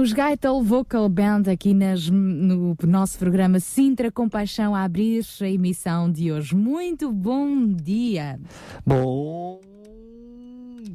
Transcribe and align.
os 0.00 0.12
Gaitel 0.12 0.62
Vocal 0.62 1.08
Band 1.08 1.42
aqui 1.52 1.74
nas- 1.74 2.08
no 2.08 2.74
nosso 2.86 3.18
programa 3.18 3.60
Sintra 3.60 4.10
Compaixão 4.10 4.74
a 4.74 4.82
abrir 4.84 5.22
a 5.40 5.48
emissão 5.48 6.10
de 6.10 6.32
hoje. 6.32 6.54
Muito 6.54 7.12
bom 7.12 7.66
dia! 7.66 8.40
Bom 8.86 9.60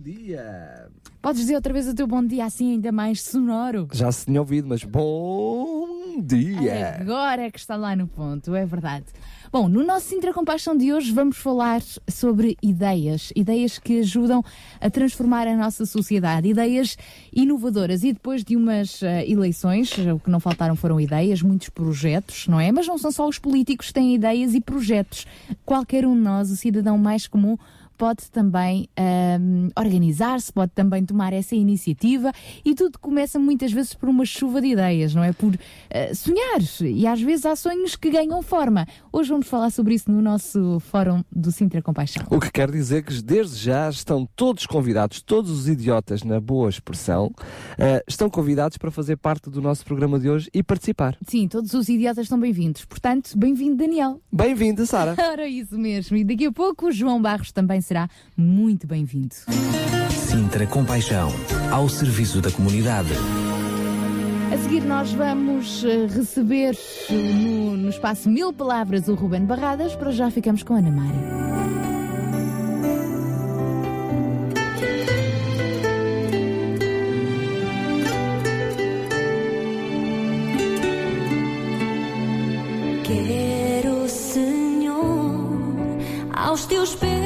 dia! 0.04 0.88
Podes 1.22 1.42
dizer 1.42 1.56
outra 1.56 1.74
vez 1.74 1.88
o 1.88 1.96
teu 1.96 2.06
bom 2.08 2.24
dia 2.24 2.46
assim, 2.46 2.74
ainda 2.74 2.92
mais 2.92 3.22
sonoro? 3.22 3.88
Já 3.94 4.12
se 4.12 4.26
tinha 4.26 4.40
ouvido, 4.40 4.68
mas 4.68 4.84
bom 4.84 5.75
dia! 6.22 6.98
Agora 7.00 7.44
é 7.44 7.52
que 7.52 7.60
está 7.60 7.76
lá 7.76 7.96
no 7.96 8.08
ponto, 8.08 8.54
é 8.56 8.66
verdade. 8.66 9.06
Bom, 9.52 9.70
no 9.70 9.86
nosso 9.86 10.08
Sintra 10.08 10.34
Compaixão 10.34 10.76
de 10.76 10.92
hoje 10.92 11.14
vamos 11.14 11.38
falar 11.38 11.82
sobre 12.10 12.58
ideias, 12.62 13.32
ideias 13.36 13.80
que 13.80 14.00
ajudam 14.00 14.44
a 14.82 14.90
transformar 14.90 15.48
a 15.48 15.56
nossa 15.56 15.86
sociedade, 15.86 16.50
ideias 16.50 16.98
inovadoras. 17.34 18.04
E 18.04 18.12
depois 18.12 18.44
de 18.44 18.58
umas 18.58 19.02
uh, 19.02 19.06
eleições, 19.26 19.94
o 20.14 20.20
que 20.20 20.30
não 20.30 20.40
faltaram 20.40 20.76
foram 20.76 21.00
ideias, 21.00 21.42
muitos 21.42 21.70
projetos, 21.70 22.48
não 22.48 22.60
é? 22.60 22.72
Mas 22.72 22.88
não 22.88 22.98
são 22.98 23.12
só 23.12 23.28
os 23.28 23.40
políticos 23.40 23.88
que 23.88 23.94
têm 23.94 24.16
ideias 24.16 24.54
e 24.54 24.60
projetos. 24.60 25.26
Qualquer 25.66 26.06
um 26.06 26.16
de 26.16 26.22
nós, 26.22 26.52
o 26.52 26.58
cidadão 26.58 26.98
mais 26.98 27.28
comum, 27.28 27.58
pode 27.98 28.30
também 28.32 28.88
um, 29.00 29.70
organizar-se, 29.78 30.52
pode 30.52 30.72
também 30.74 31.06
tomar 31.06 31.34
essa 31.34 31.56
iniciativa 31.56 32.32
e 32.64 32.76
tudo 32.76 33.00
começa 33.00 33.40
muitas 33.40 33.72
vezes 33.72 33.94
por 33.94 34.10
uma 34.10 34.26
chuva 34.26 34.62
de 34.62 34.68
ideias, 34.68 35.14
não 35.16 35.24
é? 35.24 35.32
Por 35.34 35.54
uh, 35.54 35.60
sonhar 36.16 36.62
e 36.82 37.08
às 37.08 37.22
vezes 37.22 37.46
há 37.46 37.56
sonhos 37.56 37.96
que 37.96 38.10
ganham 38.10 38.42
forma. 38.42 38.88
Hoje 39.12 39.30
vamos 39.30 39.48
falar 39.48 39.70
sobre 39.70 39.96
isso 39.96 40.12
no 40.12 40.22
nosso 40.22 40.80
Fórum 40.80 41.24
do 41.32 41.52
Sintra 41.52 41.82
Compaixão. 41.82 42.24
O 42.30 42.40
que 42.40 42.52
quer 42.52 42.70
dizer 42.72 43.04
que 43.04 43.22
desde 43.22 43.58
já 43.58 43.90
estão 43.90 44.28
todos 44.36 44.66
convidados, 44.66 45.22
todos 45.22 45.52
os 45.52 45.68
idiotas 45.68 46.24
na 46.24 46.40
boa 46.40 46.70
expressão, 46.70 47.28
uh, 47.28 48.04
estão 48.08 48.30
convidados 48.30 48.78
para 48.78 48.92
fazer 48.92 49.18
parte 49.18 49.50
do 49.50 49.62
nosso 49.62 49.86
programa 49.86 50.20
de 50.20 50.30
hoje 50.30 50.50
e 50.54 50.62
participar. 50.62 51.18
Sim, 51.28 51.48
todos 51.48 51.74
os 51.74 51.90
idiotas 51.90 52.26
estão 52.26 52.40
bem-vindos. 52.40 52.86
Portanto, 52.86 53.38
bem-vindo 53.38 53.78
Daniel. 53.78 54.22
Bem-vindo, 54.32 54.86
Sara. 54.86 55.16
Ora, 55.20 55.48
isso 55.48 55.78
mesmo. 55.78 56.18
E 56.18 56.24
daqui 56.24 56.46
a 56.46 56.52
pouco 56.52 56.88
o 56.88 56.92
João 56.92 57.22
Barros 57.22 57.52
também 57.52 57.82
será 57.86 58.10
muito 58.36 58.88
bem-vindo. 58.88 59.36
Sintra 60.10 60.66
Compaixão, 60.66 61.32
ao 61.72 61.88
serviço 61.88 62.42
da 62.42 62.52
comunidade. 62.52 63.12
A 64.52 64.58
seguir 64.58 64.84
nós 64.84 65.12
vamos 65.14 65.84
uh, 65.84 66.08
receber 66.08 66.78
no, 67.10 67.78
no, 67.78 67.90
espaço 67.90 68.30
Mil 68.30 68.52
Palavras 68.54 69.08
o 69.08 69.14
Ruben 69.14 69.46
Barradas, 69.46 69.96
para 69.96 70.12
já 70.12 70.30
ficamos 70.32 70.64
com 70.64 70.74
a 70.74 70.78
Ana 70.78 70.92
Mari. 70.92 71.18
Quero, 83.04 84.10
Senhor, 84.10 85.48
aos 86.34 86.66
teus 86.66 86.96
pés 86.96 87.25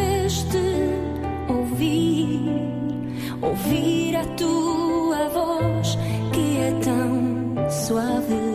ouvir, 3.42 4.16
a 4.18 4.26
tua 4.36 5.30
voz 5.30 5.98
que 6.34 6.58
é 6.58 6.72
tão 6.84 7.70
suave. 7.70 8.49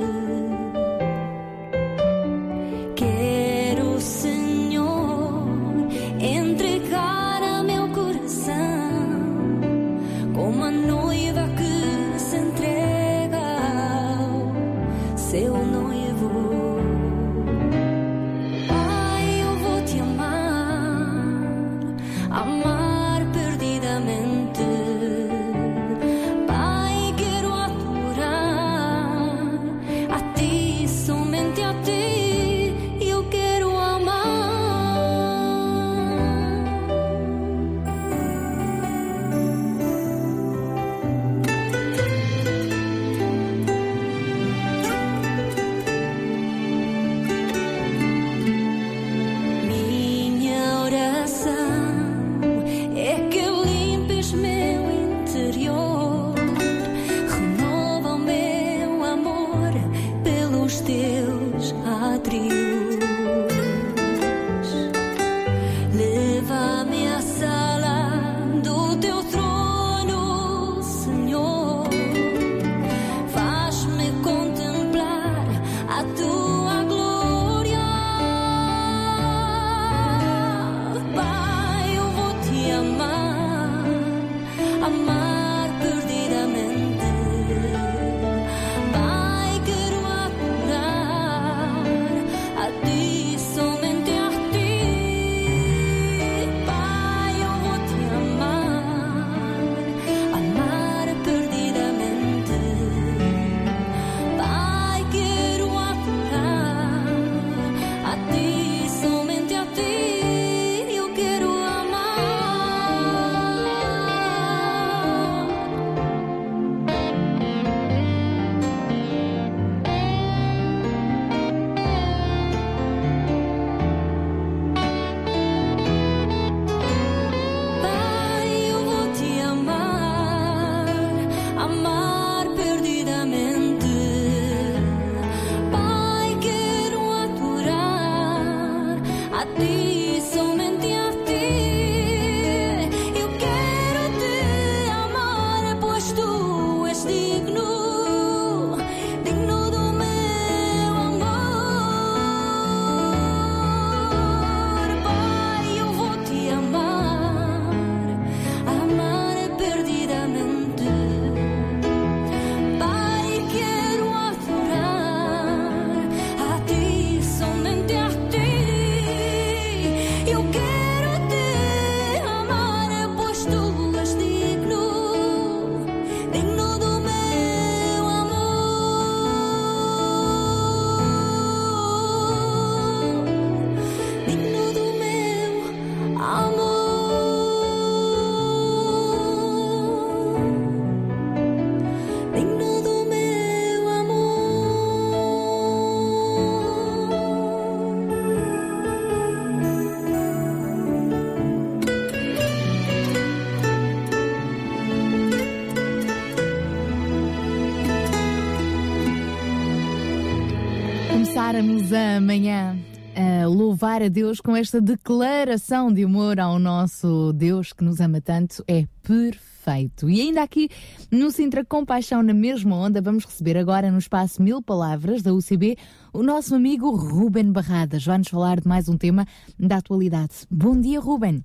Amanhã 212.24 212.74
a 213.14 213.46
louvar 213.46 214.02
a 214.02 214.08
Deus 214.08 214.40
com 214.40 214.56
esta 214.56 214.81
declaração 214.81 215.93
de 215.93 216.04
amor 216.04 216.40
ao 216.40 216.58
nosso 216.58 217.34
Deus 217.34 217.70
que 217.74 217.84
nos 217.84 218.00
ama 218.00 218.19
tanto 218.19 218.64
é 218.66 218.86
perfeito. 219.02 220.08
E 220.08 220.22
ainda 220.22 220.43
aqui 220.43 220.70
no 221.10 221.31
Sintra 221.31 221.62
Compaixão 221.62 222.22
na 222.22 222.32
mesma 222.32 222.76
onda, 222.76 223.02
vamos 223.02 223.26
receber 223.26 223.58
agora 223.58 223.90
no 223.90 223.98
espaço 223.98 224.43
Mil 224.43 224.62
Palavras 224.62 225.20
da 225.20 225.34
UCB 225.34 225.76
o 226.14 226.22
nosso 226.22 226.54
amigo 226.54 226.96
Ruben 226.96 227.52
Barradas. 227.52 228.06
Vai-nos 228.06 228.28
falar 228.28 228.58
de 228.58 228.66
mais 228.66 228.88
um 228.88 228.96
tema 228.96 229.26
da 229.58 229.76
atualidade. 229.76 230.46
Bom 230.50 230.81
dia, 230.81 231.00
Ruben. 231.00 231.44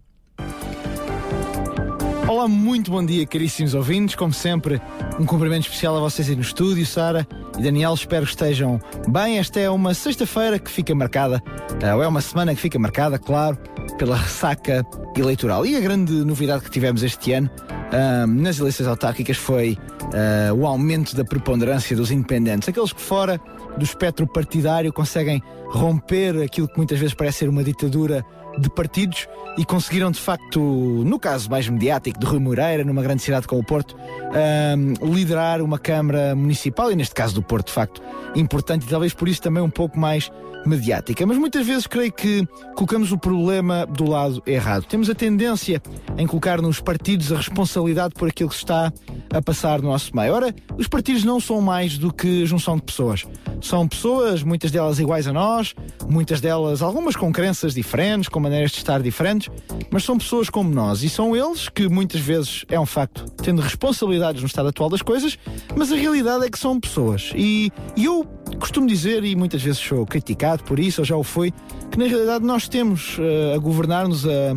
Olá, 2.26 2.48
muito 2.48 2.90
bom 2.90 3.06
dia, 3.06 3.28
caríssimos 3.28 3.74
ouvintes. 3.74 4.16
Como 4.16 4.32
sempre, 4.32 4.82
um 5.20 5.26
cumprimento 5.26 5.64
especial 5.64 5.98
a 5.98 6.00
vocês 6.00 6.30
aí 6.30 6.38
no 6.38 6.42
estúdio, 6.42 6.86
Sara 6.86 7.28
e 7.60 7.64
Daniel. 7.64 7.94
Espero 7.94 8.26
que 8.26 8.32
estejam 8.32 8.80
bem. 9.08 9.38
Esta 9.38 9.60
é 9.60 9.70
uma 9.70 9.94
sexta-feira 9.94 10.58
que 10.58 10.72
fica 10.72 10.96
marcada, 10.96 11.44
eh, 11.82 11.94
ou 11.94 12.02
é 12.02 12.08
uma 12.08 12.22
semana 12.22 12.56
que 12.56 12.62
fica 12.62 12.80
marcada, 12.80 13.20
claro, 13.20 13.58
pela 13.98 14.16
ressaca 14.16 14.86
eleitoral. 15.16 15.66
E 15.66 15.76
a 15.76 15.80
grande 15.80 16.14
novidade 16.14 16.64
que 16.64 16.72
tivemos 16.72 17.04
este 17.04 17.34
ano 17.34 17.50
ah, 17.92 18.26
nas 18.26 18.60
eleições 18.60 18.88
autárquicas 18.88 19.38
foi 19.38 19.78
ah, 20.14 20.54
o 20.54 20.66
aumento 20.66 21.16
da 21.16 21.26
preponderância 21.26 21.96
dos 21.96 22.12
independentes, 22.12 22.70
aqueles 22.70 22.94
que 22.94 23.02
fora 23.02 23.40
do 23.78 23.84
espectro 23.84 24.26
partidário 24.28 24.92
conseguem 24.92 25.42
romper 25.68 26.42
aquilo 26.42 26.68
que 26.68 26.78
muitas 26.78 27.00
vezes 27.00 27.14
parece 27.14 27.40
ser 27.40 27.50
uma 27.50 27.64
ditadura 27.64 28.26
de 28.60 28.70
partidos 28.70 29.28
e 29.58 29.66
conseguiram 29.66 30.12
de 30.12 30.20
facto, 30.20 30.60
no 30.60 31.20
caso 31.20 31.50
mais 31.50 31.68
mediático 31.68 32.20
de 32.20 32.26
Rui 32.26 32.40
Moreira, 32.40 32.84
numa 32.84 33.02
grande 33.02 33.22
cidade 33.22 33.48
como 33.48 33.62
o 33.62 33.64
Porto, 33.64 33.96
ahm, 34.34 34.94
liderar 35.14 35.62
uma 35.62 35.80
Câmara 35.80 36.36
Municipal, 36.36 36.92
e 36.92 36.96
neste 36.96 37.16
caso 37.16 37.36
do 37.36 37.42
Porto, 37.42 37.68
de 37.68 37.74
facto, 37.74 38.02
importante 38.36 38.86
e 38.86 38.90
talvez 38.90 39.14
por 39.14 39.28
isso 39.28 39.42
também 39.42 39.62
um 39.62 39.70
pouco 39.70 40.00
mais 40.00 40.32
mediática. 40.66 41.26
Mas 41.26 41.38
muitas 41.38 41.66
vezes 41.66 41.88
creio 41.88 42.12
que 42.12 42.48
colocamos 42.76 43.12
o 43.12 43.18
problema 43.18 43.86
do 43.86 44.10
lado 44.10 44.42
errado. 44.46 44.86
Temos 44.86 45.10
a 45.10 45.16
tendência 45.16 45.82
em 46.18 46.28
colocar 46.28 46.62
nos 46.62 46.80
partidos 46.80 47.32
a 47.32 47.38
responsabilidade 47.38 48.14
por 48.14 48.28
aquilo 48.28 48.50
que 48.50 48.56
se 48.56 48.64
está 48.64 48.92
a 49.34 49.42
passar 49.42 49.82
no 49.82 49.90
nosso 49.90 50.16
meio. 50.16 50.34
Ora, 50.34 50.54
os 50.78 50.88
partidos 50.88 51.24
não 51.24 51.40
são 51.40 51.62
mais 51.62 51.98
do 51.98 52.14
que 52.14 52.46
junção 52.46 52.76
de 52.76 52.84
pessoas. 52.84 53.26
São 53.62 53.88
pessoas, 53.88 54.42
muitas 54.44 54.72
delas 54.72 55.00
iguais 55.00 55.28
a 55.28 55.34
nós, 55.34 55.76
muitas 56.10 56.40
delas, 56.40 56.82
algumas 56.82 57.16
com 57.16 57.32
crenças 57.32 57.74
diferentes, 57.74 58.30
com 58.30 58.40
maneiras 58.40 58.72
de 58.72 58.78
estar 58.78 59.02
diferentes, 59.02 59.50
mas 59.92 60.04
são 60.04 60.18
pessoas 60.18 60.50
como 60.50 60.70
nós. 60.70 61.04
E 61.04 61.10
são 61.10 61.36
eles 61.36 61.70
que 61.70 61.88
muitas 61.88 62.22
vezes, 62.22 62.66
é 62.70 62.80
um 62.80 62.86
facto, 62.86 63.26
tendo 63.44 63.62
responsabilidades 63.62 64.42
no 64.42 64.48
estado 64.48 64.70
atual 64.70 64.90
das 64.90 65.02
coisas, 65.02 65.38
mas 65.76 65.92
a 65.92 65.96
realidade 65.96 66.46
é 66.46 66.50
que 66.50 66.60
são 66.60 66.80
pessoas. 66.80 67.32
E, 67.36 67.72
e 67.96 68.06
eu 68.06 68.26
costumo 68.60 68.88
dizer, 68.88 69.24
e 69.24 69.36
muitas 69.36 69.62
vezes 69.62 69.80
sou 69.80 70.06
criticado 70.06 70.64
por 70.64 70.80
isso, 70.80 71.02
ou 71.02 71.06
já 71.06 71.16
o 71.16 71.24
fui, 71.24 71.54
que 71.90 71.98
na 71.98 72.06
realidade 72.06 72.46
nós 72.46 72.68
temos 72.68 73.18
eh, 73.20 73.56
a 73.56 73.58
governar-nos 73.58 74.26
a, 74.28 74.56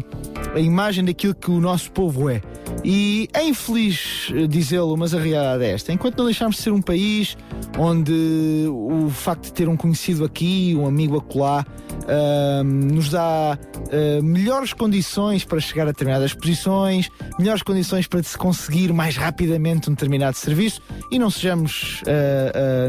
a 0.55 0.61
imagem 0.61 1.05
daquilo 1.05 1.35
que 1.35 1.51
o 1.51 1.61
nosso 1.61 1.91
povo 1.93 2.29
é. 2.29 2.43
E 2.85 3.29
é 3.33 3.45
infeliz 3.45 4.31
eh, 4.35 4.47
dizê-lo, 4.47 4.97
mas 4.97 5.15
a 5.15 5.19
realidade 5.19 5.65
é 5.65 5.73
esta. 5.73 5.93
Enquanto 5.93 6.19
não 6.19 6.25
deixarmos 6.27 6.57
de 6.57 6.63
ser 6.63 6.73
um 6.73 6.83
país 6.83 7.37
onde 7.79 8.67
o 8.69 9.09
facto 9.09 9.45
de 9.45 9.53
ter 9.53 9.69
um 9.69 9.77
conhecido 9.77 10.25
aqui, 10.25 10.75
um 10.77 10.87
amigo 10.87 11.17
acolá, 11.17 11.65
ahm, 12.07 12.93
nos 12.93 13.09
dá 13.09 13.59
ah, 13.93 14.23
melhores 14.23 14.73
condições 14.73 15.45
para 15.45 15.61
chegar 15.61 15.85
a 15.85 15.93
determinadas 15.93 16.35
posições, 16.35 17.11
melhores 17.39 17.63
condições 17.63 18.07
para 18.07 18.23
se 18.23 18.37
conseguir 18.37 18.93
mais 18.93 19.17
rapidamente 19.17 19.89
um 19.89 19.95
determinado 19.95 20.37
serviço 20.37 20.81
e 21.11 21.19
não 21.19 21.31
sejamos, 21.31 22.03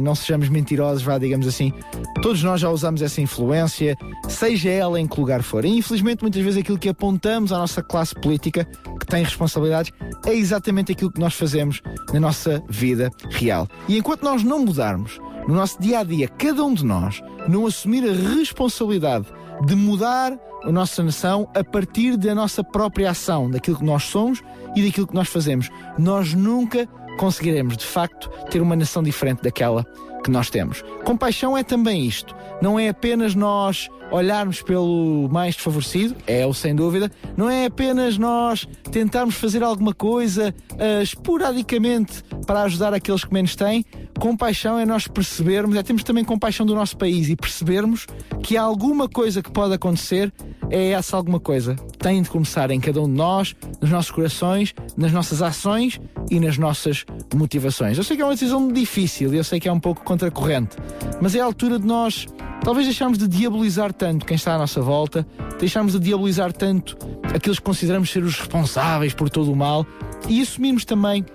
não 0.01 0.15
sejamos 0.15 0.49
mentirosos, 0.49 1.02
vá, 1.03 1.17
digamos 1.17 1.47
assim. 1.47 1.73
Todos 2.21 2.43
nós 2.43 2.61
já 2.61 2.69
usamos 2.69 3.01
essa 3.01 3.21
influência, 3.21 3.97
seja 4.27 4.69
ela 4.69 4.99
em 4.99 5.07
que 5.07 5.19
lugar 5.19 5.43
for. 5.43 5.65
E 5.65 5.77
infelizmente, 5.77 6.21
muitas 6.21 6.41
vezes 6.41 6.59
aquilo 6.59 6.77
que 6.77 6.89
apontamos 6.89 7.51
à 7.51 7.57
nossa 7.57 7.81
classe 7.81 8.15
política, 8.15 8.65
que 8.99 9.05
tem 9.05 9.23
responsabilidades, 9.23 9.91
é 10.25 10.33
exatamente 10.33 10.91
aquilo 10.91 11.11
que 11.11 11.19
nós 11.19 11.33
fazemos 11.33 11.81
na 12.13 12.19
nossa 12.19 12.63
vida 12.69 13.09
real. 13.29 13.67
E 13.87 13.97
enquanto 13.97 14.23
nós 14.23 14.43
não 14.43 14.65
mudarmos 14.65 15.19
no 15.47 15.55
nosso 15.55 15.81
dia 15.81 15.99
a 15.99 16.03
dia, 16.03 16.27
cada 16.27 16.63
um 16.63 16.73
de 16.73 16.85
nós, 16.85 17.21
não 17.47 17.65
assumir 17.65 18.07
a 18.07 18.13
responsabilidade 18.35 19.27
de 19.65 19.75
mudar 19.75 20.37
a 20.63 20.71
nossa 20.71 21.03
nação 21.03 21.49
a 21.53 21.63
partir 21.63 22.15
da 22.15 22.33
nossa 22.33 22.63
própria 22.63 23.11
ação, 23.11 23.49
daquilo 23.49 23.77
que 23.77 23.83
nós 23.83 24.03
somos 24.03 24.41
e 24.75 24.85
daquilo 24.85 25.07
que 25.07 25.13
nós 25.13 25.27
fazemos, 25.27 25.69
nós 25.97 26.33
nunca 26.33 26.87
conseguiremos, 27.17 27.77
de 27.77 27.85
facto, 27.85 28.29
ter 28.49 28.61
uma 28.61 28.75
nação 28.75 29.03
diferente 29.03 29.43
daquela 29.43 29.85
que 30.23 30.31
nós 30.31 30.49
temos. 30.49 30.83
Compaixão 31.03 31.57
é 31.57 31.63
também 31.63 32.05
isto. 32.05 32.35
Não 32.61 32.79
é 32.79 32.89
apenas 32.89 33.35
nós 33.35 33.89
olharmos 34.11 34.61
pelo 34.61 35.27
mais 35.31 35.55
desfavorecido, 35.55 36.15
é 36.27 36.45
o 36.45 36.53
sem 36.53 36.75
dúvida. 36.75 37.11
Não 37.35 37.49
é 37.49 37.65
apenas 37.65 38.17
nós 38.17 38.67
tentarmos 38.91 39.35
fazer 39.35 39.63
alguma 39.63 39.93
coisa 39.93 40.53
ah, 40.77 41.01
esporadicamente 41.01 42.23
para 42.45 42.61
ajudar 42.63 42.93
aqueles 42.93 43.25
que 43.25 43.33
menos 43.33 43.55
têm. 43.55 43.83
Compaixão 44.19 44.77
é 44.77 44.85
nós 44.85 45.07
percebermos, 45.07 45.75
é 45.75 45.81
termos 45.81 46.03
também 46.03 46.23
compaixão 46.23 46.65
do 46.65 46.75
nosso 46.75 46.95
país 46.95 47.27
e 47.29 47.35
percebermos 47.35 48.05
que 48.43 48.55
há 48.55 48.61
alguma 48.61 49.09
coisa 49.09 49.41
que 49.41 49.51
pode 49.51 49.73
acontecer, 49.73 50.31
é 50.69 50.91
essa 50.91 51.17
alguma 51.17 51.39
coisa. 51.39 51.75
Tem 51.97 52.21
de 52.21 52.29
começar 52.29 52.69
em 52.69 52.79
cada 52.79 53.01
um 53.01 53.07
de 53.07 53.15
nós, 53.15 53.55
nos 53.81 53.89
nossos 53.89 54.11
corações, 54.11 54.73
nas 54.95 55.11
nossas 55.11 55.41
ações 55.41 55.99
e 56.29 56.39
nas 56.39 56.57
nossas 56.57 57.05
motivações. 57.33 57.97
Eu 57.97 58.03
sei 58.03 58.15
que 58.15 58.21
é 58.21 58.25
uma 58.25 58.33
decisão 58.33 58.67
difícil, 58.67 59.33
eu 59.33 59.43
sei 59.43 59.59
que 59.59 59.67
é 59.67 59.71
um 59.71 59.79
pouco 59.79 60.03
contracorrente, 60.13 60.77
mas 61.19 61.33
é 61.33 61.39
a 61.39 61.45
altura 61.45 61.79
de 61.79 61.87
nós 61.87 62.27
talvez 62.63 62.85
deixarmos 62.85 63.17
de 63.17 63.27
diabolizar 63.27 63.91
tanto 63.91 64.25
quem 64.25 64.35
está 64.35 64.55
à 64.55 64.57
nossa 64.57 64.81
volta, 64.81 65.27
deixarmos 65.59 65.93
de 65.93 65.99
diabolizar 65.99 66.53
tanto 66.53 66.95
aqueles 67.33 67.57
que 67.57 67.65
consideramos 67.65 68.09
ser 68.11 68.23
os 68.23 68.37
responsáveis 68.37 69.13
por 69.13 69.29
todo 69.29 69.51
o 69.51 69.55
mal 69.55 69.85
e 70.29 70.41
assumirmos 70.41 70.85
também 70.85 71.25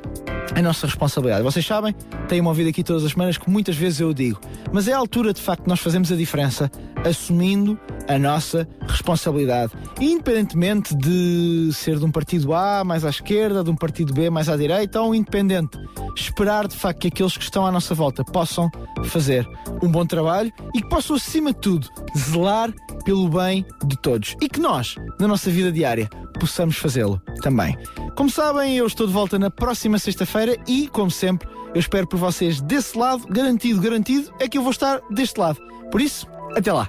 a 0.54 0.62
nossa 0.62 0.87
responsabilidade. 0.87 1.42
Vocês 1.42 1.66
sabem, 1.66 1.94
têm-me 2.28 2.49
ouvido 2.49 2.68
aqui 2.70 2.82
todas 2.82 3.04
as 3.04 3.12
semanas 3.12 3.37
que 3.37 3.50
muitas 3.50 3.76
vezes 3.76 4.00
eu 4.00 4.14
digo, 4.14 4.40
mas 4.73 4.88
é 4.88 4.92
a 4.92 4.99
altura 4.99 5.35
de 5.35 5.42
facto 5.42 5.66
nós 5.66 5.80
fazermos 5.80 6.11
a 6.11 6.16
diferença 6.16 6.70
assumindo 7.04 7.78
a 8.08 8.18
nossa 8.18 8.66
responsabilidade. 8.87 9.73
Independentemente 10.00 10.94
de 10.97 11.70
ser 11.73 11.99
de 11.99 12.04
um 12.04 12.11
partido 12.11 12.54
A 12.54 12.82
mais 12.85 13.04
à 13.04 13.11
esquerda, 13.11 13.62
de 13.62 13.70
um 13.70 13.76
partido 13.76 14.14
B 14.14 14.30
mais 14.30 14.49
à 14.49 14.56
direita 14.56 15.00
ou 15.00 15.14
independente. 15.14 15.78
Esperar 16.16 16.66
de 16.66 16.75
facto 16.75 17.00
que 17.00 17.08
aqueles 17.08 17.37
que 17.37 17.44
estão 17.44 17.66
à 17.66 17.70
nossa 17.70 17.94
volta 17.94 18.25
possam 18.25 18.67
fazer 19.04 19.48
um 19.82 19.88
bom 19.88 20.04
trabalho 20.04 20.52
e 20.75 20.82
que 20.82 20.88
possam, 20.88 21.16
acima 21.16 21.52
de 21.52 21.60
tudo, 21.60 21.88
zelar 22.16 22.72
pelo 23.04 23.28
bem 23.28 23.64
de 23.84 23.96
todos. 23.96 24.37
E 24.40 24.48
que 24.48 24.60
nós, 24.60 24.96
na 25.18 25.28
nossa 25.28 25.50
vida 25.50 25.72
diária, 25.72 26.08
possamos 26.38 26.76
fazê-lo 26.76 27.20
também. 27.42 27.76
Como 28.16 28.30
sabem, 28.30 28.76
eu 28.76 28.87
estou 28.87 29.06
de 29.06 29.12
volta 29.12 29.38
na 29.38 29.50
próxima 29.50 29.98
sexta-feira 29.98 30.56
e, 30.66 30.88
como 30.88 31.10
sempre, 31.10 31.48
eu 31.75 31.80
espero 31.80 32.06
por 32.06 32.18
vocês 32.18 32.60
desse 32.60 32.96
lado, 32.96 33.26
garantido, 33.28 33.80
garantido, 33.80 34.32
é 34.40 34.48
que 34.48 34.58
eu 34.58 34.62
vou 34.62 34.70
estar 34.70 35.00
deste 35.10 35.38
lado. 35.38 35.60
Por 35.90 36.00
isso, 36.00 36.26
até 36.56 36.72
lá. 36.72 36.88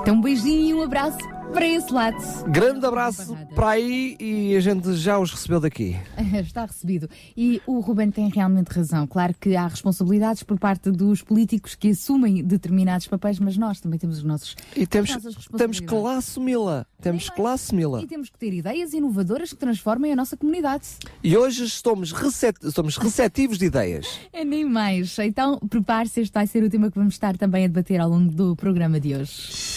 Então, 0.00 0.14
um 0.14 0.20
beijinho 0.20 0.66
e 0.66 0.74
um 0.74 0.82
abraço 0.82 1.18
para 1.52 1.66
esse 1.66 1.92
lado. 1.92 2.16
Grande 2.48 2.84
abraço 2.84 3.36
para 3.54 3.70
aí 3.70 4.16
e 4.20 4.56
a 4.56 4.60
gente 4.60 4.94
já 4.94 5.18
os 5.18 5.30
recebeu 5.30 5.60
daqui. 5.60 5.96
Está 6.40 6.64
recebido. 6.64 7.08
E 7.36 7.60
o 7.66 7.80
Ruben 7.80 8.10
tem 8.10 8.28
realmente 8.28 8.68
razão. 8.68 9.06
Claro 9.06 9.34
que 9.40 9.56
há 9.56 9.66
responsabilidades 9.66 10.42
por 10.42 10.58
parte 10.58 10.90
dos 10.90 11.22
políticos 11.22 11.74
que 11.74 11.90
assumem 11.90 12.42
determinados 12.42 13.06
papéis, 13.06 13.38
mas 13.38 13.56
nós 13.56 13.80
também 13.80 13.98
temos 13.98 14.18
os 14.18 14.24
nossos. 14.24 14.56
E 14.76 14.86
temos, 14.86 15.10
temos 15.56 15.80
que 15.80 15.94
lá 15.94 16.16
assumi-la. 16.16 16.86
Temos 17.00 17.30
que 17.30 17.40
lá 17.40 17.52
assumi-la. 17.52 18.02
E 18.02 18.06
temos 18.06 18.28
que 18.28 18.38
ter 18.38 18.52
ideias 18.52 18.92
inovadoras 18.92 19.50
que 19.50 19.56
transformem 19.56 20.12
a 20.12 20.16
nossa 20.16 20.36
comunidade. 20.36 20.86
E 21.22 21.36
hoje 21.36 21.64
estamos, 21.64 22.12
recet... 22.12 22.56
estamos 22.62 22.96
receptivos 22.96 23.58
de 23.58 23.66
ideias. 23.66 24.06
É 24.32 24.44
nem 24.44 24.66
mais. 24.66 25.18
Então, 25.18 25.58
prepare-se, 25.58 26.20
este 26.20 26.34
vai 26.34 26.46
ser 26.46 26.62
o 26.62 26.68
tema 26.68 26.90
que 26.90 26.98
vamos 26.98 27.14
estar 27.14 27.36
também 27.38 27.64
a 27.64 27.68
debater 27.68 28.00
ao 28.00 28.10
longo 28.10 28.30
do 28.30 28.54
programa 28.54 29.00
de 29.00 29.14
hoje. 29.14 29.76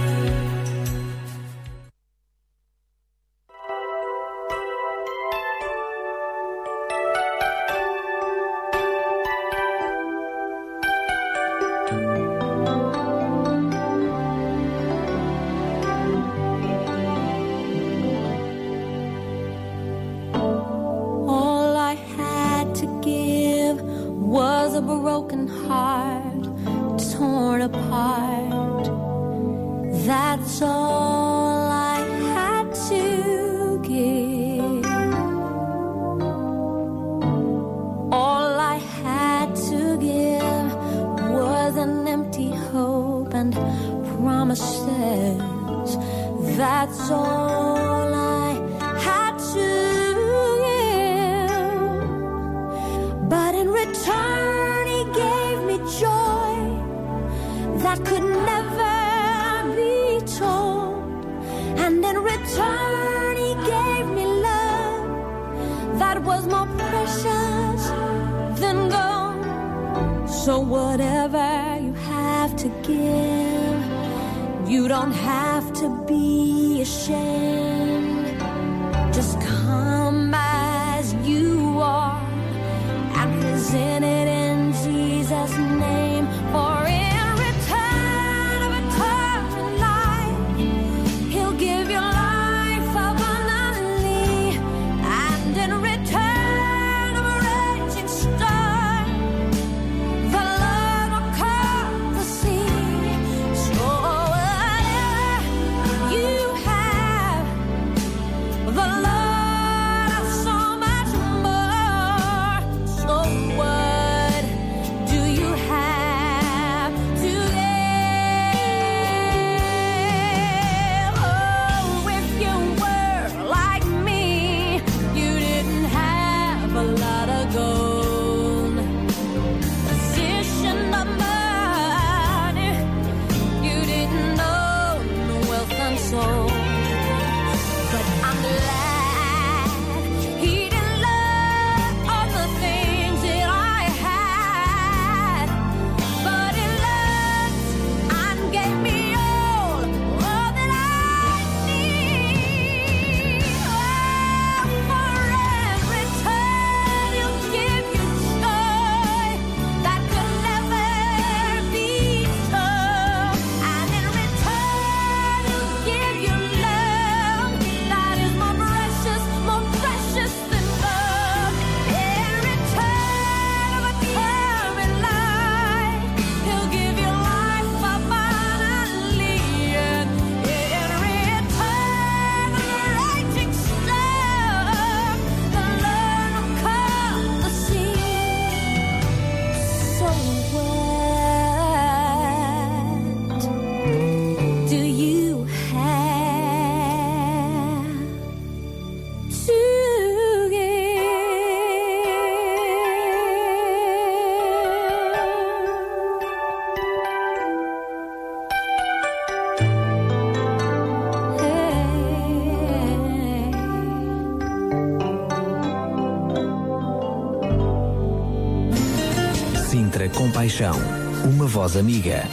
Compaixão, 220.61 220.79
uma 221.25 221.47
voz 221.47 221.75
amiga. 221.75 222.23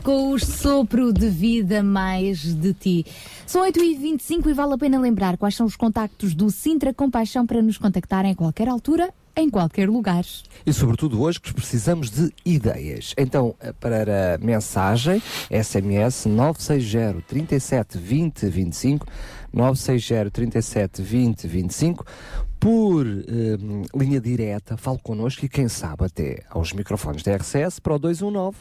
Com 0.00 0.30
o 0.30 0.38
sopro 0.38 1.12
de 1.12 1.28
vida 1.28 1.82
mais 1.82 2.54
de 2.54 2.72
ti. 2.72 3.06
São 3.46 3.62
8h25 3.62 4.46
e 4.48 4.52
vale 4.52 4.74
a 4.74 4.78
pena 4.78 4.98
lembrar 4.98 5.36
quais 5.36 5.54
são 5.54 5.66
os 5.66 5.76
contactos 5.76 6.34
do 6.34 6.50
Sintra 6.50 6.92
Compaixão 6.92 7.46
para 7.46 7.62
nos 7.62 7.78
contactarem 7.78 8.32
a 8.32 8.34
qualquer 8.34 8.68
altura, 8.68 9.12
em 9.36 9.50
qualquer 9.50 9.88
lugar. 9.88 10.24
E 10.64 10.72
sobretudo 10.72 11.20
hoje 11.20 11.40
que 11.40 11.52
precisamos 11.52 12.10
de 12.10 12.32
ideias. 12.44 13.14
Então, 13.18 13.54
eh, 13.60 13.72
para 13.72 14.38
mensagem, 14.40 15.22
SMS 15.50 16.26
960 16.26 17.22
37 17.26 17.98
20 17.98 18.46
25, 18.46 19.06
960 19.52 20.30
37 20.30 21.02
20 21.02 21.46
25, 21.46 22.06
por 22.58 23.06
eh, 23.06 23.58
linha 23.94 24.20
direta, 24.20 24.76
fale 24.76 24.98
connosco 25.02 25.44
e 25.44 25.48
quem 25.48 25.68
sabe 25.68 26.06
até 26.06 26.42
aos 26.48 26.72
microfones 26.72 27.22
da 27.22 27.36
RCS 27.36 27.78
para 27.78 27.94
o 27.94 27.98
219 27.98 28.56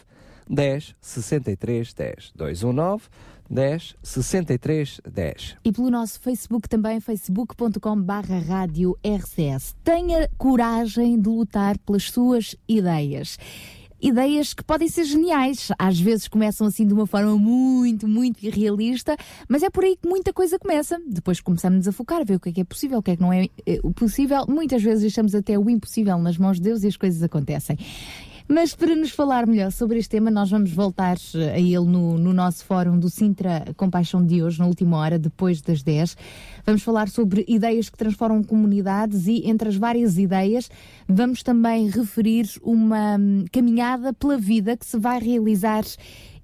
10 0.49 0.95
63 1.01 1.93
10. 1.93 2.31
219 2.35 3.09
10 3.49 3.95
63 4.01 5.01
10. 5.05 5.57
E 5.63 5.71
pelo 5.71 5.89
nosso 5.89 6.19
Facebook 6.19 6.67
também, 6.67 6.99
facebook.com 6.99 8.01
barra 8.01 8.39
rádio 8.39 8.97
RCS. 9.03 9.75
Tenha 9.83 10.29
coragem 10.37 11.19
de 11.19 11.29
lutar 11.29 11.77
pelas 11.79 12.09
suas 12.09 12.55
ideias. 12.67 13.37
Ideias 14.01 14.53
que 14.53 14.65
podem 14.65 14.89
ser 14.89 15.05
geniais, 15.05 15.69
às 15.79 15.97
vezes 15.97 16.27
começam 16.27 16.67
assim 16.67 16.85
de 16.85 16.93
uma 16.93 17.07
forma 17.07 17.37
muito, 17.37 18.05
muito 18.05 18.45
irrealista, 18.45 19.15
mas 19.47 19.63
é 19.63 19.69
por 19.69 19.85
aí 19.85 19.95
que 19.95 20.05
muita 20.05 20.33
coisa 20.33 20.59
começa. 20.59 20.99
Depois 21.07 21.39
começamos 21.39 21.87
a 21.87 21.91
focar, 21.93 22.19
a 22.19 22.25
ver 22.25 22.35
o 22.35 22.39
que 22.39 22.49
é 22.49 22.51
que 22.51 22.61
é 22.61 22.65
possível, 22.65 22.97
o 22.99 23.01
que 23.01 23.11
é 23.11 23.15
que 23.15 23.21
não 23.21 23.31
é 23.31 23.47
eh, 23.65 23.79
possível. 23.95 24.45
Muitas 24.45 24.83
vezes 24.83 25.03
deixamos 25.03 25.33
até 25.33 25.57
o 25.57 25.69
impossível 25.69 26.17
nas 26.17 26.37
mãos 26.37 26.57
de 26.57 26.63
Deus 26.63 26.83
e 26.83 26.87
as 26.87 26.97
coisas 26.97 27.23
acontecem. 27.23 27.77
Mas 28.47 28.75
para 28.75 28.93
nos 28.95 29.11
falar 29.11 29.47
melhor 29.47 29.71
sobre 29.71 29.97
este 29.97 30.09
tema, 30.09 30.29
nós 30.29 30.49
vamos 30.49 30.71
voltar 30.71 31.15
eh, 31.33 31.53
a 31.53 31.59
ele 31.59 31.85
no, 31.85 32.17
no 32.17 32.33
nosso 32.33 32.65
fórum 32.65 32.99
do 32.99 33.09
Sintra 33.09 33.63
Compaixão 33.77 34.23
de 34.23 34.43
hoje, 34.43 34.59
na 34.59 34.67
última 34.67 34.97
hora, 34.97 35.17
depois 35.17 35.61
das 35.61 35.81
10. 35.81 36.17
Vamos 36.65 36.83
falar 36.83 37.07
sobre 37.07 37.45
ideias 37.47 37.89
que 37.89 37.97
transformam 37.97 38.43
comunidades 38.43 39.27
e, 39.27 39.49
entre 39.49 39.69
as 39.69 39.77
várias 39.77 40.17
ideias, 40.17 40.69
vamos 41.07 41.41
também 41.41 41.87
referir 41.89 42.49
uma 42.61 43.17
hum, 43.17 43.45
caminhada 43.51 44.11
pela 44.13 44.37
vida 44.37 44.75
que 44.75 44.85
se 44.85 44.97
vai 44.97 45.19
realizar 45.19 45.83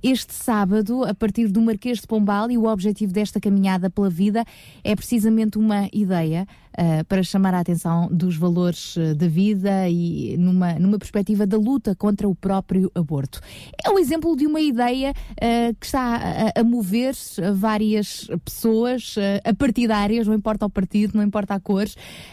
este 0.02 0.34
sábado, 0.34 1.04
a 1.04 1.14
partir 1.14 1.50
do 1.50 1.62
Marquês 1.62 2.00
de 2.00 2.08
Pombal, 2.08 2.50
e 2.50 2.58
o 2.58 2.66
objetivo 2.66 3.12
desta 3.12 3.40
caminhada 3.40 3.90
pela 3.90 4.10
vida 4.10 4.46
é 4.82 4.96
precisamente 4.96 5.58
uma 5.58 5.90
ideia 5.92 6.48
ah, 6.78 7.04
para 7.08 7.24
chamar 7.24 7.54
a 7.54 7.60
atenção 7.60 8.08
dos 8.12 8.36
valores 8.36 8.96
ah, 8.98 9.14
da 9.14 9.28
vida 9.28 9.90
e 9.90 10.36
numa, 10.38 10.74
numa 10.74 10.98
perspectiva 10.98 11.46
da 11.46 11.58
luta 11.58 11.96
contra 11.96 12.28
o 12.28 12.36
próprio 12.36 12.92
aborto. 12.96 13.42
É 13.84 13.90
um 13.90 14.00
exemplo 14.00 14.36
de 14.36 14.46
uma 14.46 14.62
ideia 14.62 15.14
ah, 15.42 15.74
que 15.80 15.86
está 15.86 16.16
a, 16.56 16.62
a 16.62 16.64
mover 16.64 17.16
várias 17.54 18.28
pessoas 18.44 19.16
ah, 19.18 19.50
apartidárias, 19.50 20.28
não 20.28 20.34
importa 20.34 20.66
o 20.66 20.70
partido, 20.70 21.16
não 21.16 21.24
importa 21.24 21.56
a 21.56 21.60
cor. 21.60 21.88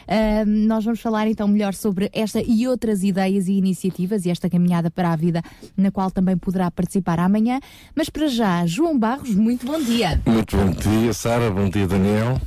Ah, 0.07 0.45
nós 0.47 0.85
vamos 0.85 1.01
falar 1.01 1.27
então 1.29 1.49
melhor 1.49 1.75
sobre 1.75 2.11
esta 2.13 2.41
e 2.41 2.67
outras 2.67 3.03
ideias 3.03 3.49
e 3.49 3.53
iniciativas 3.53 4.25
e 4.25 4.31
esta 4.31 4.49
caminhada 4.49 4.91
para 4.91 5.13
a 5.13 5.17
vida, 5.17 5.43
na 5.77 5.91
qual 5.91 6.11
também 6.11 6.37
poderá 6.37 6.71
participar 6.71 7.19
amanhã. 7.19 7.61
Mas 7.95 8.09
para 8.09 8.29
já, 8.29 8.67
João 8.67 8.99
Barros, 8.99 9.35
muito 9.35 9.67
bom 9.67 9.81
dia. 9.81 10.21
Muito 10.27 10.57
bom 10.57 10.71
dia, 10.71 11.13
Sara. 11.13 11.51
Bom 11.51 11.69
dia, 11.69 11.87
Daniel. 11.87 12.41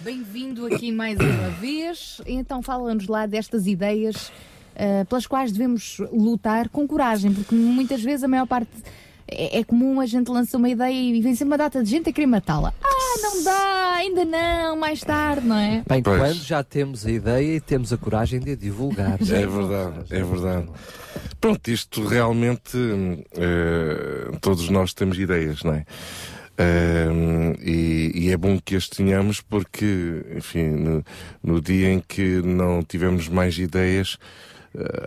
Bem-vindo 0.00 0.66
aqui 0.66 0.92
mais 0.92 1.18
uma 1.18 1.50
vez. 1.60 2.20
Então, 2.26 2.62
fala-nos 2.62 3.08
lá 3.08 3.26
destas 3.26 3.66
ideias 3.66 4.30
ah, 4.76 5.04
pelas 5.08 5.26
quais 5.26 5.50
devemos 5.52 5.98
lutar 6.12 6.68
com 6.68 6.86
coragem, 6.86 7.32
porque 7.32 7.54
muitas 7.54 8.02
vezes 8.02 8.22
a 8.24 8.28
maior 8.28 8.46
parte. 8.46 8.70
É, 9.28 9.58
é 9.58 9.64
comum 9.64 10.00
a 10.00 10.06
gente 10.06 10.30
lança 10.30 10.56
uma 10.56 10.68
ideia 10.68 10.94
e 10.94 11.20
vem 11.20 11.34
sempre 11.34 11.48
uma 11.50 11.58
data 11.58 11.82
de 11.82 11.90
gente 11.90 12.08
a 12.08 12.12
querer 12.12 12.28
matá-la. 12.28 12.72
Ah, 12.80 13.20
não 13.20 13.42
dá, 13.42 13.94
ainda 13.96 14.24
não, 14.24 14.76
mais 14.76 15.00
tarde, 15.00 15.44
não 15.44 15.56
é? 15.56 15.82
Bem, 15.88 16.00
Pois. 16.00 16.20
quando 16.20 16.44
já 16.44 16.62
temos 16.62 17.04
a 17.04 17.10
ideia 17.10 17.56
e 17.56 17.60
temos 17.60 17.92
a 17.92 17.96
coragem 17.96 18.38
de 18.38 18.52
a 18.52 18.56
divulgar. 18.56 19.18
É 19.28 19.46
verdade, 19.46 20.04
é 20.10 20.22
verdade. 20.22 20.68
Pronto, 21.40 21.68
isto 21.68 22.04
realmente 22.06 22.78
eh, 23.32 24.30
todos 24.40 24.68
nós 24.70 24.94
temos 24.94 25.18
ideias, 25.18 25.64
não 25.64 25.74
é? 25.74 25.84
Hum, 26.58 27.52
e, 27.60 28.12
e 28.14 28.32
é 28.32 28.36
bom 28.36 28.58
que 28.58 28.76
as 28.76 28.88
tenhamos 28.88 29.42
porque, 29.42 30.24
enfim, 30.34 30.68
no, 30.70 31.04
no 31.42 31.60
dia 31.60 31.90
em 31.92 32.00
que 32.00 32.40
não 32.42 32.82
tivemos 32.82 33.28
mais 33.28 33.58
ideias, 33.58 34.18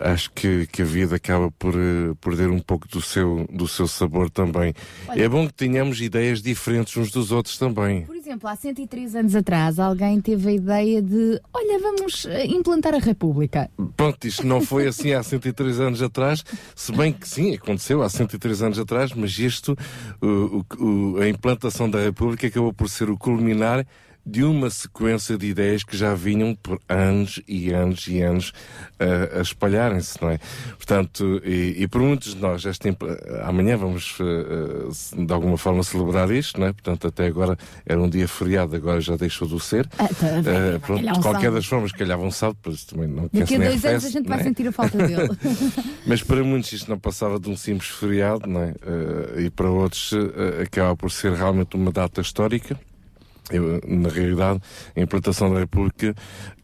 acho 0.02 0.32
que, 0.32 0.68
que 0.68 0.82
a 0.82 0.86
vida 0.86 1.16
acaba 1.16 1.52
por 1.52 1.74
eh, 1.76 2.14
perder 2.22 2.50
um 2.50 2.60
pouco 2.60 2.88
do 2.88 3.02
seu, 3.02 3.48
do 3.52 3.68
seu 3.68 3.88
sabor 3.88 4.30
também. 4.30 4.74
Olha- 5.08 5.24
É 5.24 5.30
bom 5.30 5.48
que 5.48 5.54
tenhamos 5.54 6.02
ideias 6.02 6.42
diferentes 6.42 6.96
uns 6.98 7.12
dos 7.12 7.32
outros 7.32 7.58
também. 7.58 8.04
Por 8.06 8.16
exemplo, 8.16 8.48
há 8.50 8.56
103 8.56 9.16
anos 9.16 9.36
atrás, 9.36 9.80
alguém 9.80 10.20
teve 10.22 10.50
a 10.50 10.54
ideia 10.54 11.02
de: 11.02 11.40
olha, 11.54 11.80
vamos 11.80 12.26
eh, 12.26 12.46
implantar 12.48 12.94
a 12.96 13.00
República. 13.00 13.70
Pronto, 13.96 14.26
isto 14.28 14.46
não 14.46 14.62
foi 14.62 14.88
assim 14.88 15.14
há 15.14 15.22
103 15.24 15.80
anos 15.80 16.02
atrás, 16.02 16.44
se 16.76 16.92
bem 16.92 17.12
que 17.14 17.28
sim, 17.28 17.54
aconteceu 17.56 18.02
há 18.02 18.10
103 18.10 18.62
anos 18.62 18.80
atrás, 18.80 19.12
mas 19.14 19.38
isto, 19.40 19.76
o- 20.22 20.64
o- 20.80 21.18
a 21.22 21.28
implantação 21.30 21.90
da 21.90 22.00
República 22.02 22.48
acabou 22.48 22.74
por 22.74 22.90
ser 22.90 23.10
o 23.10 23.18
culminar 23.18 23.86
de 24.30 24.44
uma 24.44 24.70
sequência 24.70 25.38
de 25.38 25.48
ideias 25.48 25.84
que 25.84 25.98
já 25.98 26.14
vinham 26.14 26.54
por 26.56 26.80
anos 26.88 27.42
e 27.48 27.72
anos 27.72 28.08
e 28.08 28.22
anos 28.22 28.50
uh, 29.00 29.40
a 29.40 29.42
espalharem-se, 29.42 30.22
não 30.22 30.30
é? 30.30 30.40
Portanto, 30.78 31.42
e, 31.44 31.76
e 31.84 31.88
por 31.88 32.02
muitos 32.02 32.36
de 32.36 32.42
nós, 32.42 32.66
esta, 32.66 32.88
impl- 32.88 33.08
amanhã 33.44 33.76
vamos 33.78 34.18
uh, 34.20 35.26
de 35.26 35.34
alguma 35.34 35.58
forma 35.58 35.82
celebrar 35.84 36.30
isto, 36.32 36.60
não 36.60 36.68
é? 36.68 36.74
Portanto, 36.74 37.08
até 37.08 37.26
agora 37.26 37.58
era 37.86 38.00
um 38.00 38.10
dia 38.10 38.28
feriado, 38.28 38.76
agora 38.76 39.02
já 39.02 39.16
deixou 39.16 39.48
de 39.48 39.60
ser. 39.60 39.88
Ah, 39.98 40.08
tá, 40.08 40.28
Uh, 40.40 40.80
pronto, 40.80 41.04
um 41.08 41.22
qualquer 41.22 41.52
das 41.52 41.66
formas, 41.66 41.92
calhava 41.92 42.24
um 42.24 42.32
sábado, 42.32 42.58
pois 42.62 42.84
também 42.84 43.08
não 43.08 43.30
Daqui 43.34 43.56
a 43.56 43.58
dois 43.58 43.84
anos 43.86 44.06
a 44.06 44.10
gente 44.10 44.28
vai 44.28 44.40
é? 44.40 44.44
sentir 44.44 44.68
a 44.68 44.72
falta 44.72 44.98
dele. 44.98 45.30
Mas 46.06 46.22
para 46.24 46.44
muitos 46.44 46.72
isto 46.72 46.90
não 46.90 46.98
passava 47.00 47.40
de 47.40 47.50
um 47.50 47.58
simples 47.58 47.90
feriado, 47.90 48.48
não 48.48 48.62
é? 48.62 48.74
Eh, 48.82 49.42
e 49.46 49.50
para 49.50 49.70
outros 49.70 50.12
eh, 50.14 50.64
acaba 50.64 50.96
por 50.96 51.12
ser 51.12 51.34
realmente 51.34 51.76
uma 51.76 51.92
data 51.92 52.22
histórica. 52.22 52.80
Eu, 53.52 53.82
na 53.88 54.10
realidade, 54.10 54.60
a 54.96 55.02
implantação 55.02 55.54
da 55.54 55.60
República 55.60 56.14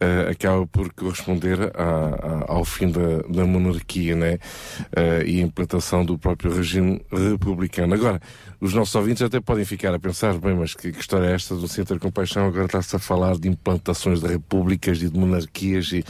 eh, 0.00 0.28
acaba 0.30 0.66
por 0.66 0.92
corresponder 0.92 1.58
a- 1.74 2.44
a- 2.48 2.52
ao 2.52 2.64
fim 2.64 2.90
da, 2.90 3.22
da 3.28 3.44
monarquia 3.44 4.14
né? 4.14 4.38
Eh, 4.94 5.24
e 5.26 5.40
a 5.40 5.44
implantação 5.44 6.04
do 6.04 6.16
próprio 6.18 6.54
regime 6.54 7.00
republicano. 7.10 7.94
Agora, 7.94 8.20
os 8.60 8.72
nossos 8.72 8.94
ouvintes 8.94 9.22
até 9.22 9.40
podem 9.40 9.64
ficar 9.64 9.92
a 9.94 9.98
pensar, 9.98 10.34
bem, 10.38 10.54
mas 10.54 10.74
que, 10.74 10.92
que 10.92 11.00
história 11.00 11.26
é 11.26 11.34
esta 11.34 11.54
do 11.54 11.66
Centro 11.68 11.94
de 11.96 12.00
Compaixão? 12.00 12.46
Agora 12.46 12.66
está-se 12.66 12.94
a 12.96 12.98
falar 12.98 13.36
de 13.36 13.48
implantações 13.48 14.20
de 14.20 14.26
repúblicas 14.28 15.02
e 15.02 15.08
de 15.10 15.18
monarquias 15.18 15.92
e, 15.92 16.04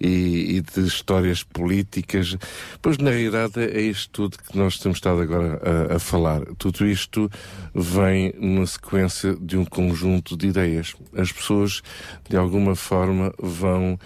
e- 0.00 0.56
e 0.56 0.60
de 0.60 0.80
histórias 0.86 1.42
políticas. 1.42 2.36
Pois, 2.82 2.98
na 2.98 3.10
realidade, 3.10 3.60
é 3.60 3.80
isto 3.80 4.10
tudo 4.10 4.38
que 4.38 4.56
nós 4.58 4.78
temos 4.78 4.98
estado 4.98 5.20
agora 5.20 5.60
a, 5.92 5.96
a 5.96 5.98
falar. 5.98 6.42
Tudo 6.58 6.86
isto 6.86 7.30
vem 7.74 8.32
na 8.40 8.66
sequência 8.66 9.36
de 9.40 9.56
um 9.56 9.64
conjunto 9.64 10.15
de 10.20 10.46
ideias. 10.46 10.94
As 11.16 11.32
pessoas, 11.32 11.82
de 12.28 12.36
alguma 12.36 12.74
forma, 12.74 13.34
vão 13.38 13.98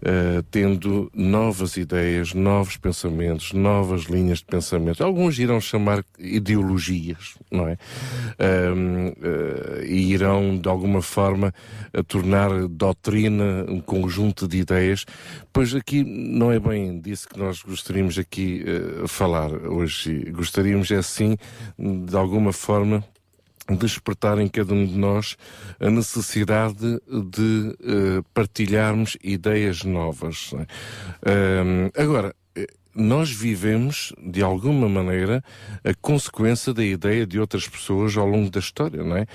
eh, 0.00 0.44
tendo 0.48 1.10
novas 1.12 1.76
ideias, 1.76 2.32
novos 2.32 2.76
pensamentos, 2.76 3.52
novas 3.52 4.02
linhas 4.02 4.38
de 4.38 4.44
pensamento. 4.44 5.02
Alguns 5.02 5.40
irão 5.40 5.60
chamar 5.60 6.04
ideologias, 6.16 7.34
não 7.50 7.66
é? 7.66 7.76
Ahm, 8.38 9.12
eh, 9.20 9.86
e 9.88 10.12
irão, 10.12 10.56
de 10.56 10.68
alguma 10.68 11.02
forma, 11.02 11.52
tornar 12.06 12.68
doutrina 12.68 13.64
um 13.68 13.80
conjunto 13.80 14.46
de 14.46 14.58
ideias. 14.58 15.04
Pois 15.52 15.74
aqui 15.74 16.04
não 16.04 16.52
é 16.52 16.60
bem 16.60 17.00
disso 17.00 17.28
que 17.28 17.36
nós 17.36 17.60
gostaríamos 17.62 18.20
aqui 18.20 18.64
eh, 18.64 19.08
falar 19.08 19.50
hoje. 19.52 20.30
Gostaríamos, 20.30 20.92
é 20.92 20.96
assim, 20.96 21.36
de 21.76 22.16
alguma 22.16 22.52
forma, 22.52 23.02
despertar 23.76 24.38
em 24.38 24.48
cada 24.48 24.72
um 24.72 24.86
de 24.86 24.96
nós 24.96 25.36
a 25.78 25.90
necessidade 25.90 27.00
de 27.06 27.76
eh, 27.80 28.22
partilharmos 28.32 29.16
ideias 29.22 29.84
novas. 29.84 30.52
Ahm, 31.24 31.90
agora, 31.96 32.34
nós 32.98 33.30
vivemos, 33.30 34.12
de 34.20 34.42
alguma 34.42 34.88
maneira, 34.88 35.42
a 35.84 35.94
consequência 35.94 36.74
da 36.74 36.84
ideia 36.84 37.24
de 37.24 37.38
outras 37.38 37.68
pessoas 37.68 38.16
ao 38.16 38.26
longo 38.26 38.50
da 38.50 38.58
história, 38.58 39.04
não 39.04 39.16
é? 39.16 39.26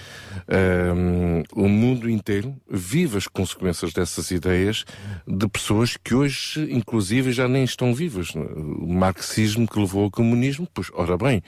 Ahm, 0.47 1.43
o 1.53 1.69
mundo 1.69 2.09
inteiro 2.09 2.53
vive 2.69 3.17
as 3.17 3.27
consequências 3.27 3.93
dessas 3.93 4.31
ideias 4.31 4.83
de 5.25 5.47
pessoas 5.47 5.95
que 5.95 6.13
hoje, 6.13 6.67
inclusive, 6.69 7.31
já 7.31 7.47
nem 7.47 7.63
estão 7.63 7.93
vivas. 7.93 8.35
é? 8.35 8.39
O 8.39 8.93
marxismo 8.93 9.65
que 9.65 9.79
levou 9.79 10.03
ao 10.03 10.11
comunismo, 10.11 10.67
pois, 10.73 10.91
ora 10.93 11.17
bem, 11.17 11.41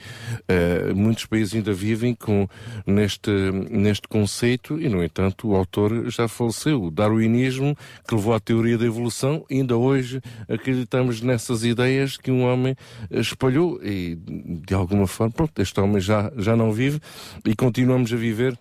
eh, 0.48 0.92
muitos 0.94 1.26
países 1.26 1.54
ainda 1.54 1.72
vivem 1.72 2.14
com, 2.14 2.48
neste, 2.86 3.30
neste 3.70 4.08
conceito 4.08 4.80
e, 4.80 4.88
no 4.88 5.04
entanto, 5.04 5.48
o 5.48 5.54
autor 5.54 6.08
já 6.10 6.26
faleceu. 6.26 6.84
O 6.84 6.90
darwinismo, 6.90 7.76
que 8.08 8.14
levou 8.14 8.32
à 8.32 8.40
teoria 8.40 8.78
da 8.78 8.86
evolução, 8.86 9.44
ainda 9.50 9.76
hoje 9.76 10.22
acreditamos 10.48 11.20
nessas 11.20 11.62
ideias 11.62 12.05
que 12.14 12.30
um 12.30 12.44
homem 12.44 12.76
espalhou 13.10 13.80
e, 13.82 14.16
de 14.16 14.74
alguma 14.74 15.06
forma, 15.06 15.32
pronto, 15.32 15.60
este 15.60 15.80
homem 15.80 16.00
já, 16.00 16.30
já 16.36 16.54
não 16.54 16.70
vive 16.72 17.00
e 17.44 17.56
continuamos 17.56 18.12
a 18.12 18.16
viver 18.16 18.58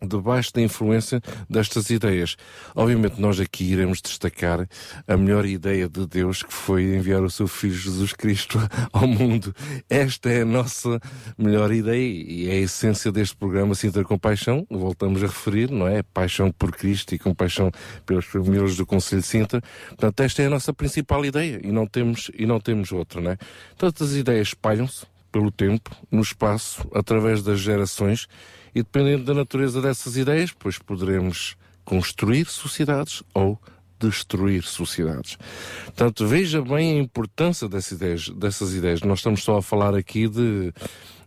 debaixo 0.00 0.52
da 0.52 0.60
influência 0.60 1.20
destas 1.48 1.90
ideias. 1.90 2.36
Obviamente 2.74 3.20
nós 3.20 3.40
aqui 3.40 3.72
iremos 3.72 4.00
destacar 4.00 4.68
a 5.06 5.16
melhor 5.16 5.44
ideia 5.44 5.88
de 5.88 6.06
Deus 6.06 6.42
que 6.42 6.52
foi 6.52 6.94
enviar 6.94 7.22
o 7.22 7.30
seu 7.30 7.48
Filho 7.48 7.74
Jesus 7.74 8.12
Cristo 8.12 8.58
ao 8.92 9.06
mundo. 9.06 9.54
Esta 9.88 10.30
é 10.30 10.42
a 10.42 10.44
nossa 10.44 11.00
melhor 11.36 11.72
ideia 11.72 11.98
e 11.98 12.48
é 12.48 12.52
a 12.52 12.60
essência 12.60 13.10
deste 13.10 13.36
programa 13.36 13.74
Sinta 13.74 14.04
Compaixão, 14.04 14.66
voltamos 14.70 15.22
a 15.22 15.26
referir, 15.26 15.70
não 15.70 15.86
é? 15.86 16.02
Paixão 16.02 16.50
por 16.50 16.72
Cristo 16.72 17.14
e 17.14 17.18
compaixão 17.18 17.70
pelas 18.06 18.24
famílias 18.24 18.76
do 18.76 18.86
Conselho 18.86 19.22
de 19.22 19.26
Sintra. 19.26 19.60
Portanto, 19.88 20.20
esta 20.20 20.42
é 20.42 20.46
a 20.46 20.50
nossa 20.50 20.72
principal 20.72 21.24
ideia 21.24 21.60
e 21.62 21.72
não 21.72 21.86
temos, 21.86 22.30
e 22.36 22.46
não 22.46 22.60
temos 22.60 22.92
outra, 22.92 23.20
não 23.20 23.32
é? 23.32 23.36
Portanto, 23.76 24.04
as 24.04 24.12
ideias 24.12 24.48
espalham-se 24.48 25.06
pelo 25.30 25.50
tempo, 25.50 25.90
no 26.10 26.22
espaço, 26.22 26.86
através 26.94 27.42
das 27.42 27.60
gerações 27.60 28.26
e 28.74 28.82
dependendo 28.82 29.24
da 29.24 29.34
natureza 29.34 29.80
dessas 29.80 30.16
ideias, 30.16 30.52
pois 30.52 30.78
poderemos 30.78 31.56
construir 31.84 32.46
sociedades 32.46 33.22
ou 33.32 33.58
destruir 33.98 34.62
sociedades. 34.62 35.36
Portanto, 35.84 36.26
veja 36.26 36.62
bem 36.62 36.98
a 36.98 37.02
importância 37.02 37.68
dessas 37.68 37.92
ideias, 37.92 38.28
dessas 38.30 38.74
ideias. 38.74 39.02
Nós 39.02 39.18
estamos 39.18 39.42
só 39.42 39.58
a 39.58 39.62
falar 39.62 39.94
aqui 39.94 40.28
de, 40.28 40.72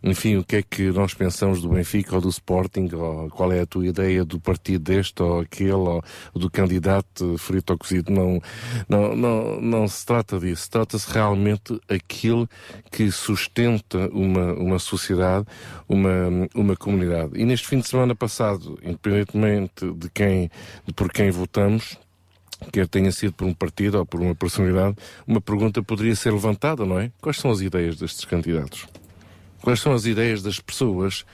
enfim, 0.02 0.36
o 0.36 0.44
que 0.44 0.56
é 0.56 0.62
que 0.62 0.90
nós 0.90 1.14
pensamos 1.14 1.62
do 1.62 1.68
Benfica 1.68 2.16
ou 2.16 2.20
do 2.20 2.28
Sporting, 2.28 2.88
ou 2.92 3.30
qual 3.30 3.52
é 3.52 3.60
a 3.60 3.66
tua 3.66 3.86
ideia 3.86 4.24
do 4.24 4.40
partido 4.40 4.82
deste 4.82 5.22
ou 5.22 5.40
aquele, 5.40 5.72
ou 5.72 6.02
do 6.34 6.50
candidato 6.50 7.38
frito 7.38 7.72
ou 7.72 7.78
cozido. 7.78 8.12
Não, 8.12 8.40
não, 8.88 9.14
não, 9.14 9.60
não 9.60 9.88
se 9.88 10.04
trata 10.04 10.40
disso. 10.40 10.68
Trata-se 10.68 11.10
realmente 11.10 11.78
aquilo 11.88 12.48
que 12.90 13.10
sustenta 13.12 14.08
uma, 14.12 14.54
uma 14.54 14.78
sociedade, 14.78 15.46
uma, 15.88 16.48
uma 16.54 16.76
comunidade. 16.76 17.38
E 17.38 17.44
neste 17.44 17.68
fim 17.68 17.78
de 17.78 17.88
semana 17.88 18.14
passado, 18.14 18.78
independentemente 18.82 19.88
de 19.92 20.10
quem, 20.10 20.50
de 20.84 20.92
por 20.92 21.12
quem 21.12 21.30
votamos, 21.30 21.96
quer 22.70 22.86
tenha 22.86 23.10
sido 23.10 23.32
por 23.32 23.46
um 23.46 23.54
partido 23.54 23.98
ou 23.98 24.06
por 24.06 24.20
uma 24.20 24.34
personalidade, 24.34 24.96
uma 25.26 25.40
pergunta 25.40 25.82
poderia 25.82 26.14
ser 26.14 26.32
levantada, 26.32 26.84
não 26.84 26.98
é? 26.98 27.10
Quais 27.20 27.38
são 27.38 27.50
as 27.50 27.60
ideias 27.60 27.96
destes 27.96 28.24
candidatos? 28.24 28.86
Quais 29.60 29.80
são 29.80 29.92
as 29.92 30.04
ideias 30.04 30.42
das 30.42 30.58
pessoas 30.58 31.24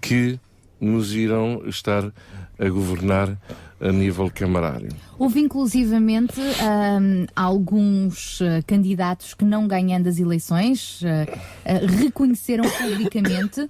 que 0.00 0.38
nos 0.80 1.14
irão 1.14 1.62
estar 1.66 2.12
a 2.58 2.68
governar 2.68 3.36
a 3.80 3.90
nível 3.90 4.30
camarário? 4.32 4.88
Houve 5.18 5.40
inclusivamente 5.40 6.40
ahm, 6.40 7.26
alguns 7.34 8.40
ah, 8.40 8.62
candidatos 8.66 9.34
que 9.34 9.44
não 9.44 9.66
ganhando 9.66 10.08
as 10.08 10.18
eleições 10.18 11.00
ah, 11.04 11.26
ah, 11.64 11.86
reconheceram 11.86 12.64
publicamente 12.68 13.68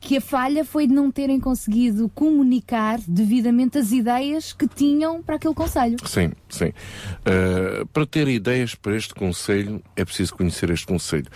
que 0.00 0.18
a 0.18 0.20
falha 0.20 0.64
foi 0.64 0.86
de 0.86 0.92
não 0.92 1.10
terem 1.10 1.40
conseguido 1.40 2.08
comunicar 2.10 2.98
devidamente 3.08 3.78
as 3.78 3.92
ideias 3.92 4.52
que 4.52 4.68
tinham 4.68 5.22
para 5.22 5.36
aquele 5.36 5.54
conselho. 5.54 5.96
Sim, 6.06 6.32
sim. 6.48 6.72
Uh, 7.20 7.86
para 7.86 8.06
ter 8.06 8.28
ideias 8.28 8.74
para 8.74 8.96
este 8.96 9.14
Conselho, 9.14 9.82
é 9.96 10.04
preciso 10.04 10.34
conhecer 10.34 10.70
este 10.70 10.86
Conselho. 10.86 11.26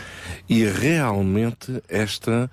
E 0.48 0.64
realmente 0.64 1.82
esta 1.88 2.50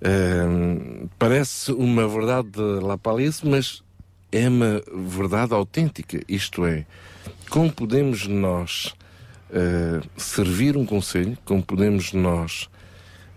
uh, 0.00 1.08
parece 1.18 1.72
uma 1.72 2.06
verdade 2.06 2.50
de 2.50 2.84
La 2.84 2.96
Palice, 2.96 3.46
mas 3.46 3.82
é 4.30 4.48
uma 4.48 4.82
verdade 4.94 5.52
autêntica. 5.54 6.20
Isto 6.28 6.64
é, 6.64 6.86
como 7.48 7.72
podemos 7.72 8.26
nós 8.26 8.94
uh, 9.50 10.06
servir 10.16 10.76
um 10.76 10.86
Conselho, 10.86 11.36
como 11.44 11.62
podemos 11.62 12.12
nós 12.12 12.68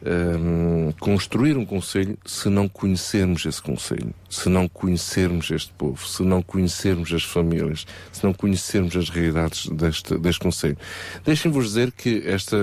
um, 0.06 0.92
construir 1.00 1.58
um 1.58 1.66
conselho 1.66 2.18
se 2.26 2.50
não 2.50 2.68
conhecermos 2.68 3.46
esse 3.46 3.62
conselho, 3.62 4.14
se 4.30 4.50
não 4.50 4.68
conhecermos 4.68 5.50
este 5.50 5.72
povo, 5.74 6.06
se 6.06 6.24
não 6.24 6.42
conhecermos 6.42 7.14
as 7.14 7.24
famílias, 7.24 7.86
se 8.12 8.24
não 8.24 8.34
conhecermos 8.34 8.96
as 8.96 9.10
realidades 9.10 9.68
deste, 9.68 10.18
deste 10.18 10.42
conselho. 10.42 10.78
Deixem-vos 11.26 11.66
dizer 11.66 11.92
que 11.92 12.24
esta, 12.26 12.58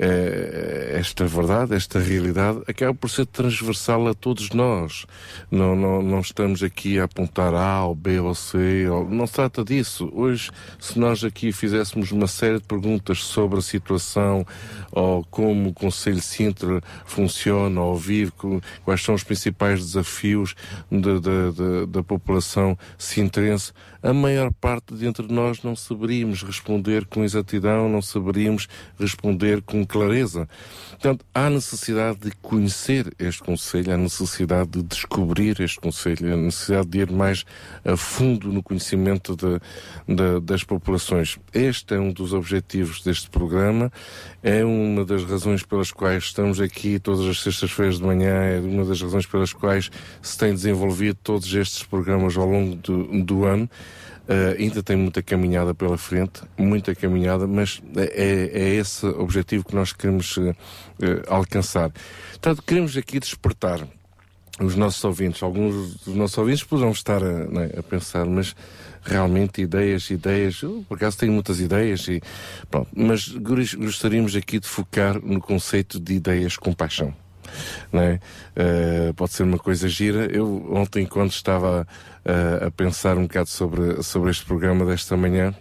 esta 0.00 1.26
verdade, 1.26 1.74
esta 1.74 1.98
realidade, 1.98 2.60
acaba 2.66 2.94
por 2.94 3.10
ser 3.10 3.26
transversal 3.26 4.08
a 4.08 4.14
todos 4.14 4.50
nós. 4.50 5.04
Não, 5.50 5.76
não, 5.76 6.00
não 6.00 6.20
estamos 6.20 6.62
aqui 6.62 6.98
a 6.98 7.04
apontar 7.04 7.54
A 7.54 7.84
ou 7.84 7.94
B 7.94 8.18
ou 8.18 8.34
C, 8.34 8.88
ou, 8.88 9.08
não 9.08 9.26
se 9.26 9.34
trata 9.34 9.62
disso. 9.62 10.10
Hoje, 10.14 10.50
se 10.78 10.98
nós 10.98 11.22
aqui 11.22 11.52
fizéssemos 11.52 12.12
uma 12.12 12.26
série 12.26 12.58
de 12.58 12.64
perguntas 12.64 13.22
sobre 13.24 13.58
a 13.58 13.62
situação 13.62 14.46
ou 14.90 15.24
como 15.24 15.68
o 15.68 15.74
Conselho 15.74 16.22
Sintra 16.22 16.80
funciona 17.04 17.80
ou 17.80 17.96
vive, 17.96 18.32
quais 18.84 19.02
são 19.02 19.14
os 19.14 19.22
principais 19.22 19.84
desafios 19.84 20.54
da, 20.90 21.18
da, 21.18 21.50
da, 21.50 21.86
da 21.86 22.02
população 22.02 22.76
sintrense, 22.96 23.72
a 24.02 24.12
maior 24.12 24.52
parte 24.52 24.94
de 24.94 25.06
entre 25.06 25.26
nós 25.32 25.62
não 25.62 25.76
saberíamos 25.76 26.42
responder 26.42 27.04
com 27.06 27.22
exatidão, 27.24 27.88
não 27.88 28.00
saberíamos 28.02 28.66
responder 28.98 29.62
com 29.62 29.84
clareza. 29.84 30.48
Portanto, 30.90 31.24
há 31.34 31.48
necessidade 31.50 32.18
de 32.20 32.30
conhecer 32.42 33.12
este 33.18 33.42
Conselho, 33.42 33.92
há 33.92 33.96
necessidade 33.96 34.70
de 34.70 34.82
descobrir 34.82 35.60
este 35.60 35.78
Conselho, 35.80 36.32
há 36.32 36.36
necessidade 36.36 36.88
de 36.88 36.98
ir 37.00 37.10
mais 37.10 37.44
a 37.84 37.96
fundo 37.96 38.52
no 38.52 38.62
conhecimento 38.62 39.36
de- 39.36 39.60
de- 40.14 40.40
das 40.40 40.64
populações. 40.64 41.38
Este 41.52 41.94
é 41.94 41.98
um 42.00 42.12
dos 42.12 42.32
objetivos 42.32 43.02
deste 43.02 43.30
programa, 43.30 43.90
é 44.42 44.64
uma 44.64 45.04
das 45.04 45.24
razões 45.24 45.62
pelas 45.62 45.90
quais 45.90 46.24
estamos 46.24 46.60
aqui 46.60 46.98
todas 46.98 47.26
as 47.26 47.40
sextas-feiras 47.42 47.98
de 47.98 48.04
manhã, 48.04 48.34
é 48.42 48.60
uma 48.60 48.84
das 48.84 49.00
razões 49.00 49.26
pelas 49.26 49.52
quais 49.52 49.90
se 50.22 50.36
tem 50.38 50.52
desenvolvido 50.52 51.18
todos 51.22 51.52
estes 51.54 51.82
programas 51.82 52.36
ao 52.36 52.46
longo 52.48 52.76
do, 52.76 53.22
do 53.22 53.44
ano. 53.44 53.68
Uh, 54.30 54.54
ainda 54.56 54.80
tem 54.80 54.96
muita 54.96 55.20
caminhada 55.24 55.74
pela 55.74 55.98
frente, 55.98 56.42
muita 56.56 56.94
caminhada, 56.94 57.48
mas 57.48 57.82
é, 57.96 58.48
é 58.52 58.68
esse 58.76 59.04
objetivo 59.04 59.64
que 59.64 59.74
nós 59.74 59.92
queremos 59.92 60.36
uh, 60.36 60.54
alcançar. 61.26 61.90
Portanto, 62.30 62.62
queremos 62.62 62.96
aqui 62.96 63.18
despertar 63.18 63.84
os 64.60 64.76
nossos 64.76 65.02
ouvintes, 65.02 65.42
alguns 65.42 65.96
dos 66.04 66.14
nossos 66.14 66.38
ouvintes 66.38 66.62
poderão 66.62 66.92
estar 66.92 67.20
a, 67.24 67.46
não 67.46 67.62
é, 67.62 67.78
a 67.78 67.82
pensar, 67.82 68.24
mas 68.24 68.54
realmente 69.02 69.62
ideias, 69.62 70.08
ideias, 70.10 70.62
eu 70.62 70.84
por 70.88 70.94
acaso 70.96 71.18
tenho 71.18 71.32
muitas 71.32 71.58
ideias, 71.58 72.06
e, 72.06 72.22
pronto, 72.70 72.88
mas 72.94 73.26
gos- 73.26 73.74
gostaríamos 73.74 74.36
aqui 74.36 74.60
de 74.60 74.68
focar 74.68 75.20
no 75.20 75.40
conceito 75.40 75.98
de 75.98 76.14
ideias 76.14 76.56
com 76.56 76.72
paixão. 76.72 77.12
Não 77.92 78.00
é? 78.02 78.20
Eh, 78.56 79.12
pode 79.16 79.32
ser 79.32 79.42
uma 79.44 79.58
coisa 79.58 79.88
gira. 79.88 80.26
Eu 80.26 80.66
ontem, 80.72 81.06
quando 81.06 81.30
estava 81.30 81.86
eh, 82.24 82.66
a 82.66 82.70
pensar 82.70 83.16
um 83.18 83.22
bocado 83.22 83.48
sobre, 83.48 84.02
sobre 84.02 84.30
este 84.30 84.44
programa 84.44 84.84
desta 84.84 85.16
manhã, 85.16 85.54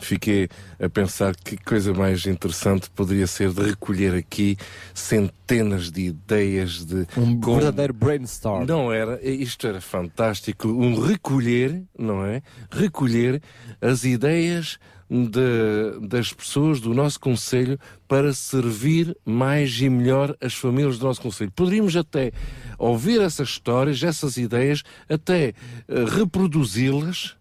fiquei 0.00 0.48
a 0.78 0.88
pensar 0.90 1.34
que 1.34 1.56
coisa 1.56 1.94
mais 1.94 2.26
interessante 2.26 2.90
poderia 2.90 3.26
ser 3.26 3.50
de 3.50 3.62
recolher 3.62 4.14
aqui 4.14 4.56
centenas 4.92 5.90
de 5.90 6.02
ideias 6.08 6.84
de 6.84 7.06
Um 7.16 7.40
como- 7.40 7.56
verdadeiro 7.56 7.94
brainstorm. 7.94 8.66
não 8.66 8.92
era, 8.92 9.18
isto 9.26 9.66
era 9.66 9.80
fantástico, 9.80 10.68
um 10.68 11.00
recolher, 11.00 11.82
não 11.98 12.24
é? 12.26 12.42
Recolher 12.70 13.40
as 13.80 14.04
ideias 14.04 14.78
de- 15.10 16.06
das 16.08 16.32
pessoas 16.32 16.80
do 16.80 16.92
nosso 16.94 17.20
Conselho 17.20 17.78
para 18.08 18.32
servir 18.32 19.16
mais 19.24 19.80
e 19.80 19.88
melhor 19.88 20.36
as 20.40 20.54
famílias 20.54 20.98
do 20.98 21.06
nosso 21.06 21.20
Conselho. 21.20 21.50
Poderíamos 21.54 21.96
até 21.96 22.32
ouvir 22.78 23.20
essas 23.20 23.48
histórias, 23.50 24.02
essas 24.02 24.36
ideias, 24.36 24.82
até 25.08 25.48
eh, 25.88 26.04
reproduzi-las 26.08 27.36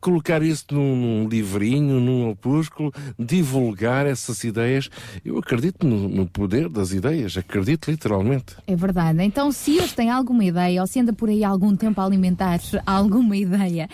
colocar 0.00 0.42
isso 0.42 0.66
num, 0.72 0.96
num 0.96 1.28
livrinho, 1.28 2.00
num 2.00 2.30
opúsculo, 2.30 2.92
divulgar 3.18 4.06
essas 4.06 4.42
ideias. 4.44 4.88
Eu 5.24 5.38
acredito 5.38 5.86
no, 5.86 6.08
no 6.08 6.26
poder 6.26 6.68
das 6.68 6.92
ideias, 6.92 7.36
acredito 7.36 7.90
literalmente. 7.90 8.56
É 8.66 8.76
verdade. 8.76 9.22
Então, 9.22 9.52
se 9.52 9.78
hoje 9.78 9.94
tem 9.94 10.10
alguma 10.10 10.44
ideia, 10.44 10.80
ou 10.80 10.86
se 10.86 11.00
anda 11.00 11.12
por 11.12 11.28
aí 11.28 11.44
algum 11.44 11.76
tempo 11.76 12.00
a 12.00 12.04
alimentar 12.04 12.60
alguma 12.86 13.36
ideia 13.36 13.88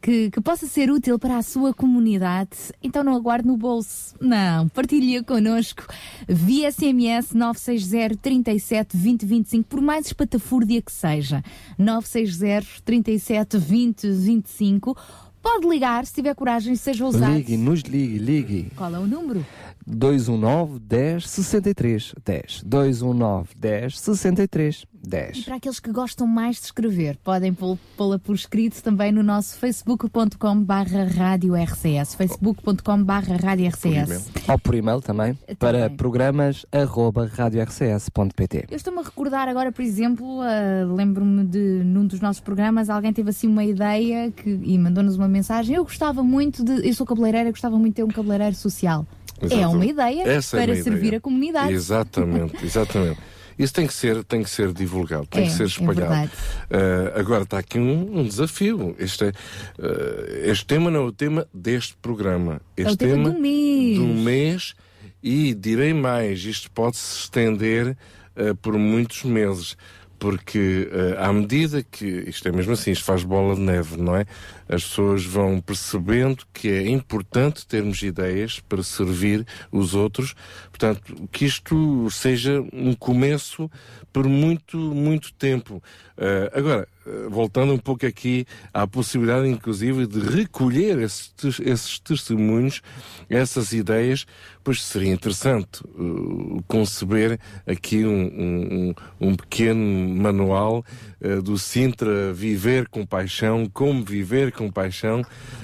que, 0.00 0.30
que 0.30 0.40
possa 0.40 0.66
ser 0.66 0.90
útil 0.90 1.18
para 1.18 1.38
a 1.38 1.42
sua 1.42 1.72
comunidade, 1.74 2.50
então 2.82 3.02
não 3.02 3.14
aguarde 3.14 3.46
no 3.46 3.56
bolso. 3.56 4.14
Não, 4.20 4.68
partilhe 4.68 5.22
connosco 5.22 5.86
via 6.28 6.70
SMS 6.70 7.32
960 7.34 8.16
37 8.16 8.96
20 8.96 9.26
25, 9.26 9.68
por 9.68 9.80
mais 9.80 10.06
espatafúrdia 10.06 10.82
que 10.82 10.92
seja. 10.92 11.42
960 11.78 12.66
37 12.84 13.58
20 13.58 14.10
25. 14.10 14.96
Pode 15.42 15.66
ligar, 15.68 16.04
se 16.04 16.12
tiver 16.12 16.34
coragem, 16.34 16.74
seja 16.74 17.04
ousado. 17.04 17.32
Ligue, 17.32 17.56
nos 17.56 17.80
ligue, 17.82 18.18
ligue. 18.18 18.72
Qual 18.76 18.94
é 18.94 18.98
o 18.98 19.06
número? 19.06 19.44
219 19.88 20.78
10 20.80 21.28
63 21.28 22.14
10. 22.24 22.62
219 22.64 23.48
10 23.56 23.98
63 24.00 24.84
E 25.04 25.08
10. 25.08 25.44
para 25.44 25.56
aqueles 25.56 25.80
que 25.80 25.90
gostam 25.92 26.26
mais 26.26 26.56
de 26.56 26.62
escrever, 26.66 27.16
podem 27.24 27.54
pô- 27.54 27.78
pô-la 27.96 28.18
por 28.18 28.34
escrito 28.34 28.82
também 28.82 29.10
no 29.12 29.22
nosso 29.22 29.56
facebook.com 29.58 30.62
barra 30.62 31.04
rádio 31.04 31.54
RCS. 31.54 32.14
facebook.com 32.14 33.02
barra 33.04 33.36
rádio 33.36 33.66
RCS. 33.68 34.28
Ou 34.48 34.58
por 34.58 34.74
e-mail 34.74 35.00
também, 35.00 35.34
para 35.58 35.82
Também. 35.84 35.96
programas 35.96 36.66
arroba 36.72 37.26
radiorcs.pt. 37.26 38.66
Eu 38.70 38.76
estou-me 38.76 38.98
a 39.00 39.02
recordar 39.02 39.48
agora, 39.48 39.70
por 39.72 39.82
exemplo, 39.82 40.40
ah, 40.42 40.84
lembro-me 40.94 41.44
de 41.44 41.82
num 41.84 42.06
dos 42.06 42.20
nossos 42.20 42.40
programas 42.40 42.90
alguém 42.90 43.12
teve 43.12 43.30
assim 43.30 43.46
uma 43.46 43.64
ideia 43.64 44.30
que, 44.30 44.50
e 44.62 44.78
mandou-nos 44.78 45.16
uma 45.16 45.28
mensagem. 45.28 45.76
Eu 45.76 45.84
gostava 45.84 46.22
muito 46.22 46.64
de. 46.64 46.86
Eu 46.86 46.94
sou 46.94 47.06
cabeleireira, 47.06 47.50
gostava 47.50 47.76
muito 47.78 47.90
de 47.94 47.96
ter 47.96 48.04
um 48.04 48.08
cabeleireiro 48.08 48.54
social. 48.56 49.06
É 49.40 49.46
Exatamente. 49.46 49.74
uma 49.76 49.86
ideia 49.86 50.28
Essa 50.28 50.56
é 50.56 50.60
para 50.66 50.74
uma 50.74 50.82
servir 50.82 51.06
ideia. 51.06 51.18
a 51.18 51.20
comunidade. 51.20 51.72
Exatamente, 51.72 52.64
exatamente. 52.64 53.20
Isso 53.58 53.74
tem 53.74 53.86
que 53.88 53.92
ser, 53.94 54.22
tem 54.22 54.42
que 54.44 54.50
ser 54.50 54.72
divulgado, 54.72 55.26
tem 55.26 55.42
É, 55.42 55.46
que 55.46 55.52
ser 55.52 55.64
é 55.64 55.66
espalhado. 55.66 55.96
verdade. 56.00 56.30
Eh, 56.70 57.12
agora 57.16 57.42
está 57.42 57.58
aqui 57.58 57.76
um, 57.78 58.20
um 58.20 58.24
desafio. 58.24 58.94
Este, 59.00 59.24
é, 59.24 59.32
eh, 59.80 60.42
este 60.50 60.64
tema 60.64 60.90
não 60.92 61.00
é 61.00 61.04
o 61.04 61.12
tema 61.12 61.46
deste 61.52 61.96
programa. 62.00 62.60
É 62.76 62.82
Este 62.82 62.92
o 62.94 62.96
tema 62.96 63.30
do 63.30 63.38
mês. 63.40 63.98
do 63.98 64.04
mês 64.04 64.74
e 65.20 65.54
direi 65.54 65.92
mais, 65.92 66.44
isto 66.44 66.70
pode-se 66.70 67.22
estender 67.22 67.96
eh, 68.36 68.54
por 68.62 68.78
muitos 68.78 69.24
meses. 69.24 69.76
Porque 70.18 70.88
eh, 70.90 71.16
à 71.18 71.32
medida 71.32 71.82
que 71.82 72.06
isto 72.26 72.48
é 72.48 72.52
mesmo 72.52 72.72
assim, 72.72 72.90
isto 72.90 73.04
faz 73.04 73.22
bola 73.22 73.54
de 73.54 73.60
neve, 73.60 73.96
não 73.96 74.16
é? 74.16 74.26
As 74.68 74.82
pessoas 74.82 75.24
vão 75.24 75.60
percebendo 75.60 76.44
que 76.52 76.68
é 76.68 76.88
importante 76.88 77.66
termos 77.66 78.02
ideias 78.02 78.60
para 78.60 78.82
servir 78.82 79.46
os 79.70 79.94
outros. 79.94 80.34
Portanto, 80.70 81.28
que 81.30 81.44
isto 81.44 82.10
seja 82.10 82.60
um 82.72 82.94
começo 82.94 83.70
por 84.12 84.26
muito, 84.26 84.76
muito 84.76 85.32
tempo. 85.34 85.82
Eh, 86.20 86.50
agora, 86.52 86.88
eh, 87.06 87.28
voltando 87.30 87.72
um 87.72 87.78
pouco 87.78 88.04
aqui 88.04 88.44
à 88.74 88.88
possibilidade, 88.88 89.46
inclusive, 89.46 90.04
de 90.04 90.18
recolher 90.18 90.98
esses, 90.98 91.32
esses 91.60 92.00
testemunhos, 92.00 92.82
essas 93.30 93.72
ideias, 93.72 94.26
pois 94.64 94.82
seria 94.82 95.12
interessante 95.12 95.80
eh, 95.84 96.60
conceber 96.66 97.38
aqui 97.64 98.04
um, 98.04 98.10
um- 98.10 98.94
um- 99.20 99.36
pequeno 99.36 99.80
manual 100.20 100.84
eh, 101.20 101.36
do 101.40 101.56
Sintra 101.56 102.32
Viver 102.32 102.88
com 102.88 103.06
Paixão, 103.06 103.70
como 103.72 104.04
viver 104.04 104.50
com 104.50 104.72
paixão, 104.72 105.22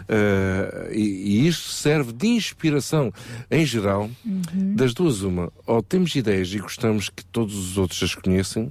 eh, 0.08 0.90
e, 0.92 1.00
e 1.42 1.48
isto 1.48 1.70
serve 1.70 2.12
de 2.12 2.28
inspiração, 2.28 3.12
em 3.50 3.66
geral, 3.66 4.08
das 4.76 4.94
duas 4.94 5.22
uma, 5.22 5.52
ou 5.66 5.82
temos 5.82 6.14
ideias 6.14 6.48
e 6.54 6.58
gostamos 6.60 7.08
que 7.08 7.24
todos 7.24 7.56
os 7.56 7.76
outros 7.76 8.00
as 8.04 8.14
conheçam, 8.14 8.70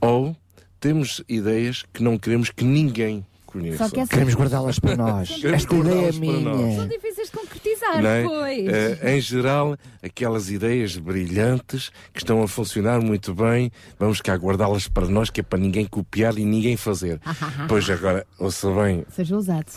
ou 0.00 0.36
temos 0.82 1.22
ideias 1.28 1.84
que 1.94 2.02
não 2.02 2.18
queremos 2.18 2.50
que 2.50 2.64
ninguém 2.64 3.24
conheça. 3.46 3.78
Só 3.86 3.88
que 3.94 4.00
essa- 4.00 4.10
Queremos 4.10 4.34
guardá-las 4.34 4.78
para 4.80 4.96
nós. 4.96 5.30
Esta 5.44 5.74
ideia 5.76 6.08
é 6.08 6.12
nós. 6.12 6.14
São 6.14 6.20
minha. 6.20 6.86
difíceis 6.88 7.28
de 7.30 7.32
concretizar, 7.38 8.02
Não 8.02 8.08
é? 8.10 8.22
pois. 8.24 8.66
Eh, 8.68 9.14
em 9.16 9.20
geral, 9.20 9.76
aquelas 10.02 10.50
ideias 10.50 10.96
brilhantes 10.96 11.90
que 12.12 12.18
estão 12.20 12.42
a 12.42 12.48
funcionar 12.48 13.00
muito 13.00 13.32
bem, 13.34 13.70
vamos 13.98 14.20
cá 14.20 14.34
guardá-las 14.34 14.88
para 14.88 15.06
nós, 15.06 15.30
que 15.30 15.40
é 15.40 15.42
para 15.44 15.58
ninguém 15.60 15.86
copiar 15.86 16.36
e 16.36 16.44
ninguém 16.44 16.76
fazer. 16.76 17.20
pois 17.68 17.88
agora, 17.88 18.26
ouça 18.38 18.68
bem, 18.72 19.04
Seja 19.10 19.36
ousado. 19.36 19.70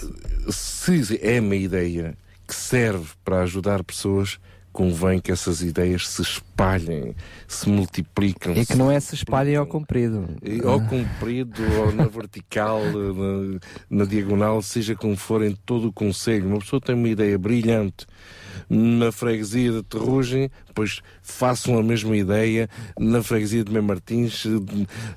se 0.49 1.19
é 1.21 1.39
uma 1.39 1.55
ideia 1.55 2.17
que 2.47 2.55
serve 2.55 3.09
para 3.23 3.41
ajudar 3.41 3.83
pessoas, 3.83 4.39
convém 4.75 5.21
que 5.21 5.31
essas 5.31 5.61
ideias 5.61 6.05
se 6.05 6.21
espalhem, 6.21 7.15
se 7.47 7.69
multipliquem. 7.69 8.59
É 8.59 8.65
que 8.65 8.75
não 8.75 8.91
é 8.91 8.99
se 8.99 9.15
espalhem 9.15 9.55
ao 9.55 9.65
comprido. 9.65 10.27
Ao 10.65 10.81
comprido, 10.81 11.63
ou 11.79 11.93
na 11.93 12.05
vertical, 12.07 12.81
na, 12.91 13.59
na 13.89 14.05
diagonal, 14.05 14.61
seja 14.61 14.93
como 14.93 15.15
for, 15.15 15.41
em 15.41 15.55
todo 15.65 15.87
o 15.87 15.93
conselho. 15.93 16.47
Uma 16.47 16.59
pessoa 16.59 16.81
tem 16.81 16.93
uma 16.93 17.07
ideia 17.07 17.37
brilhante 17.37 18.05
na 18.69 19.13
freguesia 19.13 19.71
de 19.71 19.83
Terrugem, 19.83 20.51
pois 20.75 21.01
façam 21.23 21.79
a 21.79 21.81
mesma 21.83 22.15
ideia 22.15 22.69
na 22.99 23.23
freguesia 23.23 23.63
de 23.63 23.71
Mem 23.71 23.81
Martins, 23.81 24.43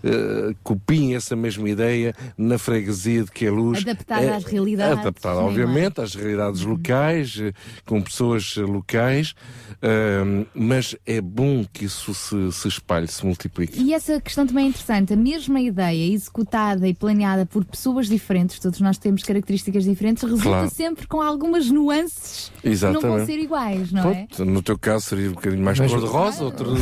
eh, 0.04 0.54
copiem 0.62 1.14
essa 1.16 1.34
mesma 1.36 1.68
ideia 1.68 2.14
na 2.36 2.56
freguesia 2.58 3.24
de 3.24 3.30
Queluz. 3.30 3.80
Adaptada 3.80 4.22
É- 4.24 4.34
às 4.36 4.44
realidades, 4.44 4.98
Adaptada, 5.00 5.40
nem 5.40 5.48
obviamente, 5.48 6.00
às 6.00 6.14
realidades 6.14 6.62
locais, 6.62 7.38
eh, 7.40 7.52
com 7.84 8.00
pessoas 8.00 8.54
eh, 8.56 8.60
locais, 8.62 9.34
ahm, 9.82 10.44
mas 10.54 10.96
é 11.04 11.20
bom 11.20 11.64
que 11.72 11.84
isso 11.86 12.14
se, 12.14 12.52
se 12.52 12.68
espalhe, 12.68 13.08
se 13.08 13.24
multiplique. 13.26 13.80
E 13.82 13.92
essa 13.92 14.20
questão 14.20 14.46
também 14.46 14.66
é 14.66 14.68
interessante. 14.68 15.12
A 15.12 15.16
mesma 15.16 15.60
ideia 15.60 16.12
executada 16.12 16.86
e 16.88 16.94
planeada 16.94 17.44
por 17.44 17.64
pessoas 17.64 18.08
diferentes, 18.08 18.58
todos 18.58 18.80
nós 18.80 18.96
temos 18.98 19.22
características 19.24 19.84
diferentes, 19.84 20.22
resulta 20.22 20.42
Claro. 20.48 20.70
sempre 20.70 21.06
com 21.06 21.20
algumas 21.20 21.70
nuances 21.70 22.52
que 22.62 22.68
não 22.68 22.76
vão 22.76 22.90
Exatamente. 22.92 23.26
ser 23.26 23.38
iguais, 23.38 23.92
não 23.92 24.10
é? 24.10 24.26
Pronto, 24.26 24.44
no 24.44 24.62
teu 24.62 24.78
caso 24.78 25.06
seria 25.06 25.30
um 25.30 25.34
bocadinho 25.50 25.64
mais 25.64 25.78
cor-de-rosa, 25.78 26.44
outro. 26.44 26.74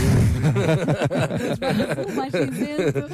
mais 2.17 2.33
cinzento. 2.33 3.07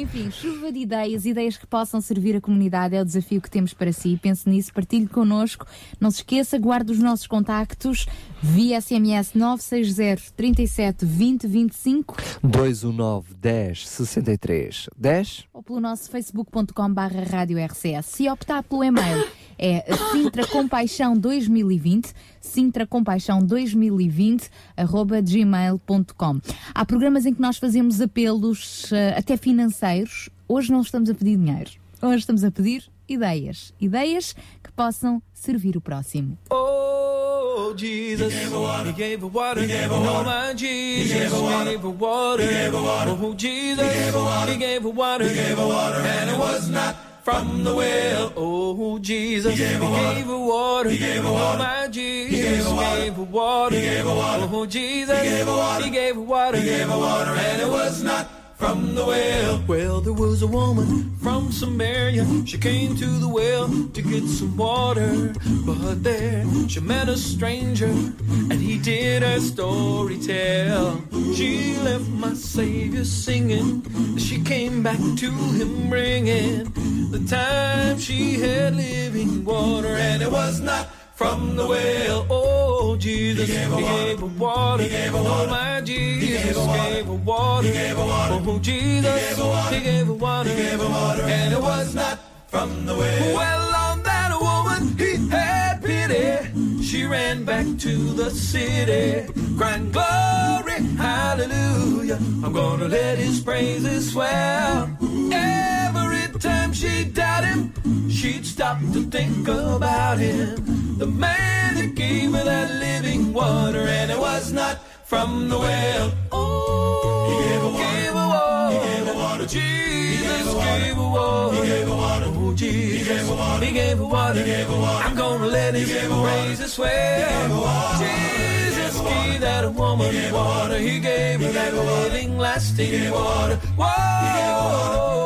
Enfim, 0.00 0.30
chuva 0.30 0.72
de 0.72 0.80
ideias, 0.80 1.24
ideias 1.24 1.56
que 1.56 1.66
possam 1.66 2.00
servir 2.00 2.36
a 2.36 2.40
comunidade 2.40 2.94
é 2.94 3.02
o 3.02 3.04
desafio 3.04 3.40
que 3.40 3.50
temos 3.50 3.72
para 3.74 3.92
si. 3.92 4.18
Pense 4.20 4.48
nisso, 4.48 4.72
partilhe 4.72 5.06
connosco. 5.06 5.66
Não 6.00 6.10
se 6.10 6.18
esqueça, 6.18 6.58
guarde 6.58 6.92
os 6.92 6.98
nossos 6.98 7.26
contactos 7.26 8.06
via 8.42 8.80
SMS 8.80 9.34
960 9.34 10.32
37 10.36 11.04
20 11.04 11.46
25 11.46 12.16
219 12.42 13.34
10 13.34 13.88
63 13.88 14.90
10. 14.96 15.44
ou 15.52 15.62
pelo 15.62 15.80
nosso 15.80 16.10
facebook.com 16.10 16.92
barra 16.92 17.24
rádio 17.24 17.58
RCS. 17.58 18.06
Se 18.06 18.28
optar 18.28 18.62
pelo 18.62 18.84
e-mail 18.84 19.26
é 19.58 19.84
sintracompaixão 20.12 21.16
2020 21.16 22.12
sintracompaixão 22.40 23.40
2020 23.40 24.48
arroba 24.76 25.20
gmail.com 25.20 26.40
Há 26.74 26.84
programas 26.84 27.26
em 27.26 27.34
que 27.34 27.40
nós 27.40 27.56
fazemos 27.56 28.00
apelos 28.00 28.92
eh, 28.92 29.14
até 29.16 29.36
financeiros. 29.36 30.30
Hoje 30.46 30.70
não 30.70 30.80
estamos 30.80 31.10
a 31.10 31.14
pedir 31.14 31.36
dinheiro. 31.36 31.70
Hoje 32.00 32.18
estamos 32.18 32.44
a 32.44 32.50
pedir 32.50 32.88
ideias. 33.08 33.74
Ideias 33.80 34.34
que 34.62 34.70
possam 34.72 35.22
servir 35.32 35.76
o 35.76 35.80
próximo. 35.80 36.38
Oh, 36.50 37.27
Oh, 37.60 37.74
Jesus. 37.74 38.32
He 38.32 38.38
gave 38.38 38.52
her 38.52 38.58
water. 38.60 38.84
He 38.84 38.92
gave 38.92 39.20
her 39.20 39.26
water. 39.26 39.60
He 39.60 39.66
gave 39.66 39.90
her 39.90 40.00
water. 40.00 40.08
Oh, 40.08 40.24
my 40.24 40.54
Jesus. 40.54 41.12
He 41.12 41.18
gave 41.18 41.32
her 41.32 41.42
water. 41.42 41.70
He 41.70 41.76
gave 41.76 41.82
her 41.82 41.90
water. 41.90 42.42
He 42.42 42.48
gave 42.48 42.72
her 42.72 42.82
water. 42.82 43.16
Oh, 43.20 43.34
Jesus. 43.34 43.92
He 43.92 43.98
gave 43.98 44.12
her 44.14 44.20
water. 44.20 44.52
He 44.52 44.58
gave 44.58 44.82
her 44.82 44.88
water. 44.88 45.28
He 45.28 45.34
gave 45.34 45.58
her 45.58 45.66
water. 45.66 45.96
And 45.96 46.30
it 46.30 46.38
was 46.38 46.70
not 46.70 46.96
from 47.24 47.64
the 47.64 47.74
well. 47.74 48.32
Oh, 48.36 48.98
Jesus. 49.00 49.52
He 49.52 49.58
gave 49.58 49.82
her 49.82 49.90
water. 49.90 50.08
He 50.08 50.14
gave 50.14 50.26
her 50.26 50.38
water. 50.38 50.90
He 50.90 50.98
gave 50.98 51.24
her 51.24 51.32
water. 51.32 51.54
Oh, 51.54 51.58
my 51.58 51.88
Jesus. 51.88 52.30
He 52.30 52.42
gave 52.42 52.64
her 52.64 52.74
water. 52.74 53.04
He 53.04 53.10
gave 53.10 53.24
her 53.24 53.24
water. 53.34 53.74
He 53.74 53.82
gave 53.82 54.04
her 54.04 54.14
water. 54.14 54.48
Oh, 54.52 54.66
Jesus. 54.66 55.18
He 55.18 55.28
gave 55.28 55.46
her 55.46 55.52
water. 55.52 55.84
He 55.84 55.90
gave 55.90 56.14
her 56.14 56.22
water. 56.22 56.58
He 56.58 56.64
gave 56.64 56.88
her 56.88 56.98
water. 56.98 57.32
And 57.32 57.62
it 57.62 57.68
was 57.68 58.02
not 58.04 58.30
from 58.58 58.96
the 58.96 59.06
well. 59.06 59.62
Well, 59.68 60.00
there 60.00 60.12
was 60.12 60.42
a 60.42 60.46
woman 60.46 61.16
from 61.22 61.52
Samaria. 61.52 62.26
She 62.44 62.58
came 62.58 62.96
to 62.96 63.06
the 63.06 63.28
well 63.28 63.68
to 63.68 64.02
get 64.02 64.24
some 64.24 64.56
water. 64.56 65.32
But 65.64 66.02
there 66.02 66.44
she 66.68 66.80
met 66.80 67.08
a 67.08 67.16
stranger, 67.16 67.86
and 67.86 68.54
he 68.54 68.76
did 68.78 69.22
her 69.22 69.40
story 69.40 70.18
tell. 70.18 71.02
She 71.34 71.76
left 71.78 72.08
my 72.08 72.34
Savior 72.34 73.04
singing. 73.04 74.18
She 74.18 74.42
came 74.42 74.82
back 74.82 74.98
to 74.98 75.30
him 75.30 75.88
bringing 75.88 76.64
the 77.10 77.24
time 77.28 77.98
she 77.98 78.34
had 78.40 78.74
living 78.74 79.44
water, 79.44 79.94
and 79.96 80.20
it 80.20 80.30
was 80.30 80.60
not 80.60 80.88
from 81.18 81.56
the 81.56 81.66
well. 81.66 82.26
Oh, 82.30 82.96
Jesus, 82.96 83.48
he 83.48 83.54
gave 83.54 84.20
her 84.20 84.26
water. 84.26 84.84
He 84.84 84.88
gave 84.88 85.10
her 85.10 85.20
water. 85.20 85.46
Oh, 85.48 85.50
my 85.50 85.80
Jesus, 85.80 86.56
he 86.56 86.66
gave 86.78 87.06
her 87.06 87.12
water. 87.12 87.66
He 87.66 87.72
gave 87.72 87.96
her 87.96 88.06
water. 88.06 88.44
Oh, 88.46 88.58
Jesus, 88.60 89.38
he 89.70 89.80
gave 89.80 90.06
her 90.06 90.12
water. 90.14 90.48
He 90.48 90.56
gave 90.56 90.78
her 90.78 90.88
water. 90.88 91.22
And 91.22 91.52
it 91.54 91.60
was 91.60 91.92
not 91.92 92.20
from 92.46 92.86
the 92.86 92.94
well. 92.94 93.36
Well, 93.36 93.74
on 93.74 94.02
that 94.04 94.30
woman, 94.40 94.96
he 94.96 95.28
had 95.28 95.82
pity. 95.82 96.84
She 96.84 97.04
ran 97.04 97.44
back 97.44 97.66
to 97.78 97.94
the 98.14 98.30
city, 98.30 99.26
crying, 99.58 99.90
Glory, 99.90 100.78
hallelujah. 100.96 102.18
I'm 102.44 102.52
gonna 102.52 102.86
let 102.86 103.18
his 103.18 103.40
praises 103.40 104.12
swell. 104.12 104.88
Every 105.32 106.07
time 106.38 106.72
she 106.72 107.04
doubted 107.04 107.48
him, 107.48 108.10
she'd 108.10 108.46
stop 108.46 108.78
to 108.92 109.02
think 109.10 109.48
about 109.48 110.18
him. 110.18 110.98
The 110.98 111.06
man 111.06 111.74
that 111.74 111.94
gave 111.94 112.32
her 112.32 112.44
that 112.44 112.70
living 112.80 113.32
water, 113.32 113.80
and 113.80 114.10
it 114.10 114.18
was 114.18 114.52
not 114.52 114.78
from 115.04 115.48
the 115.48 115.58
well. 115.58 116.12
Oh, 116.32 117.28
he 117.28 117.34
gave 117.44 117.60
her 117.62 118.26
water. 118.28 118.74
Gave. 118.74 118.82
He 118.82 118.88
gave 118.88 119.06
her 119.06 119.14
water. 119.14 119.46
Jesus 119.46 120.54
gave 120.54 120.96
her 120.96 121.02
water. 121.02 121.56
He 121.56 121.68
gave 121.68 121.88
her 121.88 121.96
water. 121.96 122.26
Oh, 122.28 122.54
Jesus. 122.54 122.98
He 122.98 123.04
gave 123.04 123.26
her 123.26 123.34
water. 123.34 123.64
He 123.64 123.72
gave 123.72 123.96
her 123.98 124.04
water. 124.04 124.38
He 124.38 124.44
gave 124.44 124.68
her 124.68 124.78
water. 124.78 125.04
I'm 125.08 125.16
gonna 125.16 125.46
let 125.46 125.74
him 125.74 126.22
raise 126.22 126.58
his 126.58 126.72
swell. 126.72 127.98
Jesus 127.98 129.00
gave 129.00 129.40
that 129.40 129.72
woman 129.74 130.32
water. 130.32 130.78
He 130.78 131.00
gave 131.00 131.40
her 131.40 131.52
that 131.52 131.74
living, 131.74 132.38
lasting 132.38 133.10
water. 133.10 133.56
Whoa. 133.76 135.18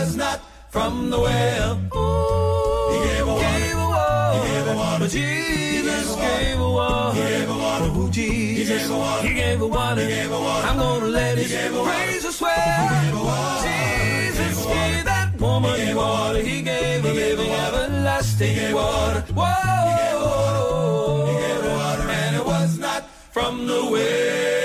Was 0.00 0.16
not 0.16 0.40
from 0.70 1.10
the 1.10 1.20
well. 1.20 1.74
He 2.92 2.98
gave 3.06 3.18
her 3.18 3.26
water. 3.26 3.48
Gave 3.48 3.76
water. 3.76 4.38
He 4.38 4.40
gave 4.48 4.66
her 4.66 4.76
water. 4.82 5.08
Jesus 5.08 6.08
gave 6.16 6.56
her 6.56 6.72
water. 6.78 7.16
He 7.16 7.28
gave 7.28 7.48
her 7.48 7.58
water. 7.64 7.88
Oh, 7.92 8.08
Jesus. 8.10 8.68
He 8.68 8.78
gave 8.80 8.88
her 8.88 8.96
water. 8.96 9.28
He 9.28 9.34
gave 9.34 9.58
her 9.58 9.68
water. 9.68 10.00
He 10.00 10.08
gave 10.08 10.30
her 10.30 10.42
water. 10.46 10.66
I'm 10.68 10.78
gonna 10.78 11.06
let 11.06 11.38
his 11.38 11.52
praises 11.88 12.36
swell. 12.36 12.88
Jesus 13.66 14.56
gave 14.74 15.04
that 15.04 15.28
woman 15.38 15.96
water. 15.96 16.42
He 16.50 16.62
gave 16.62 17.02
her 17.04 17.12
living, 17.12 17.50
everlasting 17.50 18.74
water. 18.74 19.20
Whoa. 19.38 21.26
He 21.28 21.34
gave 21.44 21.62
her 21.66 21.74
water. 21.82 22.08
And 22.22 22.36
it 22.36 22.46
was 22.46 22.78
not 22.78 23.02
from 23.34 23.66
the 23.66 23.80
well. 23.92 24.59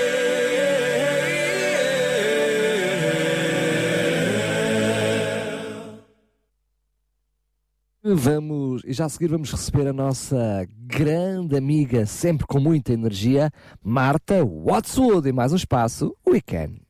Vamos, 8.14 8.82
e 8.84 8.92
já 8.92 9.06
a 9.06 9.08
seguir 9.08 9.26
vamos 9.26 9.50
receber 9.50 9.88
a 9.88 9.92
nossa 9.92 10.64
grande 10.86 11.56
amiga, 11.56 12.06
sempre 12.06 12.46
com 12.46 12.60
muita 12.60 12.92
energia, 12.92 13.50
Marta 13.82 14.44
Wattswood, 14.44 15.28
em 15.28 15.32
mais 15.32 15.52
um 15.52 15.56
espaço, 15.56 16.16
Weekend. 16.24 16.80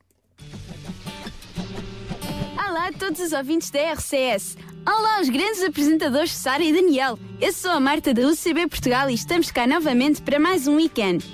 Olá 2.55 2.89
a 2.89 2.93
todos 2.93 3.19
os 3.21 3.33
ouvintes 3.33 3.71
da 3.71 3.95
RCS. 3.95 4.59
Olá 4.87 5.17
aos 5.17 5.31
grandes 5.31 5.63
apresentadores 5.63 6.33
Sara 6.33 6.63
e 6.63 6.71
Daniel. 6.71 7.19
Eu 7.41 7.53
sou 7.53 7.71
a 7.71 7.81
Marta 7.81 8.13
da 8.13 8.29
UCB 8.29 8.69
Portugal 8.69 9.09
e 9.09 9.15
estamos 9.15 9.51
cá 9.51 9.67
novamente 9.67 10.21
para 10.21 10.39
mais 10.39 10.67
um 10.67 10.77
weekend. 10.77 11.25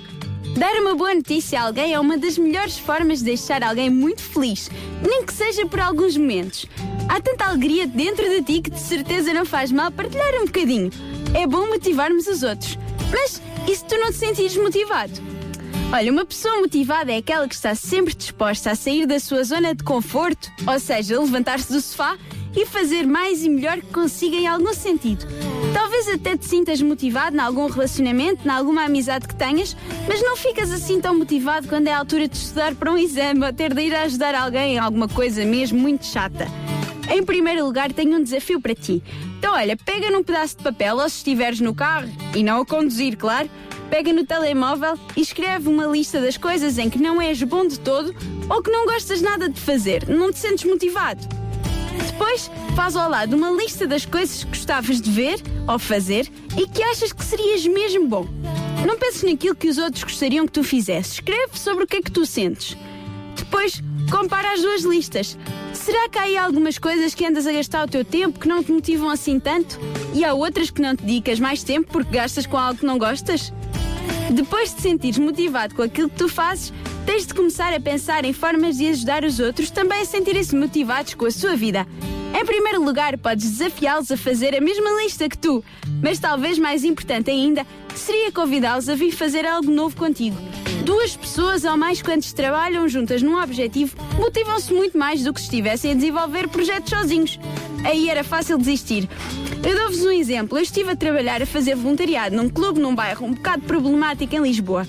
Dar 0.57 0.73
uma 0.81 0.93
boa 0.93 1.15
notícia 1.15 1.59
a 1.59 1.63
alguém 1.63 1.93
é 1.93 1.99
uma 1.99 2.17
das 2.17 2.37
melhores 2.37 2.77
formas 2.77 3.19
de 3.19 3.25
deixar 3.25 3.63
alguém 3.63 3.89
muito 3.89 4.21
feliz, 4.21 4.69
nem 5.01 5.25
que 5.25 5.33
seja 5.33 5.65
por 5.65 5.79
alguns 5.79 6.15
momentos. 6.15 6.67
Há 7.09 7.19
tanta 7.19 7.45
alegria 7.45 7.87
dentro 7.87 8.23
de 8.29 8.41
ti 8.43 8.61
que 8.61 8.69
de 8.69 8.79
certeza 8.79 9.33
não 9.33 9.45
faz 9.45 9.71
mal 9.71 9.91
partilhar 9.91 10.35
um 10.41 10.45
bocadinho. 10.45 10.91
É 11.33 11.47
bom 11.47 11.67
motivarmos 11.67 12.27
os 12.27 12.43
outros. 12.43 12.77
Mas 13.11 13.41
e 13.67 13.75
se 13.75 13.85
tu 13.85 13.97
não 13.97 14.11
te 14.11 14.17
sentires 14.17 14.55
motivado? 14.57 15.13
Olha, 15.91 16.11
uma 16.11 16.25
pessoa 16.25 16.59
motivada 16.59 17.11
é 17.11 17.17
aquela 17.17 17.47
que 17.47 17.55
está 17.55 17.73
sempre 17.75 18.13
disposta 18.13 18.71
a 18.71 18.75
sair 18.75 19.05
da 19.05 19.19
sua 19.19 19.43
zona 19.43 19.73
de 19.73 19.83
conforto, 19.83 20.51
ou 20.67 20.79
seja, 20.79 21.19
levantar-se 21.19 21.71
do 21.71 21.79
sofá 21.79 22.17
e 22.55 22.65
fazer 22.65 23.05
mais 23.05 23.43
e 23.43 23.49
melhor 23.49 23.77
que 23.77 23.93
consiga 23.93 24.35
em 24.35 24.47
algum 24.47 24.73
sentido. 24.73 25.25
Talvez 25.73 26.07
até 26.07 26.37
te 26.37 26.45
sintas 26.45 26.81
motivado 26.81 27.35
em 27.35 27.39
algum 27.39 27.67
relacionamento, 27.67 28.45
em 28.45 28.51
alguma 28.51 28.85
amizade 28.85 29.27
que 29.27 29.35
tenhas, 29.35 29.75
mas 30.07 30.21
não 30.21 30.37
ficas 30.37 30.71
assim 30.71 31.01
tão 31.01 31.17
motivado 31.17 31.67
quando 31.67 31.87
é 31.87 31.93
a 31.93 31.97
altura 31.97 32.27
de 32.27 32.37
estudar 32.37 32.75
para 32.75 32.91
um 32.91 32.97
exame 32.97 33.43
ou 33.45 33.51
ter 33.51 33.73
de 33.73 33.81
ir 33.81 33.95
ajudar 33.95 34.35
alguém 34.35 34.75
em 34.75 34.79
alguma 34.79 35.07
coisa 35.07 35.43
mesmo 35.45 35.79
muito 35.79 36.05
chata. 36.05 36.47
Em 37.09 37.23
primeiro 37.23 37.65
lugar, 37.65 37.91
tenho 37.91 38.17
um 38.17 38.23
desafio 38.23 38.61
para 38.61 38.73
ti. 38.73 39.03
Então, 39.37 39.53
olha, 39.53 39.75
pega 39.75 40.09
num 40.09 40.23
pedaço 40.23 40.57
de 40.57 40.63
papel 40.63 40.95
ou 40.95 41.09
se 41.09 41.17
estiveres 41.17 41.59
no 41.59 41.75
carro, 41.75 42.09
e 42.33 42.41
não 42.41 42.61
a 42.61 42.65
conduzir, 42.65 43.17
claro, 43.17 43.49
pega 43.89 44.13
no 44.13 44.25
telemóvel 44.25 44.97
e 45.15 45.21
escreve 45.21 45.67
uma 45.69 45.85
lista 45.85 46.21
das 46.21 46.37
coisas 46.37 46.77
em 46.77 46.89
que 46.89 46.97
não 46.97 47.21
és 47.21 47.43
bom 47.43 47.67
de 47.67 47.79
todo 47.79 48.15
ou 48.49 48.61
que 48.61 48.71
não 48.71 48.85
gostas 48.85 49.21
nada 49.21 49.49
de 49.49 49.59
fazer, 49.59 50.07
não 50.07 50.31
te 50.31 50.39
sentes 50.39 50.63
motivado. 50.63 51.42
Depois, 52.23 52.49
faz 52.73 52.95
ao 52.95 53.09
lado 53.09 53.35
uma 53.35 53.51
lista 53.51 53.85
das 53.85 54.05
coisas 54.05 54.45
que 54.45 54.49
gostavas 54.51 55.01
de 55.01 55.11
ver 55.11 55.41
ou 55.67 55.77
fazer 55.77 56.25
e 56.57 56.65
que 56.65 56.81
achas 56.81 57.11
que 57.11 57.21
serias 57.21 57.65
mesmo 57.65 58.07
bom. 58.07 58.25
Não 58.87 58.97
penses 58.97 59.23
naquilo 59.23 59.53
que 59.53 59.67
os 59.67 59.77
outros 59.77 60.05
gostariam 60.05 60.45
que 60.45 60.53
tu 60.53 60.63
fizesses. 60.63 61.15
Escreve 61.15 61.59
sobre 61.59 61.83
o 61.83 61.87
que 61.87 61.97
é 61.97 62.01
que 62.01 62.09
tu 62.09 62.25
sentes. 62.25 62.77
Depois, 63.35 63.83
compara 64.09 64.53
as 64.53 64.61
duas 64.61 64.83
listas. 64.83 65.37
Será 65.73 66.07
que 66.07 66.17
há 66.17 66.21
aí 66.21 66.37
algumas 66.37 66.77
coisas 66.77 67.13
que 67.13 67.25
andas 67.25 67.45
a 67.45 67.51
gastar 67.51 67.85
o 67.85 67.91
teu 67.91 68.05
tempo 68.05 68.39
que 68.39 68.47
não 68.47 68.63
te 68.63 68.71
motivam 68.71 69.09
assim 69.09 69.37
tanto? 69.37 69.77
E 70.13 70.23
há 70.23 70.33
outras 70.33 70.69
que 70.69 70.81
não 70.81 70.95
te 70.95 71.03
dedicas 71.03 71.41
mais 71.41 71.61
tempo 71.61 71.91
porque 71.91 72.15
gastas 72.15 72.45
com 72.45 72.57
algo 72.57 72.79
que 72.79 72.85
não 72.85 72.97
gostas? 72.97 73.51
Depois 74.31 74.73
de 74.73 74.81
sentires 74.81 75.17
motivado 75.17 75.75
com 75.75 75.81
aquilo 75.81 76.09
que 76.09 76.15
tu 76.15 76.29
fazes, 76.29 76.71
tens 77.05 77.27
de 77.27 77.33
começar 77.33 77.73
a 77.73 77.81
pensar 77.81 78.23
em 78.23 78.31
formas 78.31 78.77
de 78.77 78.87
ajudar 78.87 79.25
os 79.25 79.41
outros 79.41 79.69
também 79.69 80.01
a 80.01 80.05
sentirem-se 80.05 80.55
motivados 80.55 81.13
com 81.15 81.25
a 81.25 81.31
sua 81.31 81.57
vida. 81.57 81.85
Em 82.43 82.45
primeiro 82.45 82.83
lugar, 82.83 83.17
podes 83.17 83.51
desafiá-los 83.51 84.11
a 84.11 84.17
fazer 84.17 84.53
a 84.53 84.59
mesma 84.59 85.01
lista 85.01 85.29
que 85.29 85.37
tu, 85.37 85.63
mas 86.01 86.19
talvez 86.19 86.59
mais 86.59 86.83
importante 86.83 87.31
ainda 87.31 87.65
seria 87.95 88.33
convidá-los 88.33 88.89
a 88.89 88.95
vir 88.95 89.13
fazer 89.13 89.45
algo 89.45 89.71
novo 89.71 89.95
contigo. 89.95 90.35
Duas 90.83 91.15
pessoas 91.15 91.63
ou 91.63 91.77
mais 91.77 92.01
quantos 92.01 92.33
trabalham 92.33 92.85
juntas 92.89 93.21
num 93.21 93.41
objetivo 93.41 93.95
motivam-se 94.19 94.73
muito 94.73 94.97
mais 94.97 95.23
do 95.23 95.33
que 95.33 95.39
se 95.39 95.45
estivessem 95.45 95.91
a 95.91 95.93
desenvolver 95.93 96.49
projetos 96.49 96.89
sozinhos. 96.89 97.39
Aí 97.85 98.09
era 98.09 98.25
fácil 98.25 98.57
desistir. 98.57 99.07
Eu 99.65 99.77
dou-vos 99.77 100.03
um 100.03 100.11
exemplo. 100.11 100.57
Eu 100.57 100.63
estive 100.63 100.89
a 100.89 100.97
trabalhar 100.97 101.41
a 101.41 101.45
fazer 101.45 101.75
voluntariado 101.75 102.35
num 102.35 102.49
clube 102.49 102.77
num 102.77 102.93
bairro 102.93 103.25
um 103.25 103.31
bocado 103.31 103.63
problemático 103.63 104.35
em 104.35 104.41
Lisboa. 104.41 104.85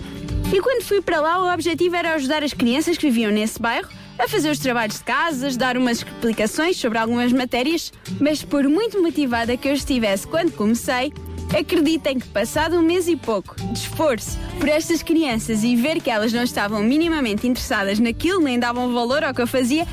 E 0.52 0.60
quando 0.60 0.82
fui 0.82 1.00
para 1.00 1.20
lá, 1.20 1.40
o 1.40 1.54
objetivo 1.54 1.94
era 1.94 2.14
ajudar 2.14 2.42
as 2.42 2.52
crianças 2.52 2.98
que 2.98 3.06
viviam 3.08 3.30
nesse 3.30 3.62
bairro 3.62 3.88
a 4.24 4.28
fazer 4.28 4.50
os 4.50 4.58
trabalhos 4.58 4.98
de 4.98 5.04
casa, 5.04 5.50
dar 5.50 5.76
umas 5.76 5.98
explicações 5.98 6.78
sobre 6.78 6.96
algumas 6.96 7.30
matérias. 7.30 7.92
Mas 8.18 8.42
por 8.42 8.64
muito 8.64 9.02
motivada 9.02 9.54
que 9.54 9.68
eu 9.68 9.74
estivesse 9.74 10.26
quando 10.26 10.50
comecei, 10.52 11.12
acreditem 11.54 12.18
que 12.18 12.26
passado 12.28 12.76
um 12.76 12.82
mês 12.82 13.06
e 13.06 13.16
pouco 13.16 13.54
de 13.54 13.78
esforço 13.78 14.38
por 14.58 14.66
estas 14.66 15.02
crianças 15.02 15.62
e 15.62 15.76
ver 15.76 16.00
que 16.00 16.08
elas 16.08 16.32
não 16.32 16.42
estavam 16.42 16.82
minimamente 16.82 17.46
interessadas 17.46 17.98
naquilo, 17.98 18.40
nem 18.40 18.58
davam 18.58 18.94
valor 18.94 19.22
ao 19.22 19.34
que 19.34 19.42
eu 19.42 19.46
fazia, 19.46 19.86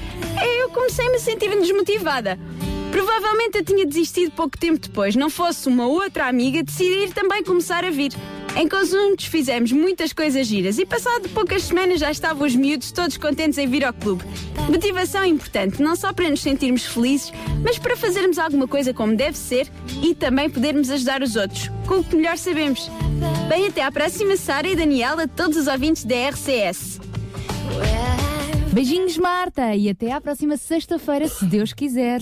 eu 0.59 0.69
comecei-me 0.69 1.15
a 1.15 1.19
sentir 1.19 1.49
desmotivada. 1.49 2.39
Provavelmente 2.89 3.57
eu 3.57 3.65
tinha 3.65 3.85
desistido 3.85 4.31
pouco 4.31 4.57
tempo 4.57 4.79
depois, 4.79 5.13
não 5.13 5.29
fosse 5.29 5.67
uma 5.67 5.87
outra 5.87 6.27
amiga 6.27 6.63
decidir 6.63 7.13
também 7.13 7.43
começar 7.43 7.83
a 7.83 7.89
vir. 7.89 8.13
Em 8.55 8.67
conjuntos 8.67 9.25
fizemos 9.25 9.71
muitas 9.71 10.11
coisas 10.11 10.45
giras 10.45 10.77
e 10.77 10.85
passado 10.85 11.29
poucas 11.29 11.63
semanas 11.63 11.99
já 11.99 12.11
estavam 12.11 12.45
os 12.45 12.55
miúdos 12.55 12.91
todos 12.91 13.17
contentes 13.17 13.57
em 13.57 13.67
vir 13.67 13.85
ao 13.85 13.93
clube. 13.93 14.23
Motivação 14.69 15.23
importante, 15.23 15.81
não 15.81 15.95
só 15.95 16.11
para 16.11 16.29
nos 16.29 16.41
sentirmos 16.41 16.85
felizes, 16.85 17.31
mas 17.63 17.79
para 17.79 17.95
fazermos 17.95 18.37
alguma 18.37 18.67
coisa 18.67 18.93
como 18.93 19.15
deve 19.15 19.37
ser 19.37 19.67
e 20.03 20.13
também 20.13 20.49
podermos 20.49 20.89
ajudar 20.89 21.21
os 21.21 21.35
outros, 21.35 21.69
com 21.87 21.99
o 21.99 22.03
que 22.03 22.15
melhor 22.15 22.37
sabemos. 22.37 22.89
Bem, 23.47 23.67
até 23.67 23.83
à 23.83 23.91
próxima, 23.91 24.35
Sara 24.35 24.67
e 24.67 24.75
Daniela, 24.75 25.27
todos 25.27 25.57
os 25.57 25.67
ouvintes 25.67 26.03
da 26.03 26.29
RCS. 26.29 26.99
Beijinhos, 28.73 29.17
Marta, 29.17 29.75
e 29.75 29.89
até 29.89 30.11
à 30.11 30.19
próxima 30.19 30.57
sexta-feira, 30.57 31.27
se 31.27 31.45
Deus 31.45 31.73
quiser. 31.73 32.21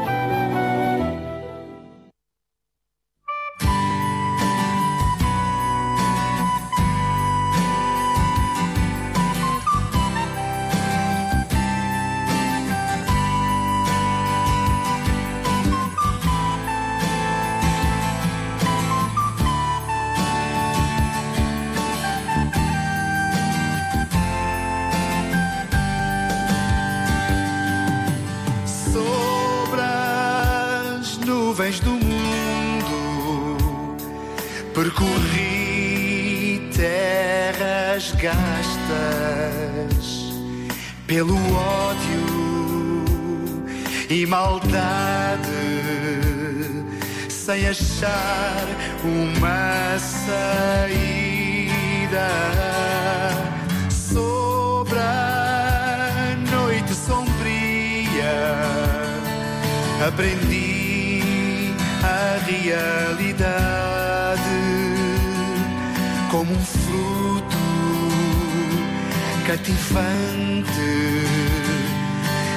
Infante, 69.71 70.67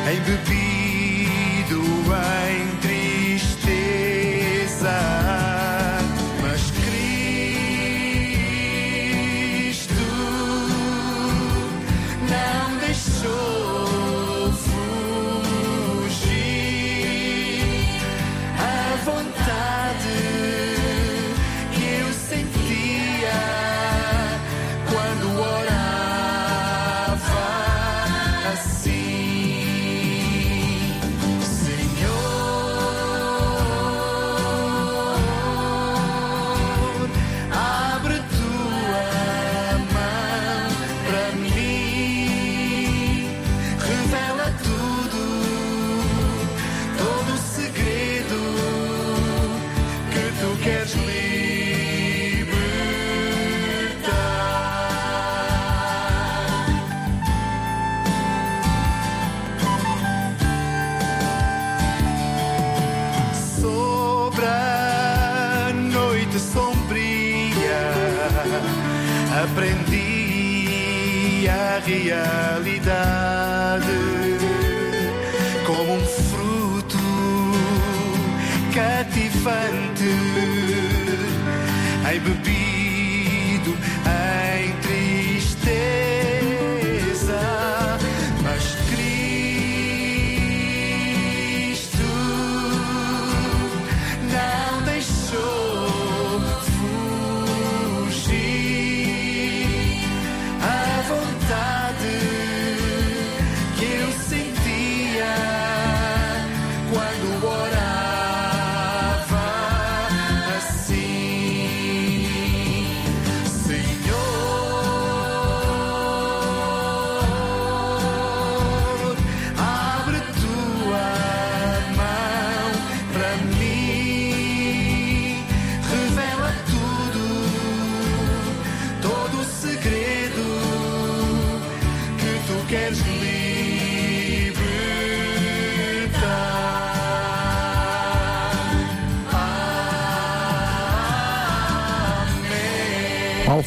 Hey, 0.05 0.19
baby. 0.27 0.74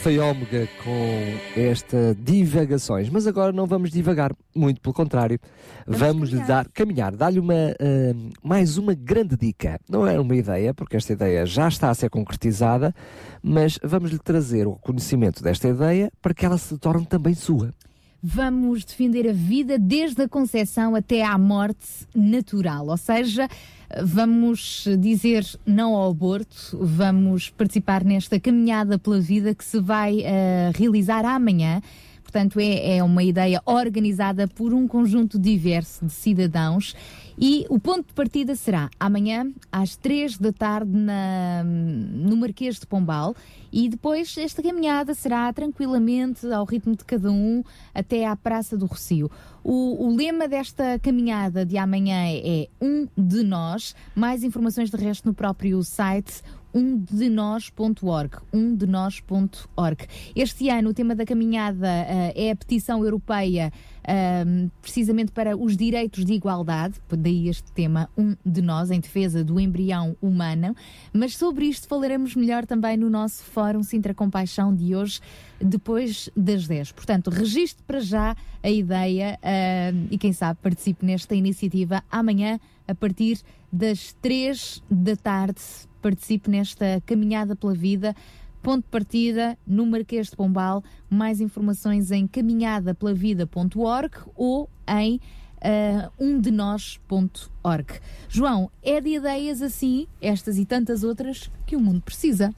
Alfa 0.07 0.11
e 0.11 0.19
Ômega 0.19 0.67
com 0.83 1.59
esta 1.59 2.15
divagações, 2.17 3.09
mas 3.09 3.27
agora 3.27 3.51
não 3.51 3.65
vamos 3.65 3.91
divagar, 3.91 4.31
muito 4.55 4.79
pelo 4.79 4.93
contrário, 4.93 5.37
vamos, 5.85 6.29
lhe 6.29 6.41
dar, 6.43 6.67
caminhar, 6.69 7.13
dar-lhe 7.13 7.39
uma, 7.39 7.53
ah, 7.53 8.31
mais 8.41 8.77
uma 8.77 8.93
grande 8.93 9.35
dica. 9.35 9.79
Não 9.89 10.07
é 10.07 10.17
uma 10.17 10.35
ideia, 10.35 10.73
porque 10.73 10.95
esta 10.95 11.11
ideia 11.11 11.45
já 11.45 11.67
está 11.67 11.89
a 11.89 11.93
ser 11.93 12.09
concretizada, 12.09 12.95
mas 13.43 13.77
vamos 13.83 14.11
lhe 14.11 14.19
trazer 14.19 14.65
o 14.65 14.75
conhecimento 14.75 15.43
desta 15.43 15.67
ideia 15.67 16.09
para 16.21 16.33
que 16.33 16.45
ela 16.45 16.57
se 16.57 16.77
torne 16.77 17.05
também 17.05 17.33
sua. 17.33 17.73
Vamos 18.21 18.83
defender 18.83 19.29
a 19.29 19.33
vida 19.33 19.77
desde 19.77 20.23
a 20.23 20.27
concepção 20.27 20.95
até 20.95 21.23
à 21.23 21.37
morte 21.37 21.87
natural, 22.15 22.87
ou 22.87 22.97
seja, 22.97 23.47
vamos 24.03 24.85
dizer 24.99 25.45
não 25.65 25.93
ao 25.95 26.09
aborto, 26.09 26.77
vamos 26.81 27.49
participar 27.49 28.03
nesta 28.03 28.39
caminhada 28.39 28.97
pela 28.97 29.19
vida 29.19 29.53
que 29.53 29.63
se 29.63 29.79
vai 29.79 30.21
eh, 30.21 30.71
realizar 30.75 31.25
amanhã. 31.25 31.81
Portanto, 32.23 32.59
é, 32.59 32.97
é 32.97 33.03
uma 33.03 33.23
ideia 33.23 33.61
organizada 33.65 34.47
por 34.47 34.73
um 34.73 34.87
conjunto 34.87 35.39
diverso 35.39 36.05
de 36.05 36.11
cidadãos 36.11 36.93
e 37.37 37.65
o 37.69 37.79
ponto 37.79 38.07
de 38.07 38.13
partida 38.13 38.55
será 38.55 38.89
amanhã 38.99 39.51
às 39.71 39.95
três 39.95 40.37
da 40.37 40.51
tarde 40.51 40.91
na, 40.91 41.63
no 41.63 42.35
Marquês 42.35 42.79
de 42.79 42.87
Pombal 42.87 43.35
e 43.71 43.87
depois 43.89 44.35
esta 44.37 44.63
caminhada 44.63 45.13
será 45.13 45.51
tranquilamente 45.53 46.51
ao 46.51 46.65
ritmo 46.65 46.95
de 46.95 47.05
cada 47.05 47.31
um 47.31 47.63
até 47.93 48.25
à 48.25 48.35
Praça 48.35 48.75
do 48.75 48.87
Rocio. 48.87 49.29
O, 49.63 50.07
o 50.07 50.15
lema 50.15 50.47
desta 50.47 50.97
caminhada 50.99 51.65
de 51.65 51.77
amanhã 51.77 52.23
é 52.25 52.69
um 52.81 53.07
de 53.15 53.43
nós. 53.43 53.93
Mais 54.15 54.43
informações 54.43 54.89
de 54.89 54.97
resto 54.97 55.27
no 55.27 55.33
próprio 55.33 55.83
site 55.83 56.41
umdenós.org, 56.73 58.37
umdenós.org. 58.53 60.05
Este 60.35 60.69
ano 60.69 60.89
o 60.89 60.93
tema 60.93 61.15
da 61.15 61.25
caminhada 61.25 61.87
eh, 61.87 62.33
é 62.35 62.51
a 62.51 62.55
petição 62.55 63.03
europeia 63.03 63.71
ehm, 64.07 64.69
precisamente 64.81 65.31
para 65.31 65.55
os 65.57 65.75
direitos 65.75 66.23
de 66.25 66.33
igualdade, 66.33 66.95
daí 67.09 67.49
este 67.49 67.71
tema 67.71 68.09
um 68.17 68.35
de 68.45 68.61
nós 68.61 68.89
em 68.89 68.99
defesa 68.99 69.43
do 69.43 69.59
embrião 69.59 70.15
humano, 70.21 70.75
mas 71.13 71.35
sobre 71.35 71.65
isto 71.65 71.87
falaremos 71.87 72.35
melhor 72.35 72.65
também 72.65 72.97
no 72.97 73.09
nosso 73.09 73.43
Fórum 73.43 73.83
Sintra 73.83 74.13
Compaixão 74.13 74.73
de 74.73 74.95
hoje, 74.95 75.19
depois 75.61 76.29
das 76.35 76.67
10. 76.67 76.91
Portanto, 76.93 77.29
registre 77.29 77.83
para 77.85 77.99
já 77.99 78.35
a 78.63 78.69
ideia 78.69 79.39
e 80.09 80.17
quem 80.17 80.33
sabe 80.33 80.59
participe 80.61 81.05
nesta 81.05 81.35
iniciativa 81.35 82.03
amanhã 82.09 82.59
a 82.87 82.95
partir 82.95 83.41
das 83.71 84.13
3 84.21 84.81
da 84.89 85.15
tarde 85.15 85.61
participe 86.01 86.49
nesta 86.49 87.01
caminhada 87.05 87.55
pela 87.55 87.73
vida. 87.73 88.15
Ponto 88.67 88.83
de 88.83 88.89
partida 88.89 89.57
no 89.65 89.85
Marquês 89.85 90.27
de 90.27 90.35
Pombal. 90.35 90.83
Mais 91.09 91.39
informações 91.39 92.11
em 92.11 92.27
caminhadapelavida.org 92.27 94.11
ou 94.35 94.69
em 94.89 95.21
uh, 95.61 96.11
umdenós.org. 96.19 97.85
João, 98.27 98.69
é 98.83 98.99
de 98.99 99.11
ideias 99.11 99.61
assim, 99.61 100.05
estas 100.21 100.57
e 100.57 100.65
tantas 100.65 101.05
outras, 101.05 101.49
que 101.65 101.77
o 101.77 101.79
mundo 101.79 102.01
precisa. 102.01 102.53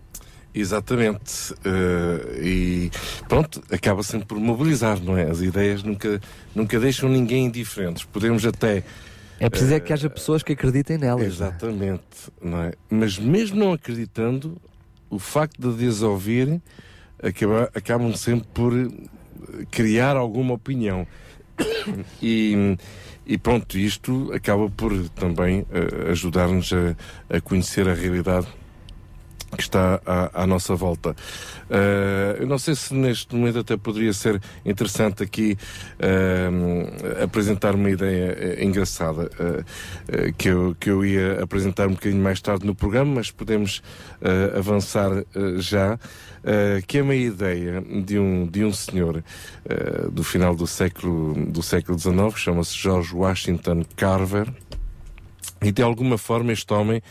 Exatamente. 0.51 1.53
Eh, 1.63 2.39
e 2.41 2.91
pronto, 3.27 3.61
acaba 3.71 4.01
sempre 4.01 4.25
por 4.25 4.39
mobilizar, 4.39 4.99
não 4.99 5.15
é? 5.15 5.29
As 5.29 5.41
ideias 5.41 5.83
nunca, 5.83 6.19
nunca 6.55 6.79
deixam 6.79 7.07
ninguém 7.07 7.45
indiferentes. 7.45 8.03
Podemos 8.03 8.47
até 8.47 8.83
É 9.39 9.47
preciso 9.47 9.75
é 9.75 9.79
que 9.79 9.93
haja 9.93 10.09
pessoas 10.09 10.41
que 10.41 10.53
acreditem 10.53 10.97
nelas. 10.97 11.19
não 11.19 11.45
é? 11.45 11.49
Exatamente, 11.49 12.31
não 12.41 12.63
é? 12.63 12.73
Mas 12.89 13.19
mesmo 13.19 13.59
não 13.59 13.73
acreditando, 13.73 14.59
o 15.09 15.19
facto 15.19 15.73
de 15.73 15.87
as 15.87 16.01
ouvirem 16.01 16.61
acaba, 17.21 17.69
acabam 17.73 18.15
sempre 18.15 18.47
por 18.53 18.73
eh, 18.73 19.65
criar 19.71 20.15
alguma 20.15 20.53
opinião. 20.53 21.07
E, 22.21 22.77
e 23.25 23.37
pronto, 23.37 23.77
isto 23.77 24.31
acaba 24.33 24.69
por 24.69 24.91
também 25.09 25.65
eh, 25.71 26.11
ajudar-nos 26.11 26.71
a, 26.73 26.95
a 27.37 27.41
conhecer 27.41 27.87
a 27.87 27.93
realidade 27.93 28.47
que 29.55 29.63
está 29.63 30.01
à, 30.05 30.43
à 30.43 30.47
nossa 30.47 30.75
volta. 30.75 31.15
Eh, 31.69 32.37
eu 32.39 32.47
não 32.47 32.57
sei 32.57 32.75
se 32.75 32.93
neste 32.93 33.35
momento 33.35 33.59
até 33.59 33.77
poderia 33.77 34.13
ser 34.13 34.41
interessante 34.65 35.23
aqui 35.23 35.57
eh, 35.99 37.23
apresentar 37.23 37.75
uma 37.75 37.89
ideia 37.89 38.35
eh, 38.39 38.63
engraçada 38.63 39.29
eh, 40.07 40.33
que, 40.37 40.49
eu, 40.49 40.75
que 40.79 40.89
eu 40.89 41.05
ia 41.05 41.43
apresentar 41.43 41.87
um 41.87 41.93
bocadinho 41.93 42.21
mais 42.21 42.41
tarde 42.41 42.65
no 42.65 42.75
programa, 42.75 43.15
mas 43.15 43.31
podemos 43.31 43.81
avançar 44.55 45.09
já. 45.57 45.97
que 46.87 46.97
é 46.97 47.01
uma 47.01 47.15
ideia 47.15 47.81
de 48.03 48.19
um, 48.19 48.45
de 48.45 48.63
um 48.63 48.73
senhor 48.73 49.23
do 50.11 50.23
final 50.23 50.55
do 50.55 50.67
século, 50.67 51.45
do 51.45 51.61
século 51.61 51.97
XIX, 51.97 52.35
chama-se 52.35 52.75
George 52.75 53.15
Washington 53.15 53.83
Carver, 53.95 54.47
e 55.61 55.71
de 55.71 55.81
alguma 55.81 56.17
forma 56.17 56.51
este 56.51 56.73
homem 56.73 57.01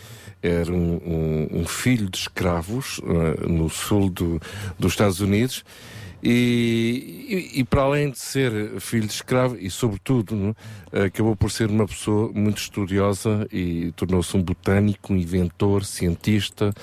era 0.41 0.71
um, 0.71 0.99
um- 1.05 1.59
um 1.61 1.65
filho 1.65 2.09
de 2.09 2.17
escravos 2.17 3.01
eh, 3.03 3.47
no 3.47 3.69
sul 3.69 4.09
do- 4.09 4.41
dos 4.77 4.93
Estados 4.93 5.19
Unidos 5.19 5.63
e, 6.23 7.51
e- 7.55 7.63
para 7.63 7.83
além 7.83 8.09
de 8.11 8.19
ser 8.19 8.79
filho 8.79 9.07
de 9.07 9.13
escravo 9.13 9.55
e 9.59 9.69
sobretudo 9.69 10.55
é, 10.91 11.03
acabou 11.05 11.35
por 11.35 11.51
ser 11.51 11.69
uma 11.69 11.85
pessoa 11.87 12.31
muito 12.33 12.57
estudiosa 12.57 13.47
e 13.51 13.91
tornou-se 13.95 14.35
um 14.35 14.41
botânico, 14.41 15.13
um 15.13 15.17
inventor, 15.17 15.85
cientista, 15.85 16.73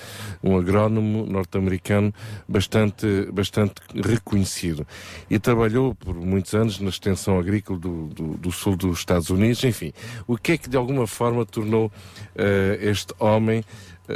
um 0.43 0.57
agrónomo 0.57 1.25
norte-americano 1.25 2.13
bastante, 2.47 3.05
bastante 3.31 3.75
reconhecido. 3.93 4.87
E 5.29 5.37
trabalhou 5.39 5.93
por 5.93 6.15
muitos 6.15 6.53
anos 6.53 6.79
na 6.79 6.89
extensão 6.89 7.37
agrícola 7.39 7.77
do, 7.79 8.07
do- 8.07 8.37
do 8.37 8.51
sul 8.51 8.75
dos 8.75 8.99
Estados 8.99 9.29
Unidos. 9.29 9.63
Enfim, 9.63 9.93
o 10.25 10.37
que 10.37 10.53
é 10.53 10.57
que 10.57 10.69
de 10.69 10.77
alguma 10.77 11.05
forma 11.05 11.45
tornou 11.45 11.91
eh, 12.35 12.79
este 12.81 13.13
homem 13.19 13.63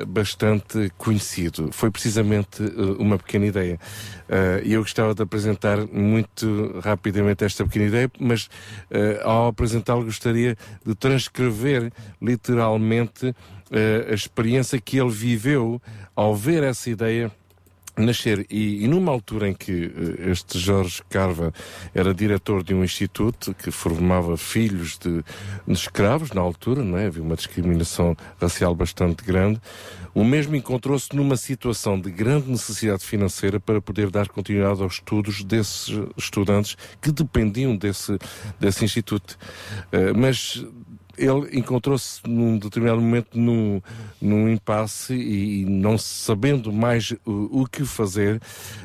bastante 0.07 0.91
conhecido? 0.97 1.69
Foi 1.71 1.91
precisamente 1.91 2.63
eh, 2.63 2.95
uma 2.99 3.17
pequena 3.17 3.45
ideia. 3.45 3.79
Eh, 4.29 4.61
E 4.65 4.73
eu 4.73 4.81
gostava 4.81 5.13
de 5.13 5.21
apresentar 5.21 5.85
muito 5.87 6.79
rapidamente 6.83 7.43
esta 7.43 7.63
pequena 7.65 7.85
ideia, 7.85 8.11
mas 8.19 8.49
eh, 8.89 9.19
ao 9.23 9.47
apresentá-lo 9.47 10.05
gostaria 10.05 10.55
de 10.85 10.95
transcrever 10.95 11.91
literalmente 12.21 13.33
a 14.09 14.13
experiência 14.13 14.81
que 14.81 14.99
ele 14.99 15.09
viveu 15.09 15.81
ao 16.13 16.35
ver 16.35 16.61
essa 16.61 16.89
ideia 16.89 17.31
nascer 18.01 18.45
e, 18.49 18.83
e 18.83 18.87
numa 18.87 19.11
altura 19.11 19.47
em 19.49 19.53
que 19.53 19.85
eh, 19.85 20.31
este 20.31 20.57
Jorge 20.59 21.01
Carva 21.09 21.53
era 21.93 22.13
diretor 22.13 22.63
de 22.63 22.73
um 22.73 22.83
instituto 22.83 23.53
que 23.53 23.71
formava 23.71 24.37
filhos 24.37 24.97
de, 24.97 25.23
de 25.67 25.73
escravos 25.73 26.31
na 26.31 26.41
altura, 26.41 26.83
não 26.83 26.97
é? 26.97 27.07
Havia 27.07 27.23
uma 27.23 27.35
discriminação 27.35 28.15
racial 28.39 28.75
bastante 28.75 29.23
grande. 29.23 29.61
O 30.13 30.23
mesmo 30.23 30.55
encontrou-se 30.55 31.15
numa 31.15 31.37
situação 31.37 31.99
de 31.99 32.11
grande 32.11 32.49
necessidade 32.49 33.03
financeira 33.03 33.59
para 33.59 33.81
poder 33.81 34.09
dar 34.09 34.27
continuidade 34.27 34.81
aos 34.81 34.95
estudos 34.95 35.43
desses 35.43 35.89
estudantes 36.17 36.75
que 37.01 37.11
dependiam 37.11 37.75
desse, 37.75 38.17
desse 38.59 38.83
instituto. 38.83 39.37
Eh, 39.91 40.13
mas 40.13 40.65
ele 41.21 41.57
encontrou-se 41.57 42.19
num 42.27 42.57
determinado 42.57 42.99
momento 42.99 43.37
num, 43.37 43.81
num 44.19 44.49
impasse 44.49 45.13
e, 45.13 45.65
não 45.65 45.97
sabendo 45.97 46.73
mais 46.73 47.11
o, 47.25 47.61
o 47.61 47.67
que 47.67 47.85
fazer, 47.85 48.41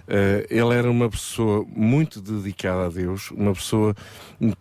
eh, 0.06 0.46
ele 0.50 0.74
era 0.74 0.90
uma 0.90 1.08
pessoa 1.08 1.64
muito 1.74 2.20
dedicada 2.20 2.86
a 2.86 2.88
Deus, 2.90 3.30
uma 3.30 3.54
pessoa 3.54 3.96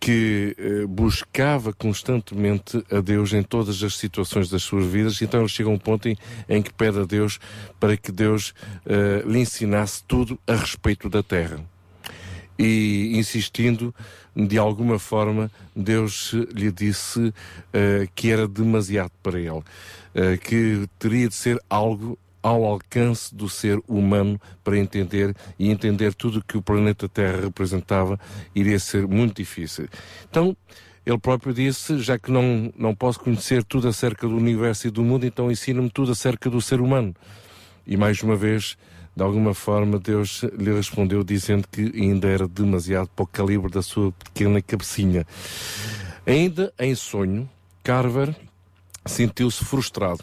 que 0.00 0.56
eh, 0.58 0.86
buscava 0.86 1.72
constantemente 1.72 2.82
a 2.90 3.00
Deus 3.00 3.32
em 3.34 3.42
todas 3.42 3.82
as 3.82 3.96
situações 3.96 4.48
das 4.48 4.62
suas 4.62 4.86
vidas, 4.86 5.20
então 5.20 5.40
ele 5.40 5.48
chega 5.48 5.68
a 5.68 5.72
um 5.72 5.78
ponto 5.78 6.08
em, 6.08 6.16
em 6.48 6.62
que 6.62 6.72
pede 6.72 6.98
a 6.98 7.04
Deus 7.04 7.38
para 7.78 7.96
que 7.96 8.10
Deus 8.10 8.54
eh, 8.86 9.22
lhe 9.26 9.38
ensinasse 9.38 10.02
tudo 10.04 10.38
a 10.46 10.54
respeito 10.54 11.08
da 11.08 11.22
terra 11.22 11.75
e 12.58 13.12
insistindo, 13.16 13.94
de 14.34 14.58
alguma 14.58 14.98
forma, 14.98 15.50
Deus 15.74 16.32
lhe 16.54 16.70
disse 16.70 17.32
eh, 17.72 18.08
que 18.14 18.30
era 18.30 18.46
demasiado 18.46 19.12
para 19.22 19.38
ele, 19.38 19.62
eh, 20.14 20.36
que 20.36 20.88
teria 20.98 21.28
de 21.28 21.34
ser 21.34 21.60
algo 21.68 22.18
ao 22.42 22.64
alcance 22.64 23.34
do 23.34 23.48
ser 23.48 23.80
humano 23.88 24.40
para 24.62 24.78
entender 24.78 25.34
e 25.58 25.68
entender 25.68 26.14
tudo 26.14 26.38
o 26.38 26.44
que 26.44 26.56
o 26.56 26.62
planeta 26.62 27.08
Terra 27.08 27.40
representava 27.40 28.20
iria 28.54 28.78
ser 28.78 29.06
muito 29.06 29.36
difícil. 29.36 29.88
Então, 30.30 30.56
ele 31.04 31.18
próprio 31.18 31.52
disse, 31.52 31.98
já 31.98 32.18
que 32.18 32.30
não, 32.30 32.72
não 32.76 32.94
posso 32.94 33.18
conhecer 33.18 33.64
tudo 33.64 33.88
acerca 33.88 34.28
do 34.28 34.36
universo 34.36 34.86
e 34.86 34.90
do 34.90 35.02
mundo, 35.02 35.26
então 35.26 35.50
ensina-me 35.50 35.90
tudo 35.90 36.12
acerca 36.12 36.48
do 36.48 36.60
ser 36.60 36.80
humano. 36.80 37.14
E 37.86 37.96
mais 37.96 38.22
uma 38.22 38.36
vez, 38.36 38.76
de 39.16 39.22
alguma 39.22 39.54
forma, 39.54 39.98
Deus 39.98 40.42
lhe 40.58 40.70
respondeu 40.74 41.24
dizendo 41.24 41.66
que 41.66 41.90
ainda 41.94 42.28
era 42.28 42.46
demasiado 42.46 43.08
para 43.16 43.22
o 43.22 43.26
calibre 43.26 43.72
da 43.72 43.80
sua 43.80 44.12
pequena 44.12 44.60
cabecinha. 44.60 45.26
Ainda 46.26 46.70
em 46.78 46.94
sonho, 46.94 47.48
Carver 47.82 48.36
sentiu-se 49.06 49.64
frustrado 49.64 50.22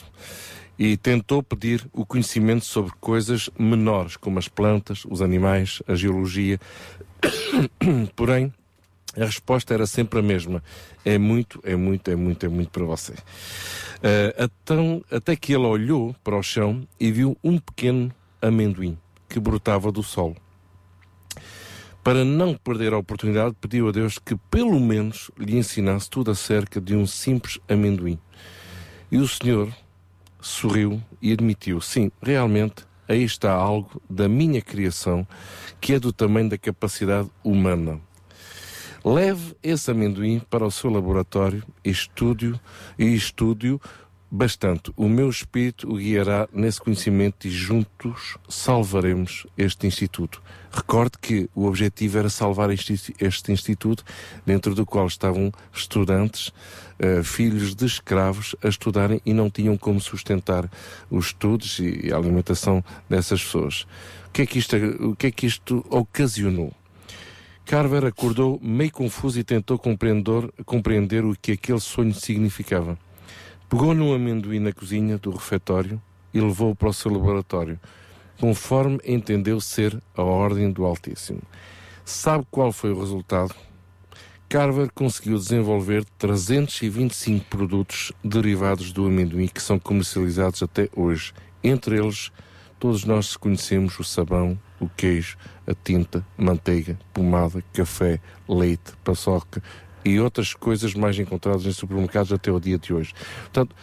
e 0.78 0.96
tentou 0.96 1.41
pedir 1.41 1.88
o 1.91 2.06
conhecimento 2.06 2.66
sobre 2.66 2.94
coisas 3.00 3.50
menores, 3.58 4.16
como 4.16 4.38
as 4.38 4.48
plantas, 4.48 5.06
os 5.10 5.24
animais, 5.24 5.82
a 5.88 5.96
geologia. 5.96 6.60
Porém, 8.16 8.54
a 9.18 9.26
resposta 9.26 9.74
era 9.74 9.88
sempre 9.88 10.20
a 10.20 10.22
mesma. 10.22 10.64
É 11.04 11.18
muito, 11.18 11.60
é 11.64 11.76
muito, 11.76 12.12
é 12.12 12.16
muito, 12.16 12.46
é 12.46 12.50
muito 12.50 12.70
para 12.70 12.86
você. 12.86 13.14
Ah, 14.04 14.36
então, 14.38 15.04
até 15.10 15.36
que 15.36 15.54
ele 15.54 15.66
olhou 15.66 16.16
para 16.24 16.38
o 16.38 16.44
chão 16.44 16.88
e 17.00 17.12
viu 17.12 17.36
um 17.44 17.58
pequeno 17.58 18.12
amendoim 18.44 18.98
que 19.28 19.39
brotava 19.39 19.91
do 19.91 20.04
solo. 20.04 20.36
Para 22.04 22.26
não 22.26 22.54
perder 22.54 22.94
a 22.94 22.98
oportunidade, 22.98 23.56
pediu 23.60 23.88
a 23.88 23.91
Deus 23.91 24.20
que 24.20 24.36
pelo 24.52 24.80
menos 24.80 25.32
lhe 25.39 25.58
ensinasse 25.58 26.10
tudo 26.10 26.32
acerca 26.32 26.82
de 26.82 26.94
um 26.96 27.08
simples 27.08 27.60
amendoim. 27.68 28.20
E 29.10 29.18
o 29.18 29.28
Senhor 29.28 29.74
sorriu 30.41 31.02
e 31.22 31.32
admitiu: 31.32 31.80
sim, 31.80 32.12
realmente, 32.22 32.86
aí 33.08 33.24
está 33.24 33.54
algo 33.54 34.02
da 34.10 34.28
minha 34.28 34.62
criação 34.62 35.26
que 35.80 35.94
é 35.94 36.00
do 36.00 36.12
tamanho 36.12 36.50
da 36.50 36.58
capacidade 36.58 37.30
humana. 37.41 38.02
Leve 39.06 39.56
esse 39.62 39.91
amendoim 39.91 40.39
para 40.39 40.66
o 40.66 40.72
seu 40.72 40.89
laboratório 40.89 41.64
e 41.84 41.94
e 43.00 43.06
estude 43.14 43.80
bastante. 44.36 44.92
O 44.98 45.08
meu 45.08 45.30
espírito 45.30 45.88
o 45.88 45.98
guiará 45.98 46.50
nesse 46.52 46.82
conhecimento 46.82 47.46
e 47.46 47.52
juntos 47.52 48.36
salvaremos 48.50 49.46
este 49.56 49.86
instituto. 49.86 50.42
Recorde 50.72 51.20
que 51.22 51.48
o 51.54 51.68
objetivo 51.68 52.18
era 52.18 52.30
salvar 52.30 52.72
este, 52.72 53.14
instituto, 53.52 54.04
dentro 54.44 54.74
do 54.74 54.88
qual 54.88 55.06
estavam 55.06 55.52
estudantes, 55.72 56.52
eh, 56.98 57.22
filhos 57.22 57.76
de 57.76 57.86
escravos, 57.86 58.56
a 58.64 58.68
estudarem 58.68 59.22
e 59.24 59.36
não 59.36 59.52
tinham 59.52 59.78
como 59.78 60.02
sustentar 60.02 60.68
os 61.12 61.28
estudos 61.28 61.78
e 61.78 62.12
a 62.12 62.18
alimentação 62.18 62.84
dessas 63.08 63.44
pessoas. 63.44 63.86
O 64.30 64.32
que 64.34 64.42
é 64.42 64.46
que 64.48 64.58
isto, 64.58 64.76
o 64.76 65.16
que 65.16 65.28
é 65.28 65.32
que 65.32 65.46
isto 65.46 65.86
ocasionou? 65.92 66.74
Carver 67.66 68.04
acordou 68.04 68.60
meio 68.64 68.92
confuso 68.92 69.40
e 69.40 69.44
tentou 69.44 69.78
compreender 69.78 71.24
o 71.24 71.38
que 71.40 71.52
aquele 71.52 71.80
sonho 71.80 72.16
significava. 72.16 72.98
Pegou 73.70 73.93
num 73.93 74.14
amendoim 74.14 74.59
na 74.59 74.72
cozinha 74.72 75.18
do 75.18 75.32
refeitório 75.32 76.01
e 76.34 76.39
levou-o 76.39 76.76
para 76.76 76.89
o 76.89 76.93
seu 76.93 77.11
laboratório, 77.11 77.80
conforme 78.39 78.99
entendeu 79.05 79.59
ser 79.59 80.01
a 80.16 80.22
ordem 80.22 80.72
do 80.72 80.86
Altíssimo. 80.86 81.41
Sabe 82.05 82.45
qual 82.51 82.72
foi 82.72 82.91
o 82.91 82.99
resultado? 82.99 83.55
Carver 84.49 84.91
conseguiu 84.93 85.38
desenvolver 85.38 86.05
325 86.18 87.45
produtos 87.45 88.11
derivados 88.24 88.91
do 88.91 89.07
amendoim 89.07 89.47
que 89.47 89.61
são 89.61 89.80
comercializados 89.80 90.61
até 90.61 90.89
hoje. 90.95 91.34
Entre 91.64 91.97
eles, 91.97 92.32
todos 92.80 93.05
nós 93.05 93.36
conhecemos 93.36 93.97
o 93.97 94.03
sabão, 94.03 94.59
o 94.80 94.88
queijo, 94.89 95.38
a 95.66 95.74
tinta, 95.74 96.24
manteiga, 96.38 96.99
pomada, 97.11 97.64
café, 97.74 98.20
leite, 98.47 98.93
paçoca 99.03 99.64
e 100.06 100.20
outras 100.20 100.54
coisas 100.54 100.93
mais 100.93 101.18
encontradas 101.18 101.66
em 101.66 101.72
supermercados 101.72 102.32
até 102.32 102.51
o 102.51 102.60
dia 102.60 102.78
de 102.78 102.93
hoje. 102.93 103.14
Portanto, 103.41 103.76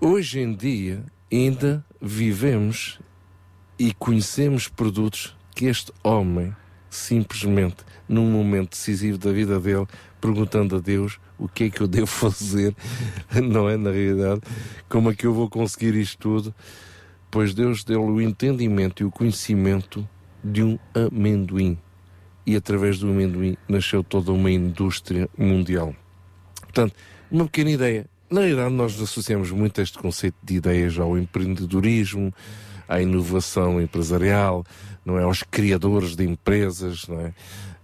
hoje 0.00 0.40
em 0.40 0.54
dia 0.54 1.04
ainda 1.30 1.84
vivemos 2.00 3.00
e 3.78 3.92
conhecemos 3.94 4.68
produtos 4.68 5.36
que 5.54 5.66
este 5.66 5.92
homem 6.02 6.54
simplesmente 6.90 7.76
num 8.08 8.30
momento 8.30 8.70
decisivo 8.70 9.18
da 9.18 9.30
vida 9.30 9.60
dele 9.60 9.86
perguntando 10.20 10.76
a 10.76 10.80
Deus 10.80 11.20
o 11.38 11.46
que 11.46 11.64
é 11.64 11.70
que 11.70 11.80
eu 11.80 11.86
devo 11.86 12.06
fazer, 12.06 12.74
não 13.42 13.68
é? 13.68 13.76
Na 13.76 13.90
realidade, 13.90 14.40
como 14.88 15.10
é 15.10 15.14
que 15.14 15.26
eu 15.26 15.32
vou 15.32 15.48
conseguir 15.48 15.94
isto 15.94 16.18
tudo? 16.18 16.54
Pois 17.30 17.54
Deus 17.54 17.84
deu-lhe 17.84 18.10
o 18.10 18.20
entendimento 18.20 19.02
e 19.02 19.06
o 19.06 19.10
conhecimento 19.10 20.08
de 20.42 20.62
um 20.62 20.78
amendoim. 20.94 21.78
E 22.48 22.56
através 22.56 22.98
do 22.98 23.10
amendoim 23.10 23.58
nasceu 23.68 24.02
toda 24.02 24.32
uma 24.32 24.50
indústria 24.50 25.28
mundial. 25.36 25.94
Portanto, 26.62 26.94
uma 27.30 27.44
pequena 27.44 27.72
ideia. 27.72 28.06
Na 28.30 28.40
realidade, 28.40 28.74
nós 28.74 28.98
associamos 29.02 29.50
muito 29.50 29.78
este 29.82 29.98
conceito 29.98 30.36
de 30.42 30.54
ideias 30.54 30.98
ao 30.98 31.18
empreendedorismo, 31.18 32.32
à 32.88 33.02
inovação 33.02 33.78
empresarial, 33.82 34.64
não 35.04 35.18
é? 35.18 35.24
aos 35.24 35.42
criadores 35.42 36.16
de 36.16 36.24
empresas, 36.24 37.06
não 37.06 37.20
é? 37.20 37.34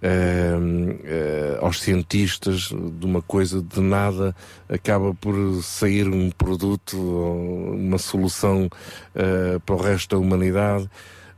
Eh, 0.00 0.58
eh, 1.04 1.58
aos 1.60 1.80
cientistas 1.80 2.70
de 2.70 3.06
uma 3.06 3.20
coisa 3.20 3.62
de 3.62 3.80
nada 3.80 4.34
acaba 4.66 5.14
por 5.14 5.34
sair 5.62 6.08
um 6.08 6.30
produto, 6.30 6.96
uma 6.96 7.98
solução 7.98 8.70
eh, 9.14 9.58
para 9.64 9.74
o 9.74 9.78
resto 9.78 10.16
da 10.16 10.18
humanidade. 10.18 10.88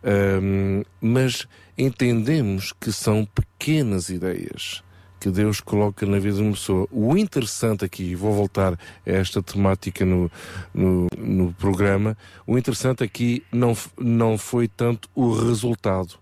Um, 0.07 0.85
mas 1.01 1.49
entendemos 1.77 2.73
que 2.73 2.93
são 2.93 3.25
pequenas 3.25 4.09
ideias 4.09 4.83
que 5.19 5.31
Deus 5.31 5.61
coloca 5.61 6.07
na 6.07 6.19
vida 6.19 6.37
de 6.37 6.43
uma 6.43 6.53
pessoa. 6.53 6.87
O 6.91 7.17
interessante 7.17 7.85
aqui, 7.85 8.15
vou 8.15 8.33
voltar 8.33 8.75
a 8.75 8.79
esta 9.05 9.43
temática 9.43 10.05
no, 10.05 10.31
no, 10.73 11.09
no 11.19 11.53
programa, 11.55 12.17
o 12.47 12.57
interessante 12.57 13.03
aqui 13.03 13.43
não, 13.51 13.77
não 13.99 14.39
foi 14.39 14.69
tanto 14.69 15.09
o 15.15 15.33
resultado, 15.33 16.15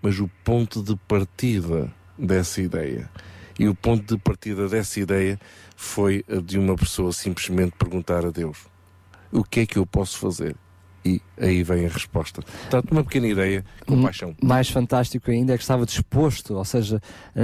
mas 0.00 0.20
o 0.20 0.30
ponto 0.44 0.82
de 0.82 0.96
partida 1.08 1.92
dessa 2.16 2.60
ideia. 2.60 3.10
E 3.58 3.68
o 3.68 3.74
ponto 3.74 4.14
de 4.14 4.20
partida 4.20 4.68
dessa 4.68 5.00
ideia 5.00 5.38
foi 5.76 6.24
a 6.28 6.40
de 6.40 6.58
uma 6.58 6.76
pessoa 6.76 7.12
simplesmente 7.12 7.72
perguntar 7.76 8.24
a 8.24 8.30
Deus: 8.30 8.66
o 9.30 9.44
que 9.44 9.60
é 9.60 9.66
que 9.66 9.78
eu 9.78 9.86
posso 9.86 10.18
fazer? 10.18 10.56
E 11.04 11.20
aí 11.40 11.62
vem 11.64 11.84
a 11.84 11.88
resposta. 11.88 12.42
Portanto, 12.42 12.92
uma 12.92 13.02
pequena 13.02 13.26
ideia, 13.26 13.64
com 13.86 13.94
M- 13.94 14.04
paixão. 14.04 14.36
Mais 14.42 14.68
fantástico 14.70 15.30
ainda 15.30 15.52
é 15.54 15.56
que 15.56 15.64
estava 15.64 15.84
disposto, 15.84 16.54
ou 16.54 16.64
seja, 16.64 17.00
a, 17.34 17.40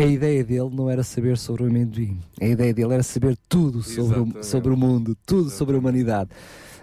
a- 0.00 0.02
a 0.04 0.06
ideia 0.06 0.44
dele 0.44 0.70
não 0.72 0.88
era 0.88 1.02
saber 1.02 1.36
sobre 1.38 1.64
o 1.64 1.66
amendoim, 1.66 2.20
a 2.40 2.46
ideia 2.46 2.72
dele 2.72 2.94
era 2.94 3.02
saber 3.02 3.36
tudo 3.48 3.82
sobre 3.82 4.18
o, 4.20 4.22
Exatamente. 4.22 4.46
sobre 4.46 4.72
o 4.72 4.76
mundo, 4.76 5.16
tudo 5.26 5.50
sobre 5.50 5.74
a 5.74 5.78
humanidade. 5.78 6.30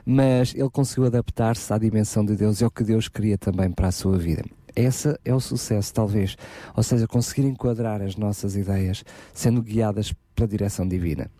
Mas 0.05 0.53
ele 0.53 0.69
conseguiu 0.69 1.05
adaptar-se 1.05 1.71
à 1.73 1.77
dimensão 1.77 2.23
de 2.25 2.35
Deus 2.35 2.61
e 2.61 2.63
ao 2.63 2.69
que 2.69 2.83
Deus 2.83 3.07
queria 3.07 3.37
também 3.37 3.71
para 3.71 3.87
a 3.87 3.91
sua 3.91 4.17
vida. 4.17 4.43
Esse 4.75 5.17
é 5.23 5.33
o 5.33 5.39
sucesso, 5.39 5.93
talvez. 5.93 6.35
Ou 6.75 6.83
seja, 6.83 7.07
conseguir 7.07 7.47
enquadrar 7.47 8.01
as 8.01 8.15
nossas 8.17 8.55
ideias 8.57 9.03
sendo 9.33 9.61
guiadas 9.63 10.13
pela 10.35 10.47
direção 10.47 10.85
divina. 10.87 11.31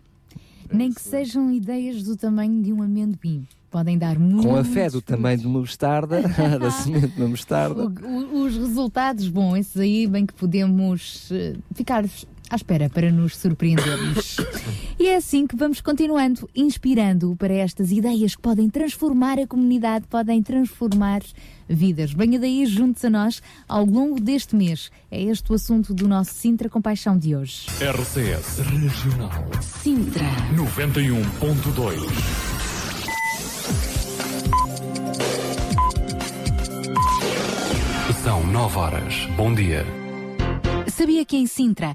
Nem 0.72 0.92
que 0.92 1.00
sejam 1.00 1.50
ideias 1.52 2.02
do 2.02 2.16
tamanho 2.16 2.62
de 2.62 2.72
um 2.72 2.82
amendoim. 2.82 3.46
Podem 3.70 3.98
dar 3.98 4.18
muito. 4.18 4.46
Com 4.46 4.56
a 4.56 4.64
fé 4.64 4.88
do 4.88 5.02
tamanho 5.02 5.38
de 5.38 5.46
uma 5.46 5.60
mostarda, 5.60 6.22
da 6.58 6.70
semente 6.70 7.08
de 7.08 7.20
uma 7.20 7.28
mostarda. 7.28 7.84
O- 7.84 8.06
o- 8.06 8.44
os 8.44 8.56
resultados, 8.56 9.28
bom, 9.28 9.56
esses 9.56 9.76
aí 9.76 10.06
bem 10.06 10.24
que 10.24 10.32
podemos 10.32 11.28
eh, 11.32 11.54
ficar 11.74 12.04
à 12.50 12.56
espera 12.56 12.88
para 12.88 13.10
nos 13.10 13.36
surpreendermos. 13.36 14.36
e 14.98 15.08
é 15.08 15.16
assim 15.16 15.46
que 15.46 15.56
vamos 15.56 15.80
continuando, 15.80 16.48
inspirando 16.54 17.34
para 17.36 17.54
estas 17.54 17.92
ideias 17.92 18.34
que 18.34 18.42
podem 18.42 18.68
transformar 18.68 19.38
a 19.38 19.46
comunidade, 19.46 20.06
podem 20.08 20.42
transformar 20.42 21.20
vidas. 21.68 22.12
Venha 22.12 22.38
daí 22.38 22.64
juntos 22.66 23.04
a 23.04 23.10
nós 23.10 23.42
ao 23.68 23.84
longo 23.84 24.20
deste 24.20 24.54
mês. 24.54 24.90
É 25.10 25.22
este 25.22 25.50
o 25.52 25.54
assunto 25.54 25.92
do 25.92 26.08
nosso 26.08 26.34
Sintra 26.34 26.68
Compaixão 26.68 27.18
de 27.18 27.34
hoje. 27.34 27.66
RCS 27.80 28.58
Regional 28.60 29.46
Sintra. 29.60 30.24
91.2. 30.54 31.96
São 38.22 38.44
9 38.46 38.78
horas. 38.78 39.14
Bom 39.36 39.54
dia. 39.54 39.84
Sabia 40.88 41.24
que 41.24 41.36
em 41.36 41.46
Sintra, 41.46 41.94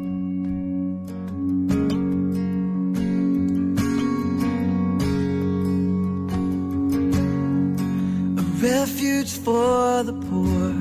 Refuge 8.61 9.31
for 9.39 10.03
the 10.03 10.13
poor, 10.13 10.75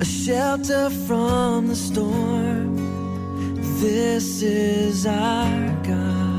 a 0.00 0.04
shelter 0.04 0.90
from 1.06 1.68
the 1.68 1.76
storm. 1.76 2.76
This 3.80 4.42
is 4.42 5.06
our 5.06 5.68
God. 5.88 6.32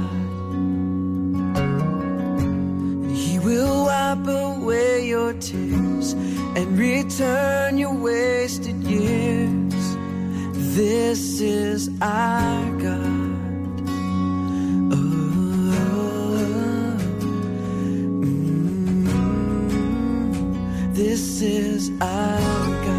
He 3.16 3.40
will 3.40 3.86
wipe 3.86 4.28
away 4.28 5.08
your 5.08 5.34
tears 5.34 6.14
and 6.14 6.78
return 6.78 7.80
your 7.80 7.96
wasted 7.96 8.76
years. 8.84 9.98
This 10.76 11.42
is 11.42 11.90
our 12.00 12.72
God. 12.80 13.23
This 21.14 21.44
is 21.44 21.92
our 22.02 22.40
God. 22.86 22.93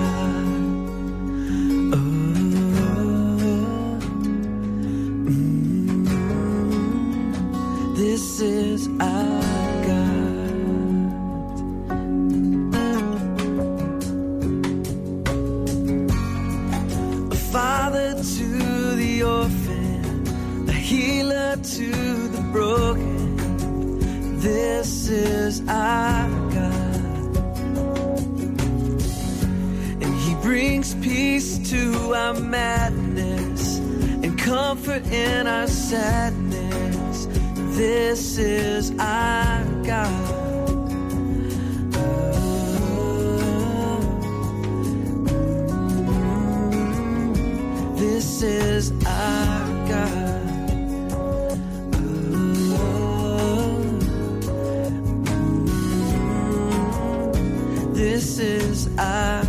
Comfort 34.44 35.06
in 35.06 35.46
our 35.46 35.66
sadness. 35.66 37.26
This 37.76 38.36
is 38.36 38.90
our 38.98 39.64
God. 39.82 40.34
This 47.96 48.42
is 48.42 48.92
our 49.06 49.88
God. 49.88 50.34
This 57.94 58.38
is 58.38 58.88
our 58.98 59.43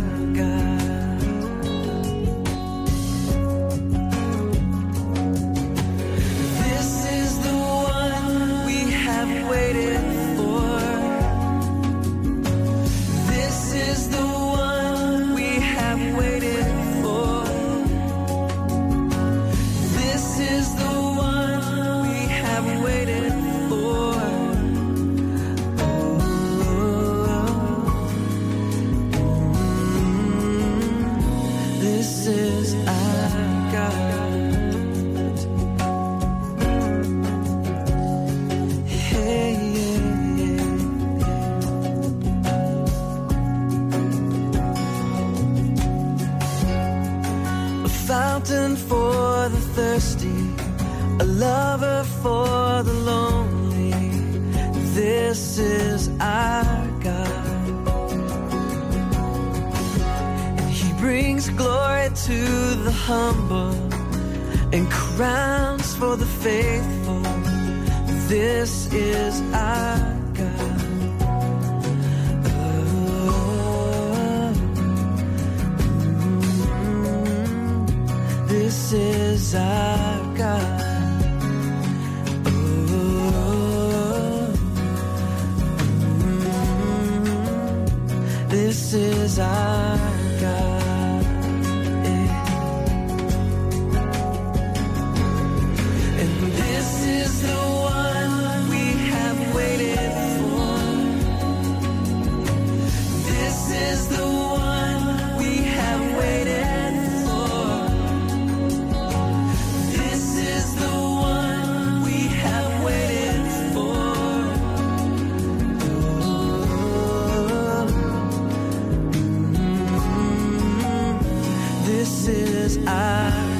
eyes. 122.86 123.55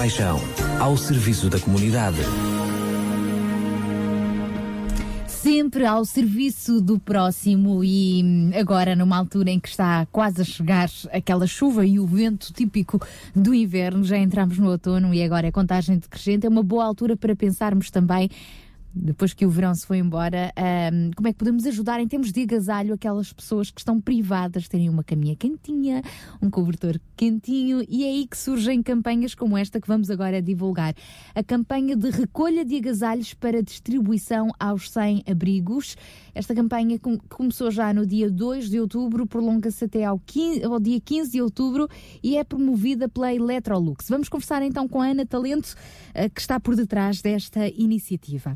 Compaixão, 0.00 0.40
ao 0.78 0.96
serviço 0.96 1.50
da 1.50 1.60
comunidade. 1.60 2.16
Sempre 5.26 5.84
ao 5.84 6.06
serviço 6.06 6.80
do 6.80 6.98
próximo 6.98 7.84
e 7.84 8.50
agora 8.58 8.96
numa 8.96 9.18
altura 9.18 9.50
em 9.50 9.60
que 9.60 9.68
está 9.68 10.06
quase 10.06 10.40
a 10.40 10.44
chegar 10.44 10.88
aquela 11.12 11.46
chuva 11.46 11.84
e 11.84 12.00
o 12.00 12.06
vento 12.06 12.50
típico 12.50 12.98
do 13.36 13.52
inverno, 13.52 14.02
já 14.02 14.16
entramos 14.16 14.56
no 14.56 14.70
outono 14.70 15.12
e 15.12 15.22
agora 15.22 15.48
é 15.48 15.52
contagem 15.52 15.98
decrescente, 15.98 16.46
é 16.46 16.48
uma 16.48 16.62
boa 16.62 16.86
altura 16.86 17.14
para 17.14 17.36
pensarmos 17.36 17.90
também 17.90 18.30
depois 18.94 19.32
que 19.32 19.46
o 19.46 19.50
verão 19.50 19.74
se 19.74 19.86
foi 19.86 19.98
embora, 19.98 20.52
hum, 20.92 21.10
como 21.14 21.28
é 21.28 21.32
que 21.32 21.38
podemos 21.38 21.64
ajudar 21.66 22.00
em 22.00 22.08
termos 22.08 22.32
de 22.32 22.42
agasalho 22.42 22.94
aquelas 22.94 23.32
pessoas 23.32 23.70
que 23.70 23.80
estão 23.80 24.00
privadas 24.00 24.64
de 24.64 24.70
terem 24.70 24.88
uma 24.88 25.04
caminha 25.04 25.36
quentinha, 25.36 26.02
um 26.42 26.50
cobertor 26.50 26.98
quentinho 27.16 27.84
e 27.88 28.04
é 28.04 28.08
aí 28.08 28.26
que 28.26 28.36
surgem 28.36 28.82
campanhas 28.82 29.34
como 29.34 29.56
esta 29.56 29.80
que 29.80 29.86
vamos 29.86 30.10
agora 30.10 30.42
divulgar. 30.42 30.94
A 31.34 31.42
campanha 31.42 31.96
de 31.96 32.10
recolha 32.10 32.64
de 32.64 32.76
agasalhos 32.76 33.34
para 33.34 33.62
distribuição 33.62 34.48
aos 34.58 34.90
100 34.90 35.24
abrigos. 35.30 35.96
Esta 36.34 36.54
campanha 36.54 36.98
com- 36.98 37.18
começou 37.28 37.70
já 37.70 37.92
no 37.92 38.06
dia 38.06 38.30
2 38.30 38.68
de 38.70 38.80
outubro, 38.80 39.26
prolonga-se 39.26 39.84
até 39.84 40.04
ao, 40.04 40.18
15 40.18 40.62
ao 40.64 40.78
dia 40.80 41.00
15 41.00 41.30
de 41.30 41.42
outubro 41.42 41.88
e 42.22 42.36
é 42.36 42.44
promovida 42.44 43.08
pela 43.08 43.32
Electrolux. 43.34 44.08
Vamos 44.08 44.28
conversar 44.28 44.62
então 44.62 44.88
com 44.88 45.00
a 45.00 45.06
Ana 45.06 45.26
Talento, 45.26 45.74
eh, 46.14 46.28
que 46.28 46.40
está 46.40 46.58
por 46.60 46.76
detrás 46.76 47.20
desta 47.20 47.66
iniciativa. 47.68 48.54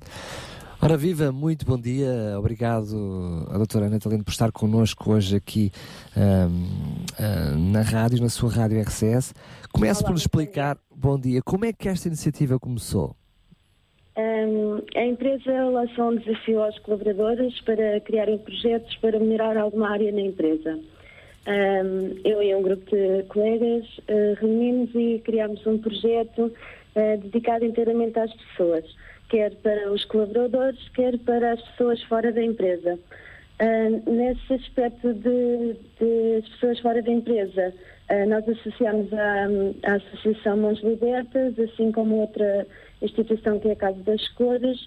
Ora 0.80 0.98
viva, 0.98 1.32
muito 1.32 1.64
bom 1.64 1.78
dia. 1.80 2.36
Obrigado 2.38 3.46
a 3.50 3.56
doutora 3.56 3.86
Ana 3.86 3.98
Talento 3.98 4.22
por 4.22 4.32
estar 4.32 4.52
connosco 4.52 5.12
hoje 5.12 5.36
aqui 5.36 5.72
ahm, 6.14 6.66
ah, 7.18 7.56
na 7.56 7.80
rádio, 7.80 8.20
na 8.20 8.28
sua 8.28 8.50
rádio 8.50 8.78
RCS. 8.82 9.32
Comece 9.72 10.02
por 10.02 10.10
nos 10.12 10.20
explicar, 10.22 10.76
bom 10.94 11.18
dia, 11.18 11.40
como 11.42 11.64
é 11.64 11.72
que 11.72 11.88
esta 11.88 12.08
iniciativa 12.08 12.58
começou? 12.58 13.16
Hum, 14.16 14.80
a 14.94 15.04
empresa 15.04 15.64
lançou 15.64 16.10
um 16.12 16.16
desafio 16.16 16.62
aos 16.62 16.78
colaboradores 16.78 17.60
para 17.62 17.98
criarem 18.00 18.38
projetos 18.38 18.94
para 18.98 19.18
melhorar 19.18 19.56
alguma 19.56 19.90
área 19.90 20.12
na 20.12 20.20
empresa. 20.20 20.78
Hum, 21.46 22.20
eu 22.24 22.40
e 22.40 22.54
um 22.54 22.62
grupo 22.62 22.94
de 22.94 23.24
colegas 23.24 23.84
eh, 24.06 24.34
reunimos 24.40 24.94
e 24.94 25.20
criámos 25.24 25.66
um 25.66 25.78
projeto 25.78 26.52
eh, 26.94 27.16
dedicado 27.16 27.64
inteiramente 27.64 28.16
às 28.18 28.32
pessoas, 28.32 28.84
quer 29.28 29.52
para 29.56 29.90
os 29.92 30.04
colaboradores, 30.04 30.88
quer 30.90 31.18
para 31.18 31.52
as 31.52 31.60
pessoas 31.70 32.00
fora 32.04 32.30
da 32.32 32.42
empresa. 32.42 32.96
Hum, 33.60 34.00
nesse 34.06 34.54
aspecto 34.54 35.12
de, 35.12 35.74
de 35.98 36.36
as 36.38 36.48
pessoas 36.50 36.78
fora 36.78 37.02
da 37.02 37.10
empresa, 37.10 37.74
nós 38.28 38.48
associamos 38.48 39.12
à, 39.12 39.46
à 39.90 39.94
Associação 39.94 40.56
Mãos 40.56 40.80
Libertas, 40.82 41.58
assim 41.58 41.90
como 41.90 42.16
outra 42.16 42.66
instituição 43.00 43.58
que 43.58 43.68
é 43.68 43.72
a 43.72 43.76
Casa 43.76 43.98
das 44.02 44.28
Cores, 44.30 44.86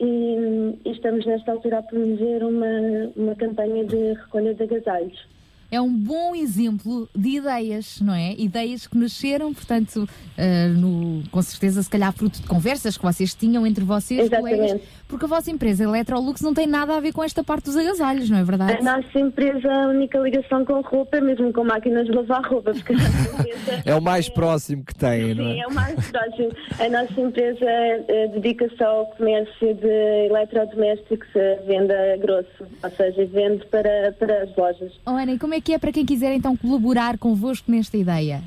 e, 0.00 0.78
e 0.84 0.90
estamos 0.90 1.24
nesta 1.26 1.52
altura 1.52 1.78
a 1.78 1.82
promover 1.82 2.42
uma, 2.42 3.12
uma 3.16 3.34
campanha 3.34 3.84
de 3.84 4.14
recolha 4.14 4.54
de 4.54 4.62
agasalhos. 4.62 5.33
É 5.74 5.80
um 5.80 5.92
bom 5.92 6.36
exemplo 6.36 7.08
de 7.16 7.30
ideias, 7.30 8.00
não 8.00 8.14
é? 8.14 8.32
Ideias 8.38 8.86
que 8.86 8.96
nasceram, 8.96 9.52
portanto, 9.52 10.08
eh, 10.38 10.68
no- 10.68 11.24
com 11.32 11.42
certeza, 11.42 11.82
se 11.82 11.90
calhar, 11.90 12.12
fruto 12.12 12.40
de 12.40 12.46
conversas 12.46 12.96
que 12.96 13.02
vocês 13.02 13.34
tinham 13.34 13.66
entre 13.66 13.82
vocês, 13.84 14.20
Exatamente. 14.26 14.56
colegas, 14.56 14.80
porque 15.08 15.24
a 15.24 15.28
vossa 15.28 15.50
empresa 15.50 15.82
Electrolux 15.82 16.40
não 16.42 16.54
tem 16.54 16.68
nada 16.68 16.96
a 16.96 17.00
ver 17.00 17.12
com 17.12 17.24
esta 17.24 17.42
parte 17.42 17.64
dos 17.64 17.76
agasalhos, 17.76 18.30
não 18.30 18.38
é 18.38 18.44
verdade? 18.44 18.74
A 18.88 18.96
nossa 18.98 19.18
empresa, 19.18 19.68
a 19.68 19.88
única 19.88 20.16
ligação 20.18 20.64
com 20.64 20.80
roupa 20.80 21.16
é 21.16 21.20
mesmo 21.20 21.52
com 21.52 21.64
máquinas 21.64 22.06
de 22.06 22.12
lavar 22.12 22.42
roupa, 22.44 22.72
porque 22.72 22.92
a 22.92 22.96
nossa 22.96 23.32
empresa 23.40 23.82
É 23.84 23.94
o 23.96 24.00
mais 24.00 24.28
próximo 24.28 24.84
que 24.84 24.94
tem, 24.94 25.34
não 25.34 25.44
Sim, 25.44 25.58
é? 25.60 25.64
é 25.64 25.66
o 25.66 25.74
mais 25.74 26.08
próximo. 26.08 26.50
A 26.78 26.88
nossa 26.88 27.20
empresa 27.20 27.64
eh, 27.64 28.28
dedica-se 28.32 28.80
ao 28.80 29.06
comércio 29.06 29.74
de 29.74 30.26
eletrodomésticos, 30.28 31.28
a 31.34 31.62
venda 31.66 31.94
grosso, 32.18 32.64
ou 32.82 32.90
seja, 32.90 33.26
vende 33.26 33.66
para, 33.66 34.12
para 34.20 34.44
as 34.44 34.56
lojas. 34.56 34.92
Oh, 35.04 35.10
Ana, 35.10 35.32
e 35.32 35.38
como 35.38 35.54
é 35.54 35.60
que 35.64 35.72
é 35.72 35.78
para 35.78 35.90
quem 35.90 36.04
quiser 36.04 36.34
então 36.34 36.54
colaborar 36.56 37.16
convosco 37.16 37.70
nesta 37.70 37.96
ideia? 37.96 38.42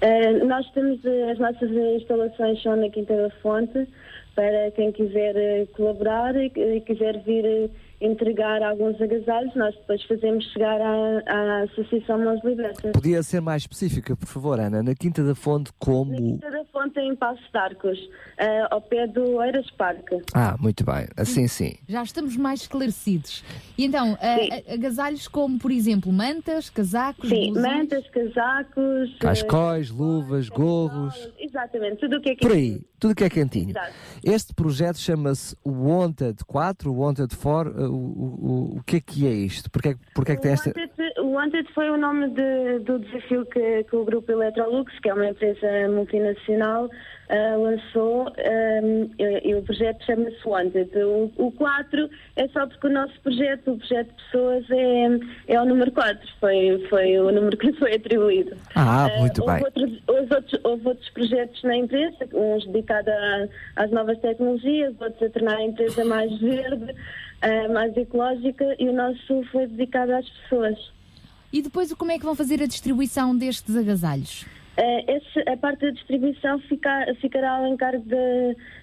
Eh, 0.00 0.44
nós 0.44 0.68
temos 0.70 1.04
eh, 1.04 1.30
as 1.30 1.38
nossas 1.38 1.70
instalações 1.70 2.62
são 2.62 2.76
na 2.76 2.88
Quinta 2.88 3.14
da 3.14 3.30
Fonte, 3.42 3.86
para 4.34 4.70
quem 4.72 4.90
quiser 4.90 5.36
eh, 5.36 5.66
colaborar 5.76 6.34
e, 6.34 6.50
quiser 6.80 7.22
vir 7.24 7.70
entregar 8.00 8.62
alguns 8.62 9.00
agasalhos, 9.00 9.54
nós 9.56 9.74
depois 9.74 10.02
fazemos 10.04 10.44
chegar 10.52 10.80
à, 10.80 11.22
à 11.26 11.62
Associação 11.64 12.18
Mãos 12.18 12.42
Libertas. 12.44 12.92
Podia 12.92 13.22
ser 13.22 13.40
mais 13.40 13.62
específica, 13.62 14.14
por 14.16 14.26
favor, 14.26 14.60
Ana, 14.60 14.82
na 14.82 14.94
Quinta 14.94 15.22
da 15.24 15.34
Fonte, 15.34 15.70
como. 15.78 16.14
Quinta 16.14 16.50
da 16.50 16.64
Fonte 16.66 17.00
em 17.00 17.14
Passos 17.16 17.44
de 17.50 17.58
Arcos, 17.58 17.98
eh, 18.38 18.66
ao 18.70 18.80
pé 18.80 19.06
do 19.06 19.42
Eiras 19.42 19.70
Parque. 19.70 20.20
Ah, 20.34 20.56
muito 20.60 20.84
bem, 20.84 21.06
assim 21.16 21.48
sim. 21.48 21.74
Já 21.88 22.02
estamos 22.02 22.36
mais 22.36 22.62
esclarecidos. 22.62 23.42
E 23.78 23.84
então, 23.86 24.16
a- 24.20 24.74
agasalhos 24.74 25.26
como, 25.28 25.58
por 25.58 25.70
exemplo, 25.70 26.12
mantas, 26.12 26.68
casacos, 26.70 27.28
Sim, 27.28 27.52
blusões? 27.52 27.76
mantas, 27.78 28.04
casacos. 28.10 29.16
Cascóis, 29.20 29.90
luvas, 29.90 30.48
gorros, 30.48 31.30
Exatamente, 31.38 31.96
tudo 32.00 32.16
o 32.16 32.20
que 32.20 32.30
é 32.30 32.34
que 32.34 32.46
por 32.46 32.52
aí, 32.54 32.80
tudo 32.98 33.14
que 33.14 33.24
é 33.24 33.30
quentinho. 33.30 33.70
Exato. 33.70 33.92
Este 34.22 34.54
projeto 34.54 34.98
chama-se 34.98 35.56
Wanted 35.64 36.44
4, 36.46 36.92
Wanted 36.94 37.34
4. 37.36 37.85
Uh, 37.86 37.92
O, 37.92 38.74
o, 38.74 38.76
o 38.78 38.82
que 38.84 38.96
é 38.96 39.00
que 39.00 39.26
é 39.26 39.30
isto? 39.30 39.70
Porquê, 39.70 39.90
é- 39.90 39.96
porquê 40.14 40.32
é 40.32 40.36
que 40.36 40.42
tem 40.42 40.52
esta. 40.52 40.72
O 41.18 41.30
Wanted 41.32 41.68
foi 41.74 41.90
o 41.90 41.96
nome 41.96 42.28
de- 42.30 42.78
do 42.80 42.98
desafio 42.98 43.44
que, 43.46 43.84
que 43.84 43.96
o 43.96 44.04
grupo 44.04 44.30
Electrolux, 44.32 44.92
que 45.00 45.08
é 45.08 45.14
uma 45.14 45.26
empresa 45.28 45.66
multinacional, 45.90 46.88
ah, 47.28 47.56
lançou 47.56 48.28
ahm, 48.28 49.10
e, 49.18 49.48
e 49.50 49.54
o 49.54 49.62
projeto 49.62 50.04
chama-se 50.04 50.36
Wanted. 50.46 50.90
O, 50.96 51.30
o 51.36 51.52
4 51.52 52.08
é 52.36 52.46
só 52.48 52.66
porque 52.66 52.86
o 52.86 52.90
nosso 52.92 53.18
projeto, 53.20 53.72
o 53.72 53.78
projeto 53.78 54.08
de 54.08 54.22
pessoas, 54.24 54.64
é, 54.70 55.52
é 55.54 55.60
o 55.60 55.64
número 55.64 55.90
4, 55.92 56.20
foi, 56.40 56.86
foi 56.88 57.18
o 57.18 57.32
número 57.32 57.56
que 57.56 57.72
foi 57.74 57.94
atribuído. 57.94 58.56
Ah, 58.74 59.08
muito 59.18 59.42
houve 59.42 59.54
bem. 59.54 59.64
Outros, 59.64 60.02
houve, 60.06 60.34
outros, 60.34 60.60
houve 60.64 60.88
outros 60.88 61.10
projetos 61.10 61.62
na 61.64 61.76
empresa, 61.76 62.16
uns 62.32 62.64
dedicados 62.66 63.12
às 63.74 63.90
novas 63.90 64.18
tecnologias, 64.20 64.94
outros 65.00 65.22
a 65.22 65.30
tornar 65.30 65.56
a 65.56 65.62
empresa 65.64 66.04
mais 66.04 66.38
verde, 66.40 66.94
ah, 67.42 67.68
mais 67.72 67.96
ecológica, 67.96 68.76
e 68.78 68.88
o 68.88 68.92
nosso 68.92 69.42
foi 69.52 69.66
dedicado 69.66 70.12
às 70.14 70.28
pessoas. 70.28 70.78
E 71.52 71.62
depois 71.62 71.92
como 71.94 72.10
é 72.12 72.18
que 72.18 72.24
vão 72.24 72.34
fazer 72.34 72.62
a 72.62 72.66
distribuição 72.66 73.36
destes 73.36 73.76
agasalhos? 73.76 74.44
Eh, 74.78 75.16
esse- 75.16 75.48
a 75.48 75.56
parte 75.56 75.86
da 75.86 75.90
distribuição 75.90 76.58
fica- 76.60 77.06
ficará 77.20 77.52
ao 77.52 77.66
encargo 77.66 78.04
da, 78.04 78.16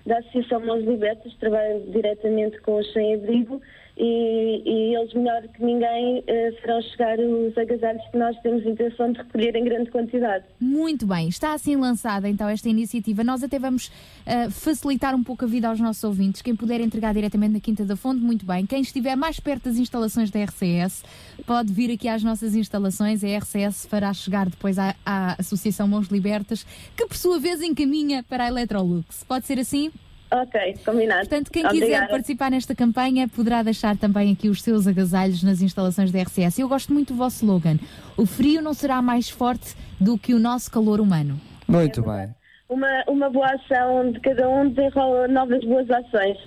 da 0.08 0.18
Associação 0.20 0.60
Mãos 0.66 0.84
Libertas, 0.84 1.34
trabalha 1.40 1.80
diretamente 1.92 2.60
com 2.62 2.80
os 2.80 2.92
sem-abrigo 2.94 3.62
e, 3.96 4.64
e 4.66 4.96
eles, 4.96 5.14
melhor 5.14 5.44
que 5.44 5.64
ninguém, 5.64 6.24
eh, 6.26 6.52
farão 6.62 6.82
chegar 6.82 7.20
os 7.20 7.58
agasalhos 7.58 8.04
que 8.12 8.18
nós 8.18 8.36
temos 8.42 8.66
intenção 8.66 9.12
de 9.12 9.20
recolher 9.20 9.56
em 9.56 9.64
grande 9.64 9.92
quantidade. 9.92 10.46
Muito 10.60 11.06
bem, 11.06 11.28
está 11.28 11.54
assim 11.54 11.76
lançada 11.76 12.28
então 12.28 12.50
esta 12.50 12.68
iniciativa. 12.68 13.24
Nós 13.24 13.44
até 13.44 13.60
vamos 13.60 13.92
ah, 14.26 14.50
facilitar 14.50 15.14
um 15.16 15.24
pouco 15.24 15.46
a 15.46 15.48
vida 15.48 15.68
aos 15.68 15.80
nossos 15.80 16.04
ouvintes. 16.04 16.42
Quem 16.42 16.56
puder 16.56 16.82
entregar 16.82 17.14
diretamente 17.14 17.54
na 17.54 17.60
Quinta 17.60 17.86
da 17.86 17.96
Fonte, 17.96 18.20
muito 18.22 18.46
bem. 18.46 18.66
Quem 18.66 18.82
estiver 18.82 19.16
mais 19.16 19.40
perto 19.40 19.66
das 19.66 19.78
instalações 19.78 20.32
da 20.32 20.44
RCS, 20.44 21.04
pode 21.46 21.72
vir 21.72 21.92
aqui 21.92 22.08
às 22.08 22.24
nossas 22.24 22.56
instalações. 22.56 23.24
A 23.24 23.38
RCS 23.38 23.86
fará 23.86 24.12
chegar 24.14 24.50
depois 24.50 24.80
à, 24.80 24.96
à 25.06 25.36
Associação 25.40 25.88
Mãos 25.88 26.08
Libertas, 26.08 26.66
que 26.98 27.06
por 27.06 27.16
sua 27.16 27.40
vez 27.40 27.62
encaminha 27.62 28.24
para 28.24 28.46
a 28.46 28.48
Electrolux. 28.48 29.24
Pode 29.24 29.46
ser 29.46 29.60
assim? 29.60 29.92
Ok, 30.34 30.80
combinado. 30.84 31.28
Portanto, 31.28 31.52
quem 31.52 31.62
quiser 31.62 31.84
Obrigada. 31.84 32.08
participar 32.08 32.50
nesta 32.50 32.74
campanha 32.74 33.28
poderá 33.28 33.62
deixar 33.62 33.96
também 33.96 34.34
aqui 34.34 34.50
os 34.50 34.64
seus 34.64 34.88
agasalhos 34.88 35.44
nas 35.44 35.62
instalações 35.62 36.12
da 36.12 36.20
RCS. 36.24 36.58
Eu 36.58 36.68
gosto 36.68 36.92
muito 36.92 37.14
do 37.14 37.18
vosso 37.18 37.46
slogan. 37.46 37.78
O 38.18 38.26
frio 38.26 38.60
não 38.60 38.74
será 38.74 39.00
mais 39.00 39.30
forte 39.30 39.76
do 40.00 40.18
que 40.18 40.34
o 40.34 40.40
nosso 40.40 40.72
calor 40.72 41.00
humano. 41.00 41.40
Muito 41.68 42.02
bem. 42.02 42.34
Uma, 42.68 43.04
uma 43.08 43.30
boa 43.30 43.46
ação 43.46 44.12
de 44.12 44.20
cada 44.22 44.50
um 44.50 44.70
desenrola 44.70 45.28
novas 45.28 45.64
boas 45.64 45.88
ações. 45.92 46.38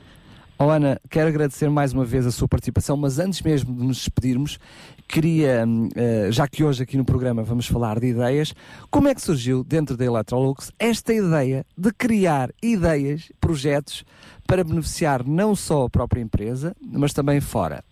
Oh, 0.59 0.71
Ana, 0.71 0.99
quero 1.11 1.29
agradecer 1.29 1.69
mais 1.69 1.93
uma 1.93 2.05
vez 2.05 2.27
a 2.27 2.31
sua 2.31 2.49
participação, 2.49 2.97
mas 2.97 3.19
antes 3.19 3.43
mesmo 3.43 3.75
de 3.75 3.85
nos 3.85 3.99
despedirmos, 3.99 4.59
queria, 5.07 5.65
hum, 5.67 5.91
eh, 5.95 6.29
já 6.31 6.49
que 6.49 6.65
hoje 6.65 6.83
aqui 6.83 6.97
no 6.97 7.05
programa 7.05 7.43
vamos 7.43 7.67
falar 7.67 8.01
de 8.01 8.07
ideias, 8.07 8.55
como 8.91 9.07
é 9.07 9.15
que 9.15 9.21
surgiu 9.21 9.63
dentro 9.63 9.99
da 9.99 10.07
Electrolux 10.07 10.73
esta 10.79 11.13
ideia 11.13 11.67
de 11.77 11.93
criar 11.93 12.49
ideias, 12.63 13.31
projetos 13.39 14.03
para 14.47 14.65
beneficiar 14.65 15.27
não 15.27 15.55
só 15.55 15.85
a 15.85 15.91
própria 15.91 16.23
empresa, 16.23 16.75
mas 16.81 17.13
também 17.13 17.39
fora? 17.39 17.85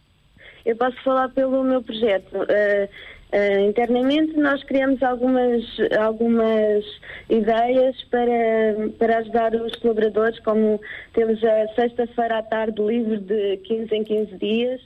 Eu 0.65 0.75
posso 0.77 0.97
falar 1.05 1.29
pelo 1.29 1.63
meu 1.65 1.83
projeto. 1.83 2.35
Eh, 3.37 3.63
internamente 3.63 4.39
nós 4.39 4.63
criamos 4.63 5.03
algumas, 5.03 5.65
algumas 5.99 6.85
ideias 7.29 8.01
para, 8.05 8.31
para 8.97 9.19
ajudar 9.19 9.53
os 9.57 9.75
colaboradores, 9.77 10.39
como 10.41 10.81
temos 11.15 11.43
a 11.43 11.67
sexta-feira 11.75 12.39
à 12.39 12.43
tarde 12.45 12.81
livre 12.81 13.19
de 13.19 13.57
15 13.65 13.93
em 13.93 14.05
15 14.05 14.37
dias. 14.37 14.81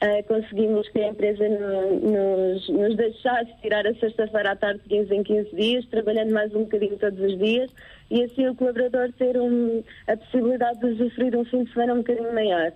Eh, 0.00 0.22
conseguimos 0.22 0.88
que 0.88 0.98
a 1.02 1.08
empresa 1.08 1.46
no- 1.46 2.00
nos, 2.00 2.68
nos 2.70 2.96
deixasse 2.96 3.52
tirar 3.60 3.86
a 3.86 3.92
sexta-feira 3.96 4.52
à 4.52 4.56
tarde 4.56 4.80
de 4.84 4.88
15 4.88 5.14
em 5.14 5.22
15 5.22 5.54
dias, 5.54 5.84
trabalhando 5.90 6.32
mais 6.32 6.54
um 6.54 6.60
bocadinho 6.60 6.96
todos 6.96 7.20
os 7.20 7.36
dias, 7.38 7.70
e 8.10 8.22
assim 8.24 8.48
o 8.48 8.54
colaborador 8.54 9.12
ter 9.18 9.36
um- 9.36 9.82
a 10.06 10.16
possibilidade 10.16 10.80
de 10.80 10.86
usufruir 10.86 11.36
um 11.36 11.44
fim 11.44 11.64
de 11.64 11.72
semana 11.74 11.92
um 11.92 11.98
bocadinho 11.98 12.32
maior. 12.32 12.72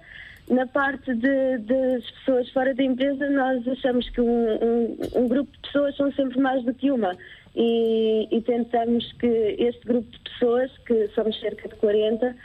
Na 0.48 0.66
parte 0.66 1.14
de- 1.14 1.58
das 1.58 2.10
pessoas 2.10 2.50
fora 2.50 2.74
da 2.74 2.82
empresa, 2.82 3.28
nós 3.30 3.66
achamos 3.66 4.08
que 4.10 4.20
um, 4.20 4.54
um- 4.62 4.96
um 5.16 5.28
grupo 5.28 5.50
de 5.52 5.58
pessoas 5.60 5.96
são 5.96 6.12
sempre 6.12 6.38
mais 6.38 6.62
do 6.64 6.74
que 6.74 6.90
uma. 6.90 7.16
E, 7.56 8.28
e 8.30 8.42
tentamos 8.42 9.10
que 9.14 9.26
este 9.58 9.86
grupo 9.86 10.10
de 10.10 10.18
pessoas, 10.20 10.70
que 10.86 11.08
somos 11.14 11.38
cerca 11.40 11.68
de 11.68 11.74
40, 11.76 12.36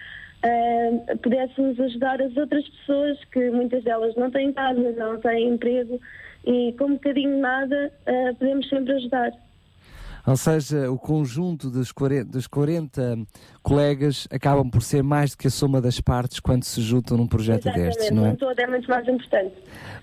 ah, 0.44 1.16
pudéssemos 1.22 1.80
ajudar 1.80 2.22
as 2.22 2.36
outras 2.38 2.66
pessoas 2.70 3.18
que 3.26 3.50
muitas 3.50 3.84
delas 3.84 4.16
não 4.16 4.32
têm 4.32 4.54
casa, 4.54 4.92
não 4.94 5.20
têm 5.20 5.50
emprego 5.50 6.00
e 6.46 6.74
com 6.78 6.86
um 6.86 6.94
bocadinho 6.94 7.38
nada 7.40 7.92
ah, 8.06 8.34
podemos 8.40 8.70
sempre 8.70 8.94
ajudar. 8.94 9.32
Ou 10.30 10.38
seja, 10.38 10.92
o 10.92 10.98
conjunto 11.00 11.72
dos 11.72 11.92
40, 11.92 12.26
dos 12.26 12.46
40 12.46 13.18
colegas 13.64 14.28
acabam 14.30 14.70
por 14.70 14.84
ser 14.84 15.02
mais 15.02 15.32
do 15.32 15.38
que 15.38 15.48
a 15.48 15.50
soma 15.50 15.82
das 15.82 16.00
partes 16.00 16.40
quando 16.40 16.64
se 16.66 16.82
juntam 16.82 17.18
num 17.18 17.26
projeto 17.26 17.64
destes, 17.64 18.06
Exatamente, 18.06 18.14
não 18.14 18.26
é? 18.28 18.30
um 18.30 18.36
todo 18.36 18.60
é 18.60 18.68
muito 18.68 18.88
mais 18.88 19.08
importante. 19.08 19.56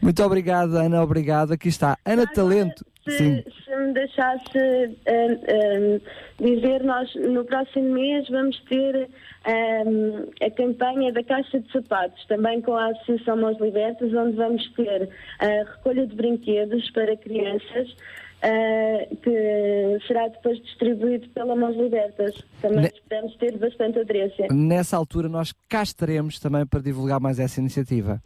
Muito 0.02 0.22
obrigado, 0.24 0.74
Ana, 0.74 1.00
obrigado. 1.00 1.52
Aqui 1.52 1.68
está, 1.68 1.96
Ana 2.04 2.26
Talento. 2.26 2.84
Sim. 3.08 3.40
Se, 3.40 3.64
se 3.64 3.76
me 3.76 3.92
deixasse 3.92 4.58
ah, 5.06 5.20
ah, 5.46 6.00
dizer, 6.40 6.82
nós 6.82 7.08
no 7.14 7.44
próximo 7.44 7.94
mês 7.94 8.28
vamos 8.28 8.60
ter 8.68 9.08
ah, 9.44 10.44
a 10.44 10.50
campanha 10.50 11.12
da 11.12 11.22
Caixa 11.22 11.60
de 11.60 11.70
Sapatos, 11.70 12.26
também 12.26 12.60
com 12.62 12.74
a 12.74 12.88
Associação 12.88 13.36
Mãos 13.36 13.60
Libertas, 13.60 14.12
onde 14.12 14.34
vamos 14.34 14.68
ter 14.72 15.08
a 15.38 15.70
recolha 15.70 16.04
de 16.04 16.16
brinquedos 16.16 16.90
para 16.90 17.16
crianças. 17.16 17.94
Ah, 18.42 19.06
que 19.22 19.98
será 20.06 20.28
depois 20.28 20.58
distribuído 20.62 21.28
pela 21.30 21.56
Mãos 21.56 21.76
Libertas. 21.76 22.34
Também 22.60 22.80
Ne- 22.82 22.88
esperamos 22.94 23.36
ter 23.36 23.56
bastante 23.58 23.98
aderência. 23.98 24.46
Nessa 24.52 24.96
altura 24.96 25.28
nós 25.28 25.52
cá 25.68 25.82
estaremos 25.82 26.38
também 26.38 26.66
para 26.66 26.80
divulgar 26.80 27.20
mais 27.20 27.38
essa 27.38 27.60
iniciativa. 27.60 28.20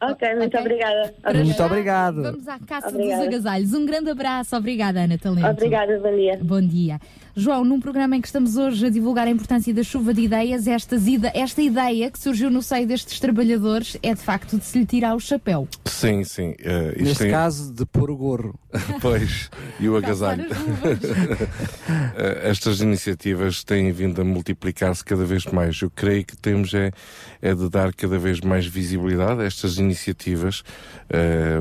Ok, 0.00 0.34
muito 0.36 0.56
obrigada. 0.58 1.14
Muito 1.44 1.62
obrigado. 1.62 2.22
Vamos 2.22 2.46
à 2.48 2.58
caça 2.60 2.88
Obrigada. 2.88 3.18
dos 3.24 3.26
agasalhos. 3.34 3.74
Um 3.74 3.84
grande 3.84 4.10
abraço. 4.10 4.56
Obrigada, 4.56 5.00
Ana 5.00 5.18
Talento. 5.18 5.46
Obrigada, 5.48 5.98
bom 5.98 6.16
dia. 6.16 6.38
Bom 6.42 6.60
dia. 6.60 7.00
João, 7.36 7.64
num 7.64 7.78
programa 7.78 8.16
em 8.16 8.20
que 8.20 8.26
estamos 8.26 8.56
hoje 8.56 8.86
a 8.86 8.90
divulgar 8.90 9.28
a 9.28 9.30
importância 9.30 9.72
da 9.72 9.82
chuva 9.84 10.12
de 10.12 10.22
ideias, 10.22 10.66
estas 10.66 11.06
ida- 11.06 11.30
esta 11.34 11.62
ideia 11.62 12.10
que 12.10 12.18
surgiu 12.18 12.50
no 12.50 12.60
seio 12.60 12.84
destes 12.84 13.20
trabalhadores 13.20 13.96
é 14.02 14.12
de 14.12 14.20
facto 14.20 14.58
de 14.58 14.64
se 14.64 14.76
lhe 14.80 14.84
tirar 14.86 15.14
o 15.14 15.20
chapéu. 15.20 15.68
Sim, 15.84 16.24
sim. 16.24 16.50
isto 16.58 17.02
Neste 17.04 17.18
tem- 17.18 17.30
caso, 17.30 17.72
de 17.72 17.86
pôr 17.86 18.10
o 18.10 18.16
gorro. 18.16 18.58
pois, 19.00 19.50
e 19.80 19.88
o 19.88 19.96
agasalho. 19.96 20.46
Eh, 22.16 22.50
Estas 22.50 22.80
iniciativas 22.80 23.62
têm 23.64 23.90
vindo 23.92 24.20
a 24.20 24.24
multiplicar-se 24.24 25.04
cada 25.04 25.24
vez 25.24 25.44
mais. 25.46 25.80
Eu 25.80 25.90
creio 25.90 26.24
que 26.24 26.36
temos 26.36 26.74
é, 26.74 26.90
é 27.40 27.54
de 27.54 27.68
dar 27.68 27.92
cada 27.94 28.18
vez 28.18 28.40
mais 28.40 28.66
visibilidade 28.66 29.40
a 29.40 29.44
estas 29.44 29.78
iniciativas. 29.78 29.87
Eh, 31.10 31.60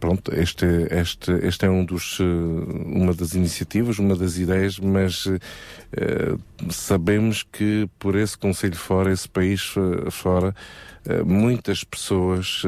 pronto, 0.00 0.34
este, 0.34 0.66
este, 0.90 1.32
este 1.42 1.66
é 1.66 1.70
um 1.70 1.84
dos, 1.84 2.18
eh, 2.20 2.24
uma 2.24 3.12
das 3.12 3.34
iniciativas, 3.34 3.98
uma 3.98 4.16
das 4.16 4.38
ideias, 4.38 4.78
mas 4.78 5.26
eh, 5.92 6.36
sabemos 6.70 7.42
que 7.42 7.88
por 7.98 8.16
esse 8.16 8.36
Conselho 8.36 8.76
fora, 8.76 9.12
esse 9.12 9.28
país 9.28 9.74
fora, 10.10 10.54
eh, 11.04 11.22
muitas 11.22 11.84
pessoas 11.84 12.62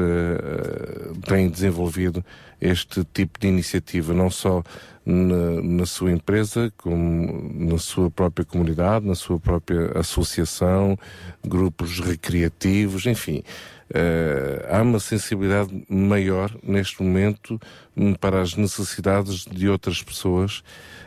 têm 1.27 1.49
desenvolvido 1.49 2.23
este 2.61 3.03
tipo 3.05 3.39
de 3.39 3.47
iniciativa, 3.47 4.13
não 4.13 4.29
só 4.29 4.63
na, 5.05 5.61
na 5.61 5.85
sua 5.85 6.11
empresa, 6.11 6.71
como 6.77 7.51
na 7.53 7.77
sua 7.77 8.11
própria 8.11 8.45
comunidade, 8.45 9.05
na 9.05 9.15
sua 9.15 9.39
própria 9.39 9.97
associação, 9.97 10.97
grupos 11.43 11.99
recreativos, 11.99 13.05
enfim. 13.05 13.43
Eh, 13.93 14.65
há 14.69 14.81
uma 14.81 14.99
sensibilidade 14.99 15.83
maior 15.89 16.51
neste 16.63 17.01
momento 17.01 17.59
hum, 17.95 18.13
para 18.13 18.41
as 18.41 18.55
necessidades 18.55 19.45
de 19.45 19.67
outras 19.67 20.03
pessoas 20.03 20.63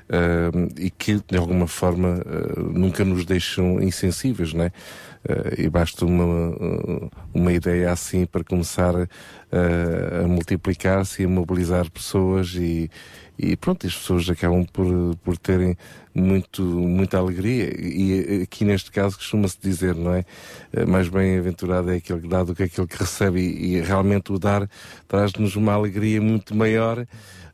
eh, 0.08 0.50
e 0.78 0.90
que 0.90 1.20
de 1.26 1.36
alguma 1.38 1.66
forma 1.66 2.22
eh, 2.26 2.60
nunca 2.60 3.04
nos 3.04 3.24
deixam 3.24 3.80
insensíveis, 3.80 4.52
não 4.52 4.64
é? 4.64 4.72
E 5.56 5.68
basta 5.68 6.04
uma, 6.04 6.56
uma 7.32 7.52
ideia 7.52 7.92
assim 7.92 8.26
para 8.26 8.42
começar 8.42 9.08
eh, 9.52 10.22
a 10.24 10.26
multiplicar-se 10.26 11.22
e 11.22 11.24
a 11.26 11.28
mobilizar 11.28 11.88
pessoas 11.90 12.54
e, 12.56 12.90
e 13.42 13.56
pronto, 13.56 13.84
as 13.86 13.94
pessoas 13.94 14.30
acabam 14.30 14.64
por, 14.72 14.86
por 15.24 15.36
terem 15.36 15.76
muito, 16.14 16.62
muita 16.62 17.18
alegria. 17.18 17.74
E 17.76 18.42
aqui 18.42 18.64
neste 18.64 18.92
caso 18.92 19.16
costuma-se 19.16 19.58
dizer, 19.60 19.96
não 19.96 20.14
é? 20.14 20.24
Eh, 20.72 20.86
Mais 20.86 21.08
bem-aventurado 21.08 21.90
é 21.90 21.96
aquele 21.96 22.20
que 22.20 22.28
dá 22.28 22.44
do 22.44 22.54
que 22.54 22.62
aquele 22.62 22.86
que 22.86 22.96
recebe. 22.96 23.40
E, 23.40 23.74
e 23.76 23.80
realmente 23.80 24.32
o 24.32 24.38
dar 24.38 24.68
traz-nos 25.08 25.56
uma 25.56 25.72
alegria 25.72 26.20
muito 26.22 26.54
maior 26.54 27.04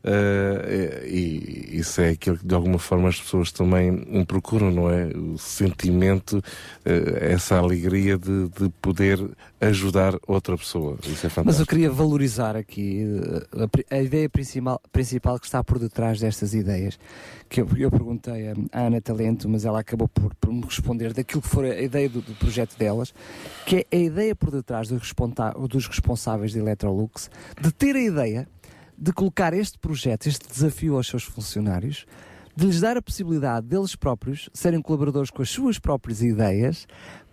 eh, 0.03 1.05
e 1.07 1.77
isso 1.77 1.99
é 2.01 2.09
aquilo 2.09 2.37
que 2.37 2.45
de 2.45 2.55
alguma 2.55 2.79
forma 2.79 3.09
as 3.09 3.19
pessoas 3.19 3.51
também 3.51 4.25
procuram, 4.25 4.71
não 4.71 4.89
é? 4.89 5.07
O 5.07 5.37
sentimento, 5.37 6.41
eh, 6.85 7.31
essa 7.33 7.57
alegria 7.57 8.17
de, 8.17 8.47
de 8.49 8.69
poder 8.81 9.19
ajudar 9.59 10.15
outra 10.25 10.57
pessoa. 10.57 10.97
Isso 11.03 11.27
é 11.27 11.29
fantástico. 11.29 11.45
Mas 11.45 11.59
eu 11.59 11.65
queria 11.65 11.91
valorizar 11.91 12.55
aqui 12.55 13.03
eh, 13.53 13.91
a, 13.91 13.95
a 13.95 14.01
ideia 14.01 14.29
principal, 14.29 14.81
principal 14.91 15.39
que 15.39 15.45
está 15.45 15.63
por 15.63 15.77
detrás 15.77 16.19
destas 16.19 16.53
ideias. 16.53 16.97
Que 17.49 17.61
eu, 17.61 17.67
eu 17.77 17.91
perguntei 17.91 18.53
à 18.71 18.81
Ana 18.81 19.01
Talento, 19.01 19.49
mas 19.49 19.65
ela 19.65 19.79
acabou 19.79 20.07
por, 20.07 20.33
por 20.35 20.53
me 20.53 20.61
responder 20.61 21.13
daquilo 21.13 21.41
que 21.41 21.47
for 21.47 21.65
a 21.65 21.81
ideia 21.81 22.07
do, 22.07 22.21
do 22.21 22.33
projeto 22.35 22.77
delas, 22.77 23.13
que 23.65 23.85
é 23.91 23.97
a 23.97 23.99
ideia 23.99 24.35
por 24.35 24.51
detrás 24.51 24.87
dos, 24.87 25.13
dos 25.67 25.87
responsáveis 25.87 26.51
de 26.51 26.59
Electrolux 26.59 27.29
de 27.59 27.71
ter 27.71 27.95
a 27.95 28.01
ideia 28.01 28.47
de 28.99 29.13
colocar 29.13 29.53
este 29.53 29.79
projeto, 29.79 30.27
este 30.27 30.47
desafio 30.47 30.95
aos 30.95 31.07
seus 31.07 31.23
funcionários, 31.23 32.05
de 32.55 32.65
lhes 32.65 32.81
dar 32.81 32.97
a 32.97 33.01
possibilidade 33.01 33.65
deles 33.65 33.95
próprios 33.95 34.49
serem 34.53 34.81
colaboradores 34.81 35.29
com 35.29 35.41
as 35.41 35.49
suas 35.49 35.79
próprias 35.79 36.21
ideias 36.21 36.85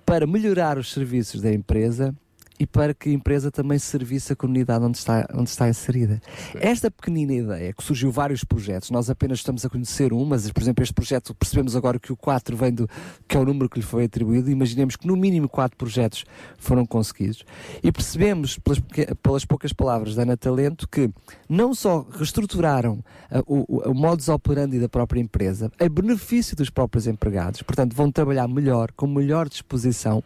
para 0.04 0.26
melhorar 0.26 0.78
os 0.78 0.92
serviços 0.92 1.40
da 1.40 1.52
empresa 1.52 2.14
e 2.58 2.66
para 2.66 2.94
que 2.94 3.08
a 3.10 3.12
empresa 3.12 3.50
também 3.50 3.78
servisse 3.78 4.32
a 4.32 4.36
comunidade 4.36 4.84
onde 4.84 4.98
está, 4.98 5.26
onde 5.34 5.50
está 5.50 5.68
inserida. 5.68 6.20
Esta 6.54 6.90
pequenina 6.90 7.32
ideia, 7.34 7.72
que 7.72 7.82
surgiu 7.82 8.10
vários 8.10 8.44
projetos, 8.44 8.90
nós 8.90 9.10
apenas 9.10 9.38
estamos 9.38 9.64
a 9.64 9.68
conhecer 9.68 10.12
um, 10.12 10.24
mas, 10.24 10.50
por 10.50 10.62
exemplo, 10.62 10.82
este 10.82 10.94
projeto, 10.94 11.34
percebemos 11.34 11.76
agora 11.76 11.98
que 11.98 12.12
o 12.12 12.16
4 12.16 12.56
vem 12.56 12.72
do, 12.72 12.88
que 13.28 13.36
é 13.36 13.40
o 13.40 13.44
número 13.44 13.68
que 13.68 13.78
lhe 13.78 13.84
foi 13.84 14.04
atribuído, 14.04 14.50
imaginemos 14.50 14.96
que 14.96 15.06
no 15.06 15.16
mínimo 15.16 15.48
4 15.48 15.76
projetos 15.76 16.24
foram 16.58 16.86
conseguidos, 16.86 17.44
e 17.82 17.92
percebemos, 17.92 18.58
pelas, 18.58 18.80
pelas 19.22 19.44
poucas 19.44 19.72
palavras 19.72 20.14
da 20.14 20.22
Ana 20.22 20.36
Talento, 20.36 20.88
que 20.88 21.10
não 21.48 21.74
só 21.74 22.06
reestruturaram 22.10 23.04
ah, 23.30 23.42
o, 23.46 23.64
o, 23.68 23.90
o 23.90 23.94
modus 23.94 24.28
operandi 24.28 24.78
da 24.78 24.88
própria 24.88 25.20
empresa, 25.20 25.70
a 25.78 25.88
benefício 25.88 26.56
dos 26.56 26.70
próprios 26.70 27.06
empregados, 27.06 27.60
portanto, 27.62 27.94
vão 27.94 28.10
trabalhar 28.10 28.48
melhor, 28.48 28.90
com 28.92 29.06
melhor 29.06 29.48
disposição, 29.48 30.22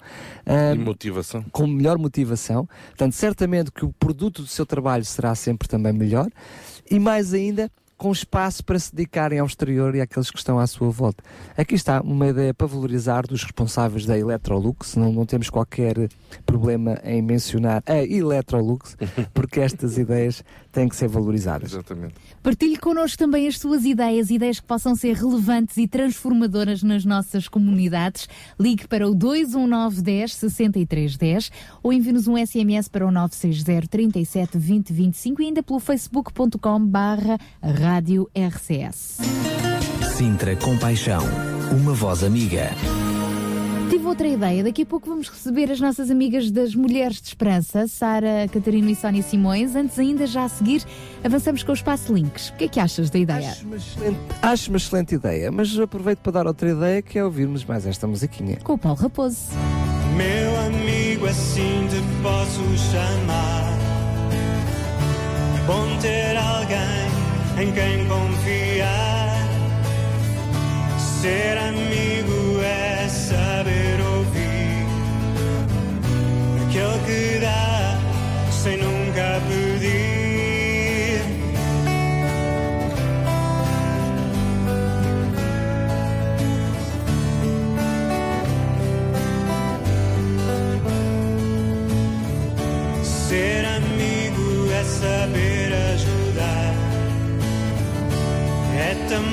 ah, 0.47 0.75
E 0.75 0.79
motivação. 0.79 1.45
com 1.51 1.67
melhor 1.67 1.99
motivação. 1.99 2.20
Portanto, 2.89 3.13
certamente 3.13 3.71
que 3.71 3.85
o 3.85 3.93
produto 3.93 4.43
do 4.43 4.49
seu 4.49 4.67
trabalho 4.67 5.05
será 5.05 5.35
sempre 5.35 5.69
também 5.69 5.93
melhor. 5.93 6.29
E 6.91 6.99
mais 6.99 7.33
ainda 7.33 7.71
com 8.01 8.11
espaço 8.11 8.65
para 8.65 8.79
se 8.79 8.97
dedicarem 8.97 9.39
ao 9.39 9.47
exterior 9.47 9.95
e 9.95 10.01
àqueles 10.01 10.31
que 10.31 10.39
estão 10.39 10.59
à 10.59 10.67
sua 10.67 10.89
volta. 10.89 11.23
Aqui 11.55 11.75
está 11.75 12.01
uma 12.01 12.29
ideia 12.29 12.55
para 12.55 12.67
valorizar 12.67 13.27
dos 13.27 13.43
responsáveis 13.43 14.07
da 14.07 14.19
Electrolux, 14.19 14.97
não, 14.97 15.13
não 15.13 15.27
temos 15.27 15.51
qualquer 15.51 16.09
problema 16.47 16.99
em 17.05 17.21
mencionar 17.21 17.83
a 17.85 17.99
Electrolux, 17.99 18.97
porque 19.35 19.61
estas 19.61 19.99
ideias 19.99 20.43
têm 20.73 20.89
que 20.89 20.97
ser 20.97 21.09
valorizadas. 21.09 21.73
Exatamente. 21.73 22.15
Partilhe 22.43 22.79
connosco 22.79 23.19
também 23.19 23.47
as 23.47 23.59
suas 23.59 23.85
ideias, 23.85 24.31
ideias 24.31 24.59
que 24.59 24.67
possam 24.67 24.95
ser 24.97 25.15
relevantes 25.15 25.77
e 25.77 25.87
transformadoras 25.87 26.83
nas 26.83 27.05
nossas 27.05 27.49
comunidades. 27.49 28.27
Ligue 28.59 28.89
para 28.89 29.07
o 29.07 29.15
219 29.15 30.01
10 30.01 30.35
63 30.37 31.17
10 31.19 31.53
ou 31.83 31.93
envie-nos 31.93 32.27
um 32.27 32.35
SMS 32.39 32.89
para 32.89 33.07
o 33.07 33.11
960 33.11 33.89
37 33.89 34.57
20 34.57 34.91
25 34.91 35.43
e 35.43 35.45
ainda 35.45 35.63
pelo 35.63 35.79
facebook.com 35.79 36.87
barra 36.87 37.39
rádio 37.91 38.31
RCS. 38.37 39.19
Sintra 40.17 40.55
Compaixão, 40.55 41.25
uma 41.73 41.93
voz 41.93 42.23
amiga. 42.23 42.71
Tive 43.91 44.07
outra 44.07 44.29
ideia. 44.29 44.63
Daqui 44.63 44.83
a 44.83 44.87
pouco 44.87 45.09
vamos 45.09 45.29
receber 45.29 45.73
as 45.73 45.81
nossas 45.81 46.09
amigas 46.09 46.53
das 46.53 46.73
Mulheres 46.73 47.21
de 47.21 47.27
Esperança, 47.27 47.89
Sara, 47.89 48.47
Catarina 48.53 48.93
e 48.93 48.95
Sónia 48.95 49.25
Simões. 49.25 49.75
Antes 49.75 49.99
ainda, 49.99 50.25
já 50.25 50.45
a 50.45 50.49
seguir, 50.49 50.85
avançamos 51.25 51.65
com 51.65 51.73
o 51.73 51.75
Espaço 51.75 52.15
Links. 52.15 52.51
O 52.51 52.53
que 52.59 52.65
é 52.67 52.69
que 52.69 52.79
achas 52.79 53.11
da 53.11 53.19
ideia? 53.19 53.51
Acho 53.51 53.67
uma 53.67 53.77
excelente, 53.77 54.21
acho 54.41 54.71
uma 54.71 54.77
excelente 54.77 55.15
ideia, 55.17 55.51
mas 55.51 55.77
aproveito 55.77 56.21
para 56.21 56.31
dar 56.31 56.47
outra 56.47 56.71
ideia 56.71 57.03
que 57.03 57.19
é 57.19 57.25
ouvirmos 57.25 57.65
mais 57.65 57.85
esta 57.89 58.07
musiquinha. 58.07 58.59
Com 58.63 58.75
o 58.75 58.79
Paulo 58.79 59.01
Raposo. 59.01 59.49
Meu 60.17 60.61
amigo, 60.61 61.27
assim 61.27 61.89
te 61.89 62.23
posso 62.23 62.63
chamar. 62.93 63.77
Bom 65.67 65.99
ter 66.01 66.37
alguém 66.37 67.00
em 67.61 67.73
quem 67.73 68.07
confiar. 68.07 69.49
Ser 71.21 71.59
amigo 71.59 72.20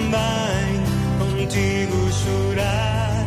também 0.08 0.84
contigo 1.20 1.98
chorar. 2.12 3.26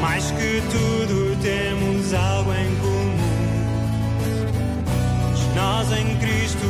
Mais 0.00 0.30
que 0.32 0.62
tudo 0.70 1.36
temos 1.42 2.14
algo 2.14 2.52
em 2.52 2.76
comum. 2.76 3.16
Nós 5.54 5.92
em 5.92 6.16
Cristo, 6.16 6.66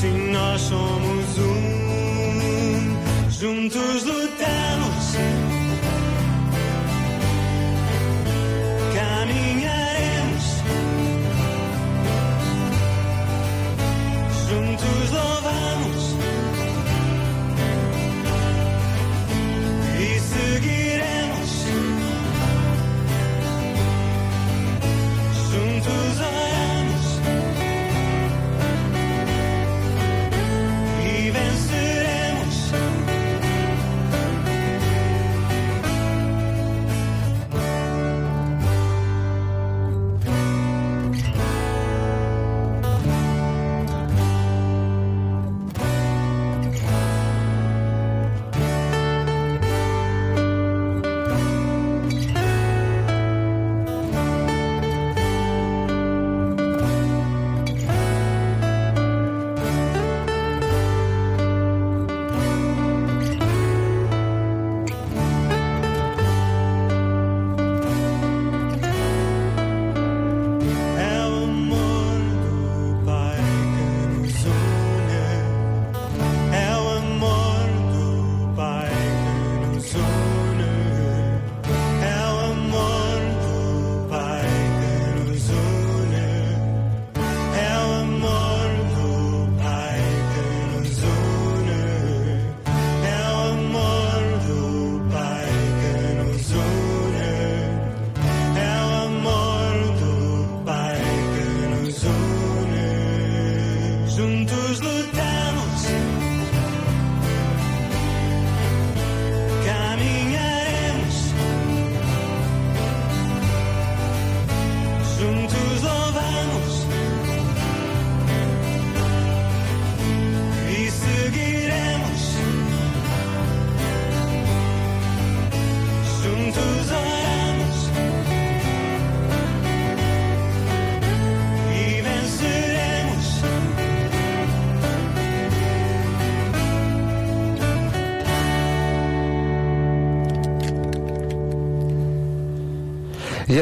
sim, 0.00 0.30
nós 0.30 0.60
somos 0.60 1.38
um. 1.38 3.30
Juntos 3.30 4.04
lutamos. 4.04 4.21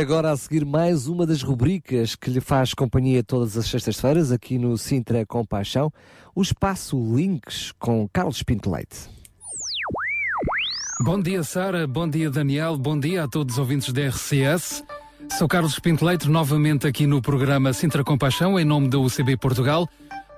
Agora 0.01 0.31
a 0.31 0.37
seguir 0.37 0.65
mais 0.65 1.07
uma 1.07 1.27
das 1.27 1.43
rubricas 1.43 2.17
que 2.17 2.31
lhe 2.31 2.41
faz 2.41 2.73
companhia 2.73 3.23
todas 3.23 3.55
as 3.55 3.67
sextas-feiras 3.67 4.33
aqui 4.33 4.57
no 4.57 4.79
Sintra 4.79 5.27
Compaixão, 5.27 5.93
o 6.35 6.41
Espaço 6.41 6.97
Links 7.15 7.71
com 7.79 8.09
Carlos 8.09 8.43
Pinto 8.43 8.71
Leite. 8.71 9.11
Bom 11.03 11.21
dia, 11.21 11.43
Sara. 11.43 11.87
Bom 11.87 12.09
dia, 12.09 12.31
Daniel. 12.31 12.79
Bom 12.79 12.99
dia 12.99 13.25
a 13.25 13.29
todos 13.29 13.57
os 13.57 13.59
ouvintes 13.59 13.93
da 13.93 14.09
RCS. 14.09 14.83
Sou 15.37 15.47
Carlos 15.47 15.79
Pinto 15.79 16.05
Leite, 16.05 16.31
novamente 16.31 16.87
aqui 16.87 17.07
no 17.07 17.21
programa 17.21 17.75
Sintra 17.75 18.03
Compaixão, 18.03 18.59
em 18.59 18.65
nome 18.65 18.89
da 18.89 18.99
UCB 18.99 19.37
Portugal, 19.37 19.87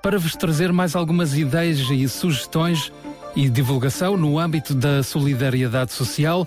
para 0.01 0.19
vos 0.19 0.35
trazer 0.35 0.73
mais 0.73 0.93
algumas 0.93 1.37
ideias 1.37 1.79
e 1.79 2.09
sugestões 2.09 2.91
e 3.33 3.49
divulgação 3.49 4.17
no 4.17 4.37
âmbito 4.37 4.75
da 4.75 5.01
solidariedade 5.03 5.93
social. 5.93 6.45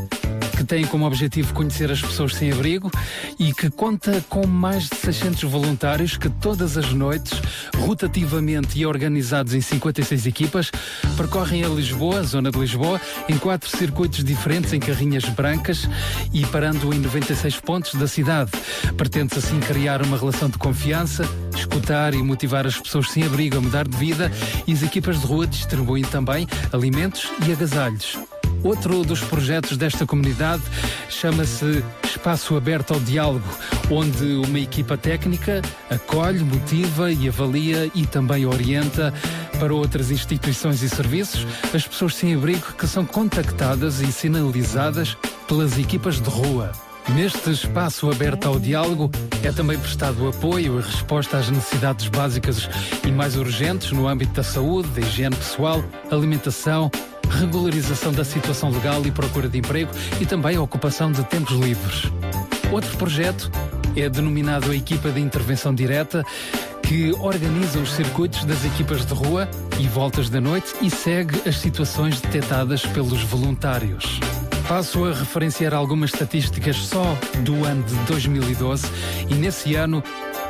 que 0.62 0.68
têm 0.68 0.84
como 0.86 1.04
objetivo 1.04 1.52
conhecer 1.52 1.90
as 1.90 2.00
pessoas 2.00 2.36
sem 2.36 2.52
abrigo 2.52 2.88
e 3.36 3.52
que 3.52 3.68
conta 3.68 4.24
com 4.28 4.46
mais 4.46 4.88
de 4.88 4.94
600 4.94 5.42
voluntários 5.42 6.16
que 6.16 6.30
todas 6.30 6.78
as 6.78 6.92
noites, 6.92 7.32
rotativamente 7.78 8.78
e 8.78 8.86
organizados 8.86 9.54
em 9.54 9.60
56 9.60 10.24
equipas, 10.26 10.70
percorrem 11.16 11.64
a 11.64 11.68
Lisboa, 11.68 12.22
zona 12.22 12.50
de 12.50 12.58
Lisboa, 12.58 13.00
em 13.28 13.36
quatro 13.38 13.68
circuitos 13.76 14.22
diferentes 14.22 14.72
em 14.72 14.78
carrinhas 14.78 15.24
brancas 15.24 15.88
e 16.32 16.46
parando 16.46 16.94
em 16.94 16.98
96 17.00 17.58
pontos 17.58 17.94
da 17.96 18.06
cidade. 18.06 18.52
Pretende-se 18.96 19.40
assim 19.40 19.58
criar 19.58 20.00
uma 20.02 20.16
relação 20.16 20.48
de 20.48 20.58
confiança, 20.58 21.28
escutar 21.56 22.14
e 22.14 22.22
motivar 22.22 22.66
as 22.68 22.78
pessoas 22.78 23.10
sem 23.10 23.24
abrigo 23.24 23.58
a 23.58 23.60
mudar 23.60 23.88
de 23.88 23.96
vida 23.96 24.30
e 24.66 24.72
as 24.72 24.82
equipas 24.84 25.20
de 25.20 25.26
rua 25.26 25.44
distribuem 25.44 26.04
também 26.04 26.46
alimentos 26.72 27.28
e 27.46 27.52
agasalhos. 27.52 28.16
Outro 28.62 29.02
dos 29.02 29.20
projetos 29.20 29.76
desta 29.76 30.06
comunidade 30.06 30.62
chama-se 31.08 31.84
Espaço 32.04 32.56
Aberto 32.56 32.94
ao 32.94 33.00
Diálogo, 33.00 33.48
onde 33.90 34.24
uma 34.46 34.60
equipa 34.60 34.96
técnica 34.96 35.60
acolhe, 35.90 36.44
motiva 36.44 37.10
e 37.10 37.28
avalia 37.28 37.90
e 37.94 38.06
também 38.06 38.46
orienta 38.46 39.12
para 39.58 39.74
outras 39.74 40.10
instituições 40.10 40.82
e 40.82 40.88
serviços 40.88 41.46
as 41.74 41.86
pessoas 41.86 42.14
sem 42.14 42.34
abrigo 42.34 42.72
que 42.74 42.86
são 42.86 43.04
contactadas 43.04 44.00
e 44.00 44.12
sinalizadas 44.12 45.16
pelas 45.48 45.76
equipas 45.78 46.20
de 46.20 46.30
rua. 46.30 46.72
Neste 47.08 47.50
espaço 47.50 48.08
aberto 48.10 48.46
ao 48.46 48.60
diálogo 48.60 49.10
é 49.42 49.50
também 49.50 49.76
prestado 49.76 50.28
apoio 50.28 50.78
e 50.78 50.82
resposta 50.82 51.36
às 51.36 51.50
necessidades 51.50 52.06
básicas 52.08 52.68
e 53.04 53.10
mais 53.10 53.36
urgentes 53.36 53.90
no 53.90 54.06
âmbito 54.06 54.34
da 54.34 54.42
saúde, 54.44 54.88
da 54.88 55.00
higiene 55.00 55.34
pessoal, 55.34 55.82
alimentação, 56.10 56.90
regularização 57.38 58.12
da 58.12 58.24
situação 58.24 58.70
legal 58.70 59.04
e 59.06 59.10
procura 59.10 59.48
de 59.48 59.58
emprego 59.58 59.90
e 60.20 60.26
também 60.26 60.56
a 60.56 60.62
ocupação 60.62 61.10
de 61.10 61.24
tempos 61.24 61.56
livres. 61.58 62.12
Outro 62.70 62.96
projeto 62.96 63.50
é 63.96 64.08
denominado 64.08 64.70
a 64.70 64.76
Equipa 64.76 65.10
de 65.10 65.20
Intervenção 65.20 65.74
Direta, 65.74 66.24
que 66.82 67.12
organiza 67.20 67.78
os 67.78 67.92
circuitos 67.92 68.44
das 68.44 68.64
equipas 68.64 69.04
de 69.04 69.14
rua 69.14 69.48
e 69.78 69.86
voltas 69.86 70.28
da 70.28 70.40
noite 70.40 70.74
e 70.80 70.90
segue 70.90 71.48
as 71.48 71.56
situações 71.58 72.20
detectadas 72.20 72.84
pelos 72.86 73.22
voluntários. 73.24 74.20
Passo 74.68 75.04
a 75.04 75.12
referenciar 75.12 75.74
algumas 75.74 76.12
estatísticas 76.12 76.76
só 76.76 77.16
do 77.40 77.64
ano 77.64 77.82
de 77.82 77.94
2012 78.06 78.86
e 79.28 79.34
nesse 79.34 79.74
ano 79.74 80.02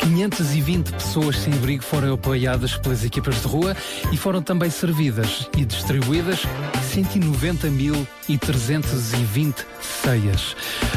520 0.03 0.93
pessoas 0.93 1.39
sem 1.39 1.55
abrigo 1.55 1.83
foram 1.85 2.15
apoiadas 2.15 2.77
pelas 2.77 3.05
equipas 3.05 3.41
de 3.41 3.47
rua 3.47 3.77
e 4.11 4.17
foram 4.17 4.43
também 4.43 4.69
servidas 4.69 5.49
e 5.57 5.65
distribuídas 5.65 6.41
190.320 6.93 9.65
ceias. 9.81 10.57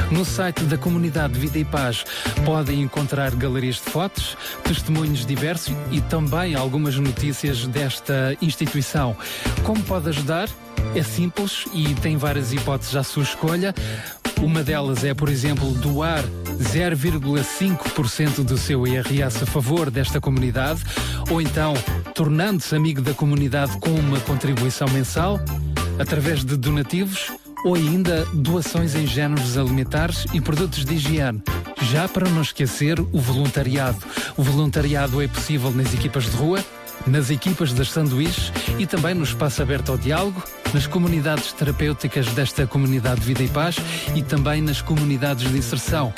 No 0.09 0.25
site 0.25 0.63
da 0.63 0.75
comunidade 0.77 1.39
Vida 1.39 1.59
e 1.59 1.65
Paz 1.65 2.03
podem 2.43 2.81
encontrar 2.81 3.35
galerias 3.35 3.75
de 3.75 3.83
fotos, 3.83 4.35
testemunhos 4.63 5.23
diversos 5.25 5.75
e 5.91 6.01
também 6.01 6.55
algumas 6.55 6.95
notícias 6.95 7.67
desta 7.67 8.35
instituição. 8.41 9.15
Como 9.63 9.83
pode 9.83 10.09
ajudar? 10.09 10.49
É 10.95 11.03
simples 11.03 11.65
e 11.73 11.93
tem 11.95 12.15
várias 12.17 12.53
hipóteses 12.53 12.95
à 12.95 13.03
sua 13.03 13.23
escolha. 13.23 13.75
Uma 14.41 14.63
delas 14.63 15.03
é, 15.03 15.13
por 15.13 15.29
exemplo, 15.29 15.71
doar 15.75 16.23
0,5% 16.57 18.43
do 18.43 18.57
seu 18.57 18.85
IRS 18.87 19.43
a 19.43 19.45
favor 19.45 19.89
desta 19.89 20.21
comunidade, 20.21 20.83
ou 21.29 21.41
então 21.41 21.73
tornando-se 22.13 22.75
amigo 22.75 23.01
da 23.01 23.13
comunidade 23.13 23.77
com 23.79 23.91
uma 23.91 24.19
contribuição 24.21 24.87
mensal, 24.89 25.39
através 25.99 26.43
de 26.43 26.55
donativos 26.55 27.31
ou 27.65 27.73
ainda 27.73 28.25
doações 28.31 28.93
em 28.93 29.07
géneros 29.07 29.57
alimentares 29.57 30.25
e 30.33 30.39
produtos 30.39 30.85
de 30.85 30.93
higiene. 30.93 31.41
Já 31.81 32.07
para 32.07 32.29
não 32.29 32.41
esquecer 32.41 32.99
o 32.99 33.19
voluntariado. 33.19 33.97
O 34.37 34.43
voluntariado 34.43 35.21
é 35.21 35.27
possível 35.27 35.71
nas 35.71 35.91
equipas 35.93 36.25
de 36.25 36.37
rua, 36.37 36.63
nas 37.07 37.29
equipas 37.29 37.73
das 37.73 37.91
sanduíches 37.91 38.51
e 38.77 38.85
também 38.85 39.13
no 39.13 39.23
espaço 39.23 39.61
aberto 39.61 39.91
ao 39.91 39.97
diálogo, 39.97 40.43
nas 40.73 40.87
comunidades 40.87 41.53
terapêuticas 41.53 42.27
desta 42.33 42.67
comunidade 42.67 43.21
Vida 43.21 43.43
e 43.43 43.47
Paz 43.47 43.77
e 44.15 44.21
também 44.21 44.61
nas 44.61 44.81
comunidades 44.81 45.49
de 45.49 45.57
inserção. 45.57 46.13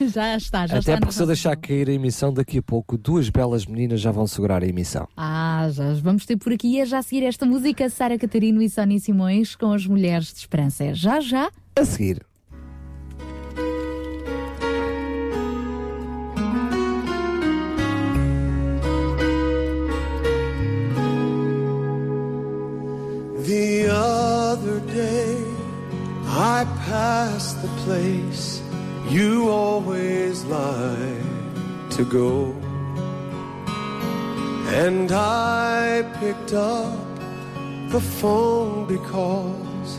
Não. 0.00 0.08
já 0.08 0.36
está, 0.36 0.66
já 0.66 0.78
Até 0.78 0.92
está. 0.94 0.96
porque 0.98 1.12
se 1.14 1.22
eu 1.22 1.26
deixar 1.26 1.56
cair 1.56 1.88
a 1.88 1.92
emissão, 1.92 2.32
daqui 2.32 2.58
a 2.58 2.62
pouco 2.62 2.98
duas 2.98 3.28
belas 3.30 3.64
meninas 3.64 4.00
já 4.00 4.10
vão 4.10 4.26
segurar 4.26 4.64
a 4.64 4.66
emissão. 4.66 5.06
Ah, 5.16 5.68
já 5.70 5.94
vamos 5.94 6.26
ter 6.26 6.36
por 6.36 6.52
aqui. 6.52 6.80
É 6.80 6.84
já 6.86 6.98
a 6.98 7.02
seguir 7.02 7.24
esta 7.24 7.46
música, 7.46 7.88
Sara 7.88 8.18
Catarino 8.18 8.60
e 8.60 8.68
Sónia 8.68 8.98
Simões 8.98 9.54
com 9.54 9.72
as 9.72 9.86
Mulheres 9.86 10.32
de 10.32 10.40
Esperança. 10.40 10.84
É 10.84 10.92
já, 10.94 11.20
já. 11.20 11.50
A 11.76 11.84
seguir. 11.84 12.26
The 23.46 23.88
other 23.90 24.78
day, 24.78 25.44
I 26.26 26.64
passed 26.86 27.60
the 27.60 27.66
place 27.82 28.62
you 29.08 29.50
always 29.50 30.44
like 30.44 31.90
to 31.90 32.04
go. 32.04 32.54
And 34.82 35.10
I 35.10 36.08
picked 36.20 36.52
up 36.52 36.96
the 37.90 38.00
phone 38.00 38.86
because 38.86 39.98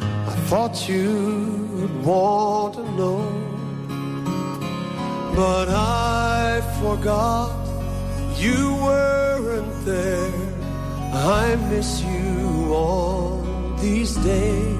I 0.00 0.34
thought 0.48 0.88
you'd 0.88 2.02
want 2.02 2.76
to 2.76 2.90
know. 2.92 3.20
But 5.36 5.68
I 5.68 6.62
forgot 6.80 7.52
you 8.38 8.76
weren't 8.76 9.84
there. 9.84 10.32
I 11.12 11.56
miss 11.68 12.00
you 12.00 12.61
all 12.72 13.42
these 13.78 14.14
days. 14.16 14.78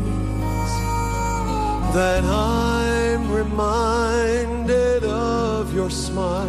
that 1.95 2.25
I'm 2.25 3.31
reminded 3.31 5.05
of 5.05 5.75
your 5.75 5.91
smile 5.91 6.49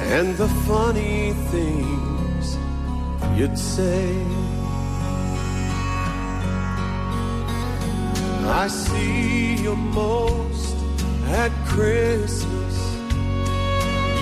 and 0.00 0.36
the 0.36 0.48
funny 0.66 1.32
things 1.52 2.58
you'd 3.38 3.56
say. 3.56 4.26
I 8.62 8.66
see 8.66 9.54
you 9.62 9.76
most 9.76 10.76
at 11.28 11.52
Christmas. 11.66 12.76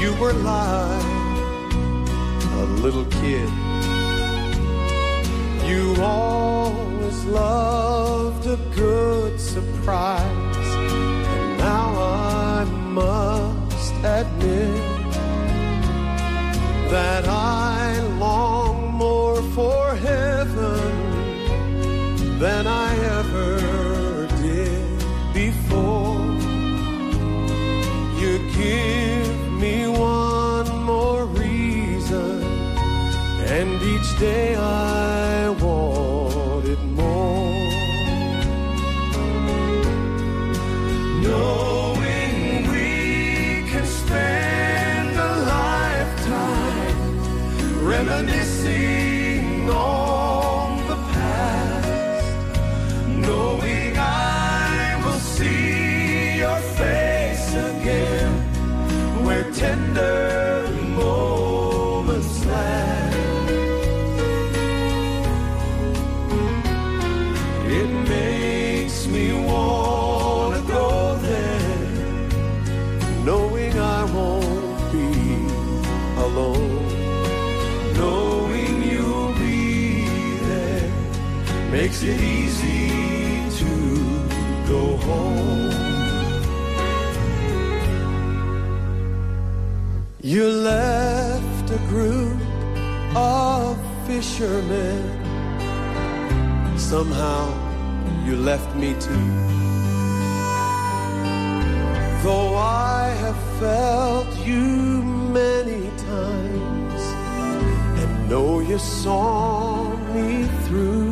You 0.02 0.14
were 0.20 0.34
like 0.34 1.04
a 2.52 2.64
little 2.84 3.06
kid. 3.06 3.67
You 5.68 5.94
always 6.00 7.24
loved 7.26 8.46
a 8.46 8.56
good 8.74 9.38
surprise. 9.38 10.70
And 11.36 11.58
now 11.58 11.88
I 11.94 12.64
must 12.64 13.94
admit 14.02 14.82
that 16.90 17.28
I 17.28 18.00
long 18.18 18.94
more 18.94 19.42
for 19.56 19.94
heaven 19.96 20.80
than 22.38 22.66
I 22.66 22.90
ever 23.18 24.26
did 24.40 24.98
before. 25.34 26.16
You 28.22 28.38
give 28.56 29.52
me 29.52 29.86
one 29.86 30.70
more 30.84 31.26
reason, 31.26 32.42
and 33.58 33.82
each 33.82 34.18
day 34.18 34.56
I 34.56 35.27
reminisce 47.88 48.57
makes 82.00 82.14
it 82.14 82.20
easy 82.20 82.88
to 83.58 83.70
go 84.68 84.96
home. 84.98 85.70
You 90.20 90.46
left 90.48 91.70
a 91.70 91.78
group 91.88 92.40
of 93.16 93.78
fishermen. 94.06 95.02
Somehow 96.76 97.48
you 98.24 98.36
left 98.36 98.76
me 98.76 98.94
too. 99.00 99.28
Though 102.22 102.56
I 102.56 103.08
have 103.22 103.40
felt 103.58 104.46
you 104.46 105.02
many 105.32 105.88
times 105.96 107.02
and 108.00 108.28
know 108.28 108.60
you 108.60 108.78
saw 108.78 109.96
me 110.14 110.46
through. 110.66 111.07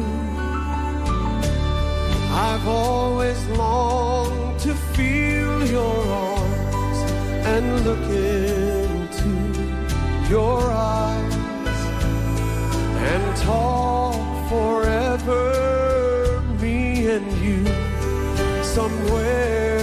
I've 2.38 2.68
always 2.68 3.42
longed 3.46 4.60
to 4.60 4.74
feel 4.74 5.66
your 5.66 6.04
arms 6.06 6.98
and 7.46 7.82
look 7.86 8.06
into 8.10 9.32
your 10.28 10.60
eyes 10.70 11.34
and 13.10 13.36
talk 13.38 14.50
forever, 14.50 16.42
me 16.60 17.06
and 17.06 17.32
you, 17.38 17.64
somewhere 18.62 19.75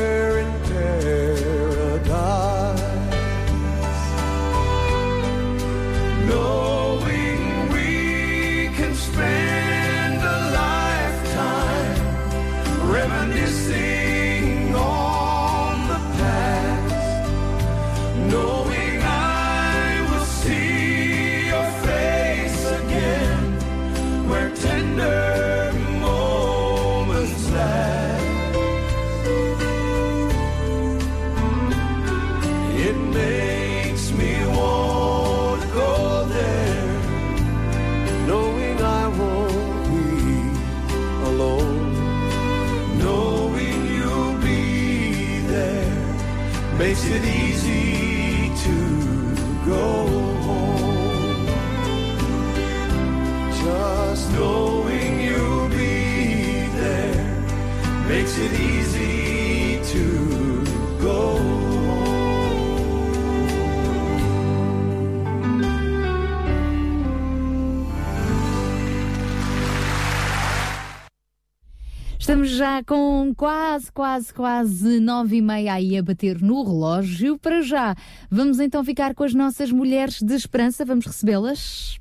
já 72.53 72.83
com 72.83 73.33
quase, 73.35 73.91
quase, 73.91 74.33
quase 74.33 74.99
nove 74.99 75.37
e 75.37 75.41
meia 75.41 75.73
aí 75.73 75.97
a 75.97 76.03
bater 76.03 76.41
no 76.41 76.63
relógio. 76.63 77.37
Para 77.37 77.61
já, 77.61 77.95
vamos 78.29 78.59
então 78.59 78.83
ficar 78.83 79.13
com 79.15 79.23
as 79.23 79.33
nossas 79.33 79.71
mulheres 79.71 80.21
de 80.21 80.33
esperança. 80.33 80.85
Vamos 80.85 81.05
recebê-las. 81.05 81.99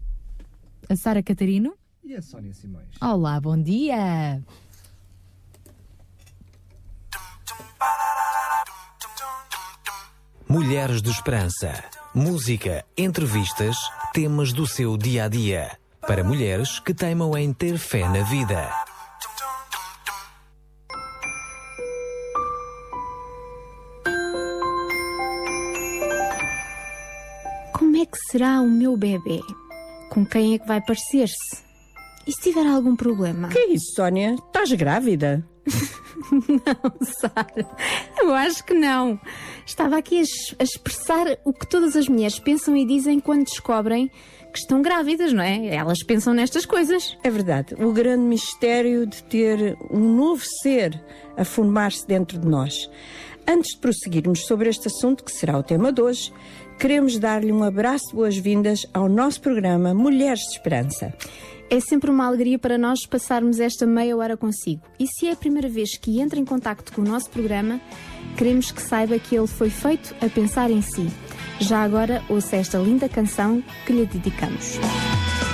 A 0.88 0.96
Sara 0.96 1.22
Catarino. 1.22 1.74
E 2.04 2.14
a 2.14 2.22
Sónia 2.22 2.52
Simões. 2.52 2.88
Olá, 3.00 3.40
bom 3.40 3.60
dia. 3.60 4.42
Mulheres 10.48 11.00
de 11.00 11.10
Esperança. 11.10 11.72
Música, 12.14 12.84
entrevistas, 12.96 13.76
temas 14.12 14.52
do 14.52 14.66
seu 14.66 14.98
dia 14.98 15.24
a 15.24 15.28
dia. 15.28 15.78
Para 16.02 16.22
mulheres 16.22 16.78
que 16.78 16.92
teimam 16.92 17.34
em 17.38 17.54
ter 17.54 17.78
fé 17.78 18.06
na 18.06 18.22
vida. 18.24 18.91
É 28.02 28.06
que 28.06 28.18
será 28.30 28.60
o 28.60 28.68
meu 28.68 28.96
bebê? 28.96 29.40
Com 30.10 30.26
quem 30.26 30.54
é 30.54 30.58
que 30.58 30.66
vai 30.66 30.80
parecer-se? 30.80 31.62
E 32.26 32.32
se 32.32 32.40
tiver 32.42 32.66
algum 32.66 32.94
problema? 32.94 33.48
Que 33.48 33.58
é 33.58 33.68
isso, 33.72 33.94
Sónia? 33.96 34.34
Estás 34.34 34.72
grávida? 34.72 35.44
não, 36.30 37.06
Sara. 37.20 37.68
Eu 38.18 38.32
acho 38.34 38.64
que 38.64 38.74
não. 38.74 39.18
Estava 39.66 39.96
aqui 39.96 40.18
a, 40.18 40.22
es- 40.22 40.54
a 40.58 40.62
expressar 40.62 41.26
o 41.44 41.52
que 41.52 41.66
todas 41.66 41.96
as 41.96 42.08
mulheres 42.08 42.38
pensam 42.38 42.76
e 42.76 42.84
dizem 42.86 43.18
quando 43.20 43.44
descobrem 43.44 44.08
que 44.52 44.58
estão 44.58 44.82
grávidas, 44.82 45.32
não 45.32 45.42
é? 45.42 45.66
Elas 45.74 46.02
pensam 46.02 46.34
nestas 46.34 46.66
coisas. 46.66 47.16
É 47.24 47.30
verdade. 47.30 47.74
O 47.82 47.92
grande 47.92 48.22
mistério 48.24 49.06
de 49.06 49.22
ter 49.24 49.76
um 49.90 50.14
novo 50.14 50.42
ser 50.62 51.02
a 51.36 51.44
formar-se 51.44 52.06
dentro 52.06 52.38
de 52.38 52.46
nós. 52.46 52.88
Antes 53.48 53.72
de 53.74 53.78
prosseguirmos 53.80 54.46
sobre 54.46 54.68
este 54.68 54.86
assunto, 54.88 55.24
que 55.24 55.32
será 55.32 55.58
o 55.58 55.62
tema 55.62 55.90
de 55.92 56.00
hoje, 56.02 56.32
queremos 56.82 57.16
dar-lhe 57.16 57.52
um 57.52 57.62
abraço 57.62 58.08
de 58.08 58.14
boas-vindas 58.16 58.84
ao 58.92 59.08
nosso 59.08 59.40
programa 59.40 59.94
Mulheres 59.94 60.40
de 60.40 60.56
Esperança. 60.56 61.14
É 61.70 61.78
sempre 61.78 62.10
uma 62.10 62.26
alegria 62.26 62.58
para 62.58 62.76
nós 62.76 63.06
passarmos 63.06 63.60
esta 63.60 63.86
meia 63.86 64.16
hora 64.16 64.36
consigo. 64.36 64.82
E 64.98 65.06
se 65.06 65.28
é 65.28 65.30
a 65.30 65.36
primeira 65.36 65.68
vez 65.68 65.96
que 65.96 66.20
entra 66.20 66.40
em 66.40 66.44
contacto 66.44 66.92
com 66.92 67.02
o 67.02 67.04
nosso 67.04 67.30
programa, 67.30 67.80
queremos 68.36 68.72
que 68.72 68.82
saiba 68.82 69.16
que 69.16 69.36
ele 69.36 69.46
foi 69.46 69.70
feito 69.70 70.12
a 70.20 70.28
pensar 70.28 70.72
em 70.72 70.82
si. 70.82 71.06
Já 71.60 71.84
agora, 71.84 72.20
ouça 72.28 72.56
esta 72.56 72.78
linda 72.78 73.08
canção 73.08 73.62
que 73.86 73.92
lhe 73.92 74.04
dedicamos. 74.04 74.76
Cristo 74.80 75.51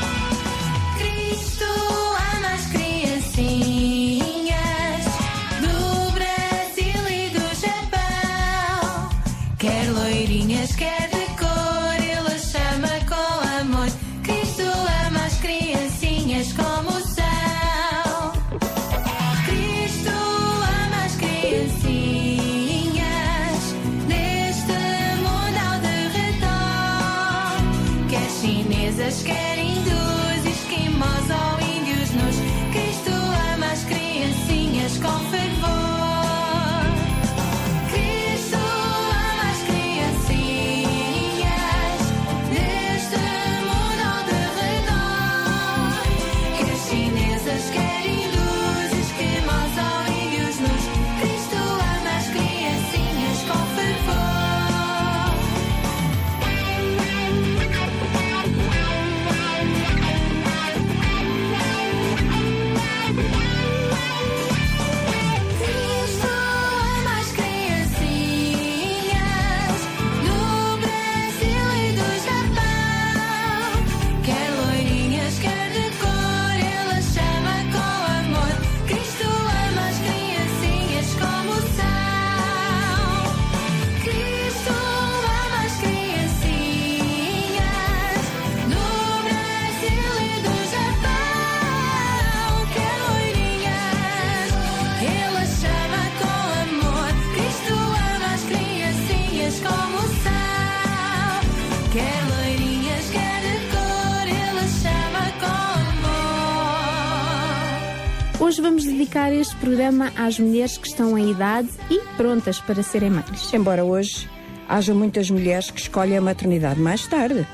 Hoje 108.49 108.63
vamos 108.63 108.85
dedicar 108.87 109.31
este 109.31 109.55
programa 109.57 110.11
às 110.17 110.39
mulheres 110.39 110.79
que 110.79 110.89
estão 110.89 111.19
em 111.19 111.33
idade 111.33 111.69
e 111.91 112.01
prontas 112.17 112.59
para 112.59 112.83
serem 112.83 113.11
mães. 113.11 113.53
Embora 113.53 113.85
hoje 113.85 114.27
haja 114.67 114.95
muitas 114.95 115.29
mulheres 115.29 115.71
que 115.71 115.79
escolhem 115.79 116.17
a 116.17 116.21
maternidade 116.23 116.81
mais 116.81 117.07
tarde. 117.07 117.47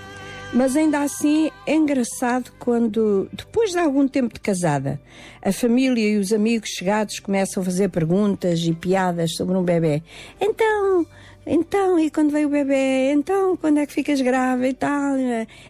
Mas 0.52 0.76
ainda 0.76 1.00
assim 1.00 1.50
é 1.66 1.74
engraçado 1.74 2.52
quando, 2.60 3.28
depois 3.32 3.72
de 3.72 3.78
algum 3.80 4.06
tempo 4.06 4.34
de 4.34 4.38
casada, 4.38 5.00
a 5.42 5.50
família 5.50 6.10
e 6.10 6.16
os 6.16 6.32
amigos 6.32 6.68
chegados 6.68 7.18
começam 7.18 7.60
a 7.60 7.66
fazer 7.66 7.88
perguntas 7.88 8.60
e 8.60 8.72
piadas 8.72 9.34
sobre 9.34 9.56
um 9.56 9.64
bebê. 9.64 10.00
Então, 10.40 11.04
então, 11.44 11.98
e 11.98 12.08
quando 12.08 12.30
veio 12.30 12.46
o 12.46 12.52
bebê? 12.52 13.10
Então, 13.10 13.56
quando 13.56 13.78
é 13.78 13.86
que 13.86 13.92
ficas 13.92 14.20
grávida 14.20 14.68
e 14.68 14.74
tal? 14.74 15.16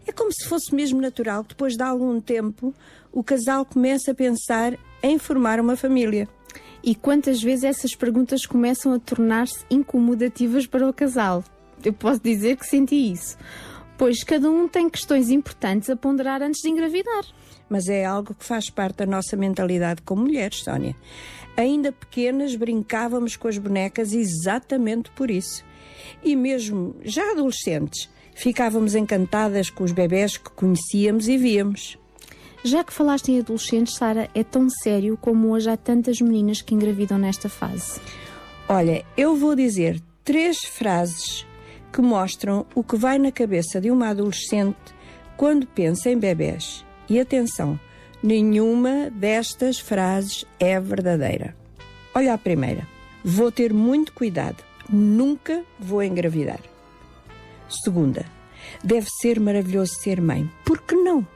É 0.07 0.13
como 0.15 0.31
se 0.31 0.47
fosse 0.47 0.75
mesmo 0.75 1.01
natural 1.01 1.45
que 1.45 1.55
depois 1.55 1.77
de 1.79 1.83
algum 1.83 2.21
tempo 2.21 2.75
o 3.11 3.25
casal 3.25 3.65
começa 3.65 4.11
a 4.11 4.15
pensar 4.15 4.77
em 5.05 5.19
formar 5.19 5.61
uma 5.61 5.77
família. 5.77 6.27
E 6.83 6.95
quantas 6.95 7.43
vezes 7.43 7.65
essas 7.65 7.95
perguntas 7.95 8.47
começam 8.47 8.95
a 8.95 8.99
tornar-se 8.99 9.65
incomodativas 9.71 10.67
para 10.67 10.89
o 10.89 10.95
casal? 10.95 11.45
Eu 11.85 11.93
posso 11.93 12.21
dizer 12.23 12.57
que 12.57 12.67
senti 12.67 13.13
isso. 13.13 13.37
Pois 13.99 14.25
cada 14.25 14.51
um 14.51 14.67
tem 14.67 14.89
questões 14.89 15.29
importantes 15.29 15.91
a 15.91 15.97
ponderar 15.97 16.43
antes 16.43 16.63
de 16.63 16.71
engravidar. 16.71 17.23
Mas 17.69 17.87
é 17.87 18.05
algo 18.05 18.35
que 18.35 18.45
faz 18.45 18.71
parte 18.71 18.97
da 18.97 19.07
nossa 19.07 19.37
mentalidade 19.37 20.01
como 20.03 20.23
mulheres, 20.23 20.65
Sónia. 20.65 20.97
Ainda 21.55 21.93
pequenas 21.93 22.57
brincávamos 22.57 23.37
com 23.37 23.47
as 23.47 23.59
bonecas 23.59 24.15
exatamente 24.15 25.11
por 25.11 25.31
isso. 25.31 25.63
E 26.23 26.35
mesmo 26.35 26.97
já 27.03 27.31
adolescentes, 27.33 28.09
ficávamos 28.35 28.95
encantadas 28.95 29.69
com 29.69 29.85
os 29.85 29.93
bebés 29.93 30.39
que 30.39 30.51
conhecíamos 30.51 31.29
e 31.29 31.37
víamos. 31.37 31.99
Já 32.67 32.83
que 32.83 32.95
falaste 32.95 33.31
em 33.31 33.41
adolescentes, 33.41 33.95
Sara, 33.95 34.31
é 34.35 34.43
tão 34.43 34.71
sério 34.71 35.19
como 35.21 35.51
hoje 35.51 35.69
há 35.69 35.77
tantas 35.77 36.19
meninas 36.23 36.63
que 36.63 36.75
engravidam 36.75 37.19
nesta 37.19 37.47
fase. 37.47 38.01
Olha, 38.67 39.05
eu 39.19 39.37
vou 39.37 39.55
dizer 39.55 40.01
três 40.25 40.65
frases 40.65 41.47
que 41.93 42.01
mostram 42.01 42.65
o 42.75 42.83
que 42.83 42.97
vai 42.97 43.19
na 43.19 43.31
cabeça 43.31 43.79
de 43.83 43.91
uma 43.91 44.09
adolescente 44.09 44.95
quando 45.37 45.67
pensa 45.67 46.09
em 46.09 46.19
bebés. 46.19 46.83
E 47.07 47.21
atenção, 47.21 47.79
nenhuma 48.23 49.11
destas 49.11 49.79
frases 49.79 50.47
é 50.59 50.81
verdadeira. 50.81 51.55
Olha 52.15 52.33
a 52.33 52.39
primeira. 52.39 52.89
Vou 53.23 53.53
ter 53.53 53.75
muito 53.75 54.11
cuidado. 54.15 54.65
Nunca 54.89 55.63
vou 55.79 56.03
engravidar. 56.03 56.61
Segunda. 57.69 58.25
Deve 58.83 59.07
ser 59.21 59.39
maravilhoso 59.39 59.93
ser 60.01 60.19
mãe. 60.19 60.51
Por 60.65 60.81
que 60.81 60.95
não? 60.95 61.34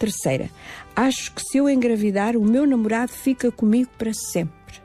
Terceira. 0.00 0.48
Acho 0.96 1.30
que 1.34 1.42
se 1.42 1.58
eu 1.58 1.68
engravidar, 1.68 2.34
o 2.34 2.42
meu 2.42 2.66
namorado 2.66 3.12
fica 3.12 3.52
comigo 3.52 3.90
para 3.98 4.14
sempre. 4.14 4.80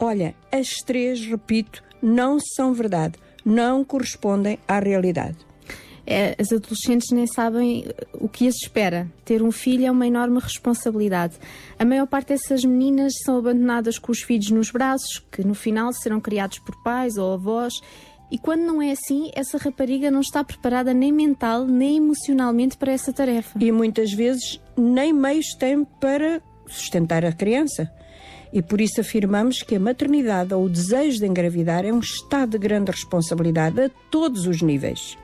Olha, 0.00 0.34
as 0.50 0.68
três, 0.84 1.24
repito, 1.24 1.80
não 2.02 2.38
são 2.40 2.74
verdade. 2.74 3.14
Não 3.44 3.84
correspondem 3.84 4.58
à 4.66 4.80
realidade. 4.80 5.36
É, 6.04 6.34
as 6.40 6.50
adolescentes 6.52 7.12
nem 7.12 7.26
sabem 7.28 7.84
o 8.14 8.28
que 8.28 8.48
as 8.48 8.56
espera. 8.56 9.08
Ter 9.24 9.42
um 9.42 9.52
filho 9.52 9.86
é 9.86 9.90
uma 9.92 10.08
enorme 10.08 10.40
responsabilidade. 10.40 11.36
A 11.78 11.84
maior 11.84 12.08
parte 12.08 12.28
dessas 12.28 12.64
meninas 12.64 13.12
são 13.24 13.38
abandonadas 13.38 13.96
com 13.96 14.10
os 14.10 14.22
filhos 14.22 14.50
nos 14.50 14.72
braços, 14.72 15.22
que 15.30 15.44
no 15.44 15.54
final 15.54 15.92
serão 15.92 16.20
criados 16.20 16.58
por 16.58 16.82
pais 16.82 17.16
ou 17.16 17.34
avós. 17.34 17.74
E 18.30 18.38
quando 18.38 18.62
não 18.62 18.82
é 18.82 18.90
assim, 18.90 19.30
essa 19.34 19.56
rapariga 19.56 20.10
não 20.10 20.20
está 20.20 20.42
preparada 20.42 20.92
nem 20.92 21.12
mental 21.12 21.64
nem 21.64 21.98
emocionalmente 21.98 22.76
para 22.76 22.92
essa 22.92 23.12
tarefa. 23.12 23.58
E 23.62 23.70
muitas 23.70 24.12
vezes 24.12 24.60
nem 24.76 25.12
meios 25.12 25.54
tem 25.54 25.84
para 25.84 26.42
sustentar 26.66 27.24
a 27.24 27.32
criança. 27.32 27.90
E 28.52 28.62
por 28.62 28.80
isso 28.80 29.00
afirmamos 29.00 29.62
que 29.62 29.76
a 29.76 29.80
maternidade 29.80 30.54
ou 30.54 30.64
o 30.64 30.68
desejo 30.68 31.18
de 31.18 31.26
engravidar 31.26 31.84
é 31.84 31.92
um 31.92 32.00
estado 32.00 32.52
de 32.52 32.58
grande 32.58 32.90
responsabilidade 32.90 33.80
a 33.80 33.90
todos 34.10 34.46
os 34.46 34.62
níveis. 34.62 35.16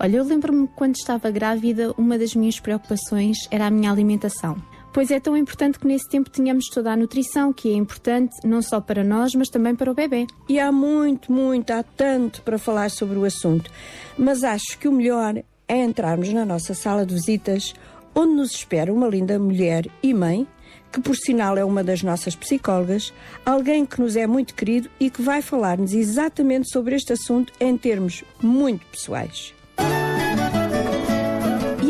Olha, 0.00 0.18
eu 0.18 0.24
lembro-me 0.24 0.66
que 0.66 0.74
quando 0.74 0.94
estava 0.94 1.30
grávida, 1.30 1.92
uma 1.98 2.16
das 2.16 2.34
minhas 2.34 2.60
preocupações 2.60 3.36
era 3.50 3.66
a 3.66 3.70
minha 3.70 3.90
alimentação. 3.90 4.56
Pois 4.98 5.12
é 5.12 5.20
tão 5.20 5.36
importante 5.36 5.78
que 5.78 5.86
nesse 5.86 6.08
tempo 6.08 6.28
tenhamos 6.28 6.66
toda 6.70 6.90
a 6.90 6.96
nutrição, 6.96 7.52
que 7.52 7.70
é 7.70 7.74
importante 7.76 8.34
não 8.44 8.60
só 8.60 8.80
para 8.80 9.04
nós, 9.04 9.32
mas 9.32 9.48
também 9.48 9.72
para 9.72 9.88
o 9.88 9.94
bebê. 9.94 10.26
E 10.48 10.58
há 10.58 10.72
muito, 10.72 11.30
muito, 11.30 11.70
há 11.70 11.84
tanto 11.84 12.42
para 12.42 12.58
falar 12.58 12.90
sobre 12.90 13.16
o 13.16 13.24
assunto. 13.24 13.70
Mas 14.18 14.42
acho 14.42 14.76
que 14.76 14.88
o 14.88 14.92
melhor 14.92 15.40
é 15.68 15.84
entrarmos 15.84 16.32
na 16.32 16.44
nossa 16.44 16.74
sala 16.74 17.06
de 17.06 17.14
visitas, 17.14 17.74
onde 18.12 18.34
nos 18.34 18.50
espera 18.50 18.92
uma 18.92 19.06
linda 19.06 19.38
mulher 19.38 19.86
e 20.02 20.12
mãe, 20.12 20.48
que 20.90 21.00
por 21.00 21.14
sinal 21.14 21.56
é 21.56 21.64
uma 21.64 21.84
das 21.84 22.02
nossas 22.02 22.34
psicólogas, 22.34 23.14
alguém 23.46 23.86
que 23.86 24.00
nos 24.00 24.16
é 24.16 24.26
muito 24.26 24.52
querido 24.52 24.90
e 24.98 25.10
que 25.10 25.22
vai 25.22 25.40
falar-nos 25.40 25.92
exatamente 25.92 26.72
sobre 26.72 26.96
este 26.96 27.12
assunto 27.12 27.52
em 27.60 27.76
termos 27.78 28.24
muito 28.42 28.84
pessoais. 28.86 29.54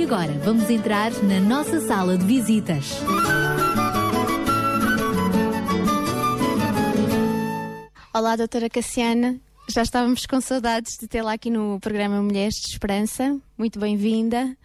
Agora 0.09 0.33
vamos 0.39 0.71
entrar 0.71 1.13
na 1.25 1.39
nossa 1.39 1.83
sala 1.83 2.17
de 2.17 2.25
visitas. 2.25 2.93
Olá, 8.15 8.35
doutora 8.35 8.71
Cassiana. 8.71 9.39
Já 9.69 9.83
estávamos 9.83 10.25
com 10.25 10.41
saudades 10.41 10.97
de 10.99 11.07
tê-la 11.07 11.35
aqui 11.35 11.51
no 11.51 11.79
programa 11.79 12.23
Mulheres 12.23 12.55
de 12.55 12.71
Esperança. 12.71 13.39
Muito 13.59 13.79
bem-vinda. 13.79 14.57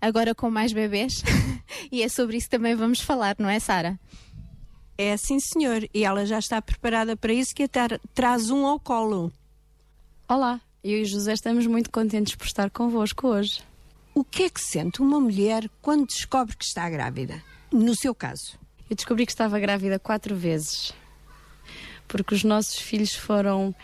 agora 0.00 0.36
com 0.36 0.48
mais 0.48 0.72
bebês. 0.72 1.24
e 1.90 2.00
é 2.00 2.08
sobre 2.08 2.36
isso 2.36 2.48
também 2.48 2.76
vamos 2.76 3.00
falar, 3.00 3.34
não 3.40 3.48
é, 3.48 3.58
Sara? 3.58 3.98
É 4.96 5.16
sim, 5.16 5.40
senhor. 5.40 5.84
E 5.92 6.04
ela 6.04 6.24
já 6.24 6.38
está 6.38 6.62
preparada 6.62 7.16
para 7.16 7.32
isso, 7.32 7.52
que 7.52 7.64
até 7.64 7.98
traz 8.14 8.50
um 8.50 8.64
ao 8.64 8.78
colo. 8.78 9.32
Olá, 10.28 10.60
eu 10.84 11.00
e 11.00 11.02
o 11.02 11.06
José 11.06 11.32
estamos 11.32 11.66
muito 11.66 11.90
contentes 11.90 12.36
por 12.36 12.46
estar 12.46 12.70
convosco 12.70 13.26
hoje. 13.26 13.71
O 14.14 14.22
que 14.22 14.42
é 14.42 14.50
que 14.50 14.60
sente 14.60 15.00
uma 15.00 15.18
mulher 15.18 15.70
quando 15.80 16.06
descobre 16.06 16.54
que 16.54 16.64
está 16.64 16.88
grávida? 16.90 17.42
No 17.72 17.96
seu 17.96 18.14
caso. 18.14 18.58
Eu 18.90 18.94
descobri 18.94 19.24
que 19.24 19.32
estava 19.32 19.58
grávida 19.58 19.98
quatro 19.98 20.36
vezes. 20.36 20.92
Porque 22.06 22.34
os 22.34 22.44
nossos 22.44 22.76
filhos 22.78 23.14
foram 23.14 23.74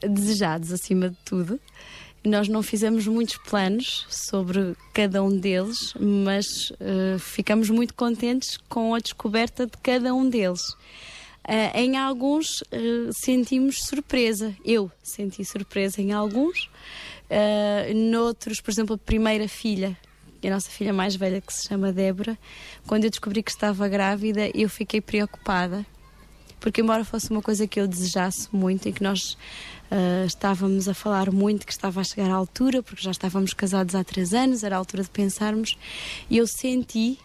desejados 0.00 0.72
acima 0.72 1.10
de 1.10 1.16
tudo. 1.22 1.60
Nós 2.24 2.48
não 2.48 2.62
fizemos 2.62 3.06
muitos 3.06 3.36
planos 3.36 4.06
sobre 4.08 4.74
cada 4.94 5.22
um 5.22 5.36
deles, 5.36 5.92
mas 6.00 6.70
uh, 6.70 7.18
ficamos 7.18 7.68
muito 7.68 7.92
contentes 7.94 8.56
com 8.70 8.94
a 8.94 8.98
descoberta 8.98 9.66
de 9.66 9.76
cada 9.82 10.14
um 10.14 10.28
deles. 10.28 10.62
Uh, 11.46 11.72
em 11.74 11.96
alguns 11.96 12.62
uh, 12.62 13.12
sentimos 13.12 13.84
surpresa. 13.84 14.54
Eu 14.64 14.90
senti 15.02 15.44
surpresa 15.44 16.00
em 16.00 16.12
alguns. 16.12 16.70
Uh, 17.30 17.94
noutros, 17.94 18.60
por 18.60 18.70
exemplo, 18.70 18.94
a 18.94 18.98
primeira 18.98 19.46
filha, 19.46 19.96
a 20.42 20.50
nossa 20.50 20.70
filha 20.70 20.92
mais 20.92 21.16
velha, 21.16 21.40
que 21.40 21.52
se 21.52 21.68
chama 21.68 21.92
Débora, 21.92 22.38
quando 22.86 23.04
eu 23.04 23.10
descobri 23.10 23.42
que 23.42 23.50
estava 23.50 23.88
grávida, 23.88 24.50
eu 24.54 24.68
fiquei 24.68 25.00
preocupada. 25.00 25.84
Porque, 26.60 26.80
embora 26.80 27.04
fosse 27.04 27.30
uma 27.30 27.42
coisa 27.42 27.66
que 27.66 27.80
eu 27.80 27.86
desejasse 27.86 28.48
muito 28.52 28.88
e 28.88 28.92
que 28.92 29.02
nós 29.02 29.36
uh, 29.92 30.26
estávamos 30.26 30.88
a 30.88 30.94
falar 30.94 31.30
muito, 31.30 31.66
que 31.66 31.72
estava 31.72 32.00
a 32.00 32.04
chegar 32.04 32.30
à 32.30 32.34
altura, 32.34 32.82
porque 32.82 33.02
já 33.02 33.10
estávamos 33.10 33.52
casados 33.52 33.94
há 33.94 34.02
três 34.02 34.34
anos, 34.34 34.62
era 34.62 34.74
a 34.74 34.78
altura 34.78 35.02
de 35.02 35.10
pensarmos, 35.10 35.78
e 36.28 36.38
eu 36.38 36.46
senti 36.46 37.18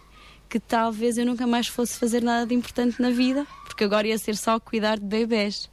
que 0.54 0.60
talvez 0.60 1.18
eu 1.18 1.26
nunca 1.26 1.48
mais 1.48 1.66
fosse 1.66 1.98
fazer 1.98 2.22
nada 2.22 2.46
de 2.46 2.54
importante 2.54 3.02
na 3.02 3.10
vida, 3.10 3.44
porque 3.64 3.82
agora 3.82 4.06
ia 4.06 4.16
ser 4.16 4.36
só 4.36 4.60
cuidar 4.60 5.00
de 5.00 5.04
bebés. 5.04 5.68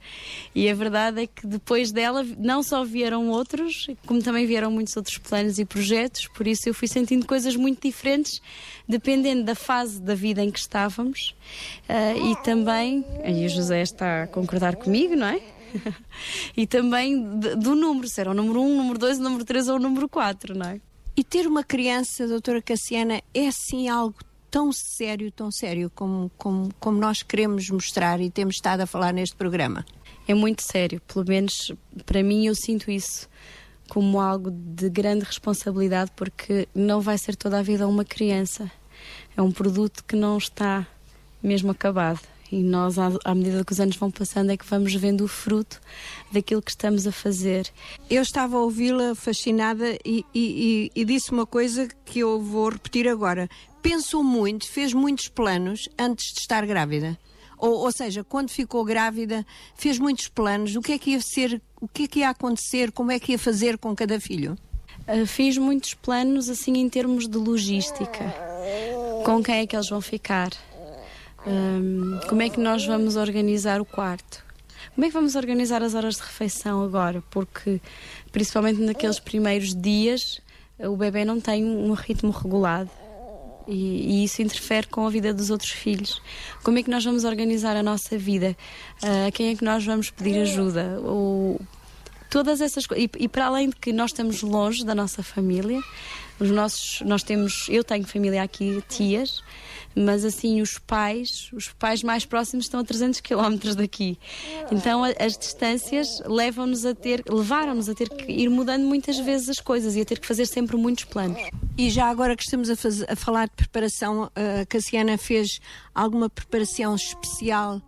E 0.52 0.68
a 0.68 0.74
verdade 0.74 1.22
é 1.22 1.26
que 1.28 1.46
depois 1.46 1.92
dela 1.92 2.26
não 2.36 2.64
só 2.64 2.82
vieram 2.82 3.28
outros, 3.28 3.86
como 4.04 4.20
também 4.20 4.44
vieram 4.44 4.72
muitos 4.72 4.96
outros 4.96 5.18
planos 5.18 5.60
e 5.60 5.64
projetos, 5.64 6.26
por 6.26 6.48
isso 6.48 6.68
eu 6.68 6.74
fui 6.74 6.88
sentindo 6.88 7.24
coisas 7.24 7.54
muito 7.54 7.80
diferentes, 7.80 8.42
dependendo 8.88 9.44
da 9.44 9.54
fase 9.54 10.02
da 10.02 10.16
vida 10.16 10.42
em 10.42 10.50
que 10.50 10.58
estávamos. 10.58 11.32
Uh, 11.88 12.32
e 12.32 12.42
também, 12.42 13.06
aí 13.22 13.46
o 13.46 13.48
José 13.48 13.82
está 13.82 14.24
a 14.24 14.26
concordar 14.26 14.74
comigo, 14.74 15.14
não 15.14 15.28
é? 15.28 15.40
e 16.56 16.66
também 16.66 17.22
do 17.56 17.76
número, 17.76 18.08
se 18.08 18.20
era 18.20 18.32
o 18.32 18.34
número 18.34 18.60
1, 18.60 18.64
um, 18.64 18.74
o 18.74 18.76
número 18.78 18.98
2, 18.98 19.20
o 19.20 19.22
número 19.22 19.44
3 19.44 19.68
ou 19.68 19.76
o 19.76 19.78
número 19.78 20.08
4, 20.08 20.58
não 20.58 20.66
é? 20.70 20.80
E 21.16 21.22
ter 21.22 21.46
uma 21.46 21.62
criança, 21.62 22.26
doutora 22.26 22.60
Cassiana, 22.60 23.22
é 23.32 23.48
sim 23.52 23.88
algo 23.88 24.16
tão 24.52 24.70
sério, 24.70 25.32
tão 25.32 25.50
sério 25.50 25.90
como, 25.94 26.30
como, 26.36 26.68
como 26.78 27.00
nós 27.00 27.22
queremos 27.22 27.70
mostrar 27.70 28.20
e 28.20 28.30
temos 28.30 28.56
estado 28.56 28.82
a 28.82 28.86
falar 28.86 29.10
neste 29.10 29.34
programa? 29.34 29.82
É 30.28 30.34
muito 30.34 30.60
sério, 30.62 31.00
pelo 31.08 31.24
menos 31.26 31.72
para 32.04 32.22
mim 32.22 32.46
eu 32.46 32.54
sinto 32.54 32.90
isso 32.90 33.28
como 33.88 34.20
algo 34.20 34.50
de 34.50 34.90
grande 34.90 35.24
responsabilidade 35.24 36.12
porque 36.14 36.68
não 36.74 37.00
vai 37.00 37.16
ser 37.16 37.34
toda 37.34 37.58
a 37.58 37.62
vida 37.62 37.88
uma 37.88 38.04
criança. 38.04 38.70
É 39.34 39.40
um 39.40 39.50
produto 39.50 40.04
que 40.04 40.14
não 40.14 40.36
está 40.36 40.86
mesmo 41.42 41.70
acabado. 41.70 42.20
E 42.52 42.62
nós, 42.62 42.96
à, 42.98 43.34
medida 43.34 43.64
que 43.64 43.72
os 43.72 43.80
anos 43.80 43.96
vão 43.96 44.10
passando, 44.10 44.50
é 44.50 44.58
que 44.58 44.66
vamos 44.66 44.94
vendo 44.94 45.24
o 45.24 45.28
fruto 45.28 45.80
daquilo 46.30 46.60
que 46.60 46.70
estamos 46.70 47.06
a 47.06 47.10
fazer. 47.10 47.66
Eu 48.10 48.20
estava 48.20 48.58
a 48.58 48.60
ouvi-la 48.60 49.14
fascinada 49.14 49.96
e, 50.04 50.22
e, 50.34 50.90
e, 50.94 51.00
e 51.00 51.04
disse 51.06 51.32
uma 51.32 51.46
coisa 51.46 51.88
que 52.04 52.18
eu 52.18 52.42
vou 52.42 52.68
repetir 52.68 53.08
agora. 53.08 53.48
Pensou 53.80 54.22
muito, 54.22 54.68
fez 54.68 54.92
muitos 54.92 55.28
planos 55.28 55.88
antes 55.98 56.34
de 56.34 56.40
estar 56.40 56.66
grávida. 56.66 57.18
Ou, 57.56 57.72
ou, 57.72 57.90
seja, 57.90 58.22
quando 58.22 58.50
ficou 58.50 58.84
grávida, 58.84 59.46
fez 59.74 59.98
muitos 59.98 60.28
planos. 60.28 60.76
O 60.76 60.82
que 60.82 60.92
é 60.92 60.98
que 60.98 61.12
ia 61.12 61.22
ser, 61.22 61.62
o 61.80 61.88
que 61.88 62.02
é 62.02 62.06
que 62.06 62.18
ia 62.18 62.28
acontecer, 62.28 62.92
como 62.92 63.10
é 63.10 63.18
que 63.18 63.32
ia 63.32 63.38
fazer 63.38 63.78
com 63.78 63.96
cada 63.96 64.20
filho? 64.20 64.58
Uh, 65.08 65.26
fiz 65.26 65.56
muitos 65.56 65.94
planos 65.94 66.50
assim 66.50 66.74
em 66.76 66.88
termos 66.90 67.26
de 67.26 67.38
logística. 67.38 68.34
Com 69.24 69.42
quem 69.42 69.60
é 69.60 69.66
que 69.66 69.74
eles 69.74 69.88
vão 69.88 70.02
ficar? 70.02 70.50
Como 72.28 72.42
é 72.42 72.48
que 72.48 72.60
nós 72.60 72.86
vamos 72.86 73.16
organizar 73.16 73.80
o 73.80 73.84
quarto? 73.84 74.44
Como 74.94 75.04
é 75.04 75.08
que 75.08 75.14
vamos 75.14 75.34
organizar 75.34 75.82
as 75.82 75.94
horas 75.94 76.16
de 76.16 76.22
refeição 76.22 76.82
agora? 76.82 77.22
Porque, 77.30 77.80
principalmente 78.30 78.80
naqueles 78.80 79.18
primeiros 79.18 79.74
dias, 79.74 80.40
o 80.78 80.96
bebê 80.96 81.24
não 81.24 81.40
tem 81.40 81.64
um 81.64 81.92
ritmo 81.92 82.30
regulado. 82.30 82.90
E, 83.66 83.74
e, 83.74 84.24
isso 84.24 84.42
interfere 84.42 84.88
com 84.88 85.06
a 85.06 85.10
vida 85.10 85.32
dos 85.32 85.50
outros 85.50 85.70
filhos. 85.70 86.20
Como 86.64 86.78
é 86.78 86.82
que 86.82 86.90
nós 86.90 87.04
vamos 87.04 87.24
organizar 87.24 87.76
a 87.76 87.82
nossa 87.82 88.18
vida? 88.18 88.56
Uh, 89.02 89.28
a 89.28 89.30
quem 89.30 89.50
é 89.50 89.56
que 89.56 89.64
nós 89.64 89.84
vamos 89.84 90.10
pedir 90.10 90.40
ajuda? 90.40 90.98
Ou, 91.00 91.60
todas 92.28 92.60
essas 92.60 92.86
coisas. 92.86 93.04
E, 93.04 93.24
e, 93.24 93.28
para 93.28 93.46
além 93.46 93.68
de 93.68 93.76
que 93.76 93.92
nós 93.92 94.10
estamos 94.10 94.42
longe 94.42 94.84
da 94.84 94.94
nossa 94.94 95.22
família, 95.22 95.80
os 96.42 96.50
nossos, 96.50 97.00
nós 97.02 97.22
temos, 97.22 97.66
eu 97.68 97.84
tenho 97.84 98.04
família 98.04 98.42
aqui, 98.42 98.82
tias, 98.88 99.42
mas 99.94 100.24
assim 100.24 100.60
os 100.60 100.76
pais, 100.76 101.50
os 101.52 101.68
pais 101.68 102.02
mais 102.02 102.24
próximos 102.24 102.64
estão 102.64 102.80
a 102.80 102.84
300 102.84 103.20
quilómetros 103.20 103.76
daqui. 103.76 104.18
Então 104.70 105.04
as 105.04 105.38
distâncias 105.38 106.20
levam-nos 106.26 106.84
a 106.84 106.94
ter, 106.94 107.22
levaram-nos 107.28 107.88
a 107.88 107.94
ter 107.94 108.08
que 108.08 108.32
ir 108.32 108.48
mudando 108.48 108.84
muitas 108.84 109.18
vezes 109.18 109.48
as 109.48 109.60
coisas 109.60 109.94
e 109.94 110.00
a 110.00 110.04
ter 110.04 110.18
que 110.18 110.26
fazer 110.26 110.46
sempre 110.46 110.76
muitos 110.76 111.04
planos. 111.04 111.40
E 111.78 111.88
já 111.88 112.06
agora 112.06 112.36
que 112.36 112.42
estamos 112.42 112.68
a, 112.68 112.76
fazer, 112.76 113.10
a 113.10 113.14
falar 113.14 113.46
de 113.46 113.54
preparação, 113.54 114.30
a 114.34 114.66
Cassiana 114.66 115.16
fez 115.16 115.60
alguma 115.94 116.28
preparação 116.28 116.94
especial 116.94 117.80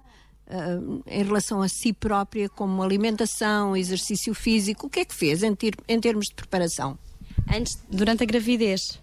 Uh, 0.47 1.03
em 1.07 1.25
relação 1.25 1.63
a 1.63 1.69
si 1.69 1.91
própria, 1.91 2.51
como 2.51 2.83
alimentação, 2.83 3.75
exercício 3.75 4.35
físico, 4.35 4.89
o 4.89 4.91
que 4.91 5.01
é 5.01 5.05
que 5.07 5.15
fez 5.15 5.43
em, 5.43 5.55
ter, 5.55 5.75
em 5.89 5.99
termos 5.99 6.27
de 6.27 6.35
preparação? 6.35 6.99
Antes, 7.53 7.79
durante 7.91 8.23
a 8.23 8.27
gravidez, 8.27 9.01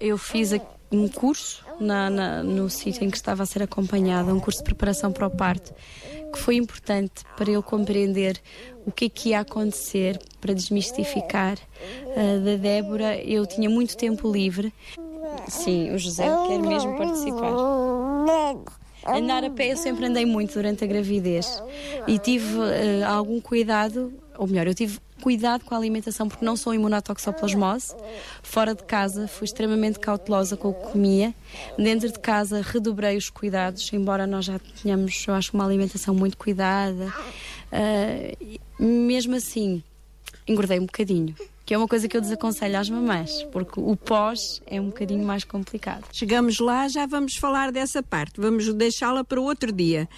eu 0.00 0.18
fiz 0.18 0.52
um 0.90 1.08
curso 1.08 1.64
na, 1.80 2.10
na, 2.10 2.42
no 2.42 2.68
sítio 2.68 3.04
em 3.04 3.10
que 3.10 3.16
estava 3.16 3.42
a 3.42 3.46
ser 3.46 3.62
acompanhada, 3.62 4.32
um 4.34 4.40
curso 4.40 4.58
de 4.58 4.64
preparação 4.64 5.12
para 5.12 5.26
o 5.26 5.30
parto, 5.30 5.74
que 6.32 6.38
foi 6.38 6.56
importante 6.56 7.24
para 7.36 7.50
eu 7.50 7.62
compreender 7.62 8.40
o 8.86 8.92
que 8.92 9.06
é 9.06 9.08
que 9.08 9.28
ia 9.30 9.40
acontecer, 9.40 10.18
para 10.40 10.54
desmistificar. 10.54 11.56
Uh, 12.06 12.44
da 12.44 12.56
Débora, 12.56 13.16
eu 13.22 13.46
tinha 13.46 13.70
muito 13.70 13.96
tempo 13.96 14.30
livre. 14.30 14.72
Sim, 15.48 15.92
o 15.94 15.98
José 15.98 16.24
quer 16.48 16.58
mesmo 16.58 16.96
participar. 16.96 17.52
Andar 19.06 19.44
a 19.44 19.50
pé 19.50 19.72
eu 19.72 19.76
sempre 19.76 20.06
andei 20.06 20.24
muito 20.24 20.54
durante 20.54 20.84
a 20.84 20.86
gravidez 20.86 21.60
e 22.06 22.18
tive 22.18 22.56
uh, 22.56 23.06
algum 23.08 23.40
cuidado, 23.40 24.12
ou 24.38 24.46
melhor, 24.46 24.66
eu 24.66 24.74
tive 24.74 24.98
cuidado 25.22 25.64
com 25.64 25.74
a 25.74 25.78
alimentação 25.78 26.28
porque 26.28 26.44
não 26.44 26.56
sou 26.56 26.74
imune 26.74 26.96
à 26.96 27.00
toxoplasmose. 27.00 27.94
Fora 28.42 28.74
de 28.74 28.82
casa 28.82 29.28
fui 29.28 29.44
extremamente 29.44 30.00
cautelosa 30.00 30.56
com 30.56 30.70
o 30.70 30.74
que 30.74 30.90
comia. 30.90 31.32
Dentro 31.78 32.10
de 32.10 32.18
casa 32.18 32.60
redobrei 32.60 33.16
os 33.16 33.30
cuidados, 33.30 33.88
embora 33.92 34.26
nós 34.26 34.44
já 34.44 34.58
tenhamos, 34.58 35.24
eu 35.26 35.34
acho, 35.34 35.54
uma 35.54 35.64
alimentação 35.64 36.12
muito 36.12 36.36
cuidada. 36.36 37.12
Uh, 37.72 38.58
mesmo 38.78 39.36
assim, 39.36 39.82
engordei 40.48 40.80
um 40.80 40.86
bocadinho 40.86 41.36
que 41.64 41.72
é 41.72 41.78
uma 41.78 41.86
coisa 41.86 42.08
que 42.08 42.16
eu 42.16 42.20
desaconselho 42.20 42.76
às 42.76 42.90
mamães, 42.90 43.44
porque 43.52 43.78
o 43.78 43.96
pós 43.96 44.60
é 44.66 44.80
um 44.80 44.86
bocadinho 44.86 45.24
mais 45.24 45.44
complicado. 45.44 46.04
Chegamos 46.12 46.58
lá, 46.58 46.88
já 46.88 47.06
vamos 47.06 47.36
falar 47.36 47.70
dessa 47.70 48.02
parte, 48.02 48.40
vamos 48.40 48.72
deixá-la 48.74 49.22
para 49.22 49.40
outro 49.40 49.70
dia. 49.70 50.08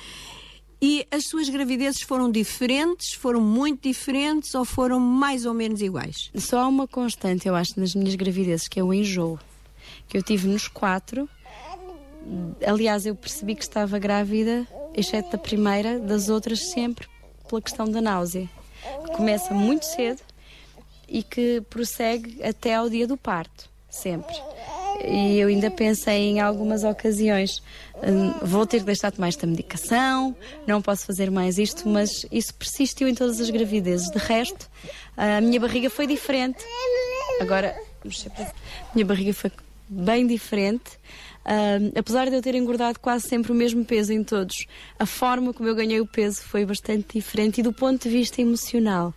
E 0.86 1.06
as 1.10 1.24
suas 1.28 1.48
gravidezes 1.48 2.02
foram 2.02 2.30
diferentes, 2.30 3.14
foram 3.14 3.40
muito 3.40 3.88
diferentes 3.88 4.54
ou 4.54 4.66
foram 4.66 5.00
mais 5.00 5.46
ou 5.46 5.54
menos 5.54 5.80
iguais? 5.80 6.30
Só 6.34 6.58
há 6.58 6.68
uma 6.68 6.86
constante, 6.86 7.48
eu 7.48 7.54
acho, 7.54 7.80
nas 7.80 7.94
minhas 7.94 8.14
gravidezes, 8.14 8.68
que 8.68 8.78
é 8.78 8.84
o 8.84 8.92
enjoo, 8.92 9.38
que 10.06 10.18
eu 10.18 10.22
tive 10.22 10.46
nos 10.46 10.68
quatro. 10.68 11.26
Aliás, 12.66 13.06
eu 13.06 13.14
percebi 13.14 13.54
que 13.54 13.62
estava 13.62 13.98
grávida, 13.98 14.68
exceto 14.94 15.30
da 15.30 15.38
primeira, 15.38 15.98
das 15.98 16.28
outras 16.28 16.60
sempre 16.60 17.08
pela 17.48 17.62
questão 17.62 17.88
da 17.88 18.02
náusea. 18.02 18.46
Começa 19.16 19.54
muito 19.54 19.86
cedo 19.86 20.20
e 21.08 21.22
que 21.22 21.62
prossegue 21.70 22.42
até 22.42 22.74
ao 22.74 22.90
dia 22.90 23.06
do 23.06 23.16
parto, 23.16 23.70
sempre. 23.88 24.36
E 25.02 25.38
eu 25.38 25.48
ainda 25.48 25.70
pensei 25.70 26.30
em 26.30 26.40
algumas 26.40 26.84
ocasiões, 26.84 27.62
vou 28.42 28.66
ter 28.66 28.80
que 28.80 28.84
deixar 28.84 29.10
de 29.10 29.16
tomar 29.16 29.28
esta 29.28 29.46
medicação, 29.46 30.36
não 30.66 30.82
posso 30.82 31.06
fazer 31.06 31.30
mais 31.30 31.58
isto, 31.58 31.88
mas 31.88 32.10
isso 32.30 32.54
persistiu 32.54 33.08
em 33.08 33.14
todas 33.14 33.40
as 33.40 33.50
gravidezes. 33.50 34.10
De 34.10 34.18
resto, 34.18 34.68
a 35.16 35.40
minha 35.40 35.60
barriga 35.60 35.88
foi 35.90 36.06
diferente. 36.06 36.64
Agora, 37.40 37.74
minha 38.94 39.06
barriga 39.06 39.32
foi 39.32 39.50
bem 39.88 40.26
diferente. 40.26 40.98
Uh, 41.44 41.92
apesar 41.98 42.30
de 42.30 42.36
eu 42.36 42.40
ter 42.40 42.54
engordado 42.54 42.98
quase 42.98 43.28
sempre 43.28 43.52
o 43.52 43.54
mesmo 43.54 43.84
peso 43.84 44.12
em 44.14 44.24
todos, 44.24 44.66
a 44.98 45.04
forma 45.04 45.52
como 45.52 45.68
eu 45.68 45.74
ganhei 45.74 46.00
o 46.00 46.06
peso 46.06 46.40
foi 46.40 46.64
bastante 46.64 47.18
diferente 47.18 47.60
e 47.60 47.62
do 47.62 47.70
ponto 47.70 48.02
de 48.02 48.08
vista 48.08 48.40
emocional 48.40 49.12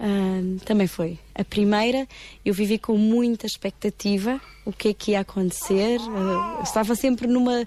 ah, 0.00 0.40
também 0.64 0.86
foi. 0.86 1.18
A 1.34 1.44
primeira, 1.44 2.06
eu 2.44 2.54
vivi 2.54 2.78
com 2.78 2.96
muita 2.96 3.46
expectativa 3.46 4.40
o 4.64 4.72
que 4.72 4.88
é 4.88 4.94
que 4.94 5.10
ia 5.12 5.20
acontecer. 5.20 5.98
Ah, 6.00 6.60
estava 6.62 6.94
sempre 6.94 7.26
numa 7.26 7.64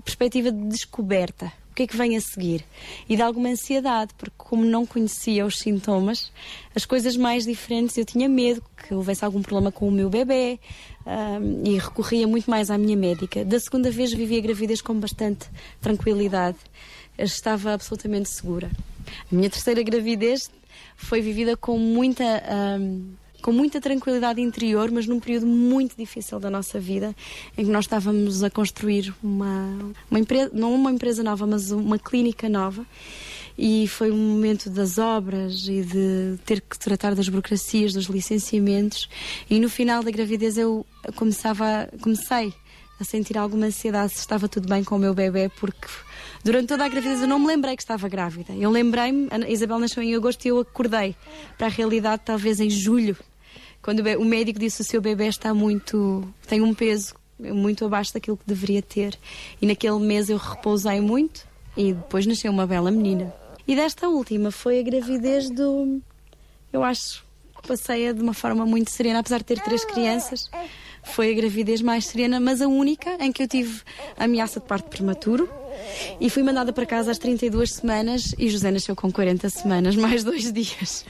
perspectiva 0.00 0.50
de 0.50 0.64
descoberta. 0.68 1.52
O 1.70 1.74
que 1.76 1.82
é 1.82 1.86
que 1.86 1.96
vem 1.96 2.16
a 2.16 2.20
seguir? 2.20 2.64
E 3.06 3.16
de 3.16 3.22
alguma 3.22 3.50
ansiedade, 3.50 4.12
porque 4.16 4.34
como 4.38 4.64
não 4.64 4.86
conhecia 4.86 5.44
os 5.44 5.58
sintomas, 5.58 6.32
as 6.74 6.86
coisas 6.86 7.16
mais 7.16 7.44
diferentes, 7.44 7.98
eu 7.98 8.04
tinha 8.04 8.28
medo 8.28 8.62
que 8.76 8.94
houvesse 8.94 9.24
algum 9.24 9.42
problema 9.42 9.70
com 9.70 9.86
o 9.86 9.92
meu 9.92 10.08
bebê 10.08 10.58
ah, 11.04 11.38
e 11.64 11.76
recorria 11.78 12.26
muito 12.26 12.50
mais 12.50 12.70
à 12.70 12.78
minha 12.78 12.96
médica. 12.96 13.44
Da 13.44 13.60
segunda 13.60 13.90
vez 13.90 14.12
vivi 14.12 14.38
a 14.38 14.40
gravidez 14.40 14.80
com 14.80 14.94
bastante 14.98 15.48
tranquilidade. 15.80 16.56
Eu 17.18 17.26
estava 17.26 17.74
absolutamente 17.74 18.30
segura. 18.30 18.70
A 19.30 19.34
minha 19.34 19.50
terceira 19.50 19.82
gravidez 19.82 20.50
foi 20.96 21.20
vivida 21.20 21.56
com 21.56 21.78
muita, 21.78 22.24
ahm, 22.24 23.14
com 23.46 23.52
muita 23.52 23.80
tranquilidade 23.80 24.40
interior, 24.40 24.90
mas 24.90 25.06
num 25.06 25.20
período 25.20 25.46
muito 25.46 25.96
difícil 25.96 26.40
da 26.40 26.50
nossa 26.50 26.80
vida, 26.80 27.14
em 27.56 27.64
que 27.64 27.70
nós 27.70 27.84
estávamos 27.84 28.42
a 28.42 28.50
construir 28.50 29.14
uma, 29.22 29.94
uma 30.10 30.18
empresa, 30.18 30.50
não 30.52 30.74
uma 30.74 30.90
empresa 30.90 31.22
nova, 31.22 31.46
mas 31.46 31.70
uma 31.70 31.96
clínica 31.96 32.48
nova. 32.48 32.84
E 33.56 33.86
foi 33.86 34.10
um 34.10 34.16
momento 34.16 34.68
das 34.68 34.98
obras 34.98 35.64
e 35.68 35.82
de 35.82 36.40
ter 36.44 36.60
que 36.60 36.76
tratar 36.76 37.14
das 37.14 37.28
burocracias, 37.28 37.92
dos 37.92 38.06
licenciamentos. 38.06 39.08
E 39.48 39.60
no 39.60 39.68
final 39.70 40.02
da 40.02 40.10
gravidez 40.10 40.58
eu 40.58 40.84
começava, 41.14 41.88
comecei 42.00 42.52
a 42.98 43.04
sentir 43.04 43.38
alguma 43.38 43.66
ansiedade 43.66 44.14
se 44.14 44.18
estava 44.18 44.48
tudo 44.48 44.68
bem 44.68 44.82
com 44.82 44.96
o 44.96 44.98
meu 44.98 45.14
bebê, 45.14 45.48
porque 45.60 45.86
durante 46.42 46.66
toda 46.66 46.84
a 46.84 46.88
gravidez 46.88 47.20
eu 47.20 47.28
não 47.28 47.38
me 47.38 47.46
lembrei 47.46 47.76
que 47.76 47.82
estava 47.82 48.08
grávida. 48.08 48.52
Eu 48.54 48.72
lembrei-me, 48.72 49.28
a 49.30 49.48
Isabel 49.48 49.78
nasceu 49.78 50.02
em 50.02 50.16
agosto 50.16 50.44
e 50.46 50.48
eu 50.48 50.58
acordei 50.58 51.14
para 51.56 51.68
a 51.68 51.70
realidade 51.70 52.22
talvez 52.24 52.58
em 52.58 52.68
julho, 52.68 53.16
quando 53.86 54.00
o 54.00 54.24
médico 54.24 54.58
disse 54.58 54.80
o 54.80 54.84
seu 54.84 55.00
bebê 55.00 55.28
está 55.28 55.54
muito. 55.54 56.28
tem 56.48 56.60
um 56.60 56.74
peso 56.74 57.14
muito 57.38 57.84
abaixo 57.84 58.12
daquilo 58.12 58.36
que 58.36 58.42
deveria 58.44 58.82
ter. 58.82 59.16
E 59.62 59.66
naquele 59.66 60.00
mês 60.00 60.28
eu 60.28 60.36
repousei 60.36 61.00
muito 61.00 61.46
e 61.76 61.92
depois 61.92 62.26
nasceu 62.26 62.50
uma 62.50 62.66
bela 62.66 62.90
menina. 62.90 63.32
E 63.64 63.76
desta 63.76 64.08
última 64.08 64.50
foi 64.50 64.80
a 64.80 64.82
gravidez 64.82 65.48
do. 65.48 66.00
Eu 66.72 66.82
acho 66.82 67.24
que 67.62 67.68
passei-a 67.68 68.12
de 68.12 68.20
uma 68.20 68.34
forma 68.34 68.66
muito 68.66 68.90
serena, 68.90 69.20
apesar 69.20 69.38
de 69.38 69.44
ter 69.44 69.62
três 69.62 69.84
crianças. 69.84 70.50
Foi 71.04 71.30
a 71.30 71.34
gravidez 71.34 71.80
mais 71.80 72.06
serena, 72.06 72.40
mas 72.40 72.60
a 72.60 72.66
única 72.66 73.16
em 73.24 73.30
que 73.30 73.44
eu 73.44 73.46
tive 73.46 73.82
ameaça 74.18 74.58
de 74.58 74.66
parto 74.66 74.90
prematuro. 74.90 75.48
E 76.20 76.28
fui 76.28 76.42
mandada 76.42 76.72
para 76.72 76.84
casa 76.84 77.12
às 77.12 77.18
32 77.18 77.74
semanas 77.74 78.34
e 78.36 78.50
José 78.50 78.72
nasceu 78.72 78.96
com 78.96 79.12
40 79.12 79.48
semanas, 79.48 79.94
mais 79.94 80.24
dois 80.24 80.52
dias. 80.52 81.04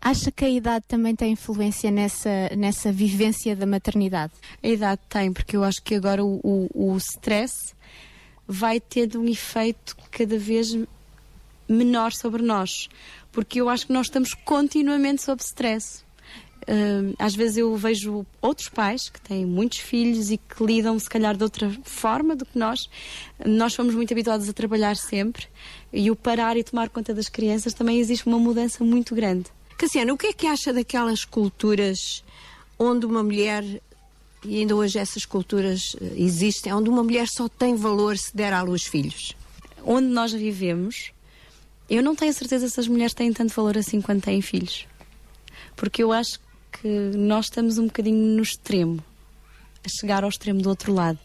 Acha 0.00 0.30
que 0.30 0.44
a 0.44 0.48
idade 0.48 0.84
também 0.86 1.14
tem 1.14 1.32
influência 1.32 1.90
nessa, 1.90 2.50
nessa 2.56 2.92
vivência 2.92 3.56
da 3.56 3.66
maternidade? 3.66 4.32
A 4.62 4.68
idade 4.68 5.00
tem, 5.08 5.32
porque 5.32 5.56
eu 5.56 5.64
acho 5.64 5.82
que 5.82 5.94
agora 5.94 6.24
o, 6.24 6.40
o, 6.42 6.92
o 6.92 6.96
stress 6.96 7.74
vai 8.46 8.80
tendo 8.80 9.20
um 9.20 9.28
efeito 9.28 9.96
cada 10.10 10.38
vez 10.38 10.76
menor 11.68 12.12
sobre 12.12 12.42
nós. 12.42 12.88
Porque 13.30 13.60
eu 13.60 13.68
acho 13.68 13.86
que 13.86 13.92
nós 13.92 14.06
estamos 14.06 14.32
continuamente 14.32 15.22
sob 15.22 15.42
stress. 15.42 16.02
Hum, 16.66 17.14
às 17.18 17.34
vezes 17.34 17.58
eu 17.58 17.74
vejo 17.76 18.26
outros 18.40 18.68
pais 18.68 19.08
que 19.08 19.20
têm 19.20 19.44
muitos 19.44 19.78
filhos 19.78 20.30
e 20.30 20.36
que 20.36 20.64
lidam, 20.64 20.98
se 20.98 21.08
calhar, 21.08 21.36
de 21.36 21.42
outra 21.42 21.70
forma 21.82 22.36
do 22.36 22.46
que 22.46 22.58
nós. 22.58 22.88
Nós 23.44 23.74
fomos 23.74 23.94
muito 23.94 24.12
habituados 24.12 24.48
a 24.48 24.52
trabalhar 24.52 24.96
sempre 24.96 25.46
e 25.92 26.10
o 26.10 26.16
parar 26.16 26.56
e 26.56 26.64
tomar 26.64 26.88
conta 26.88 27.12
das 27.12 27.28
crianças 27.28 27.74
também 27.74 27.98
existe 27.98 28.26
uma 28.26 28.38
mudança 28.38 28.84
muito 28.84 29.14
grande. 29.14 29.50
Cassiana, 29.78 30.12
o 30.12 30.18
que 30.18 30.26
é 30.26 30.32
que 30.32 30.44
acha 30.48 30.72
daquelas 30.72 31.24
culturas 31.24 32.24
onde 32.76 33.06
uma 33.06 33.22
mulher, 33.22 33.62
e 34.44 34.58
ainda 34.58 34.74
hoje 34.74 34.98
essas 34.98 35.24
culturas 35.24 35.94
eh, 36.00 36.14
existem, 36.16 36.72
onde 36.72 36.90
uma 36.90 37.04
mulher 37.04 37.28
só 37.28 37.48
tem 37.48 37.76
valor 37.76 38.18
se 38.18 38.36
der 38.36 38.52
à 38.52 38.60
luz 38.60 38.82
filhos? 38.82 39.36
Onde 39.84 40.08
nós 40.08 40.32
vivemos, 40.32 41.12
eu 41.88 42.02
não 42.02 42.16
tenho 42.16 42.32
certeza 42.32 42.68
se 42.68 42.80
as 42.80 42.88
mulheres 42.88 43.14
têm 43.14 43.32
tanto 43.32 43.54
valor 43.54 43.78
assim 43.78 44.00
quando 44.00 44.20
têm 44.20 44.42
filhos. 44.42 44.84
Porque 45.76 46.02
eu 46.02 46.10
acho 46.10 46.40
que 46.72 46.88
nós 47.16 47.44
estamos 47.44 47.78
um 47.78 47.86
bocadinho 47.86 48.36
no 48.36 48.42
extremo, 48.42 48.98
a 49.84 49.88
chegar 49.88 50.24
ao 50.24 50.28
extremo 50.28 50.60
do 50.60 50.70
outro 50.70 50.92
lado. 50.92 51.20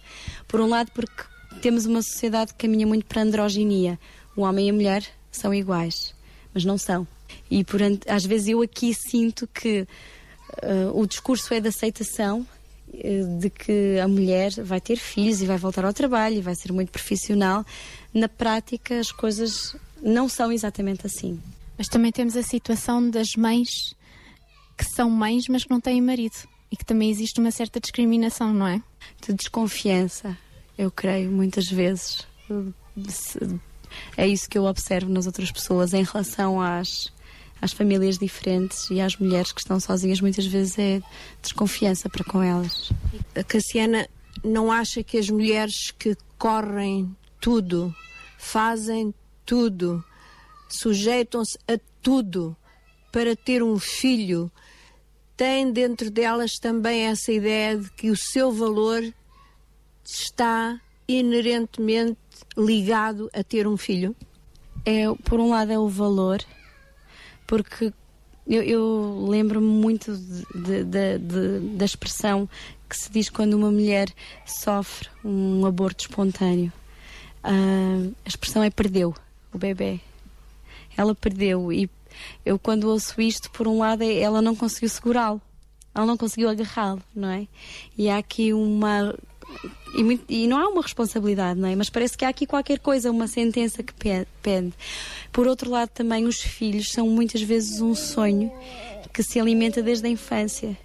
Por 0.48 0.62
um 0.62 0.70
lado, 0.70 0.92
porque 0.92 1.24
temos 1.60 1.88
uma 1.88 2.04
sociedade 2.04 2.54
que 2.54 2.68
caminha 2.68 2.86
muito 2.86 3.08
para 3.08 3.22
a 3.22 3.24
androginia. 3.24 4.00
O 4.36 4.42
homem 4.42 4.68
e 4.68 4.70
a 4.70 4.74
mulher 4.74 5.04
são 5.32 5.52
iguais, 5.52 6.14
mas 6.54 6.64
não 6.64 6.78
são. 6.78 7.08
E 7.50 7.64
por, 7.64 7.80
às 8.08 8.26
vezes 8.26 8.50
eu 8.50 8.62
aqui 8.62 8.94
sinto 8.94 9.48
que 9.48 9.88
eh, 10.62 10.90
o 10.94 11.06
discurso 11.06 11.54
é 11.54 11.60
de 11.60 11.68
aceitação 11.68 12.46
eh, 12.94 13.24
de 13.40 13.50
que 13.50 14.00
a 14.00 14.08
mulher 14.08 14.52
vai 14.64 14.80
ter 14.80 14.98
filhos 14.98 15.42
e 15.42 15.46
vai 15.46 15.58
voltar 15.58 15.86
ao 15.86 15.94
trabalho 15.94 16.38
e 16.38 16.42
vai 16.42 16.56
ser 16.56 16.72
muito 16.72 16.92
profissional. 16.92 17.66
Na 18.14 18.30
prática, 18.30 19.00
as 19.00 19.12
coisas 19.12 19.76
não 20.02 20.28
são 20.30 20.52
exatamente 20.52 21.06
assim. 21.06 21.40
Mas 21.78 21.88
também 21.88 22.12
temos 22.12 22.36
a 22.36 22.44
situação 22.44 23.10
das 23.10 23.30
mães 23.36 23.96
que 24.78 24.86
são 24.86 25.10
mães, 25.10 25.48
mas 25.48 25.64
que 25.64 25.70
não 25.70 25.80
têm 25.80 26.02
marido. 26.02 26.36
E 26.72 26.76
que 26.76 26.86
também 26.86 27.10
existe 27.10 27.40
uma 27.40 27.52
certa 27.52 27.80
discriminação, 27.80 28.52
não 28.52 28.68
é? 28.68 28.82
De 29.26 29.34
desconfiança, 29.34 30.36
eu 30.78 30.90
creio, 30.90 31.32
muitas 31.32 31.68
vezes. 31.68 32.28
É 34.18 34.28
isso 34.28 34.50
que 34.50 34.58
eu 34.58 34.64
observo 34.64 35.12
nas 35.12 35.28
outras 35.28 35.52
pessoas 35.52 35.94
em 35.94 36.04
relação 36.04 36.60
às, 36.60 37.12
às 37.64 37.72
famílias 37.72 38.18
diferentes 38.18 38.90
e 38.90 38.99
às 38.99 39.15
mulheres 39.15 39.53
que 39.53 39.61
estão 39.61 39.80
sozinhas, 39.80 40.19
muitas 40.19 40.45
vezes 40.45 40.77
é 40.77 41.02
desconfiança 41.41 42.10
para 42.10 42.23
com 42.26 42.44
elas. 42.44 42.91
A 43.34 43.41
Cassiana 43.41 44.06
não 44.44 44.69
acha 44.69 45.02
que 45.02 45.18
as 45.18 45.30
mulheres 45.30 45.91
que 45.98 46.18
correm 46.38 47.15
tudo, 47.40 47.95
fazem 48.38 49.14
tudo, 49.45 50.03
sujeitam-se 50.68 51.57
a 51.65 51.80
tudo 52.02 52.53
para 53.14 53.34
ter 53.34 53.64
um 53.64 53.80
filho, 53.80 54.52
têm 55.38 55.72
dentro 55.72 56.11
delas 56.11 56.56
também 56.60 57.03
essa 57.03 57.31
ideia 57.31 57.77
de 57.77 57.90
que 57.91 58.11
o 58.11 58.18
seu 58.18 58.52
valor 58.52 59.02
está 60.03 60.81
inerentemente 61.07 62.18
ligado 62.57 63.30
a 63.34 63.41
ter 63.41 63.65
um 63.68 63.77
filho? 63.77 64.14
É, 64.85 65.06
por 65.23 65.40
um 65.40 65.52
lado 65.52 65.72
é 65.72 65.80
o 65.80 65.88
valor, 65.88 66.44
porque 67.54 67.94
eu, 68.48 68.64
eu 68.64 69.28
lembro-me 69.30 69.68
muito 69.68 70.18
de- 70.18 70.84
de- 70.84 71.20
de- 71.20 71.60
da 71.78 71.86
expressão 71.86 72.50
que 72.90 72.98
se 72.98 73.12
diz 73.12 73.30
quando 73.30 73.54
uma 73.54 73.70
mulher 73.72 74.10
sofre 74.44 75.08
um 75.24 75.64
aborto 75.64 76.06
espontâneo. 76.06 76.74
Ah, 77.44 78.10
a 78.26 78.28
expressão 78.28 78.64
é 78.64 78.72
perdeu 78.72 79.14
o 79.54 79.58
bebê. 79.60 80.00
Ela 80.98 81.14
perdeu 81.14 81.72
e 81.72 81.88
eu 82.44 82.58
quando 82.58 82.86
ouço 82.90 83.22
isto, 83.22 83.52
por 83.52 83.68
um 83.68 83.78
lado, 83.78 84.02
ela 84.04 84.42
não 84.42 84.56
conseguiu 84.56 84.90
segurá-lo. 84.90 85.40
Ela 85.94 86.08
não 86.08 86.18
conseguiu 86.18 86.50
agarrá-lo, 86.50 87.04
não 87.16 87.30
é? 87.30 87.48
E 87.96 88.10
há 88.10 88.18
aqui 88.18 88.52
uma 88.52 89.16
e, 89.95 90.44
e 90.44 90.48
não 90.48 90.57
há 90.57 90.68
uma 90.70 90.82
responsabilidade, 90.82 91.60
não 91.60 91.68
é? 91.68 91.76
Mas 91.76 91.90
parece 91.90 92.18
que 92.18 92.26
há 92.26 92.30
aqui 92.30 92.45
qualquer 92.45 92.80
coisa, 92.80 93.11
uma 93.11 93.28
sentença 93.28 93.84
que 93.84 93.94
pe- 93.94 94.28
pende. 94.41 94.74
Por 95.32 95.48
outro 95.48 95.70
lado, 95.70 95.90
também 95.90 96.26
os 96.26 96.41
filhos 96.41 96.91
são 96.91 97.07
muitas 97.07 97.41
vezes 97.41 97.82
um 97.82 97.94
sonho 97.95 98.52
que 99.14 99.22
se 99.24 99.40
alimenta 99.40 99.82
desde 99.84 100.07
a 100.07 100.10
infância. 100.10 100.78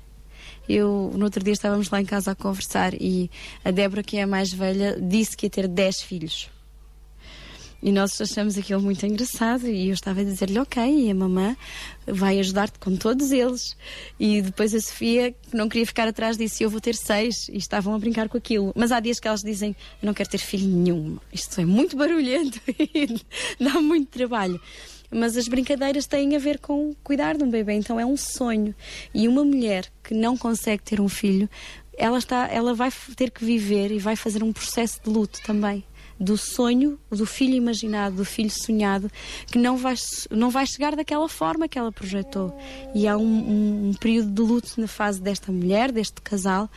Eu, 0.68 1.10
no 1.14 1.24
outro 1.24 1.42
dia, 1.42 1.54
estávamos 1.54 1.88
lá 1.90 2.00
em 2.00 2.04
casa 2.04 2.32
a 2.32 2.34
conversar 2.34 2.92
e 2.94 3.30
a 3.64 3.70
Débora, 3.70 4.02
que 4.02 4.18
é 4.18 4.22
a 4.22 4.26
mais 4.26 4.52
velha, 4.52 4.98
disse 5.00 5.34
que 5.34 5.46
ia 5.46 5.50
ter 5.50 5.66
10 5.66 6.02
filhos. 6.02 6.50
E 7.80 7.92
nós 7.92 8.20
achamos 8.20 8.58
aquilo 8.58 8.80
muito 8.82 9.06
engraçado 9.06 9.68
e 9.68 9.88
eu 9.88 9.94
estava 9.94 10.20
a 10.20 10.24
dizer-lhe, 10.24 10.58
ok, 10.58 10.82
e 10.82 11.10
a 11.10 11.14
mamã 11.14 11.56
vai 12.06 12.40
ajudar-te 12.40 12.78
com 12.78 12.96
todos 12.96 13.30
eles. 13.30 13.76
E 14.18 14.42
depois 14.42 14.74
a 14.74 14.80
Sofia, 14.80 15.30
que 15.30 15.56
não 15.56 15.68
queria 15.68 15.86
ficar 15.86 16.08
atrás, 16.08 16.36
disse, 16.36 16.64
eu 16.64 16.70
vou 16.70 16.80
ter 16.80 16.96
seis. 16.96 17.48
E 17.48 17.56
estavam 17.56 17.94
a 17.94 17.98
brincar 17.98 18.28
com 18.28 18.36
aquilo. 18.36 18.72
Mas 18.74 18.90
há 18.90 18.98
dias 18.98 19.20
que 19.20 19.28
elas 19.28 19.42
dizem, 19.42 19.76
eu 20.02 20.06
não 20.06 20.14
quero 20.14 20.28
ter 20.28 20.38
filho 20.38 20.66
nenhum. 20.66 21.18
Isto 21.32 21.60
é 21.60 21.64
muito 21.64 21.96
barulhento 21.96 22.60
e 22.68 23.20
dá 23.60 23.80
muito 23.80 24.08
trabalho. 24.10 24.60
Mas 25.10 25.36
as 25.36 25.46
brincadeiras 25.46 26.06
têm 26.06 26.34
a 26.34 26.38
ver 26.38 26.58
com 26.58 26.94
cuidar 27.02 27.36
de 27.36 27.44
um 27.44 27.48
bebê, 27.48 27.74
então 27.74 27.98
é 27.98 28.04
um 28.04 28.16
sonho. 28.16 28.74
E 29.14 29.28
uma 29.28 29.44
mulher 29.44 29.86
que 30.02 30.14
não 30.14 30.36
consegue 30.36 30.82
ter 30.82 31.00
um 31.00 31.08
filho, 31.08 31.48
ela, 31.96 32.18
está, 32.18 32.48
ela 32.48 32.74
vai 32.74 32.90
ter 33.16 33.30
que 33.30 33.44
viver 33.44 33.90
e 33.90 33.98
vai 33.98 34.16
fazer 34.16 34.42
um 34.42 34.52
processo 34.52 35.00
de 35.02 35.08
luto 35.08 35.40
também. 35.42 35.84
Do 36.20 36.36
sonho, 36.36 36.98
do 37.10 37.24
filho 37.24 37.54
imaginado, 37.54 38.16
do 38.16 38.24
filho 38.24 38.50
sonhado, 38.50 39.10
que 39.50 39.56
não 39.58 39.76
vai, 39.76 39.94
não 40.30 40.50
vai 40.50 40.66
chegar 40.66 40.96
daquela 40.96 41.28
forma 41.28 41.68
que 41.68 41.78
ela 41.78 41.92
projetou. 41.92 42.56
E 42.94 43.06
há 43.06 43.16
um, 43.16 43.22
um- 43.22 43.88
um 43.90 43.94
período 43.94 44.30
de 44.30 44.42
luto 44.42 44.80
na 44.80 44.88
fase 44.88 45.20
desta 45.20 45.52
mulher, 45.52 45.92
deste 45.92 46.20
casal, 46.20 46.68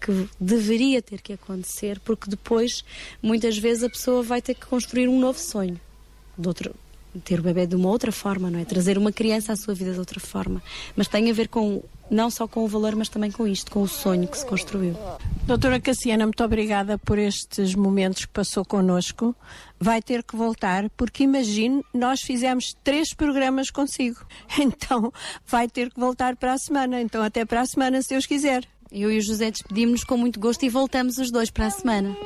que 0.00 0.28
deveria 0.40 1.00
ter 1.00 1.22
que 1.22 1.32
acontecer, 1.32 2.00
porque 2.00 2.28
depois, 2.28 2.84
muitas 3.22 3.56
vezes, 3.56 3.84
a 3.84 3.88
pessoa 3.88 4.22
vai 4.22 4.42
ter 4.42 4.54
que 4.54 4.66
construir 4.66 5.08
um 5.08 5.18
novo 5.20 5.38
sonho. 5.38 5.80
De 6.36 6.48
outro, 6.48 6.74
ter 7.20 7.40
o 7.40 7.42
bebê 7.42 7.66
de 7.66 7.76
uma 7.76 7.88
outra 7.88 8.10
forma, 8.10 8.50
não 8.50 8.58
é? 8.58 8.64
Trazer 8.64 8.98
uma 8.98 9.12
criança 9.12 9.52
à 9.52 9.56
sua 9.56 9.74
vida 9.74 9.92
de 9.92 9.98
outra 9.98 10.20
forma. 10.20 10.62
Mas 10.96 11.08
tem 11.08 11.30
a 11.30 11.34
ver 11.34 11.48
com, 11.48 11.82
não 12.10 12.30
só 12.30 12.46
com 12.46 12.64
o 12.64 12.68
valor, 12.68 12.96
mas 12.96 13.08
também 13.08 13.30
com 13.30 13.46
isto, 13.46 13.70
com 13.70 13.82
o 13.82 13.88
sonho 13.88 14.26
que 14.26 14.38
se 14.38 14.46
construiu. 14.46 14.96
Doutora 15.46 15.80
Cassiana, 15.80 16.24
muito 16.24 16.42
obrigada 16.42 16.98
por 16.98 17.18
estes 17.18 17.74
momentos 17.74 18.24
que 18.24 18.32
passou 18.32 18.64
connosco. 18.64 19.34
Vai 19.78 20.00
ter 20.00 20.22
que 20.22 20.36
voltar, 20.36 20.88
porque 20.90 21.24
imagine, 21.24 21.82
nós 21.92 22.20
fizemos 22.20 22.74
três 22.82 23.12
programas 23.14 23.70
consigo. 23.70 24.24
Então, 24.58 25.12
vai 25.46 25.68
ter 25.68 25.92
que 25.92 26.00
voltar 26.00 26.36
para 26.36 26.52
a 26.52 26.58
semana. 26.58 27.00
Então, 27.00 27.22
até 27.22 27.44
para 27.44 27.60
a 27.60 27.66
semana, 27.66 28.00
se 28.02 28.10
Deus 28.10 28.26
quiser. 28.26 28.64
Eu 28.90 29.10
e 29.10 29.18
o 29.18 29.20
José 29.20 29.50
despedimos-nos 29.50 30.04
com 30.04 30.16
muito 30.16 30.38
gosto 30.38 30.64
e 30.64 30.68
voltamos 30.68 31.18
os 31.18 31.30
dois 31.30 31.50
para 31.50 31.66
a 31.66 31.70
semana. 31.70 32.16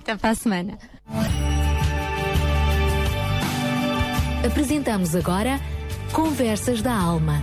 Até 0.00 0.16
para 0.16 0.30
a 0.30 0.34
semana. 0.34 0.78
Apresentamos 4.46 5.16
agora 5.16 5.58
Conversas 6.12 6.80
da 6.80 6.94
Alma. 6.94 7.42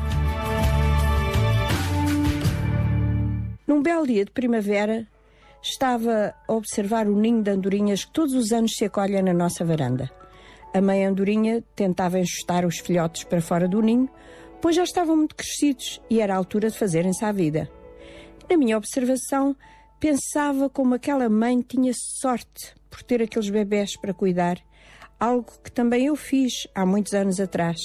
Num 3.68 3.82
belo 3.82 4.08
dia 4.08 4.24
de 4.24 4.32
primavera, 4.32 5.06
estava 5.62 6.34
a 6.48 6.54
observar 6.54 7.10
o 7.10 7.16
ninho 7.20 7.44
de 7.44 7.52
andorinhas 7.52 8.06
que 8.06 8.14
todos 8.14 8.34
os 8.34 8.54
anos 8.54 8.72
se 8.78 8.86
acolhe 8.86 9.22
na 9.22 9.34
nossa 9.34 9.66
varanda. 9.66 10.10
A 10.74 10.80
mãe 10.80 11.06
andorinha 11.06 11.62
tentava 11.76 12.18
enxutar 12.18 12.66
os 12.66 12.80
filhotes 12.80 13.26
para 13.26 13.42
fora 13.42 13.68
do 13.68 13.82
ninho, 13.82 14.10
pois 14.62 14.78
já 14.78 14.84
estavam 14.86 15.18
muito 15.18 15.36
crescidos 15.36 16.02
e 16.10 16.22
era 16.22 16.34
a 16.34 16.38
altura 16.38 16.70
de 16.70 16.78
fazerem-se 16.78 17.26
à 17.26 17.34
vida. 17.34 17.70
Na 18.50 18.56
minha 18.56 18.78
observação, 18.78 19.54
pensava 20.00 20.70
como 20.70 20.96
aquela 20.96 21.28
mãe 21.28 21.60
tinha 21.62 21.92
sorte 21.94 22.74
por 22.90 23.04
ter 23.04 23.22
aqueles 23.22 23.50
bebés 23.50 24.00
para 24.00 24.14
cuidar, 24.14 24.58
algo 25.24 25.54
que 25.64 25.72
também 25.72 26.08
eu 26.08 26.18
fiz 26.18 26.68
há 26.76 26.86
muitos 26.86 27.14
anos 27.14 27.40
atrás. 27.40 27.80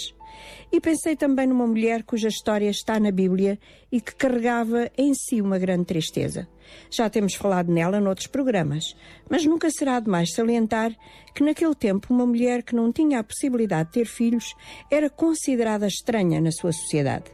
E 0.72 0.80
pensei 0.80 1.14
também 1.14 1.46
numa 1.46 1.66
mulher 1.66 2.02
cuja 2.02 2.28
história 2.28 2.68
está 2.68 2.98
na 2.98 3.12
Bíblia 3.12 3.58
e 3.92 4.00
que 4.00 4.14
carregava 4.14 4.90
em 4.98 5.14
si 5.14 5.40
uma 5.40 5.58
grande 5.58 5.84
tristeza. 5.84 6.48
Já 6.90 7.08
temos 7.08 7.34
falado 7.34 7.72
nela 7.72 8.00
noutros 8.00 8.26
programas, 8.26 8.96
mas 9.30 9.46
nunca 9.46 9.70
será 9.70 10.00
demais 10.00 10.32
salientar 10.34 10.94
que 11.32 11.44
naquele 11.44 11.74
tempo 11.74 12.12
uma 12.12 12.26
mulher 12.26 12.62
que 12.62 12.74
não 12.74 12.92
tinha 12.92 13.20
a 13.20 13.24
possibilidade 13.24 13.88
de 13.88 13.94
ter 13.94 14.06
filhos 14.06 14.54
era 14.90 15.08
considerada 15.08 15.86
estranha 15.86 16.40
na 16.40 16.50
sua 16.50 16.72
sociedade. 16.72 17.26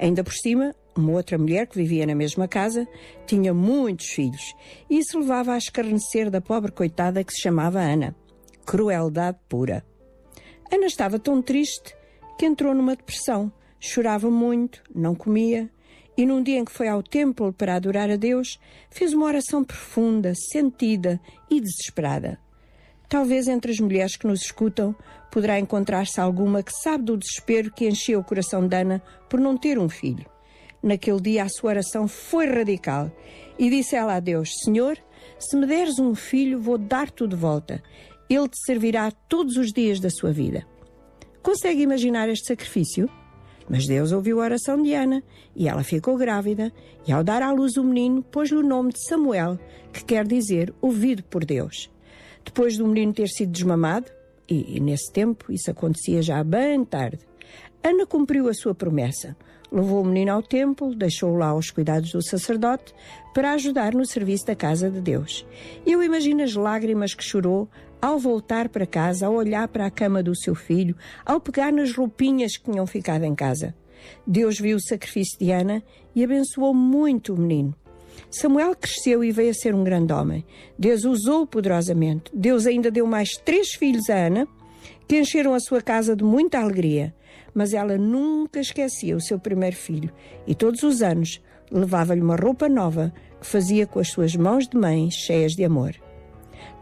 Ainda 0.00 0.22
por 0.24 0.34
cima, 0.34 0.74
uma 0.96 1.12
outra 1.12 1.38
mulher 1.38 1.66
que 1.66 1.78
vivia 1.78 2.06
na 2.06 2.14
mesma 2.14 2.48
casa 2.48 2.86
tinha 3.26 3.54
muitos 3.54 4.06
filhos 4.08 4.54
e 4.90 4.98
isso 4.98 5.18
levava 5.18 5.54
a 5.54 5.58
escarnecer 5.58 6.28
da 6.28 6.40
pobre 6.40 6.72
coitada 6.72 7.22
que 7.24 7.32
se 7.32 7.42
chamava 7.42 7.80
Ana. 7.80 8.14
Crueldade 8.64 9.38
pura. 9.48 9.84
Ana 10.72 10.86
estava 10.86 11.18
tão 11.18 11.40
triste 11.42 11.94
que 12.38 12.46
entrou 12.46 12.74
numa 12.74 12.96
depressão. 12.96 13.52
Chorava 13.78 14.30
muito, 14.30 14.82
não 14.94 15.14
comia, 15.14 15.70
e 16.16 16.24
num 16.24 16.42
dia 16.42 16.58
em 16.58 16.64
que 16.64 16.72
foi 16.72 16.88
ao 16.88 17.02
templo 17.02 17.52
para 17.52 17.74
adorar 17.74 18.10
a 18.10 18.16
Deus, 18.16 18.58
fez 18.90 19.12
uma 19.12 19.26
oração 19.26 19.62
profunda, 19.62 20.32
sentida 20.34 21.20
e 21.50 21.60
desesperada. 21.60 22.38
Talvez 23.08 23.46
entre 23.46 23.72
as 23.72 23.78
mulheres 23.78 24.16
que 24.16 24.26
nos 24.26 24.40
escutam 24.42 24.94
poderá 25.30 25.58
encontrar-se 25.58 26.20
alguma 26.20 26.62
que 26.62 26.72
sabe 26.72 27.04
do 27.04 27.16
desespero 27.18 27.70
que 27.70 27.86
encheu 27.86 28.20
o 28.20 28.24
coração 28.24 28.66
de 28.66 28.76
Ana 28.76 29.02
por 29.28 29.38
não 29.38 29.56
ter 29.56 29.78
um 29.78 29.88
filho. 29.88 30.24
Naquele 30.82 31.20
dia 31.20 31.44
a 31.44 31.48
sua 31.48 31.70
oração 31.70 32.08
foi 32.08 32.46
radical 32.46 33.10
e 33.58 33.68
disse 33.68 33.96
ela 33.96 34.14
a 34.14 34.20
Deus: 34.20 34.50
Senhor, 34.62 34.98
se 35.38 35.56
me 35.56 35.66
deres 35.66 35.98
um 35.98 36.14
filho, 36.14 36.60
vou 36.60 36.78
dar-te 36.78 37.26
de 37.26 37.36
volta. 37.36 37.82
Ele 38.28 38.48
te 38.48 38.58
servirá 38.64 39.10
todos 39.10 39.56
os 39.56 39.72
dias 39.72 40.00
da 40.00 40.10
sua 40.10 40.32
vida. 40.32 40.66
Consegue 41.42 41.82
imaginar 41.82 42.28
este 42.28 42.46
sacrifício? 42.46 43.08
Mas 43.68 43.86
Deus 43.86 44.12
ouviu 44.12 44.40
a 44.40 44.44
oração 44.44 44.82
de 44.82 44.94
Ana 44.94 45.22
e 45.56 45.68
ela 45.68 45.82
ficou 45.82 46.16
grávida, 46.16 46.72
e 47.06 47.12
ao 47.12 47.24
dar 47.24 47.42
à 47.42 47.50
luz 47.50 47.76
o 47.76 47.84
menino, 47.84 48.22
pôs-lhe 48.22 48.56
o 48.56 48.62
nome 48.62 48.92
de 48.92 49.06
Samuel, 49.06 49.58
que 49.92 50.04
quer 50.04 50.26
dizer 50.26 50.74
ouvido 50.80 51.22
por 51.24 51.44
Deus. 51.44 51.90
Depois 52.44 52.76
do 52.76 52.86
menino 52.86 53.12
ter 53.12 53.28
sido 53.28 53.52
desmamado, 53.52 54.10
e, 54.48 54.76
e 54.76 54.80
nesse 54.80 55.10
tempo 55.10 55.50
isso 55.50 55.70
acontecia 55.70 56.20
já 56.20 56.44
bem 56.44 56.84
tarde, 56.84 57.20
Ana 57.82 58.06
cumpriu 58.06 58.48
a 58.48 58.54
sua 58.54 58.74
promessa. 58.74 59.36
Levou 59.70 60.02
o 60.02 60.06
menino 60.06 60.32
ao 60.32 60.42
templo, 60.42 60.94
deixou-o 60.94 61.36
lá 61.36 61.48
aos 61.48 61.70
cuidados 61.70 62.12
do 62.12 62.22
sacerdote 62.22 62.94
para 63.34 63.52
ajudar 63.52 63.92
no 63.92 64.06
serviço 64.06 64.46
da 64.46 64.54
casa 64.54 64.90
de 64.90 65.00
Deus. 65.00 65.44
Eu 65.84 66.02
imagino 66.02 66.42
as 66.42 66.54
lágrimas 66.54 67.12
que 67.12 67.24
chorou 67.24 67.68
ao 68.04 68.18
voltar 68.18 68.68
para 68.68 68.84
casa, 68.84 69.24
ao 69.24 69.32
olhar 69.32 69.66
para 69.66 69.86
a 69.86 69.90
cama 69.90 70.22
do 70.22 70.36
seu 70.36 70.54
filho, 70.54 70.94
ao 71.24 71.40
pegar 71.40 71.72
nas 71.72 71.90
roupinhas 71.90 72.54
que 72.54 72.70
tinham 72.70 72.86
ficado 72.86 73.24
em 73.24 73.34
casa. 73.34 73.74
Deus 74.26 74.60
viu 74.60 74.76
o 74.76 74.80
sacrifício 74.80 75.38
de 75.38 75.50
Ana 75.50 75.82
e 76.14 76.22
abençoou 76.22 76.74
muito 76.74 77.32
o 77.32 77.40
menino. 77.40 77.74
Samuel 78.30 78.76
cresceu 78.76 79.24
e 79.24 79.32
veio 79.32 79.52
a 79.52 79.54
ser 79.54 79.74
um 79.74 79.82
grande 79.82 80.12
homem. 80.12 80.44
Deus 80.78 81.04
usou-o 81.04 81.46
poderosamente. 81.46 82.30
Deus 82.34 82.66
ainda 82.66 82.90
deu 82.90 83.06
mais 83.06 83.30
três 83.42 83.72
filhos 83.72 84.10
a 84.10 84.26
Ana, 84.26 84.46
que 85.08 85.18
encheram 85.18 85.54
a 85.54 85.60
sua 85.60 85.80
casa 85.80 86.14
de 86.14 86.22
muita 86.22 86.60
alegria. 86.60 87.14
Mas 87.54 87.72
ela 87.72 87.96
nunca 87.96 88.60
esquecia 88.60 89.16
o 89.16 89.20
seu 89.20 89.38
primeiro 89.38 89.76
filho 89.76 90.12
e 90.46 90.54
todos 90.54 90.82
os 90.82 91.00
anos 91.00 91.40
levava-lhe 91.70 92.20
uma 92.20 92.36
roupa 92.36 92.68
nova 92.68 93.14
que 93.40 93.46
fazia 93.46 93.86
com 93.86 93.98
as 93.98 94.08
suas 94.08 94.36
mãos 94.36 94.68
de 94.68 94.76
mãe 94.76 95.10
cheias 95.10 95.52
de 95.52 95.64
amor. 95.64 96.03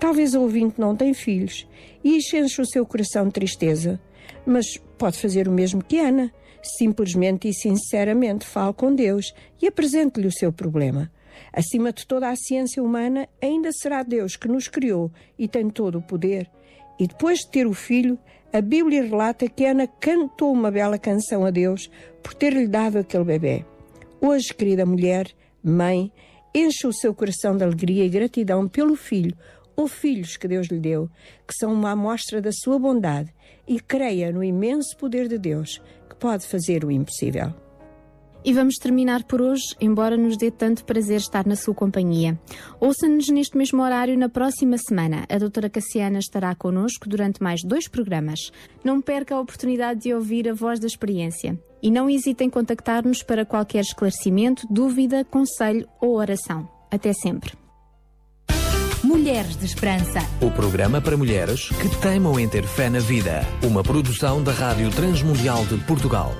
Talvez 0.02 0.34
o 0.34 0.40
ouvinte 0.40 0.80
não 0.80 0.96
tem 0.96 1.14
filhos 1.14 1.64
e 2.02 2.16
isso 2.16 2.36
enche 2.36 2.60
o 2.60 2.66
seu 2.66 2.84
coração 2.84 3.26
de 3.26 3.34
tristeza, 3.34 4.00
mas 4.44 4.76
pode 4.98 5.16
fazer 5.16 5.46
o 5.46 5.52
mesmo 5.52 5.80
que 5.80 5.96
Ana. 5.96 6.32
Simplesmente 6.60 7.48
e 7.48 7.54
sinceramente 7.54 8.44
fale 8.44 8.72
com 8.72 8.92
Deus 8.92 9.32
e 9.60 9.68
apresente-lhe 9.68 10.26
o 10.26 10.32
seu 10.32 10.52
problema. 10.52 11.08
Acima 11.52 11.92
de 11.92 12.04
toda 12.04 12.28
a 12.28 12.34
ciência 12.34 12.82
humana, 12.82 13.28
ainda 13.40 13.70
será 13.70 14.02
Deus 14.02 14.34
que 14.34 14.48
nos 14.48 14.66
criou 14.66 15.08
e 15.38 15.46
tem 15.46 15.70
todo 15.70 15.98
o 15.98 16.02
poder. 16.02 16.50
E 16.98 17.06
depois 17.06 17.38
de 17.38 17.50
ter 17.52 17.68
o 17.68 17.72
filho, 17.72 18.18
a 18.52 18.60
Bíblia 18.60 19.04
relata 19.04 19.48
que 19.48 19.64
Ana 19.64 19.86
cantou 19.86 20.52
uma 20.52 20.72
bela 20.72 20.98
canção 20.98 21.44
a 21.44 21.50
Deus 21.52 21.88
por 22.24 22.34
ter-lhe 22.34 22.66
dado 22.66 22.98
aquele 22.98 23.22
bebê. 23.24 23.64
Hoje, 24.20 24.52
querida 24.52 24.84
mulher, 24.84 25.28
mãe, 25.62 26.10
enche 26.52 26.88
o 26.88 26.92
seu 26.92 27.14
coração 27.14 27.56
de 27.56 27.62
alegria 27.62 28.04
e 28.04 28.08
gratidão 28.08 28.66
pelo 28.66 28.96
filho 28.96 29.36
ou 29.76 29.86
filhos 29.88 30.36
que 30.36 30.48
Deus 30.48 30.68
lhe 30.68 30.78
deu, 30.78 31.08
que 31.46 31.54
são 31.54 31.72
uma 31.72 31.90
amostra 31.92 32.40
da 32.40 32.50
sua 32.52 32.78
bondade, 32.78 33.32
e 33.66 33.80
creia 33.80 34.32
no 34.32 34.42
imenso 34.42 34.96
poder 34.96 35.28
de 35.28 35.38
Deus, 35.38 35.80
que 36.08 36.16
pode 36.16 36.46
fazer 36.46 36.84
o 36.84 36.90
impossível. 36.90 37.54
E 38.44 38.52
vamos 38.52 38.74
terminar 38.74 39.22
por 39.22 39.40
hoje, 39.40 39.62
embora 39.80 40.16
nos 40.16 40.36
dê 40.36 40.50
tanto 40.50 40.84
prazer 40.84 41.18
estar 41.18 41.46
na 41.46 41.54
sua 41.54 41.72
companhia. 41.72 42.38
Ouça-nos 42.80 43.28
neste 43.28 43.56
mesmo 43.56 43.80
horário 43.80 44.18
na 44.18 44.28
próxima 44.28 44.76
semana. 44.78 45.24
A 45.28 45.38
doutora 45.38 45.70
Cassiana 45.70 46.18
estará 46.18 46.52
connosco 46.52 47.08
durante 47.08 47.40
mais 47.40 47.62
dois 47.62 47.86
programas. 47.86 48.50
Não 48.82 49.00
perca 49.00 49.36
a 49.36 49.40
oportunidade 49.40 50.00
de 50.00 50.12
ouvir 50.12 50.48
a 50.48 50.54
voz 50.54 50.80
da 50.80 50.88
experiência. 50.88 51.56
E 51.80 51.88
não 51.88 52.10
hesite 52.10 52.42
em 52.42 52.50
contactar-nos 52.50 53.22
para 53.22 53.46
qualquer 53.46 53.80
esclarecimento, 53.80 54.66
dúvida, 54.68 55.24
conselho 55.24 55.88
ou 56.00 56.16
oração. 56.16 56.68
Até 56.90 57.12
sempre. 57.12 57.61
Mulheres 59.12 59.58
de 59.58 59.66
Esperança. 59.66 60.20
O 60.40 60.50
programa 60.50 60.98
para 60.98 61.18
mulheres 61.18 61.68
que 61.68 62.00
teimam 62.00 62.40
em 62.40 62.48
ter 62.48 62.64
fé 62.64 62.88
na 62.88 62.98
vida. 62.98 63.46
Uma 63.62 63.82
produção 63.82 64.42
da 64.42 64.52
Rádio 64.52 64.90
Transmundial 64.90 65.66
de 65.66 65.76
Portugal. 65.84 66.34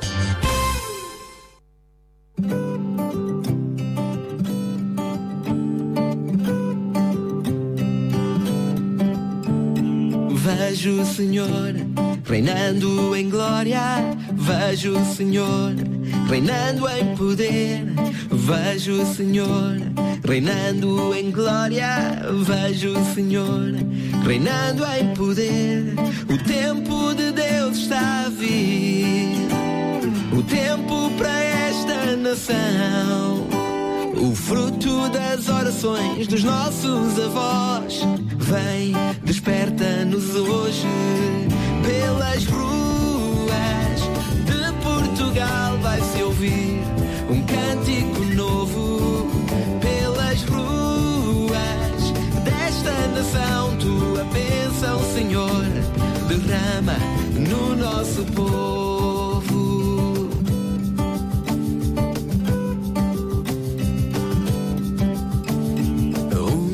Vejo 10.30 11.02
o 11.02 11.04
Senhor 11.04 11.74
reinando 12.24 13.14
em 13.16 13.28
glória. 13.28 13.80
Vejo 14.32 14.98
o 14.98 15.14
Senhor 15.14 15.74
reinando 16.28 16.88
em 16.88 17.16
poder. 17.16 17.84
Vejo 18.30 19.02
o 19.02 19.14
Senhor 19.14 19.76
reinando 20.26 21.14
em 21.14 21.30
glória. 21.30 22.22
Vejo 22.44 22.98
o 22.98 23.14
Senhor 23.14 23.72
reinando 24.24 24.84
em 24.84 25.14
poder. 25.14 25.94
O 26.28 26.38
tempo 26.44 27.14
de 27.14 27.32
Deus 27.32 27.76
está 27.78 28.24
a 28.26 28.28
vir. 28.28 29.48
O 30.36 30.42
tempo 30.42 31.10
para 31.18 31.38
esta 31.40 32.16
nação. 32.16 33.46
O 34.16 34.34
fruto 34.34 35.08
das 35.08 35.48
orações 35.48 36.26
dos 36.28 36.44
nossos 36.44 37.18
avós. 37.18 38.02
Vem, 38.38 38.92
desperta-nos 39.24 40.34
hoje 40.36 40.86
pelas 41.92 42.44
ruas 42.46 43.98
de 44.48 44.72
Portugal. 44.82 45.76
Vai-se 45.82 46.22
ouvir 46.22 46.80
um 47.28 47.42
cântico 47.42 48.24
novo 48.34 49.28
pelas 49.80 50.42
ruas 50.44 52.02
desta 52.44 52.92
nação. 53.08 53.76
Tua 53.76 54.24
bênção, 54.24 55.00
Senhor, 55.12 55.64
derrama 56.28 56.96
no 57.36 57.76
nosso 57.76 58.24
povo. 58.32 58.62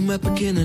Uma 0.01 0.19
pequena 0.19 0.65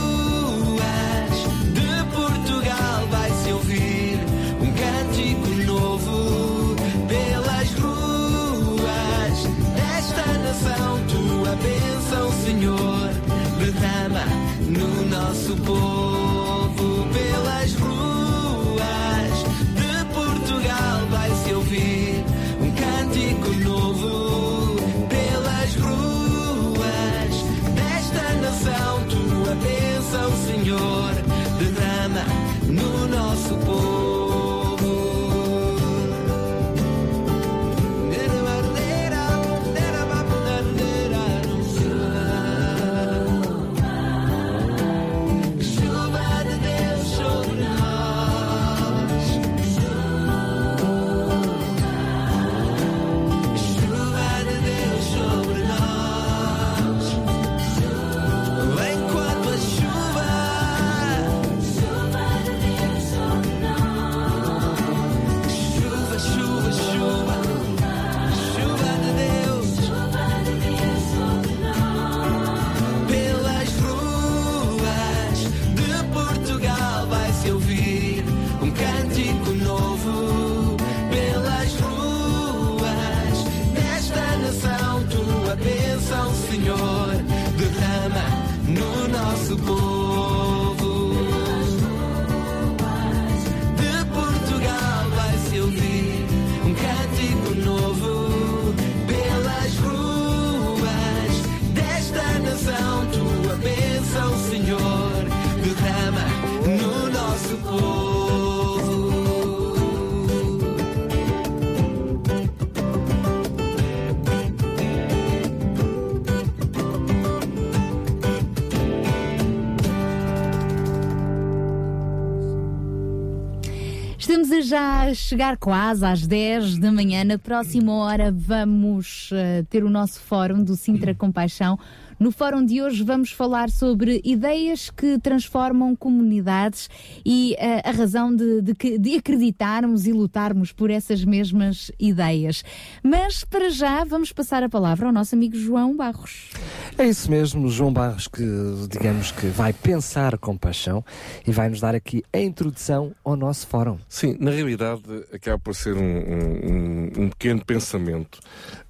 chegar 125.13 125.57
quase 125.57 126.05
às 126.05 126.25
10 126.25 126.77
da 126.77 126.91
manhã. 126.91 127.23
Na 127.23 127.37
próxima 127.37 127.91
hora 127.93 128.31
vamos 128.31 129.29
eh, 129.33 129.63
ter 129.69 129.83
o 129.83 129.89
nosso 129.89 130.19
fórum 130.19 130.63
do 130.63 130.75
Sintra 130.75 131.13
Compaixão. 131.13 131.77
No 132.21 132.31
fórum 132.31 132.63
de 132.63 132.79
hoje 132.83 133.03
vamos 133.03 133.31
falar 133.31 133.71
sobre 133.71 134.21
ideias 134.23 134.91
que 134.91 135.17
transformam 135.17 135.95
comunidades 135.95 136.87
e 137.25 137.55
eh, 137.57 137.81
a 137.83 137.89
razão 137.89 138.31
de, 138.35 138.61
de 138.61 138.75
que- 138.75 138.99
de 138.99 139.15
acreditarmos 139.15 140.05
e 140.05 140.13
lutarmos 140.13 140.71
por 140.71 140.91
essas 140.91 141.25
mesmas 141.25 141.91
ideias. 141.99 142.63
Mas 143.01 143.43
para 143.43 143.71
já 143.71 144.03
vamos 144.03 144.31
passar 144.31 144.61
a 144.61 144.69
palavra 144.69 145.07
ao 145.07 145.11
nosso 145.11 145.33
amigo 145.33 145.55
João 145.55 145.97
Barros. 145.97 146.51
É 146.95 147.07
isso 147.07 147.31
mesmo, 147.31 147.67
João 147.69 147.91
Barros, 147.91 148.27
que 148.27 148.43
digamos 148.87 149.31
que 149.31 149.47
vai 149.47 149.73
pensar 149.73 150.37
com 150.37 150.55
paixão 150.55 151.03
e 151.47 151.51
vai 151.51 151.69
nos 151.69 151.79
dar 151.79 151.95
aqui 151.95 152.23
a 152.31 152.37
introdução 152.37 153.15
ao 153.25 153.35
nosso 153.35 153.65
fórum. 153.65 153.97
Sim, 154.07 154.37
na 154.39 154.51
realidade 154.51 155.01
acaba 155.33 155.57
por 155.57 155.73
ser 155.73 155.95
um, 155.95 156.03
um- 156.03 157.23
um- 157.23 157.29
pequeno 157.31 157.65
pensamento 157.65 158.39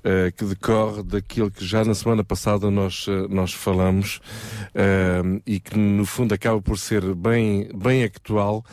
eh, 0.03 0.33
que 0.35 0.43
decorre 0.43 1.01
daquilo 1.03 1.49
que 1.49 1.63
já 1.65 1.85
na 1.85 1.93
semana 1.95 2.25
passada 2.25 2.69
nós, 2.69 3.05
eh, 3.07 3.20
nós 3.29 3.53
falamos 3.53 4.19
eh, 4.73 5.21
e 5.45 5.59
que 5.59 5.77
no 5.77 6.05
fundo 6.05 6.33
acaba 6.33 6.61
por 6.61 6.77
ser 6.77 7.13
bem, 7.15 7.69
bem 7.75 8.03
actual. 8.03 8.63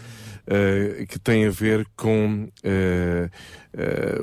eh, 0.50 1.04
que 1.06 1.18
tem 1.18 1.44
a 1.46 1.50
ver 1.50 1.86
com 1.94 2.48
eh, 2.64 3.28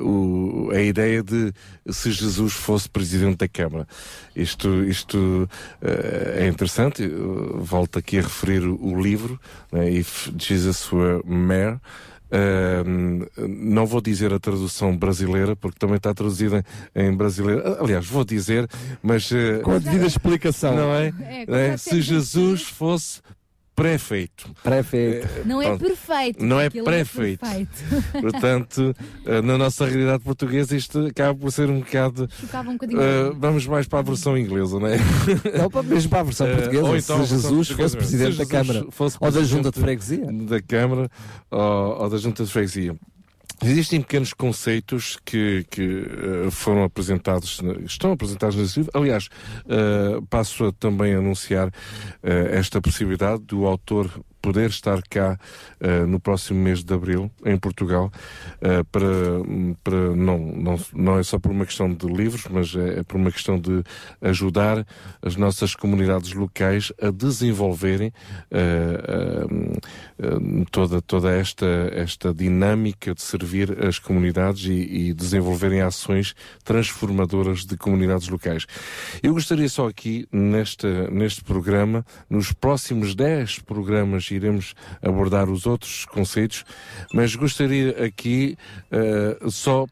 o- 0.00 0.70
a 0.72 0.80
ideia 0.82 1.22
de 1.22 1.52
se 1.88 2.10
Jesus 2.10 2.52
fosse 2.52 2.88
presidente 2.88 3.38
da 3.38 3.48
Câmara. 3.48 3.86
Isto, 4.34 4.82
isto 4.84 5.48
é 5.80 6.48
interessante, 6.48 7.04
eu 7.04 7.60
volto 7.62 7.98
aqui 8.00 8.18
a 8.18 8.22
referir 8.22 8.64
o, 8.64 8.74
o 8.82 9.00
livro, 9.00 9.38
né, 9.72 9.88
If 9.88 10.28
Jesus 10.36 10.90
Were 10.92 11.22
Mayor. 11.24 11.80
Não 13.48 13.86
vou 13.86 14.00
dizer 14.00 14.32
a 14.32 14.38
tradução 14.38 14.96
brasileira, 14.96 15.54
porque 15.56 15.78
também 15.78 15.96
está 15.96 16.12
traduzida 16.12 16.64
em 16.94 17.12
brasileiro. 17.16 17.62
Aliás, 17.82 18.06
vou 18.06 18.24
dizer, 18.24 18.68
mas. 19.02 19.30
eh, 19.32 19.60
Com 19.62 19.72
a 19.72 19.78
devida 19.78 20.06
explicação. 20.06 20.74
Não 20.74 20.94
é? 20.94 21.12
É, 21.20 21.46
Né? 21.46 21.76
Se 21.76 22.00
Jesus 22.00 22.62
fosse 22.62 23.20
prefeito. 23.76 24.50
Prefeito. 24.62 25.28
Não 25.44 25.60
é 25.62 25.76
perfeito. 25.78 26.44
Não 26.44 26.58
é 26.58 26.70
prefeito. 26.70 27.38
perfeito. 27.40 28.20
Portanto, 28.20 28.96
eh, 29.26 29.42
na 29.42 29.58
nossa 29.58 29.84
realidade 29.86 30.24
portuguesa, 30.24 30.74
isto 30.74 31.06
acaba 31.06 31.38
por 31.38 31.52
ser 31.52 31.68
um 31.68 31.80
bocado. 31.80 32.26
Chocava 32.40 32.70
um 32.70 32.72
bocadinho. 32.72 33.00
eh, 33.00 33.32
vamos 33.36 33.66
mais 33.66 33.86
para 33.86 33.98
a 33.98 34.02
versão 34.02 34.36
inglesa, 34.36 34.80
não 34.80 34.86
é? 34.88 34.96
Não, 35.58 35.70
para- 35.70 35.82
mesmo 35.82 36.08
para 36.10 36.20
a 36.20 36.24
versão 36.24 36.46
Eh, 36.46 36.54
portuguesa, 36.54 36.84
ou 36.84 36.98
se 36.98 37.04
então 37.04 37.18
versão 37.18 37.36
Jesus 37.36 37.68
fosse 37.68 37.96
presidente 37.96 38.32
se 38.32 38.38
da 38.38 38.46
Câmara 38.46 38.86
fosse 38.90 39.16
ou 39.20 39.30
da 39.30 39.42
Junta 39.44 39.70
de 39.70 39.78
Freguesia. 39.80 40.26
Da 40.48 40.62
Câmara 40.62 41.10
ou, 41.50 41.60
ou 42.02 42.08
da 42.10 42.16
Junta 42.16 42.44
de 42.44 42.50
Freguesia. 42.50 42.96
Existem 43.64 44.00
pequenos 44.02 44.34
conceitos 44.34 45.18
que, 45.24 45.64
que 45.70 45.82
eh, 45.82 46.50
foram 46.50 46.84
apresentados, 46.84 47.60
estão 47.86 48.12
apresentados 48.12 48.54
nesse 48.56 48.80
livro. 48.80 48.92
Aliás, 48.94 49.28
eh, 49.66 50.20
passo 50.28 50.66
a 50.66 50.72
também 50.72 51.14
anunciar 51.14 51.72
eh, 52.22 52.50
esta 52.52 52.80
possibilidade 52.82 53.42
do 53.44 53.66
autor 53.66 54.10
poder 54.46 54.70
estar 54.70 55.02
cá 55.10 55.36
eh, 55.80 56.06
no 56.06 56.20
próximo 56.20 56.62
mês 56.62 56.84
de 56.84 56.94
abril, 56.94 57.28
em 57.44 57.58
Portugal, 57.58 58.12
eh, 58.60 58.84
para, 58.92 59.08
para 59.82 60.14
não, 60.14 60.38
não, 60.38 60.80
não 60.94 61.18
é 61.18 61.22
só 61.24 61.36
por 61.36 61.50
uma 61.50 61.66
questão 61.66 61.92
de 61.92 62.06
livros, 62.06 62.46
mas 62.48 62.76
é, 62.76 63.00
é 63.00 63.02
por 63.02 63.16
uma 63.16 63.32
questão 63.32 63.58
de 63.58 63.82
ajudar 64.20 64.86
as 65.20 65.34
nossas 65.34 65.74
comunidades 65.74 66.32
locais 66.32 66.92
a 67.02 67.10
desenvolverem 67.10 68.12
eh, 68.52 69.46
toda, 70.70 71.02
toda 71.02 71.32
esta, 71.32 71.66
esta 71.92 72.32
dinâmica 72.32 73.16
de 73.16 73.22
servir 73.22 73.84
as 73.84 73.98
comunidades 73.98 74.64
e, 74.66 75.08
e 75.08 75.12
desenvolverem 75.12 75.80
ações 75.80 76.36
transformadoras 76.62 77.66
de 77.66 77.76
comunidades 77.76 78.28
locais. 78.28 78.64
Eu 79.20 79.32
gostaria 79.32 79.68
só 79.68 79.88
aqui, 79.88 80.28
nesta, 80.30 81.10
neste 81.10 81.42
programa, 81.42 82.06
nos 82.30 82.52
próximos 82.52 83.12
10 83.16 83.58
programas 83.60 84.30
iremos 84.36 84.74
abordar 85.02 85.48
os 85.50 85.66
outros 85.66 86.04
conceitos, 86.04 86.64
mas 87.12 87.34
gostaria 87.34 88.04
aqui 88.04 88.56
eh, 88.90 89.38
só 89.48 89.86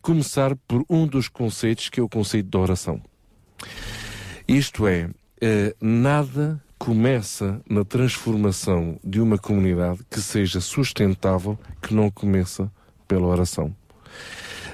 começar 0.00 0.54
por 0.68 0.84
um 0.88 1.06
dos 1.06 1.28
conceitos 1.28 1.88
que 1.88 2.00
é 2.00 2.02
o 2.02 2.08
conceito 2.08 2.48
da 2.48 2.58
oração. 2.58 3.00
Isto 4.46 4.86
é, 4.86 5.10
eh, 5.40 5.74
nada 5.80 6.62
começa 6.78 7.60
na 7.68 7.84
transformação 7.84 8.98
de 9.02 9.20
uma 9.20 9.38
comunidade 9.38 10.00
que 10.10 10.20
seja 10.20 10.60
sustentável 10.60 11.58
que 11.80 11.94
não 11.94 12.10
começa 12.10 12.70
pela 13.08 13.26
oração. 13.26 13.74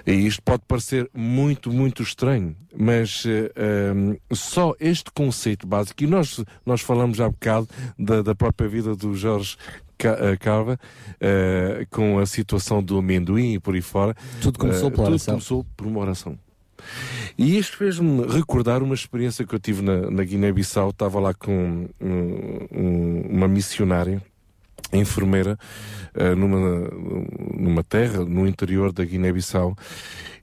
E 0.07 0.13
isto 0.13 0.43
pode 0.43 0.63
parecer 0.67 1.09
muito, 1.15 1.71
muito 1.73 2.03
estranho, 2.03 2.57
mas 2.77 3.25
eh, 3.27 3.53
ehm, 3.57 4.17
só 4.33 4.75
este 4.81 5.11
conceito 5.13 5.67
básico, 5.67 6.03
e 6.03 6.07
nós, 6.07 6.43
nós 6.65 6.81
falamos 6.81 7.21
há 7.21 7.29
bocado 7.29 7.69
da, 7.99 8.23
da 8.23 8.35
própria 8.35 8.69
vida 8.69 8.95
do 8.97 9.15
Jorge 9.15 9.57
Ca- 9.99 10.17
eh, 10.21 10.37
Cava, 10.37 10.79
eh, 11.21 11.87
com 11.91 12.19
a 12.19 12.27
situação 12.27 12.83
do 12.83 12.99
amendoim 12.99 13.55
e 13.55 13.59
por 13.61 13.75
aí 13.75 13.83
fora. 13.83 14.15
Tudo 14.41 14.59
começou 14.59 14.89
Eh, 14.89 14.91
pela 14.91 15.05
tudo 15.05 15.13
oração. 15.13 15.35
começou 15.35 15.67
por 15.77 15.87
uma 15.87 16.01
oração. 16.01 16.39
E 17.37 17.59
isto 17.59 17.77
fez-me 17.77 18.27
recordar 18.27 18.83
uma 18.83 18.95
experiência 18.95 19.47
que 19.47 19.55
eu 19.55 19.59
tive 19.61 19.83
na, 19.83 20.11
na 20.11 20.25
Guiné-Bissau. 20.25 20.89
Estava 20.91 21.21
lá 21.21 21.35
com 21.35 21.89
um- 22.01 22.67
um- 22.73 23.21
uma 23.31 23.47
missionária, 23.47 24.23
enfermeira, 24.93 25.59
eh, 26.15 26.35
numa, 26.35 26.91
numa 27.57 27.83
terra 27.83 28.25
no 28.25 28.47
interior 28.47 28.93
da 28.93 29.05
Guiné-Bissau. 29.05 29.77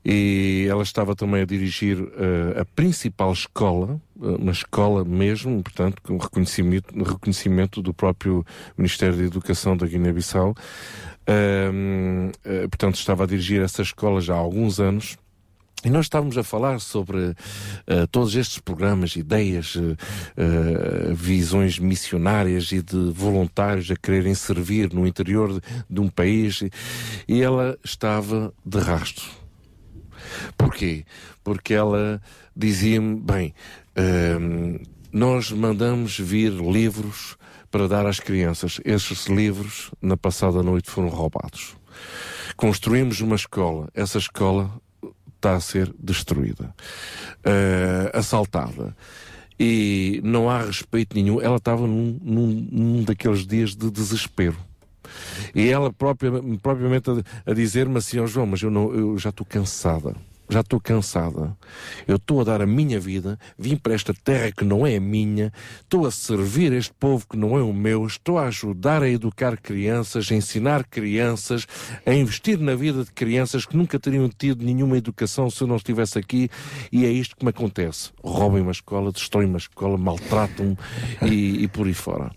E 0.10 0.66
ela 0.70 0.84
estava 0.84 1.14
também 1.14 1.42
a 1.42 1.46
dirigir 1.46 1.98
eh, 2.00 2.62
a 2.62 2.66
principal 2.66 3.34
escola, 3.34 4.00
eh, 4.22 4.26
uma 4.26 4.54
escola 4.54 5.04
mesmo, 5.04 5.62
portanto, 5.62 6.02
com 6.02 6.18
reconhecimento, 6.18 6.94
reconhecimento 7.04 7.82
do 7.82 7.94
próprio 7.94 8.46
Ministério 8.78 9.18
da 9.18 9.24
Educação 9.24 9.76
da 9.76 9.86
Guiné-Bissau. 9.86 10.56
Ahm, 11.28 12.32
eh, 12.46 12.68
portanto, 12.70 12.96
estava 12.96 13.26
a 13.26 13.28
dirigir 13.28 13.62
essa 13.62 13.82
escola 13.82 14.22
já 14.22 14.34
há 14.34 14.38
alguns 14.38 14.80
anos. 14.80 15.18
E 15.88 15.90
nós 15.90 16.08
estávamos 16.08 16.38
a 16.38 16.44
falar 16.44 16.82
sobre 16.82 17.34
eh, 17.88 18.06
todos 18.12 18.36
estes 18.36 18.60
programas, 18.60 19.16
ideias, 19.16 19.74
eh, 20.36 21.14
visões 21.14 21.80
missionárias 21.80 22.74
e 22.74 22.82
de 22.82 23.10
voluntários 23.14 23.90
a 23.90 23.96
quererem 23.96 24.36
servir 24.36 24.94
no 24.94 25.08
interior 25.08 25.54
de, 25.54 25.62
de 25.90 26.02
um 26.02 26.10
país. 26.10 26.62
E, 26.62 26.70
e 27.26 27.42
ela 27.42 27.80
estava 27.86 28.54
de 28.66 28.80
rastro. 28.80 29.24
Porquê? 30.58 31.06
Porque 31.42 31.74
ela 31.74 32.22
dizia-me, 32.54 33.16
bem, 33.22 33.54
nós 35.10 35.54
mandamos 35.54 36.20
vir 36.20 36.52
livros 36.52 37.38
para 37.72 37.88
dar 37.88 38.06
às 38.06 38.20
crianças. 38.20 38.82
Esses 38.84 39.28
livros, 39.28 39.90
na 40.02 40.18
passada 40.18 40.62
noite, 40.62 40.92
foram 40.92 41.08
roubados. 41.08 41.78
Construímos 42.58 43.22
uma 43.22 43.38
escola. 43.38 43.88
Essa 43.94 44.18
escola 44.18 44.70
está 45.38 45.56
a 45.56 45.60
ser 45.60 45.94
destruída, 45.98 46.74
eh, 47.44 48.12
assaltada. 48.14 48.96
E 49.60 50.22
não 50.24 50.50
há 50.50 50.62
respeito 50.62 51.16
nenhum. 51.16 51.42
Ela 51.42 51.58
estava 51.58 51.88
num, 51.88 52.20
num, 52.22 52.68
num 52.72 53.04
daqueles 53.04 53.46
dias 53.48 53.76
de 53.76 53.90
desespero. 53.90 54.58
E 55.56 55.70
ela 55.70 55.92
própria, 55.92 56.32
propriamente 56.62 57.10
a, 57.10 57.52
a 57.52 57.54
dizer-me 57.54 57.98
assim, 57.98 58.20
ó 58.20 58.28
João, 58.28 58.46
mas 58.46 58.62
eu, 58.62 58.70
não, 58.70 58.94
eu 58.94 59.18
já 59.18 59.30
estou 59.30 59.46
cansada. 59.46 60.16
Já 60.50 60.62
estou 60.62 60.80
cansada. 60.80 61.56
Eu 62.08 62.16
estou 62.16 62.42
a 62.42 62.44
dar 62.44 62.62
a 62.62 62.66
minha 62.66 63.00
vida, 63.00 63.38
vim 63.58 63.76
para 63.76 63.94
esta 63.94 64.14
terra 64.14 64.52
que 64.52 64.64
não 64.64 64.88
é 64.88 65.00
minha, 65.00 65.52
estou 65.82 66.06
a 66.06 66.12
servir 66.12 66.72
este 66.74 66.94
povo 66.94 67.28
que 67.28 67.36
não 67.36 67.58
é 67.58 67.62
o 67.62 67.74
meu, 67.74 68.06
estou 68.06 68.38
a 68.38 68.48
ajudar 68.48 69.04
a 69.04 69.10
educar 69.10 69.58
crianças, 69.58 70.32
a 70.32 70.36
ensinar 70.36 70.86
crianças, 70.86 71.68
a 72.06 72.14
investir 72.14 72.58
na 72.60 72.76
vida 72.76 73.04
de 73.04 73.12
crianças 73.12 73.66
que 73.66 73.76
nunca 73.76 74.00
teriam 74.00 74.30
tido 74.30 74.64
nenhuma 74.64 74.98
educação 74.98 75.50
se 75.50 75.62
eu 75.62 75.68
não 75.68 75.76
estivesse 75.76 76.18
aqui, 76.18 76.50
e 76.92 77.06
é 77.06 77.10
isto 77.10 77.36
que 77.36 77.44
me 77.44 77.50
acontece. 77.50 78.12
Roubem 78.24 78.62
uma 78.62 78.72
escola, 78.72 79.12
destroem 79.12 79.48
uma 79.48 79.58
escola, 79.58 79.98
maltratam-me 79.98 80.78
e, 81.30 81.64
e 81.64 81.68
por 81.68 81.88
aí 81.88 81.94
fora. 81.94 82.32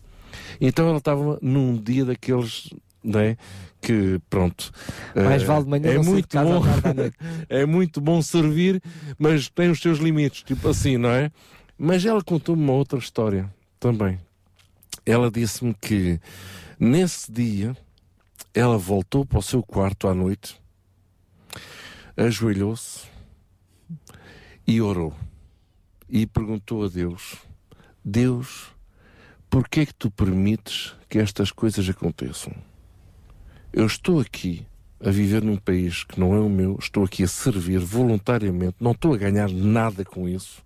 Então 0.60 0.88
ela 0.88 0.98
estava 0.98 1.38
num 1.40 1.76
dia 1.76 2.04
daqueles, 2.04 2.70
né? 3.02 3.36
Que 3.80 4.20
pronto. 4.28 4.70
Mais 5.14 5.42
eh, 5.42 5.44
vale 5.46 5.64
de 5.64 5.70
manhã 5.70 5.90
é 5.92 5.98
muito 5.98 6.38
bom, 6.38 6.62
é 7.48 7.64
muito 7.64 8.00
bom 8.00 8.20
servir, 8.20 8.82
mas 9.18 9.48
tem 9.48 9.70
os 9.70 9.80
seus 9.80 9.98
limites, 9.98 10.42
tipo 10.42 10.68
assim, 10.68 10.98
não 10.98 11.10
é? 11.10 11.30
Mas 11.78 12.04
ela 12.04 12.22
contou-me 12.22 12.62
uma 12.62 12.74
outra 12.74 12.98
história 12.98 13.50
também. 13.78 14.18
Ela 15.06 15.30
disse-me 15.30 15.72
que 15.72 16.20
nesse 16.78 17.32
dia 17.32 17.74
ela 18.52 18.76
voltou 18.76 19.24
para 19.24 19.38
o 19.38 19.42
seu 19.42 19.62
quarto 19.62 20.06
à 20.06 20.14
noite, 20.14 20.60
ajoelhou-se 22.16 23.08
e 24.66 24.80
orou. 24.80 25.14
E 26.08 26.26
perguntou 26.26 26.84
a 26.84 26.88
Deus: 26.88 27.36
Deus, 28.04 28.72
por 29.48 29.68
que 29.68 29.80
é 29.80 29.86
que 29.86 29.94
tu 29.94 30.10
permites 30.10 30.94
que 31.08 31.18
estas 31.18 31.50
coisas 31.50 31.88
aconteçam? 31.88 32.52
Eu 33.72 33.86
estou 33.86 34.18
aqui 34.18 34.66
a 35.00 35.10
viver 35.10 35.42
num 35.42 35.56
país 35.56 36.02
que 36.02 36.18
não 36.18 36.34
é 36.34 36.40
o 36.40 36.48
meu, 36.48 36.76
estou 36.80 37.04
aqui 37.04 37.22
a 37.22 37.28
servir 37.28 37.78
voluntariamente, 37.78 38.74
não 38.80 38.90
estou 38.90 39.14
a 39.14 39.16
ganhar 39.16 39.48
nada 39.48 40.04
com 40.04 40.28
isso. 40.28 40.60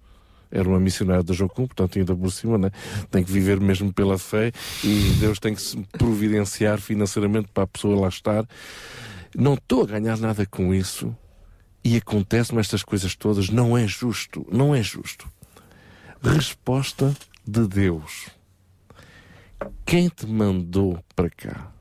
Era 0.51 0.67
uma 0.67 0.81
missionária 0.81 1.23
da 1.23 1.35
Jocum, 1.35 1.67
portanto, 1.67 1.99
ainda 1.99 2.17
por 2.17 2.31
cima, 2.31 2.57
né? 2.57 2.71
tem 3.11 3.23
que 3.23 3.31
viver 3.31 3.61
mesmo 3.61 3.93
pela 3.93 4.17
fé 4.17 4.53
e 4.83 5.17
Deus 5.21 5.39
tem 5.39 5.55
que 5.55 5.61
se 5.61 5.77
providenciar 5.99 6.81
financeiramente 6.81 7.49
para 7.53 7.65
a 7.65 7.67
pessoa 7.67 8.01
lá 8.01 8.09
estar. 8.09 8.47
Não 9.37 9.55
estou 9.55 9.83
a 9.83 9.87
ganhar 9.87 10.17
nada 10.17 10.47
com 10.47 10.73
isso 10.73 11.15
e 11.85 11.97
acontecem 11.97 12.59
estas 12.59 12.83
coisas 12.83 13.15
todas. 13.15 13.51
Não 13.51 13.77
é 13.77 13.87
justo, 13.87 14.47
não 14.51 14.75
é 14.75 14.83
justo. 14.83 15.29
Resposta 16.23 17.15
de 17.47 17.67
Deus. 17.67 18.29
Quem 19.85 20.09
te 20.09 20.27
mandou 20.27 20.99
para 21.15 21.29
cá? 21.29 21.74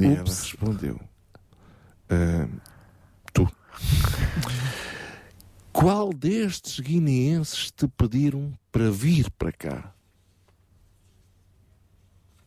E 0.00 0.06
ela 0.06 0.22
Ups. 0.22 0.42
respondeu: 0.42 0.98
"Ah, 2.08 2.48
Tu. 3.32 3.46
Qual 5.72 6.12
destes 6.12 6.80
guineenses 6.80 7.70
te 7.70 7.86
pediram 7.86 8.52
para 8.72 8.90
vir 8.90 9.30
para 9.30 9.52
cá? 9.52 9.94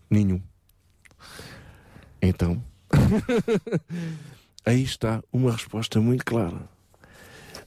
Nenhum. 0.09 0.41
Então, 2.21 2.61
aí 4.65 4.83
está 4.83 5.23
uma 5.31 5.51
resposta 5.51 6.01
muito 6.01 6.25
clara. 6.25 6.69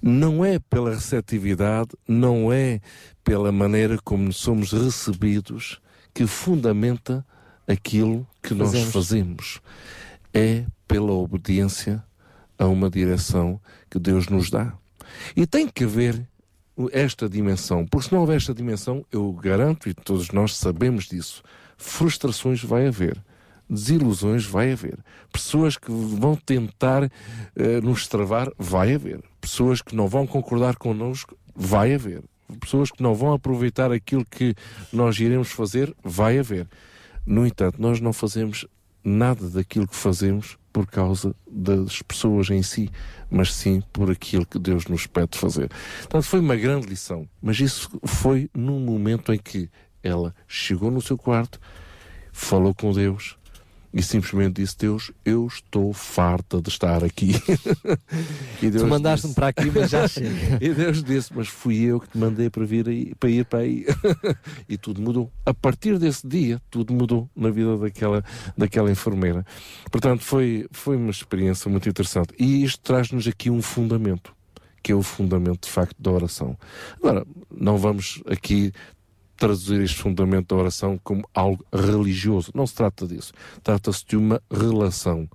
Não 0.01 0.45
é 0.45 0.59
pela 0.59 0.95
receptividade, 0.95 1.91
não 2.07 2.53
é 2.53 2.81
pela 3.25 3.51
maneira 3.51 3.99
como 4.05 4.33
somos 4.33 4.73
recebidos 4.73 5.81
que 6.15 6.27
fundamenta 6.27 7.27
aquilo 7.67 8.27
que 8.47 8.55
nós 8.55 8.71
Fazemos. 8.71 8.93
fazemos. 8.93 9.61
É 10.33 10.65
pela 10.87 11.13
obediência 11.13 12.03
a 12.59 12.67
uma 12.67 12.89
direção 12.89 13.61
que 13.91 13.99
Deus 13.99 14.29
nos 14.29 14.51
dá. 14.51 14.73
E 15.35 15.47
tem 15.47 15.69
que 15.69 15.85
haver 15.85 16.27
esta 16.93 17.29
dimensão, 17.29 17.87
porque 17.87 18.09
se 18.09 18.13
não 18.13 18.21
houver 18.21 18.37
esta 18.37 18.55
dimensão, 18.55 19.05
eu 19.11 19.33
garanto, 19.33 19.89
e 19.89 19.95
todos 19.95 20.31
nós 20.31 20.57
sabemos 20.57 21.07
disso, 21.07 21.43
frustrações 21.77 22.63
vai 22.63 22.87
haver. 22.87 23.23
Desilusões 23.69 24.45
vai 24.45 24.73
haver. 24.73 24.99
Pessoas 25.33 25.77
que 25.77 25.91
vão 25.91 26.37
tentar 26.37 27.11
eh, 27.57 27.81
nos 27.81 28.07
travar, 28.07 28.49
vai 28.57 28.95
haver. 28.95 29.21
Pessoas 29.41 29.83
que 29.83 29.97
não 29.97 30.07
vão 30.07 30.25
concordar 30.27 30.77
connosco, 30.77 31.37
vai 31.55 31.95
haver. 31.95 32.23
Pessoas 32.61 32.93
que 32.93 33.03
não 33.03 33.13
vão 33.13 33.33
aproveitar 33.33 33.91
aquilo 33.91 34.25
que 34.25 34.55
nós 34.93 35.19
iremos 35.19 35.51
fazer, 35.51 35.93
vai 36.05 36.39
haver. 36.39 36.69
No 37.27 37.47
entanto, 37.47 37.83
nós 37.83 38.01
não 38.01 38.13
fazemos 38.13 38.67
nada 39.03 39.49
daquilo 39.51 39.87
que 39.87 39.97
fazemos 39.97 40.57
por 40.73 40.87
causa 40.87 41.35
das 41.51 42.03
pessoas 42.03 42.51
em 42.51 42.63
si, 42.63 42.91
mas 43.31 43.53
sim 43.53 43.83
por 43.93 44.11
aquilo 44.11 44.45
que 44.45 44.59
Deus 44.59 44.87
nos 44.87 45.07
pede 45.07 45.39
fazer. 45.39 45.71
Portanto, 46.01 46.25
foi 46.25 46.41
uma 46.41 46.55
grande 46.55 46.87
lição, 46.87 47.29
mas 47.41 47.59
isso 47.59 47.91
foi 48.05 48.51
num 48.55 48.79
momento 48.79 49.33
em 49.33 49.39
que 49.39 49.71
ela 50.03 50.35
chegou 50.47 50.91
no 50.91 51.01
seu 51.01 51.17
quarto, 51.17 51.59
falou 52.33 52.75
com 52.75 52.93
Deus 52.93 53.37
e 53.93 54.03
simplesmente 54.03 54.63
disse: 54.63 54.77
Deus, 54.79 55.13
eu 55.25 55.47
estou 55.47 55.93
farta 55.93 56.61
de 56.61 56.69
estar 56.69 57.05
aqui. 57.05 57.33
e 58.63 58.71
Tu 58.71 58.87
mandaste-me 58.87 59.35
para 59.35 59.49
aqui, 59.49 59.71
mas 59.75 59.91
já 59.91 60.07
chega. 60.07 60.59
e 60.61 60.73
Deus 60.73 61.03
disse: 61.03 61.33
Mas 61.35 61.49
fui 61.49 61.83
eu 61.83 62.01
que 62.01 62.09
te 62.09 62.19
mandei 62.19 62.51
para, 62.51 62.65
vir 62.65 62.89
aí, 62.89 63.15
para 63.15 63.31
ir 63.31 63.45
para 63.45 63.59
aí. 63.61 63.87
e 64.69 64.77
tudo 64.77 65.01
mudou. 65.01 65.31
A 65.45 65.55
partir 65.55 65.99
desse 65.99 66.27
dia, 66.27 66.61
tudo 66.71 66.93
mudou 66.93 67.29
na 67.35 67.51
vida 67.51 67.77
daquela, 67.77 68.25
daquela 68.57 68.91
enfermeira. 68.91 69.45
Portanto, 69.91 70.23
foi, 70.23 70.67
foi 70.71 70.97
uma 70.97 71.11
experiência 71.11 71.71
muito 71.71 71.89
interessante. 71.89 72.35
E 72.39 72.65
isto 72.65 72.81
traz-nos 72.81 73.27
aqui 73.27 73.51
um 73.51 73.63
fundamento, 73.63 74.35
que 74.83 74.93
é 74.93 74.95
o 74.95 75.03
fundamento 75.03 75.67
de 75.67 75.71
facto 75.71 75.97
da 75.99 76.11
oração. 76.11 76.57
Agora, 76.99 77.27
não 77.51 77.79
vamos 77.79 78.23
aqui 78.27 78.73
traduzir 79.37 79.81
este 79.83 79.99
fundamento 79.99 80.55
da 80.55 80.61
oração 80.61 80.99
como 81.03 81.29
algo 81.35 81.65
religioso. 81.73 82.51
Não 82.55 82.67
se 82.67 82.75
trata 82.75 83.07
disso. 83.07 83.33
Trata-se 83.63 84.05
de 84.07 84.17
uma 84.17 84.41
relação. 84.51 85.29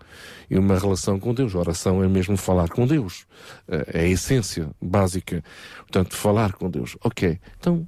E 0.49 0.57
uma 0.57 0.77
relação 0.77 1.19
com 1.19 1.33
Deus. 1.33 1.55
A 1.55 1.59
oração 1.59 2.03
é 2.03 2.07
mesmo 2.07 2.35
falar 2.37 2.69
com 2.69 2.85
Deus. 2.85 3.25
Eh, 3.67 3.85
É 3.93 3.99
a 4.01 4.07
essência 4.07 4.69
básica. 4.81 5.43
Portanto, 5.79 6.15
falar 6.15 6.53
com 6.53 6.69
Deus. 6.69 6.97
Ok. 7.03 7.39
Então, 7.59 7.87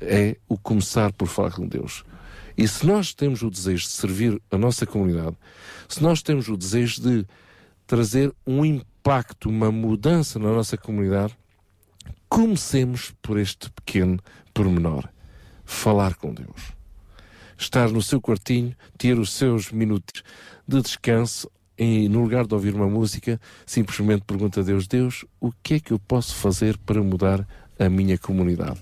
é 0.00 0.36
o 0.48 0.58
começar 0.58 1.12
por 1.12 1.28
falar 1.28 1.52
com 1.52 1.66
Deus. 1.66 2.04
E 2.56 2.68
se 2.68 2.86
nós 2.86 3.12
temos 3.12 3.42
o 3.42 3.50
desejo 3.50 3.84
de 3.84 3.92
servir 3.92 4.42
a 4.50 4.56
nossa 4.56 4.86
comunidade, 4.86 5.36
se 5.88 6.02
nós 6.02 6.22
temos 6.22 6.48
o 6.48 6.56
desejo 6.56 7.02
de 7.02 7.26
trazer 7.86 8.32
um 8.46 8.64
impacto, 8.64 9.48
uma 9.48 9.72
mudança 9.72 10.38
na 10.38 10.50
nossa 10.52 10.76
comunidade, 10.76 11.36
comecemos 12.28 13.12
por 13.22 13.38
este 13.38 13.70
pequeno 13.70 14.18
pormenor. 14.52 15.08
Falar 15.64 16.14
com 16.14 16.32
Deus. 16.32 16.72
Estar 17.56 17.90
no 17.90 18.02
seu 18.02 18.20
quartinho, 18.20 18.74
ter 18.98 19.18
os 19.18 19.32
seus 19.32 19.70
minutos 19.70 20.22
de 20.66 20.80
descanso 20.82 21.50
e 21.78 22.08
no 22.08 22.22
lugar 22.22 22.46
de 22.46 22.54
ouvir 22.54 22.74
uma 22.74 22.88
música, 22.88 23.40
simplesmente 23.66 24.22
pergunta 24.24 24.60
a 24.60 24.62
Deus, 24.62 24.86
Deus, 24.86 25.24
o 25.40 25.50
que 25.62 25.74
é 25.74 25.80
que 25.80 25.92
eu 25.92 25.98
posso 25.98 26.34
fazer 26.36 26.78
para 26.78 27.02
mudar 27.02 27.46
a 27.78 27.88
minha 27.88 28.16
comunidade? 28.16 28.80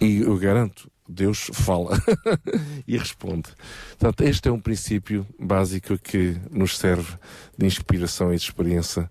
E 0.00 0.22
eu 0.22 0.36
garanto, 0.36 0.90
Deus 1.08 1.50
fala 1.52 2.00
e 2.86 2.96
responde. 2.96 3.50
Portanto, 3.90 4.22
este 4.22 4.48
é 4.48 4.52
um 4.52 4.60
princípio 4.60 5.26
básico 5.38 5.98
que 5.98 6.36
nos 6.50 6.78
serve 6.78 7.16
de 7.56 7.66
inspiração 7.66 8.32
e 8.32 8.36
de 8.36 8.42
experiência 8.42 9.08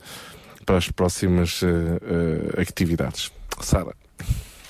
para 0.66 0.78
as 0.78 0.90
próximas 0.90 1.62
eh, 1.64 2.58
eh, 2.58 2.62
atividades. 2.62 3.32
Sara. 3.62 3.96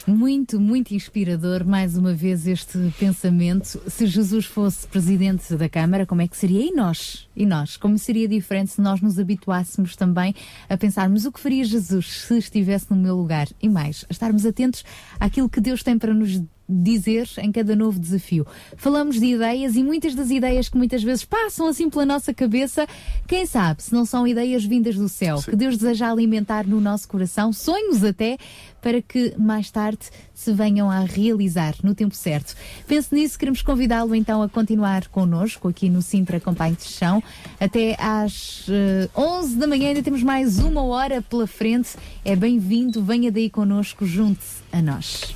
Muito, 0.09 0.59
muito 0.59 0.95
inspirador, 0.95 1.63
mais 1.63 1.95
uma 1.95 2.15
vez, 2.15 2.47
este 2.47 2.79
pensamento. 2.97 3.79
Se 3.87 4.07
Jesus 4.07 4.43
fosse 4.43 4.87
presidente 4.87 5.55
da 5.55 5.69
Câmara, 5.69 6.03
como 6.03 6.19
é 6.19 6.27
que 6.27 6.35
seria? 6.35 6.65
E 6.65 6.71
nós? 6.71 7.29
E 7.35 7.45
nós? 7.45 7.77
Como 7.77 7.95
seria 7.95 8.27
diferente 8.27 8.71
se 8.71 8.81
nós 8.81 9.01
nos 9.01 9.19
habituássemos 9.19 9.95
também 9.95 10.33
a 10.67 10.75
pensarmos 10.75 11.25
o 11.25 11.31
que 11.31 11.39
faria 11.39 11.63
Jesus 11.63 12.23
se 12.23 12.39
estivesse 12.39 12.89
no 12.89 12.97
meu 12.97 13.15
lugar? 13.15 13.47
E 13.61 13.69
mais, 13.69 14.03
a 14.09 14.11
estarmos 14.11 14.47
atentos 14.47 14.83
àquilo 15.19 15.47
que 15.47 15.61
Deus 15.61 15.83
tem 15.83 15.95
para 15.95 16.11
nos 16.11 16.41
dizer 16.69 17.27
em 17.39 17.51
cada 17.51 17.75
novo 17.75 17.99
desafio. 17.99 18.45
Falamos 18.77 19.19
de 19.19 19.25
ideias 19.25 19.75
e 19.75 19.83
muitas 19.83 20.13
das 20.13 20.29
ideias 20.29 20.69
que 20.69 20.77
muitas 20.77 21.01
vezes 21.01 21.25
passam 21.25 21.67
assim 21.67 21.89
pela 21.89 22.05
nossa 22.05 22.33
cabeça, 22.33 22.87
quem 23.27 23.45
sabe 23.45 23.81
se 23.81 23.93
não 23.93 24.05
são 24.05 24.27
ideias 24.27 24.63
vindas 24.63 24.95
do 24.95 25.09
céu, 25.09 25.41
que 25.41 25.55
Deus 25.55 25.77
deseja 25.77 26.11
alimentar 26.11 26.67
no 26.67 26.79
nosso 26.79 27.07
coração, 27.07 27.51
sonhos 27.51 28.03
até, 28.03 28.37
para 28.81 29.01
que 29.01 29.33
mais 29.37 29.71
tarde 29.71 30.09
se 30.33 30.53
venham 30.53 30.89
a 30.89 30.99
realizar 30.99 31.75
no 31.83 31.93
tempo 31.93 32.15
certo. 32.15 32.55
Pense 32.87 33.13
nisso, 33.13 33.37
queremos 33.37 33.61
convidá-lo 33.61 34.15
então 34.15 34.41
a 34.41 34.47
continuar 34.47 35.07
connosco 35.07 35.67
aqui 35.67 35.89
no 35.89 36.01
Sintra 36.01 36.39
Companhe 36.39 36.75
de 36.75 36.83
Chão 36.83 37.21
até 37.59 37.97
às 37.99 38.65
eh, 38.69 39.09
11 39.15 39.55
da 39.57 39.67
manhã, 39.67 39.89
ainda 39.89 40.03
temos 40.03 40.23
mais 40.23 40.59
uma 40.59 40.83
hora 40.83 41.21
pela 41.21 41.47
frente. 41.47 41.97
É 42.23 42.35
bem-vindo, 42.35 43.03
venha 43.03 43.31
daí 43.31 43.49
connosco, 43.49 44.05
junte-se 44.05 44.61
a 44.71 44.81
nós. 44.81 45.35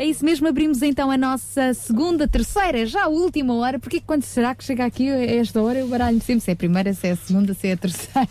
É 0.00 0.04
isso 0.04 0.24
mesmo, 0.24 0.46
abrimos 0.46 0.80
então 0.80 1.10
a 1.10 1.16
nossa 1.18 1.74
segunda, 1.74 2.28
terceira, 2.28 2.86
já 2.86 3.06
a 3.06 3.08
última 3.08 3.52
hora, 3.54 3.80
porque 3.80 4.00
quando 4.00 4.22
será 4.22 4.54
que 4.54 4.62
chega 4.62 4.84
aqui 4.84 5.10
a 5.10 5.24
esta 5.24 5.60
hora 5.60 5.80
eu 5.80 5.88
baralho 5.88 6.20
sempre 6.22 6.40
se 6.40 6.50
é 6.50 6.52
a 6.52 6.56
primeira, 6.56 6.94
se 6.94 7.08
é 7.08 7.10
a 7.10 7.16
segunda, 7.16 7.52
se 7.52 7.66
é 7.66 7.72
a 7.72 7.76
terceira. 7.76 8.28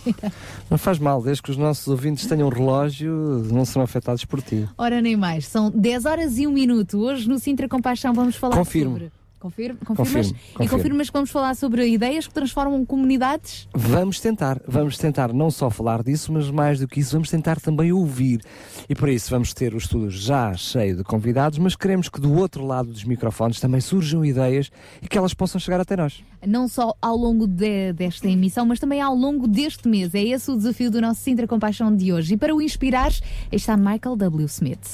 Não 0.71 0.77
faz 0.77 0.97
mal, 0.97 1.21
desde 1.21 1.43
que 1.43 1.51
os 1.51 1.57
nossos 1.57 1.85
ouvintes 1.89 2.25
tenham 2.25 2.47
um 2.47 2.49
relógio, 2.51 3.11
não 3.51 3.65
serão 3.65 3.83
afetados 3.83 4.23
por 4.23 4.41
ti. 4.41 4.65
Ora, 4.77 5.01
nem 5.01 5.17
mais, 5.17 5.45
são 5.45 5.69
10 5.69 6.05
horas 6.05 6.37
e 6.37 6.47
um 6.47 6.53
minuto. 6.53 6.99
Hoje 6.99 7.27
no 7.27 7.37
Sintra 7.37 7.67
Compaixão 7.67 8.13
vamos 8.13 8.37
falar 8.37 8.55
Confirmo. 8.55 8.93
sobre. 8.93 9.11
Confirma, 9.39 9.77
confirmas? 9.85 10.27
Confirmo, 10.31 10.37
E 10.37 10.53
confirmo. 10.57 10.69
confirmas 10.77 11.07
que 11.09 11.13
vamos 11.13 11.29
falar 11.29 11.55
sobre 11.55 11.87
ideias 11.87 12.25
que 12.27 12.33
transformam 12.33 12.83
comunidades? 12.83 13.67
Vamos 13.73 14.19
tentar, 14.19 14.59
vamos 14.67 14.97
tentar 14.97 15.31
não 15.31 15.51
só 15.51 15.69
falar 15.69 16.01
disso, 16.01 16.33
mas 16.33 16.49
mais 16.49 16.79
do 16.79 16.87
que 16.87 16.99
isso, 16.99 17.13
vamos 17.13 17.29
tentar 17.29 17.59
também 17.59 17.91
ouvir. 17.91 18.41
E 18.89 18.95
por 18.95 19.07
isso 19.09 19.29
vamos 19.29 19.53
ter 19.53 19.75
o 19.75 19.77
estúdio 19.77 20.09
já 20.09 20.53
cheio 20.55 20.97
de 20.97 21.03
convidados, 21.03 21.59
mas 21.59 21.75
queremos 21.75 22.09
que 22.09 22.19
do 22.19 22.33
outro 22.33 22.65
lado 22.65 22.91
dos 22.91 23.03
microfones 23.03 23.59
também 23.59 23.79
surjam 23.79 24.25
ideias 24.25 24.71
e 25.03 25.07
que 25.07 25.17
elas 25.17 25.33
possam 25.35 25.59
chegar 25.59 25.79
até 25.79 25.95
nós. 25.95 26.23
Não 26.45 26.67
só 26.67 26.95
ao 26.99 27.15
longo 27.15 27.45
de- 27.45 27.93
desta 27.93 28.27
emissão, 28.27 28.65
mas 28.65 28.79
também 28.79 29.01
ao 29.01 29.13
longo 29.15 29.47
deste 29.47 29.87
mês. 29.87 30.15
É 30.15 30.23
esse 30.23 30.49
o 30.49 30.55
desafio 30.57 30.89
do 30.89 30.99
nosso 30.99 31.21
Sintra 31.21 31.45
Compaixão 31.47 31.95
de 31.95 32.11
hoje. 32.11 32.33
E 32.33 32.37
para 32.37 32.55
o 32.55 32.61
inspirar, 32.61 33.11
está 33.51 33.77
Michael 33.77 34.15
W. 34.15 34.45
Smith. 34.47 34.87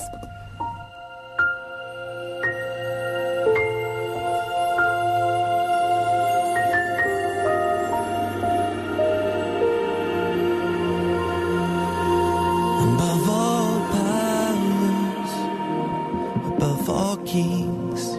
Kings, 17.25 18.15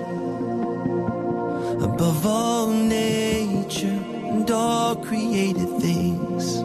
above 1.82 2.26
all 2.26 2.68
nature 2.68 4.00
and 4.32 4.50
all 4.50 4.96
created 4.96 5.68
things, 5.80 6.58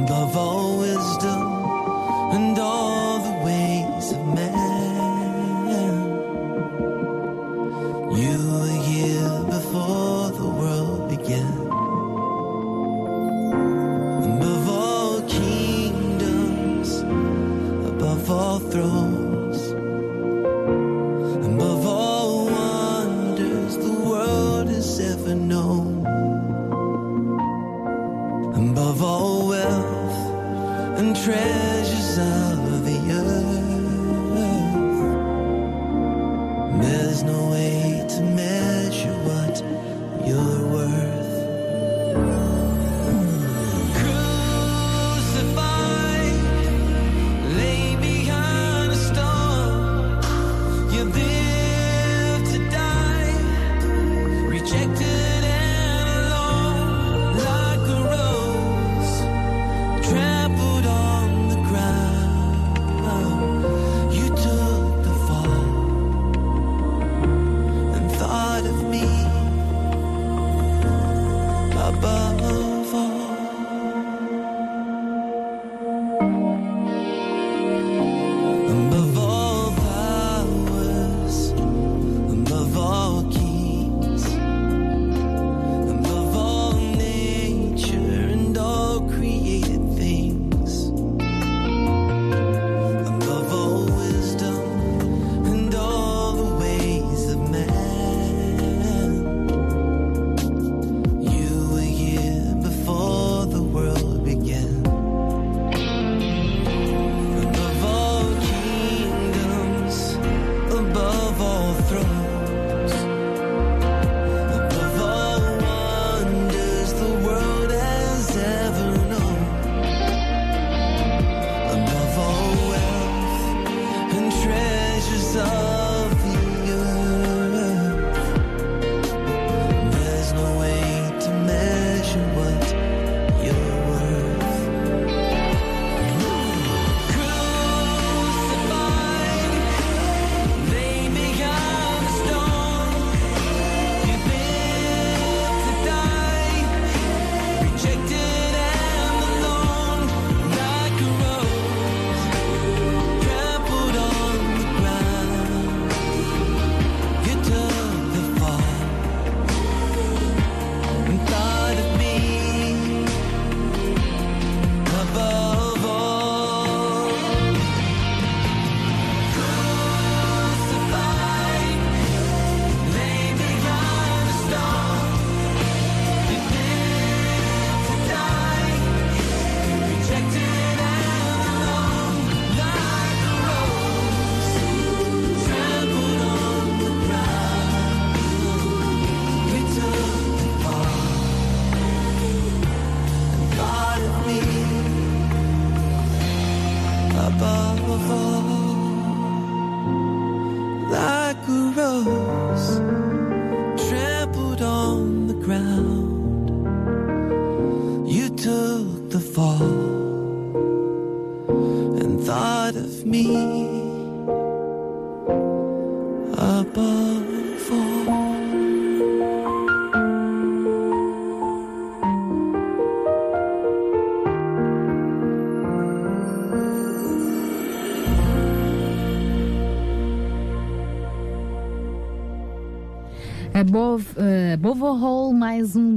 above 0.00 0.36
all 0.36 0.78
wisdom 0.78 1.42
and 2.34 2.58
all 2.58 2.97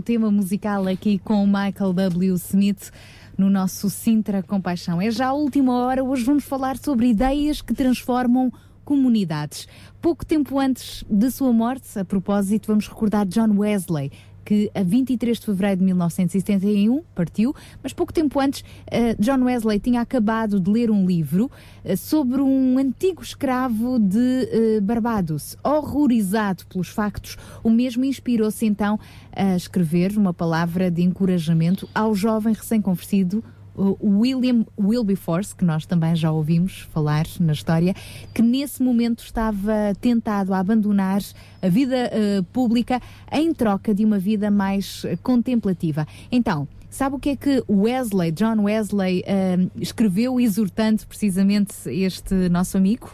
tema 0.01 0.31
musical 0.31 0.87
aqui 0.87 1.19
com 1.19 1.45
Michael 1.45 1.93
W. 1.93 2.33
Smith 2.35 2.91
no 3.37 3.49
nosso 3.49 3.89
Sintra 3.89 4.43
Compaixão. 4.43 5.01
É 5.01 5.09
já 5.09 5.27
a 5.27 5.33
última 5.33 5.73
hora, 5.73 6.03
hoje 6.03 6.23
vamos 6.23 6.43
falar 6.43 6.77
sobre 6.77 7.07
ideias 7.07 7.61
que 7.61 7.73
transformam 7.73 8.51
comunidades. 8.83 9.67
Pouco 10.01 10.25
tempo 10.25 10.59
antes 10.59 11.05
de 11.09 11.31
sua 11.31 11.53
morte, 11.53 11.97
a 11.97 12.03
propósito, 12.03 12.67
vamos 12.67 12.87
recordar 12.87 13.25
John 13.25 13.57
Wesley, 13.57 14.11
que 14.51 14.69
a 14.75 14.83
23 14.83 15.39
de 15.39 15.45
fevereiro 15.45 15.77
de 15.77 15.85
1971 15.85 17.01
partiu, 17.15 17.55
mas 17.81 17.93
pouco 17.93 18.11
tempo 18.11 18.37
antes, 18.37 18.65
eh, 18.87 19.15
John 19.17 19.45
Wesley 19.45 19.79
tinha 19.79 20.01
acabado 20.01 20.59
de 20.59 20.69
ler 20.69 20.91
um 20.91 21.05
livro 21.05 21.49
eh, 21.85 21.95
sobre 21.95 22.41
um 22.41 22.77
antigo 22.77 23.23
escravo 23.23 23.97
de 23.97 24.49
eh, 24.51 24.81
Barbados. 24.81 25.55
Horrorizado 25.63 26.65
pelos 26.65 26.89
factos, 26.89 27.37
o 27.63 27.69
mesmo 27.69 28.03
inspirou-se 28.03 28.65
então 28.65 28.99
a 29.33 29.55
escrever 29.55 30.17
uma 30.17 30.33
palavra 30.33 30.91
de 30.91 31.01
encorajamento 31.01 31.87
ao 31.95 32.13
jovem 32.13 32.53
recém-convertido 32.53 33.41
William 33.77 34.65
Wilberforce, 34.79 35.55
que 35.55 35.63
nós 35.65 35.85
também 35.85 36.15
já 36.15 36.31
ouvimos 36.31 36.81
falar 36.93 37.25
na 37.39 37.53
história, 37.53 37.93
que 38.33 38.41
nesse 38.41 38.81
momento 38.83 39.23
estava 39.23 39.73
tentado 39.99 40.53
a 40.53 40.59
abandonar 40.59 41.21
a 41.61 41.69
vida 41.69 41.95
eh, 41.95 42.41
pública 42.51 43.01
em 43.31 43.53
troca 43.53 43.93
de 43.93 44.03
uma 44.03 44.19
vida 44.19 44.51
mais 44.51 45.03
eh, 45.05 45.15
contemplativa. 45.21 46.07
Então, 46.31 46.67
sabe 46.89 47.15
o 47.15 47.19
que 47.19 47.29
é 47.29 47.35
que 47.35 47.63
Wesley, 47.69 48.31
John 48.31 48.63
Wesley, 48.63 49.23
eh, 49.25 49.57
escreveu 49.79 50.39
exortando 50.39 51.05
precisamente 51.07 51.73
este 51.87 52.49
nosso 52.49 52.77
amigo? 52.77 53.09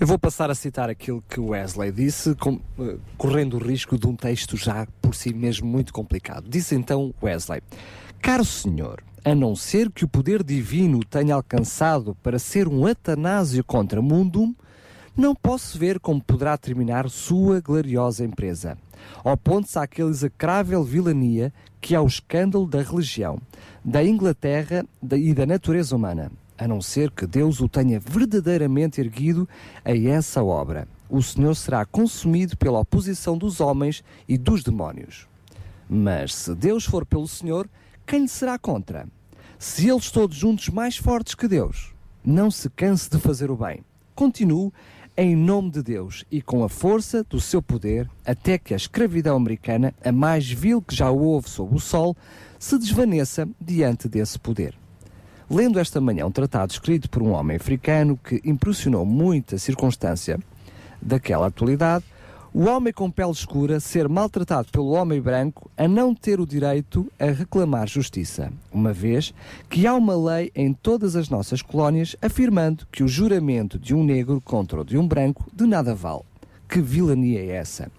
Eu 0.00 0.06
vou 0.06 0.18
passar 0.18 0.48
a 0.50 0.54
citar 0.54 0.88
aquilo 0.88 1.22
que 1.28 1.40
Wesley 1.40 1.90
disse, 1.90 2.34
com- 2.36 2.60
correndo 3.16 3.54
o 3.54 3.58
risco 3.58 3.98
de 3.98 4.06
um 4.06 4.14
texto 4.14 4.56
já 4.56 4.86
por 5.02 5.12
si 5.14 5.34
mesmo 5.34 5.66
muito 5.68 5.92
complicado. 5.92 6.48
Disse 6.48 6.76
então 6.76 7.12
Wesley: 7.20 7.60
Caro 8.22 8.44
senhor, 8.44 9.02
a 9.28 9.34
não 9.34 9.54
ser 9.54 9.90
que 9.90 10.06
o 10.06 10.08
poder 10.08 10.42
divino 10.42 11.00
tenha 11.04 11.34
alcançado 11.34 12.16
para 12.22 12.38
ser 12.38 12.66
um 12.66 12.86
atanásio 12.86 13.62
contra 13.62 14.00
mundum, 14.00 14.54
não 15.14 15.34
posso 15.34 15.78
ver 15.78 16.00
como 16.00 16.22
poderá 16.22 16.56
terminar 16.56 17.10
sua 17.10 17.60
gloriosa 17.60 18.24
empresa. 18.24 18.78
Oponte-se 19.22 19.78
àquele 19.78 20.08
execrável 20.08 20.82
vilania 20.82 21.52
que 21.78 21.94
é 21.94 22.00
o 22.00 22.06
escândalo 22.06 22.66
da 22.66 22.80
religião, 22.80 23.38
da 23.84 24.02
Inglaterra 24.02 24.86
e 25.12 25.34
da 25.34 25.44
natureza 25.44 25.94
humana, 25.94 26.32
a 26.56 26.66
não 26.66 26.80
ser 26.80 27.10
que 27.10 27.26
Deus 27.26 27.60
o 27.60 27.68
tenha 27.68 28.00
verdadeiramente 28.00 28.98
erguido 28.98 29.46
a 29.84 29.94
essa 29.94 30.42
obra. 30.42 30.88
O 31.06 31.22
Senhor 31.22 31.54
será 31.54 31.84
consumido 31.84 32.56
pela 32.56 32.80
oposição 32.80 33.36
dos 33.36 33.60
homens 33.60 34.02
e 34.26 34.38
dos 34.38 34.62
demónios. 34.62 35.28
Mas 35.86 36.34
se 36.34 36.54
Deus 36.54 36.86
for 36.86 37.04
pelo 37.04 37.28
Senhor, 37.28 37.68
quem 38.06 38.22
lhe 38.22 38.28
será 38.28 38.58
contra? 38.58 39.06
Se 39.58 39.88
eles 39.88 40.12
todos 40.12 40.36
juntos 40.36 40.68
mais 40.68 40.96
fortes 40.96 41.34
que 41.34 41.48
Deus, 41.48 41.92
não 42.24 42.48
se 42.48 42.70
canse 42.70 43.10
de 43.10 43.18
fazer 43.18 43.50
o 43.50 43.56
bem. 43.56 43.80
Continue 44.14 44.70
em 45.16 45.34
nome 45.34 45.72
de 45.72 45.82
Deus 45.82 46.24
e 46.30 46.40
com 46.40 46.62
a 46.62 46.68
força 46.68 47.24
do 47.24 47.40
seu 47.40 47.60
poder, 47.60 48.08
até 48.24 48.56
que 48.56 48.72
a 48.72 48.76
escravidão 48.76 49.36
americana, 49.36 49.92
a 50.04 50.12
mais 50.12 50.48
vil 50.48 50.80
que 50.80 50.94
já 50.94 51.10
houve 51.10 51.50
sob 51.50 51.74
o 51.74 51.80
sol, 51.80 52.16
se 52.56 52.78
desvaneça 52.78 53.48
diante 53.60 54.08
desse 54.08 54.38
poder. 54.38 54.76
Lendo 55.50 55.80
esta 55.80 56.00
manhã 56.00 56.24
um 56.26 56.30
tratado 56.30 56.70
escrito 56.70 57.10
por 57.10 57.20
um 57.20 57.32
homem 57.32 57.56
africano 57.56 58.16
que 58.16 58.40
impressionou 58.44 59.04
muito 59.04 59.56
a 59.56 59.58
circunstância 59.58 60.38
daquela 61.02 61.48
atualidade, 61.48 62.04
o 62.52 62.64
homem 62.64 62.92
com 62.92 63.10
pele 63.10 63.30
escura 63.30 63.78
ser 63.78 64.08
maltratado 64.08 64.68
pelo 64.70 64.92
homem 64.92 65.20
branco 65.20 65.70
a 65.76 65.86
não 65.86 66.14
ter 66.14 66.40
o 66.40 66.46
direito 66.46 67.06
a 67.18 67.26
reclamar 67.26 67.86
justiça, 67.86 68.50
uma 68.72 68.92
vez 68.92 69.34
que 69.68 69.86
há 69.86 69.94
uma 69.94 70.16
lei 70.16 70.50
em 70.54 70.72
todas 70.72 71.14
as 71.14 71.28
nossas 71.28 71.60
colónias 71.60 72.16
afirmando 72.22 72.86
que 72.90 73.04
o 73.04 73.08
juramento 73.08 73.78
de 73.78 73.94
um 73.94 74.02
negro 74.02 74.40
contra 74.40 74.80
o 74.80 74.84
de 74.84 74.96
um 74.96 75.06
branco 75.06 75.44
de 75.52 75.66
nada 75.66 75.94
vale. 75.94 76.22
Que 76.68 76.80
vilania 76.80 77.40
é 77.40 77.56
essa? 77.56 77.90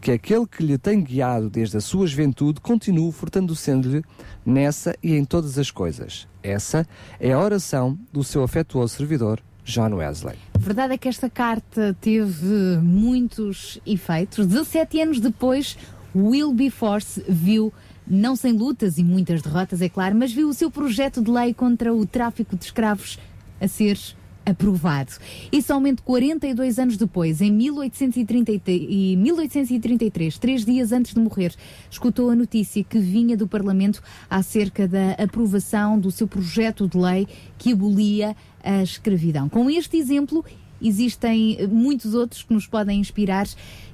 Que 0.00 0.12
aquele 0.12 0.46
que 0.46 0.62
lhe 0.62 0.76
tem 0.76 1.02
guiado 1.02 1.48
desde 1.48 1.76
a 1.76 1.80
sua 1.80 2.06
juventude 2.06 2.60
continue 2.60 3.12
fortalecendo-lhe 3.12 4.02
nessa 4.44 4.94
e 5.02 5.14
em 5.14 5.24
todas 5.24 5.58
as 5.58 5.70
coisas. 5.70 6.28
Essa 6.42 6.86
é 7.18 7.32
a 7.32 7.40
oração 7.40 7.98
do 8.12 8.22
seu 8.22 8.42
afetuoso 8.42 8.94
servidor, 8.94 9.42
John 9.66 9.94
Wesley. 9.94 10.36
A 10.54 10.58
verdade 10.58 10.94
é 10.94 10.98
que 10.98 11.08
esta 11.08 11.28
carta 11.28 11.94
teve 12.00 12.78
muitos 12.80 13.80
efeitos. 13.84 14.46
17 14.46 15.00
anos 15.02 15.20
depois, 15.20 15.76
Wilberforce 16.14 17.22
viu, 17.28 17.72
não 18.06 18.36
sem 18.36 18.52
lutas 18.52 18.96
e 18.96 19.04
muitas 19.04 19.42
derrotas, 19.42 19.82
é 19.82 19.88
claro, 19.88 20.14
mas 20.14 20.32
viu 20.32 20.48
o 20.48 20.54
seu 20.54 20.70
projeto 20.70 21.20
de 21.20 21.30
lei 21.30 21.52
contra 21.52 21.92
o 21.92 22.06
tráfico 22.06 22.56
de 22.56 22.64
escravos 22.64 23.18
a 23.60 23.66
ser 23.66 23.98
aprovado. 24.46 25.12
E 25.50 25.60
somente 25.60 26.00
42 26.02 26.78
anos 26.78 26.96
depois, 26.96 27.40
em 27.40 27.50
1830 27.50 28.70
e 28.70 29.16
1833, 29.16 30.38
três 30.38 30.64
dias 30.64 30.92
antes 30.92 31.12
de 31.12 31.20
morrer, 31.20 31.52
escutou 31.90 32.30
a 32.30 32.36
notícia 32.36 32.82
que 32.84 32.98
vinha 32.98 33.36
do 33.36 33.48
Parlamento 33.48 34.00
acerca 34.30 34.86
da 34.86 35.12
aprovação 35.12 35.98
do 35.98 36.10
seu 36.10 36.28
projeto 36.28 36.88
de 36.88 36.96
lei 36.96 37.26
que 37.58 37.72
abolia 37.72 38.36
a 38.62 38.82
escravidão. 38.82 39.48
Com 39.48 39.68
este 39.68 39.96
exemplo, 39.96 40.44
existem 40.80 41.66
muitos 41.68 42.14
outros 42.14 42.42
que 42.42 42.54
nos 42.54 42.66
podem 42.66 43.00
inspirar, 43.00 43.46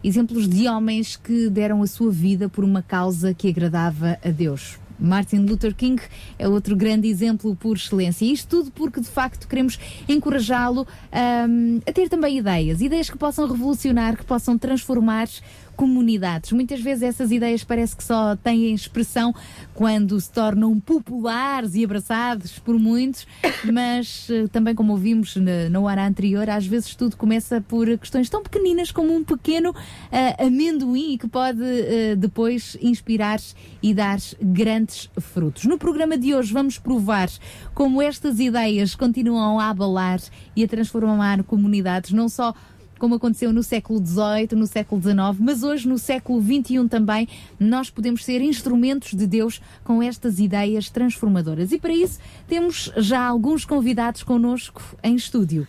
exemplos 0.04 0.48
de 0.48 0.68
homens 0.68 1.16
que 1.16 1.48
deram 1.48 1.82
a 1.82 1.86
sua 1.86 2.10
vida 2.10 2.48
por 2.48 2.64
uma 2.64 2.82
causa 2.82 3.32
que 3.32 3.48
agradava 3.48 4.18
a 4.22 4.28
Deus. 4.30 4.81
Martin 5.02 5.38
Luther 5.38 5.74
King 5.74 6.00
é 6.38 6.48
outro 6.48 6.76
grande 6.76 7.08
exemplo 7.08 7.54
por 7.56 7.76
excelência. 7.76 8.24
Isto 8.24 8.48
tudo 8.48 8.70
porque, 8.70 9.00
de 9.00 9.08
facto, 9.08 9.48
queremos 9.48 9.78
encorajá-lo 10.08 10.86
ahm, 11.10 11.80
a 11.86 11.92
ter 11.92 12.08
também 12.08 12.38
ideias. 12.38 12.80
Ideias 12.80 13.10
que 13.10 13.18
possam 13.18 13.46
revolucionar, 13.46 14.16
que 14.16 14.24
possam 14.24 14.56
transformar 14.56 15.28
comunidades. 15.76 16.52
Muitas 16.52 16.80
vezes 16.80 17.02
essas 17.02 17.30
ideias 17.30 17.64
parece 17.64 17.96
que 17.96 18.04
só 18.04 18.36
têm 18.36 18.72
expressão 18.74 19.34
quando 19.74 20.20
se 20.20 20.30
tornam 20.30 20.78
populares 20.78 21.74
e 21.74 21.84
abraçados 21.84 22.58
por 22.58 22.78
muitos, 22.78 23.26
mas 23.72 24.28
eh, 24.30 24.46
também 24.48 24.74
como 24.74 24.92
ouvimos 24.92 25.36
na, 25.36 25.68
na 25.70 25.80
hora 25.80 26.06
anterior, 26.06 26.48
às 26.48 26.66
vezes 26.66 26.94
tudo 26.94 27.16
começa 27.16 27.60
por 27.60 27.86
questões 27.98 28.28
tão 28.28 28.42
pequeninas 28.42 28.90
como 28.90 29.14
um 29.14 29.24
pequeno 29.24 29.74
eh, 30.10 30.44
amendoim 30.44 31.16
que 31.16 31.28
pode 31.28 31.62
eh, 31.62 32.16
depois 32.16 32.76
inspirar 32.80 33.40
e 33.82 33.94
dar 33.94 34.18
grandes 34.40 35.10
frutos. 35.18 35.64
No 35.64 35.78
programa 35.78 36.16
de 36.18 36.34
hoje 36.34 36.52
vamos 36.52 36.78
provar 36.78 37.28
como 37.74 38.02
estas 38.02 38.38
ideias 38.38 38.94
continuam 38.94 39.58
a 39.58 39.70
abalar 39.70 40.20
e 40.54 40.64
a 40.64 40.68
transformar 40.68 41.42
comunidades, 41.44 42.12
não 42.12 42.28
só 42.28 42.54
como 43.02 43.16
aconteceu 43.16 43.52
no 43.52 43.64
século 43.64 43.98
XVIII, 43.98 44.50
no 44.52 44.64
século 44.64 45.02
XIX, 45.02 45.16
mas 45.40 45.64
hoje 45.64 45.88
no 45.88 45.98
século 45.98 46.40
XXI 46.40 46.86
também, 46.88 47.26
nós 47.58 47.90
podemos 47.90 48.24
ser 48.24 48.40
instrumentos 48.40 49.14
de 49.14 49.26
Deus 49.26 49.60
com 49.82 50.00
estas 50.00 50.38
ideias 50.38 50.88
transformadoras. 50.88 51.72
E 51.72 51.80
para 51.80 51.92
isso 51.92 52.20
temos 52.46 52.92
já 52.96 53.26
alguns 53.26 53.64
convidados 53.64 54.22
connosco 54.22 54.80
em 55.02 55.16
estúdio. 55.16 55.66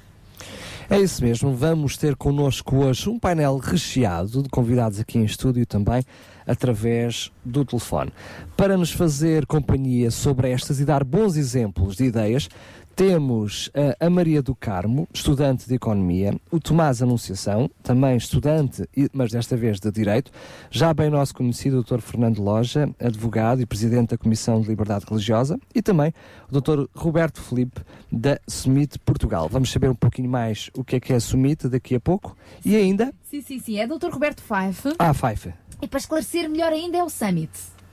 É 0.88 1.00
isso 1.00 1.24
mesmo, 1.24 1.56
vamos 1.56 1.98
ter 1.98 2.16
connosco 2.16 2.76
hoje 2.76 3.10
um 3.10 3.18
painel 3.18 3.58
recheado 3.58 4.44
de 4.44 4.50
convidados 4.50 5.00
aqui 5.00 5.18
em 5.18 5.24
estúdio 5.24 5.66
também, 5.66 6.04
através 6.46 7.32
do 7.44 7.66
telefone. 7.66 8.12
Para 8.56 8.78
nos 8.78 8.92
fazer 8.92 9.48
companhia 9.48 10.12
sobre 10.12 10.52
estas 10.52 10.80
e 10.80 10.86
dar 10.86 11.04
bons 11.04 11.36
exemplos 11.36 11.96
de 11.96 12.04
ideias, 12.04 12.48
temos 12.96 13.72
a, 14.00 14.10
Maria 14.10 14.42
do 14.42 14.54
Carmo, 14.56 15.08
estudante 15.14 15.68
de 15.68 15.76
Economia, 15.76 16.36
o 16.52 16.60
Tomás 16.60 17.02
Anunciação, 17.02 17.70
também 17.82 18.16
estudante, 18.16 18.88
mas 19.12 19.32
desta 19.32 19.58
vez 19.58 19.80
de 19.80 19.92
Direito, 19.92 20.32
já 20.70 20.94
bem 20.94 21.10
nosso 21.10 21.34
conhecido 21.34 21.80
o 21.80 21.84
Dr. 21.84 22.00
Fernando 22.00 22.40
Loja, 22.42 22.90
advogado 23.00 23.62
e 23.62 23.66
presidente 23.66 24.10
da 24.10 24.18
Comissão 24.18 24.62
de 24.62 24.68
Liberdade 24.68 25.06
Religiosa, 25.08 25.60
e 25.74 25.82
também 25.82 26.14
o 26.52 26.62
Dr. 26.62 26.86
Roberto 26.96 27.42
Felipe, 27.42 27.82
da 28.12 28.40
Sumit 28.48 29.00
Portugal. 29.00 29.50
Vamos 29.50 29.72
saber 29.72 29.90
um 29.90 29.96
pouquinho 29.96 30.30
mais 30.30 30.70
o 30.78 30.84
que 30.84 30.96
é 30.96 31.00
que 31.00 31.14
é 31.14 31.16
a 31.16 31.20
Sumit 31.20 31.68
daqui 31.68 31.96
a 31.96 32.00
pouco. 32.00 32.38
E 32.64 32.76
ainda, 32.76 33.14
Sim, 33.24 33.42
sim, 33.42 33.60
sim. 33.60 33.80
É 33.80 33.88
Dr. 33.88 34.10
Roberto 34.12 34.42
Fife. 34.42 34.94
a 35.00 35.14
Fife. 35.14 35.52
E 35.82 35.88
para 35.88 36.00
esclarecer 36.00 36.48
melhor 36.48 36.72
ainda 36.72 36.98
é 36.98 37.04
o 37.04 37.10
Summit. 37.10 37.52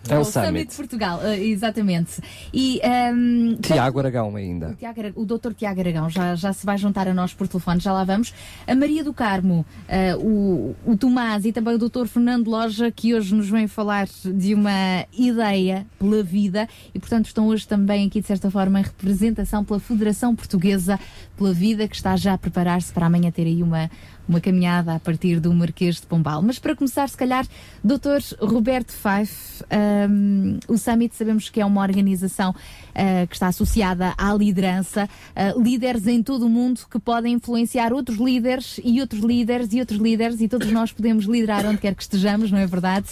É 0.09 0.16
o 0.16 0.20
o 0.20 0.24
Summit. 0.24 0.70
de 0.70 0.77
Portugal, 0.77 1.20
eh, 1.22 1.39
exatamente. 1.44 2.20
E 2.52 2.81
ehm, 2.82 3.56
Tiago 3.60 3.98
Aragão 3.98 4.35
ainda. 4.35 4.70
O, 4.70 4.74
Tiago 4.74 5.01
o 5.14 5.24
Dr. 5.24 5.52
Tiago 5.52 5.81
Aragão 5.81 6.09
já, 6.09 6.35
já 6.35 6.52
se 6.52 6.64
vai 6.64 6.78
juntar 6.78 7.06
a 7.06 7.14
nós 7.14 7.35
por 7.35 7.47
telefone, 7.47 7.81
já 7.81 7.93
lá 7.93 8.05
vamos. 8.05 8.32
A 8.66 8.74
Maria 8.74 9.05
do 9.05 9.12
Carmo, 9.12 9.64
eh, 9.89 10.16
o, 10.16 10.74
o 10.86 10.97
Tomás 10.97 11.44
e 11.44 11.52
também 11.52 11.74
o 11.74 11.78
Dr. 11.78 12.06
Fernando 12.06 12.48
Loja, 12.48 12.90
que 12.90 13.14
hoje 13.14 13.35
nos 13.35 13.48
vem 13.48 13.66
falar 13.66 14.06
de 14.24 14.55
uma 14.55 15.06
ideia 15.12 15.86
pela 15.98 16.22
vida 16.22 16.68
e, 16.94 16.98
portanto, 16.98 17.27
estão 17.27 17.48
hoje 17.48 17.66
também 17.66 18.06
aqui, 18.06 18.20
de 18.20 18.27
certa 18.27 18.51
forma, 18.51 18.81
em 18.81 18.82
representação 18.82 19.64
pela 19.64 19.78
Federação 19.78 20.35
Portuguesa 20.35 20.98
pela 21.36 21.52
Vida, 21.52 21.89
que 21.89 21.97
está 21.97 22.16
já 22.16 22.35
a 22.35 22.39
preparar-se 22.39 22.93
para 22.93 23.06
amanhã 23.06 23.31
ter 23.31 23.47
aí 23.47 23.62
uma, 23.62 23.90
uma 24.31 24.40
caminhada 24.40 24.94
a 24.94 25.01
partir 25.01 25.40
do 25.40 25.52
Marquês 25.52 25.97
de 25.97 26.07
Pombal. 26.07 26.40
Mas 26.40 26.59
para 26.59 26.77
começar, 26.77 27.09
se 27.09 27.16
calhar, 27.16 27.44
Dr. 27.82 28.23
Roberto 28.40 28.93
Fife, 28.93 29.65
um, 30.09 30.59
o 30.69 30.78
Summit 30.78 31.16
sabemos 31.16 31.48
que 31.48 31.61
é 31.61 31.66
uma 31.66 31.82
organização 31.82 32.51
uh, 32.51 33.27
que 33.27 33.35
está 33.35 33.48
associada 33.48 34.15
à 34.16 34.32
liderança, 34.32 35.09
uh, 35.35 35.61
líderes 35.61 36.07
em 36.07 36.23
todo 36.23 36.47
o 36.47 36.48
mundo 36.48 36.81
que 36.89 37.01
podem 37.01 37.35
influenciar 37.35 37.93
outros 37.93 38.19
líderes 38.19 38.81
e 38.85 39.01
outros 39.01 39.20
líderes 39.20 39.73
e 39.73 39.81
outros 39.81 39.98
líderes 39.98 40.40
e 40.40 40.47
todos 40.47 40.70
nós 40.70 40.93
podemos 40.93 41.24
liderar 41.24 41.66
onde 41.66 41.78
quer 41.78 41.94
que 41.94 42.02
estejamos, 42.02 42.52
não 42.52 42.59
é 42.59 42.66
verdade? 42.66 43.09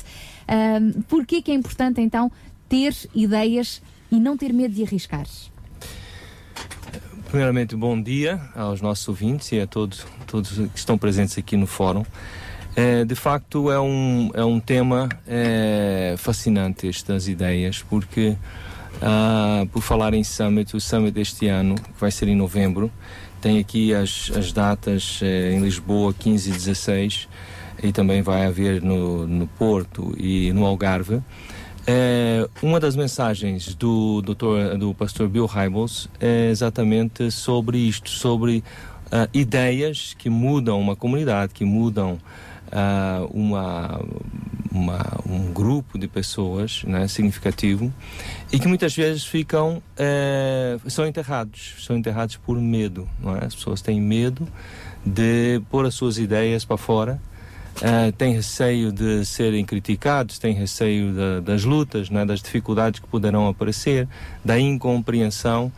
Um, 0.80 1.24
que 1.24 1.50
é 1.50 1.54
importante 1.54 2.00
então 2.00 2.30
ter 2.68 2.94
ideias 3.12 3.82
e 4.10 4.20
não 4.20 4.36
ter 4.36 4.52
medo 4.52 4.72
de 4.72 4.84
arriscar? 4.84 5.26
Primeiramente, 7.28 7.76
bom 7.76 8.00
dia 8.00 8.40
aos 8.56 8.80
nossos 8.80 9.06
ouvintes 9.06 9.52
e 9.52 9.60
a 9.60 9.66
todos, 9.66 10.06
todos 10.26 10.50
que 10.50 10.78
estão 10.78 10.96
presentes 10.96 11.36
aqui 11.36 11.58
no 11.58 11.66
fórum. 11.66 12.02
É, 12.74 13.04
de 13.04 13.14
facto, 13.14 13.70
é 13.70 13.78
um, 13.78 14.30
é 14.32 14.42
um 14.42 14.58
tema 14.58 15.10
é, 15.26 16.14
fascinante 16.16 16.88
estas 16.88 17.28
ideias, 17.28 17.82
porque, 17.82 18.34
ah, 19.02 19.66
por 19.70 19.82
falar 19.82 20.14
em 20.14 20.24
Summit, 20.24 20.74
o 20.74 20.80
Summit 20.80 21.12
deste 21.12 21.48
ano, 21.48 21.74
que 21.74 22.00
vai 22.00 22.10
ser 22.10 22.28
em 22.28 22.34
novembro, 22.34 22.90
tem 23.42 23.58
aqui 23.58 23.92
as, 23.92 24.32
as 24.34 24.50
datas 24.50 25.20
eh, 25.22 25.52
em 25.52 25.60
Lisboa, 25.60 26.14
15 26.18 26.48
e 26.48 26.52
16, 26.54 27.28
e 27.82 27.92
também 27.92 28.22
vai 28.22 28.46
haver 28.46 28.82
no, 28.82 29.26
no 29.26 29.46
Porto 29.46 30.14
e 30.18 30.50
no 30.54 30.64
Algarve. 30.64 31.20
É, 31.90 32.46
uma 32.62 32.78
das 32.78 32.94
mensagens 32.94 33.74
do, 33.74 34.20
doutor, 34.20 34.76
do 34.76 34.92
pastor 34.92 35.26
Bill 35.26 35.46
Hybels 35.46 36.06
é 36.20 36.50
exatamente 36.50 37.30
sobre 37.30 37.78
isto, 37.78 38.10
sobre 38.10 38.62
ah, 39.10 39.26
ideias 39.32 40.12
que 40.18 40.28
mudam 40.28 40.78
uma 40.78 40.94
comunidade, 40.94 41.54
que 41.54 41.64
mudam 41.64 42.18
ah, 42.70 43.26
uma, 43.30 44.02
uma- 44.70 45.20
um 45.26 45.50
grupo 45.50 45.98
de 45.98 46.06
pessoas 46.06 46.82
né, 46.84 47.08
significativo 47.08 47.90
e 48.52 48.58
que 48.58 48.68
muitas 48.68 48.94
vezes 48.94 49.24
ficam 49.24 49.82
eh, 49.96 50.76
são 50.88 51.06
enterrados 51.06 51.76
são 51.80 51.96
enterrados 51.96 52.36
por 52.36 52.60
medo 52.60 53.08
não 53.18 53.34
é? 53.34 53.46
as 53.46 53.54
pessoas 53.54 53.80
têm 53.80 53.98
medo 53.98 54.46
de 55.06 55.62
pôr 55.70 55.86
as 55.86 55.94
suas 55.94 56.18
ideias 56.18 56.66
para 56.66 56.76
fora 56.76 57.18
eh, 57.82 58.12
têm 58.16 58.32
receio 58.34 58.90
de 58.92 59.24
serem 59.24 59.64
criticados 59.64 60.38
têm 60.38 60.52
receio 60.54 61.12
da- 61.12 61.40
das 61.40 61.64
lutas 61.64 62.10
né, 62.10 62.24
das 62.24 62.40
dificuldades 62.42 63.00
que 63.00 63.06
poderão 63.06 63.46
aparecer 63.48 64.08
da 64.44 64.58
incompreensão 64.58 65.70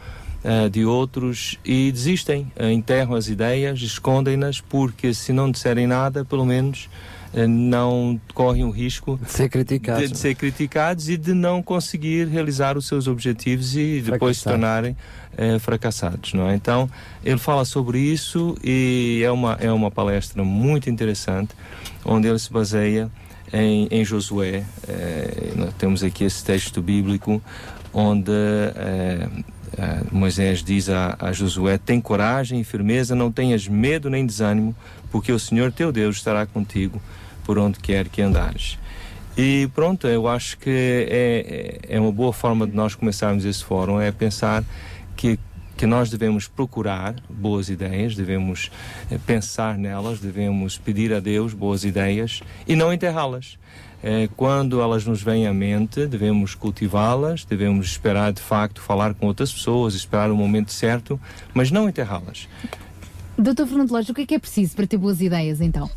eh, 0.42 0.68
de 0.70 0.84
outros 0.86 1.58
e 1.64 1.92
desistem, 1.92 2.50
eh, 2.56 2.72
enterram 2.72 3.14
as 3.14 3.28
ideias, 3.28 3.80
escondem-nas, 3.82 4.58
porque 4.60 5.12
se 5.12 5.32
não 5.34 5.50
disserem 5.50 5.86
nada, 5.86 6.24
pelo 6.24 6.46
menos 6.46 6.88
eh, 7.34 7.46
não 7.46 8.18
correm 8.32 8.64
o 8.64 8.70
risco 8.70 9.20
de 9.22 9.30
ser 9.30 9.50
criticados, 9.50 10.02
de, 10.04 10.12
de 10.12 10.18
ser 10.18 10.34
criticados 10.34 11.10
e 11.10 11.18
de 11.18 11.34
não 11.34 11.62
conseguir 11.62 12.26
realizar 12.26 12.78
os 12.78 12.88
seus 12.88 13.06
objetivos 13.06 13.76
e 13.76 14.00
depois 14.00 14.38
se 14.38 14.44
tornarem 14.44 14.96
eh, 15.40 15.58
fracassados, 15.58 16.34
não 16.34 16.46
é? 16.46 16.54
Então 16.54 16.86
ele 17.24 17.38
fala 17.38 17.64
sobre 17.64 17.98
isso 17.98 18.58
e 18.62 19.22
é 19.24 19.30
uma 19.30 19.56
é 19.58 19.72
uma 19.72 19.90
palestra 19.90 20.44
muito 20.44 20.90
interessante 20.90 21.54
onde 22.04 22.28
ele 22.28 22.38
se 22.38 22.52
baseia 22.52 23.10
em, 23.50 23.88
em 23.90 24.04
Josué. 24.04 24.62
Eh, 24.86 25.52
nós 25.56 25.72
temos 25.78 26.04
aqui 26.04 26.24
esse 26.24 26.44
texto 26.44 26.82
bíblico 26.82 27.42
onde 27.90 28.30
eh, 28.76 29.28
Moisés 30.12 30.62
diz 30.62 30.90
a, 30.90 31.16
a 31.18 31.32
Josué: 31.32 31.78
Tem 31.78 32.02
coragem 32.02 32.60
e 32.60 32.64
firmeza, 32.64 33.14
não 33.14 33.32
tenhas 33.32 33.66
medo 33.66 34.10
nem 34.10 34.26
desânimo, 34.26 34.76
porque 35.10 35.32
o 35.32 35.38
Senhor 35.38 35.72
teu 35.72 35.90
Deus 35.90 36.16
estará 36.16 36.44
contigo 36.44 37.00
por 37.44 37.58
onde 37.58 37.78
quer 37.78 38.08
que 38.10 38.20
andares. 38.20 38.78
E 39.38 39.70
pronto, 39.74 40.06
eu 40.06 40.28
acho 40.28 40.58
que 40.58 41.06
é 41.08 41.78
é 41.96 41.98
uma 41.98 42.12
boa 42.12 42.32
forma 42.32 42.66
de 42.66 42.76
nós 42.76 42.94
começarmos 42.94 43.46
esse 43.46 43.64
fórum, 43.64 43.98
é 43.98 44.12
pensar 44.12 44.62
que, 45.20 45.38
que 45.76 45.84
nós 45.84 46.08
devemos 46.08 46.48
procurar 46.48 47.14
boas 47.28 47.68
ideias, 47.68 48.16
devemos 48.16 48.70
eh, 49.10 49.18
pensar 49.18 49.76
nelas, 49.76 50.18
devemos 50.18 50.78
pedir 50.78 51.12
a 51.12 51.20
Deus 51.20 51.52
boas 51.52 51.84
ideias 51.84 52.42
e 52.66 52.74
não 52.74 52.90
enterrá-las. 52.90 53.58
Eh, 54.02 54.30
quando 54.34 54.80
elas 54.80 55.04
nos 55.04 55.22
vêm 55.22 55.46
à 55.46 55.52
mente, 55.52 56.06
devemos 56.06 56.54
cultivá-las, 56.54 57.44
devemos 57.44 57.88
esperar 57.88 58.32
de 58.32 58.40
facto 58.40 58.80
falar 58.80 59.12
com 59.12 59.26
outras 59.26 59.52
pessoas, 59.52 59.92
esperar 59.92 60.30
o 60.30 60.34
momento 60.34 60.72
certo, 60.72 61.20
mas 61.52 61.70
não 61.70 61.86
enterrá-las. 61.86 62.48
Dr. 63.36 63.66
Fernando 63.66 63.90
Loja, 63.90 64.12
o 64.12 64.14
que 64.14 64.22
é 64.22 64.26
que 64.26 64.34
é 64.36 64.38
preciso 64.38 64.74
para 64.74 64.86
ter 64.86 64.96
boas 64.96 65.20
ideias 65.20 65.60
então? 65.60 65.90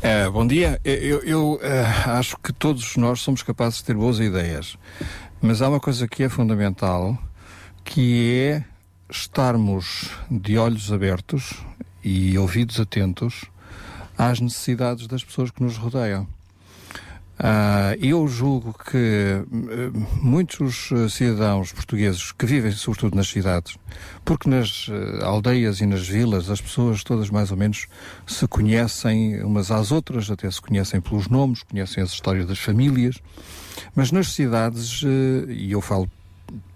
É, 0.00 0.26
bom 0.30 0.46
dia. 0.46 0.80
Eu, 0.82 1.22
eu, 1.22 1.60
eh, 1.62 1.84
acho 2.06 2.38
que 2.38 2.50
todos 2.50 2.96
nós 2.96 3.20
somos 3.20 3.42
capazes 3.42 3.80
de 3.80 3.84
ter 3.84 3.94
boas 3.94 4.18
ideias, 4.20 4.78
mas 5.42 5.60
há 5.60 5.68
uma 5.68 5.80
coisa 5.80 6.08
que 6.08 6.22
é 6.22 6.30
fundamental, 6.30 7.18
que 7.84 8.38
é 8.38 8.64
estarmos 9.10 10.10
de 10.30 10.56
olhos 10.56 10.92
abertos 10.92 11.62
e 12.02 12.36
ouvidos 12.38 12.80
atentos 12.80 13.44
às 14.16 14.40
necessidades 14.40 15.06
das 15.06 15.24
pessoas 15.24 15.50
que 15.50 15.62
nos 15.62 15.76
rodeiam. 15.76 16.26
Ah, 17.44 17.96
eu 18.00 18.28
julgo 18.28 18.72
que 18.72 18.96
eh, 18.96 19.42
muitos 20.20 20.90
eh, 20.92 21.08
cidadãos 21.08 21.72
portugueses 21.72 22.30
que 22.30 22.46
vivem 22.46 22.70
sobretudo 22.70 23.16
nas 23.16 23.26
cidades, 23.26 23.76
porque 24.24 24.48
nas 24.48 24.86
eh, 24.88 25.24
aldeias 25.24 25.80
e 25.80 25.86
nas 25.86 26.06
vilas 26.06 26.48
as 26.48 26.60
pessoas 26.60 27.02
todas 27.02 27.30
mais 27.30 27.50
ou 27.50 27.56
menos 27.56 27.88
se 28.28 28.46
conhecem 28.46 29.42
umas 29.42 29.72
às 29.72 29.90
outras, 29.90 30.30
até 30.30 30.48
se 30.48 30.60
conhecem 30.60 31.00
pelos 31.00 31.26
nomes, 31.26 31.64
conhecem 31.64 32.00
as 32.02 32.10
histórias 32.10 32.46
das 32.46 32.60
famílias, 32.60 33.16
mas 33.92 34.12
nas 34.12 34.28
cidades, 34.28 35.02
e 35.48 35.72
eu 35.72 35.80
falo 35.80 36.08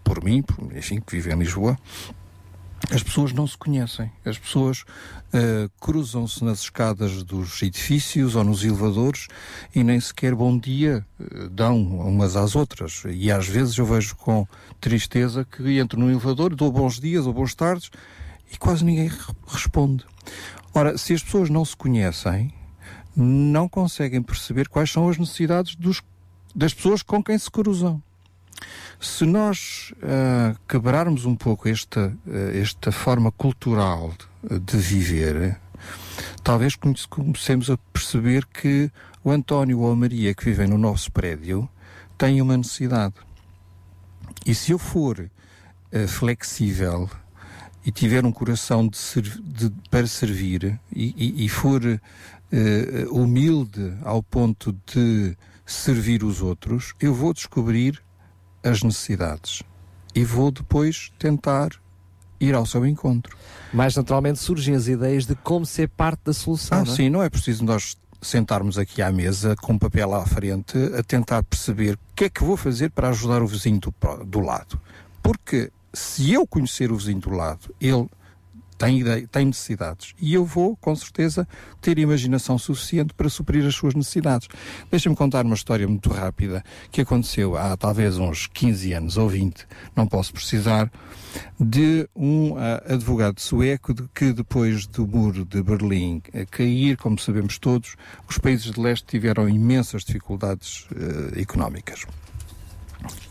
por 0.06 0.22
mim, 0.22 0.40
por- 0.40 0.74
enfim, 0.76 1.00
que 1.00 1.16
vivo 1.16 1.30
em 1.34 1.38
Lisboa, 1.40 1.76
as 2.90 3.02
pessoas 3.02 3.32
não 3.32 3.46
se 3.46 3.56
conhecem. 3.58 4.12
As 4.24 4.38
pessoas 4.38 4.84
eh, 5.32 5.68
cruzam-se 5.80 6.44
nas 6.44 6.60
escadas 6.60 7.24
dos 7.24 7.60
edifícios 7.62 8.36
ou 8.36 8.44
nos 8.44 8.62
elevadores 8.62 9.26
e 9.74 9.82
nem 9.82 9.98
sequer 9.98 10.34
bom 10.36 10.56
dia 10.56 11.04
eh, 11.18 11.48
dão 11.50 11.76
umas 11.82 12.36
às 12.36 12.54
outras. 12.54 13.02
E 13.10 13.32
às 13.32 13.48
vezes 13.48 13.76
eu 13.76 13.84
vejo 13.86 14.14
com 14.14 14.46
tristeza 14.80 15.44
que 15.44 15.78
entro 15.80 15.98
no 15.98 16.08
elevador, 16.08 16.54
dou 16.54 16.70
bons 16.70 17.00
dias 17.00 17.26
ou 17.26 17.32
boas 17.32 17.54
tardes 17.54 17.90
e 18.52 18.56
quase 18.56 18.84
ninguém 18.84 19.08
re- 19.08 19.34
responde. 19.48 20.04
Ora, 20.72 20.96
se 20.96 21.12
as 21.14 21.22
pessoas 21.24 21.50
não 21.50 21.64
se 21.64 21.74
conhecem, 21.76 22.52
não 23.16 23.68
conseguem 23.68 24.22
perceber 24.22 24.68
quais 24.68 24.92
são 24.92 25.08
as 25.08 25.18
necessidades 25.18 25.74
dos, 25.74 26.02
das 26.54 26.72
pessoas 26.72 27.02
com 27.02 27.20
quem 27.24 27.36
se 27.38 27.50
cruzam. 27.50 28.00
Se 28.98 29.24
nós 29.24 29.92
ah, 30.02 30.54
quebrarmos 30.68 31.24
um 31.24 31.36
pouco 31.36 31.68
esta, 31.68 32.16
ah, 32.26 32.30
esta 32.56 32.90
forma 32.90 33.30
cultural 33.30 34.12
de, 34.42 34.76
viver, 34.78 35.58
talvez 36.42 36.76
comecemos 37.08 37.70
a 37.70 37.76
perceber 37.92 38.46
que 38.46 38.90
o 39.22 39.30
António 39.30 39.80
ou 39.80 39.92
a 39.92 39.96
Maria 39.96 40.34
que 40.34 40.44
vivem 40.44 40.66
no 40.68 40.78
nosso 40.78 41.10
prédio 41.12 41.68
têm 42.16 42.40
uma 42.40 42.56
necessidade. 42.56 43.14
E 44.46 44.54
se 44.54 44.72
eu 44.72 44.78
for 44.78 45.28
ah, 45.92 46.08
flexível 46.08 47.10
e 47.84 47.92
tiver 47.92 48.24
um 48.24 48.32
coração 48.32 48.88
de 48.88 48.96
serv- 48.96 49.40
de- 49.44 49.70
para 49.90 50.06
servir 50.06 50.80
e, 50.92 51.14
e- 51.16 51.44
e 51.44 51.48
for 51.48 51.82
humilde 53.10 53.92
ao 54.04 54.22
ponto 54.22 54.72
de 54.86 55.36
servir 55.66 56.22
os 56.22 56.40
outros, 56.40 56.94
eu 57.00 57.12
vou 57.12 57.34
descobrir 57.34 58.00
as 58.68 58.82
necessidades. 58.82 59.62
e 60.14 60.24
vou 60.24 60.50
depois 60.50 61.12
tentar 61.18 61.70
ir 62.40 62.54
ao 62.54 62.64
seu 62.64 62.86
encontro. 62.86 63.36
Mais 63.72 63.94
naturalmente 63.96 64.38
surgem 64.38 64.74
as 64.74 64.88
ideias 64.88 65.26
de 65.26 65.34
como 65.34 65.66
ser 65.66 65.88
parte 65.88 66.20
da 66.24 66.32
solução. 66.32 66.78
Ah, 66.78 66.84
não 66.84 66.92
é? 66.92 66.96
sim, 66.96 67.10
não 67.10 67.22
é 67.22 67.28
preciso 67.28 67.64
nós 67.64 67.96
sentarmos 68.22 68.78
aqui 68.78 69.02
à 69.02 69.12
mesa 69.12 69.54
com 69.56 69.74
um 69.74 69.78
papel 69.78 70.14
à 70.14 70.24
frente 70.24 70.76
a 70.98 71.02
tentar 71.02 71.42
perceber 71.42 71.94
o 71.94 71.98
que 72.14 72.24
é 72.24 72.28
que 72.30 72.42
vou 72.42 72.56
fazer 72.56 72.90
para 72.90 73.10
ajudar 73.10 73.42
o 73.42 73.46
vizinho 73.46 73.78
do, 73.78 73.94
do 74.24 74.40
lado. 74.40 74.80
Porque 75.22 75.70
se 75.92 76.32
eu 76.32 76.46
conhecer 76.46 76.90
o 76.90 76.96
vizinho 76.96 77.20
do 77.20 77.30
lado, 77.30 77.74
ele 77.80 78.08
tem, 78.78 79.00
ideia, 79.00 79.26
tem 79.26 79.46
necessidades 79.46 80.14
e 80.20 80.34
eu 80.34 80.44
vou, 80.44 80.76
com 80.76 80.94
certeza, 80.94 81.46
ter 81.80 81.98
imaginação 81.98 82.58
suficiente 82.58 83.14
para 83.14 83.28
suprir 83.28 83.66
as 83.66 83.74
suas 83.74 83.94
necessidades. 83.94 84.48
Deixa-me 84.90 85.16
contar 85.16 85.44
uma 85.44 85.54
história 85.54 85.86
muito 85.86 86.10
rápida 86.10 86.64
que 86.90 87.00
aconteceu 87.00 87.56
há 87.56 87.76
talvez 87.76 88.18
uns 88.18 88.46
15 88.46 88.92
anos 88.92 89.16
ou 89.16 89.28
20, 89.28 89.66
não 89.94 90.06
posso 90.06 90.32
precisar, 90.32 90.90
de 91.58 92.08
um 92.14 92.56
ah, 92.56 92.82
advogado 92.88 93.40
sueco 93.40 93.92
de 93.92 94.08
que 94.14 94.32
depois 94.32 94.86
do 94.86 95.06
muro 95.06 95.44
de 95.44 95.62
Berlim 95.62 96.22
eh, 96.32 96.46
cair, 96.46 96.96
como 96.96 97.18
sabemos 97.18 97.58
todos, 97.58 97.96
os 98.28 98.38
países 98.38 98.70
de 98.70 98.80
leste 98.80 99.06
tiveram 99.06 99.48
imensas 99.48 100.04
dificuldades 100.04 100.86
eh, 100.94 101.40
económicas. 101.40 102.06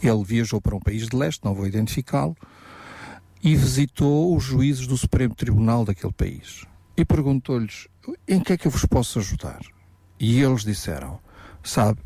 Ele 0.01 0.23
viajou 0.23 0.61
para 0.61 0.75
um 0.75 0.79
país 0.79 1.07
de 1.07 1.15
leste, 1.15 1.43
não 1.43 1.53
vou 1.53 1.67
identificá-lo, 1.67 2.35
e 3.45 3.55
visitou 3.55 4.35
os 4.35 4.43
juízes 4.43 4.87
do 4.87 4.97
Supremo 4.97 5.35
Tribunal 5.35 5.85
daquele 5.85 6.11
país. 6.11 6.65
E 6.97 7.05
perguntou-lhes: 7.05 7.87
em 8.27 8.39
que 8.39 8.53
é 8.53 8.57
que 8.57 8.65
eu 8.65 8.71
vos 8.71 8.85
posso 8.85 9.19
ajudar? 9.19 9.59
E 10.19 10.41
eles 10.41 10.63
disseram: 10.63 11.19
sabe, 11.63 11.99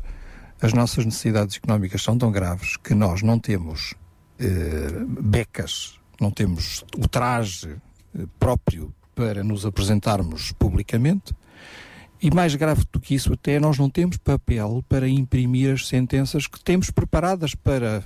as 0.60 0.74
nossas 0.74 1.02
necessidades 1.06 1.56
económicas 1.56 2.02
são 2.02 2.18
tão 2.18 2.30
graves 2.30 2.76
que 2.76 2.94
nós 2.94 3.22
não 3.22 3.38
temos 3.38 3.94
eh, 4.38 5.02
becas, 5.18 5.98
não 6.20 6.30
temos 6.30 6.84
o 6.98 7.08
traje 7.08 7.74
eh, 8.14 8.26
próprio 8.38 8.94
para 9.14 9.42
nos 9.42 9.64
apresentarmos 9.64 10.52
publicamente. 10.52 11.34
E 12.20 12.30
mais 12.30 12.54
grave 12.54 12.84
do 12.92 13.00
que 13.00 13.14
isso, 13.14 13.32
até 13.32 13.58
nós 13.58 13.78
não 13.78 13.88
temos 13.88 14.18
papel 14.18 14.84
para 14.86 15.08
imprimir 15.08 15.72
as 15.72 15.88
sentenças 15.88 16.46
que 16.46 16.60
temos 16.62 16.90
preparadas 16.90 17.54
para 17.54 18.04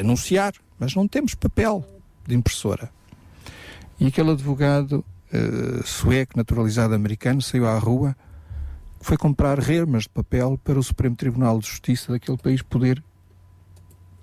anunciar, 0.00 0.54
mas 0.78 0.94
não 0.94 1.06
temos 1.06 1.34
papel 1.34 1.84
de 2.26 2.34
impressora. 2.34 2.90
E 3.98 4.06
aquele 4.06 4.30
advogado 4.30 5.04
eh, 5.32 5.82
sueco, 5.84 6.36
naturalizado 6.36 6.94
americano, 6.94 7.42
saiu 7.42 7.66
à 7.66 7.78
rua, 7.78 8.16
foi 9.00 9.16
comprar 9.16 9.58
remas 9.58 10.04
de 10.04 10.08
papel 10.08 10.58
para 10.62 10.78
o 10.78 10.82
Supremo 10.82 11.16
Tribunal 11.16 11.58
de 11.58 11.66
Justiça 11.66 12.12
daquele 12.12 12.38
país 12.38 12.62
poder 12.62 13.02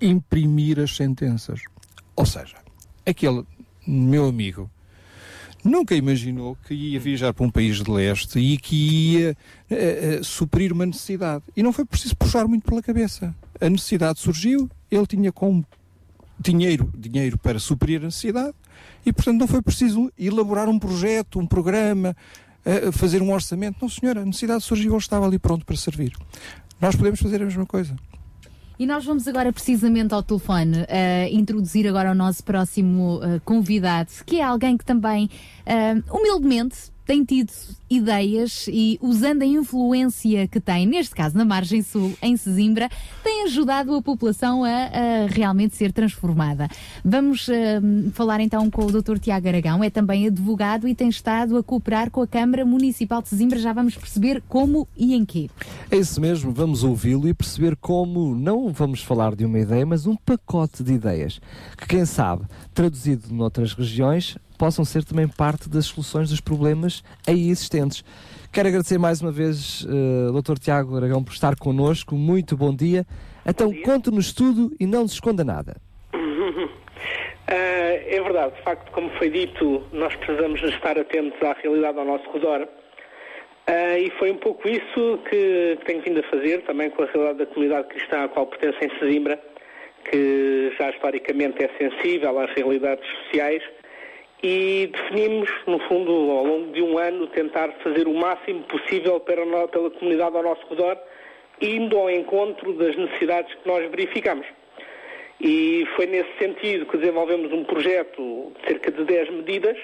imprimir 0.00 0.80
as 0.80 0.96
sentenças. 0.96 1.60
Ou 2.16 2.26
seja, 2.26 2.56
aquele 3.06 3.44
meu 3.86 4.26
amigo 4.26 4.70
nunca 5.64 5.94
imaginou 5.94 6.56
que 6.66 6.74
ia 6.74 6.98
viajar 6.98 7.32
para 7.32 7.46
um 7.46 7.50
país 7.50 7.76
de 7.82 7.90
leste 7.90 8.38
e 8.38 8.56
que 8.58 8.74
ia 8.76 9.36
eh, 9.70 10.18
eh, 10.18 10.20
suprir 10.22 10.72
uma 10.72 10.86
necessidade. 10.86 11.44
E 11.56 11.62
não 11.62 11.72
foi 11.72 11.84
preciso 11.84 12.16
puxar 12.16 12.46
muito 12.48 12.64
pela 12.64 12.82
cabeça. 12.82 13.34
A 13.60 13.68
necessidade 13.68 14.18
surgiu, 14.18 14.68
ele 14.90 15.06
tinha 15.06 15.30
como 15.30 15.64
dinheiro, 16.42 16.92
dinheiro 16.96 17.38
para 17.38 17.58
suprir 17.58 18.00
a 18.00 18.04
necessidade 18.04 18.54
e, 19.04 19.12
portanto, 19.12 19.38
não 19.38 19.46
foi 19.46 19.62
preciso 19.62 20.12
elaborar 20.18 20.68
um 20.68 20.78
projeto, 20.78 21.38
um 21.38 21.46
programa, 21.46 22.16
eh, 22.64 22.92
fazer 22.92 23.22
um 23.22 23.32
orçamento. 23.32 23.78
Não, 23.80 23.88
senhora, 23.88 24.22
a 24.22 24.24
necessidade 24.24 24.62
surgiu, 24.62 24.92
ele 24.92 24.98
estava 24.98 25.26
ali 25.26 25.38
pronto 25.38 25.64
para 25.64 25.76
servir. 25.76 26.12
Nós 26.80 26.96
podemos 26.96 27.20
fazer 27.20 27.40
a 27.42 27.44
mesma 27.44 27.66
coisa. 27.66 27.94
E 28.78 28.86
nós 28.86 29.04
vamos 29.04 29.28
agora 29.28 29.52
precisamente 29.52 30.12
ao 30.12 30.22
telefone 30.22 30.84
eh, 30.88 31.28
introduzir 31.30 31.86
agora 31.86 32.10
o 32.10 32.14
nosso 32.14 32.42
próximo 32.42 33.20
eh, 33.22 33.40
convidado, 33.44 34.10
que 34.26 34.40
é 34.40 34.42
alguém 34.42 34.76
que 34.76 34.84
também 34.84 35.30
eh, 35.64 36.02
humildemente 36.10 36.90
tem 37.04 37.24
tido 37.24 37.52
ideias 37.96 38.66
e 38.68 38.98
usando 39.00 39.42
a 39.42 39.46
influência 39.46 40.46
que 40.48 40.60
tem, 40.60 40.86
neste 40.86 41.14
caso 41.14 41.36
na 41.36 41.44
margem 41.44 41.82
sul, 41.82 42.12
em 42.22 42.36
Sesimbra, 42.36 42.88
tem 43.22 43.44
ajudado 43.44 43.94
a 43.94 44.02
população 44.02 44.64
a, 44.64 44.68
a 44.68 45.26
realmente 45.28 45.76
ser 45.76 45.92
transformada. 45.92 46.68
Vamos 47.04 47.48
eh, 47.48 47.80
falar 48.12 48.40
então 48.40 48.70
com 48.70 48.86
o 48.86 49.02
Dr. 49.02 49.18
Tiago 49.18 49.48
Aragão, 49.48 49.84
é 49.84 49.90
também 49.90 50.26
advogado 50.26 50.88
e 50.88 50.94
tem 50.94 51.08
estado 51.08 51.56
a 51.56 51.62
cooperar 51.62 52.10
com 52.10 52.22
a 52.22 52.26
Câmara 52.26 52.64
Municipal 52.64 53.22
de 53.22 53.28
Sesimbra. 53.28 53.58
Já 53.58 53.72
vamos 53.72 53.96
perceber 53.96 54.42
como 54.48 54.88
e 54.96 55.14
em 55.14 55.24
quê. 55.24 55.50
É 55.90 55.96
isso 55.96 56.20
mesmo, 56.20 56.52
vamos 56.52 56.84
ouvi-lo 56.84 57.28
e 57.28 57.34
perceber 57.34 57.76
como 57.76 58.34
não 58.34 58.72
vamos 58.72 59.02
falar 59.02 59.34
de 59.34 59.44
uma 59.44 59.58
ideia, 59.58 59.84
mas 59.84 60.06
um 60.06 60.16
pacote 60.16 60.82
de 60.82 60.94
ideias 60.94 61.40
que, 61.76 61.86
quem 61.86 62.04
sabe, 62.04 62.44
traduzido 62.74 63.32
noutras 63.32 63.74
regiões, 63.74 64.36
possam 64.62 64.84
ser 64.84 65.02
também 65.02 65.26
parte 65.26 65.68
das 65.68 65.86
soluções 65.86 66.30
dos 66.30 66.40
problemas 66.40 67.02
aí 67.26 67.50
existentes. 67.50 67.81
Quero 68.52 68.68
agradecer 68.68 68.98
mais 68.98 69.20
uma 69.22 69.32
vez, 69.32 69.84
uh, 69.84 70.42
Dr. 70.42 70.58
Tiago 70.58 70.96
Aragão, 70.96 71.24
por 71.24 71.32
estar 71.32 71.56
connosco. 71.56 72.14
Muito 72.14 72.56
bom 72.56 72.74
dia. 72.74 73.06
Então, 73.46 73.72
conte-nos 73.82 74.32
tudo 74.32 74.74
e 74.78 74.86
não 74.86 75.02
nos 75.02 75.12
esconda 75.12 75.42
nada. 75.44 75.76
Ah, 77.48 77.50
é 78.06 78.20
verdade, 78.22 78.54
de 78.54 78.62
facto, 78.62 78.92
como 78.92 79.10
foi 79.18 79.30
dito, 79.30 79.82
nós 79.92 80.14
precisamos 80.16 80.62
estar 80.62 80.98
atentos 80.98 81.40
à 81.42 81.54
realidade 81.54 81.98
ao 81.98 82.04
nosso 82.04 82.30
redor. 82.32 82.68
Ah, 83.66 83.98
e 83.98 84.10
foi 84.18 84.30
um 84.30 84.36
pouco 84.36 84.68
isso 84.68 85.18
que, 85.28 85.76
que 85.80 85.86
tenho 85.86 86.02
vindo 86.02 86.20
a 86.20 86.22
fazer, 86.24 86.62
também 86.62 86.90
com 86.90 87.02
a 87.02 87.06
realidade 87.06 87.38
da 87.38 87.46
comunidade 87.46 87.88
cristã 87.88 88.24
à 88.24 88.28
qual 88.28 88.46
pertence 88.46 88.78
em 88.84 88.98
Sesimbra, 88.98 89.40
que 90.10 90.72
já 90.78 90.90
historicamente 90.90 91.64
é 91.64 91.70
sensível 91.78 92.38
às 92.38 92.50
realidades 92.54 93.08
sociais, 93.24 93.62
e 94.42 94.90
definimos, 94.92 95.48
no 95.66 95.78
fundo, 95.80 96.10
ao 96.12 96.44
longo 96.44 96.72
de 96.72 96.82
um 96.82 96.98
ano, 96.98 97.26
tentar 97.28 97.70
fazer 97.82 98.08
o 98.08 98.14
máximo 98.14 98.62
possível 98.64 99.20
para 99.20 99.44
no- 99.44 99.68
pela 99.68 99.90
comunidade 99.90 100.36
ao 100.36 100.42
nosso 100.42 100.66
redor, 100.68 100.98
indo 101.60 101.96
ao 101.96 102.10
encontro 102.10 102.72
das 102.74 102.96
necessidades 102.96 103.54
que 103.54 103.68
nós 103.68 103.88
verificamos. 103.90 104.46
E 105.40 105.86
foi 105.96 106.06
nesse 106.06 106.30
sentido 106.38 106.86
que 106.86 106.96
desenvolvemos 106.96 107.52
um 107.52 107.64
projeto 107.64 108.52
de 108.60 108.66
cerca 108.66 108.90
de 108.90 109.04
10 109.04 109.30
medidas, 109.30 109.76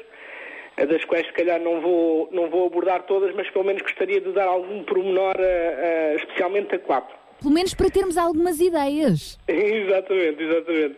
das 0.76 1.04
quais 1.04 1.26
se 1.26 1.32
calhar 1.32 1.60
não 1.60 1.80
vou, 1.80 2.28
não 2.32 2.48
vou 2.48 2.66
abordar 2.66 3.02
todas, 3.04 3.34
mas 3.34 3.50
pelo 3.50 3.64
menos 3.64 3.82
gostaria 3.82 4.20
de 4.20 4.30
dar 4.32 4.46
algum 4.46 4.82
pormenor, 4.84 5.34
a- 5.36 6.12
a- 6.12 6.14
especialmente 6.16 6.74
a 6.74 6.78
quatro. 6.78 7.16
Pelo 7.40 7.52
menos 7.54 7.74
para 7.74 7.88
termos 7.90 8.16
algumas 8.16 8.60
ideias. 8.60 9.38
exatamente, 9.48 10.42
exatamente. 10.42 10.96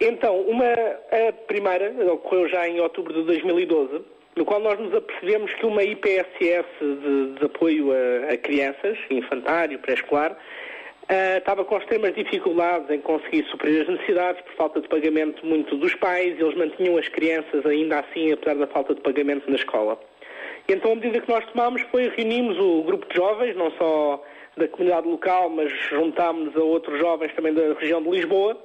Então, 0.00 0.40
uma, 0.42 0.66
a 0.66 1.32
primeira 1.46 1.90
ocorreu 2.12 2.48
já 2.48 2.68
em 2.68 2.80
outubro 2.80 3.14
de 3.14 3.22
2012, 3.22 4.02
no 4.36 4.44
qual 4.44 4.60
nós 4.60 4.78
nos 4.78 4.94
apercebemos 4.94 5.52
que 5.54 5.64
uma 5.64 5.82
IPSS 5.82 6.66
de, 6.80 7.38
de 7.38 7.44
apoio 7.44 7.92
a, 7.92 8.34
a 8.34 8.36
crianças, 8.36 8.98
infantário, 9.10 9.78
pré-escolar, 9.78 10.36
ah, 11.08 11.38
estava 11.38 11.64
com 11.64 11.78
extremas 11.78 12.14
dificuldades 12.14 12.90
em 12.90 13.00
conseguir 13.00 13.44
suprir 13.44 13.82
as 13.82 13.88
necessidades 13.88 14.42
por 14.42 14.52
falta 14.54 14.80
de 14.82 14.88
pagamento 14.88 15.46
muito 15.46 15.76
dos 15.76 15.94
pais, 15.94 16.38
eles 16.38 16.54
mantinham 16.56 16.98
as 16.98 17.08
crianças 17.08 17.64
ainda 17.64 18.00
assim, 18.00 18.32
apesar 18.32 18.56
da 18.56 18.66
falta 18.66 18.94
de 18.94 19.00
pagamento 19.00 19.48
na 19.48 19.56
escola. 19.56 19.98
E 20.68 20.72
então 20.72 20.92
a 20.92 20.96
medida 20.96 21.20
que 21.20 21.30
nós 21.30 21.46
tomámos 21.46 21.80
foi 21.90 22.08
reunimos 22.08 22.58
o 22.58 22.82
grupo 22.82 23.08
de 23.08 23.14
jovens, 23.16 23.56
não 23.56 23.70
só 23.72 24.22
da 24.56 24.68
comunidade 24.68 25.06
local, 25.06 25.48
mas 25.48 25.72
juntámos 25.88 26.54
a 26.56 26.60
outros 26.60 26.98
jovens 26.98 27.32
também 27.34 27.54
da 27.54 27.72
região 27.74 28.02
de 28.02 28.10
Lisboa 28.10 28.58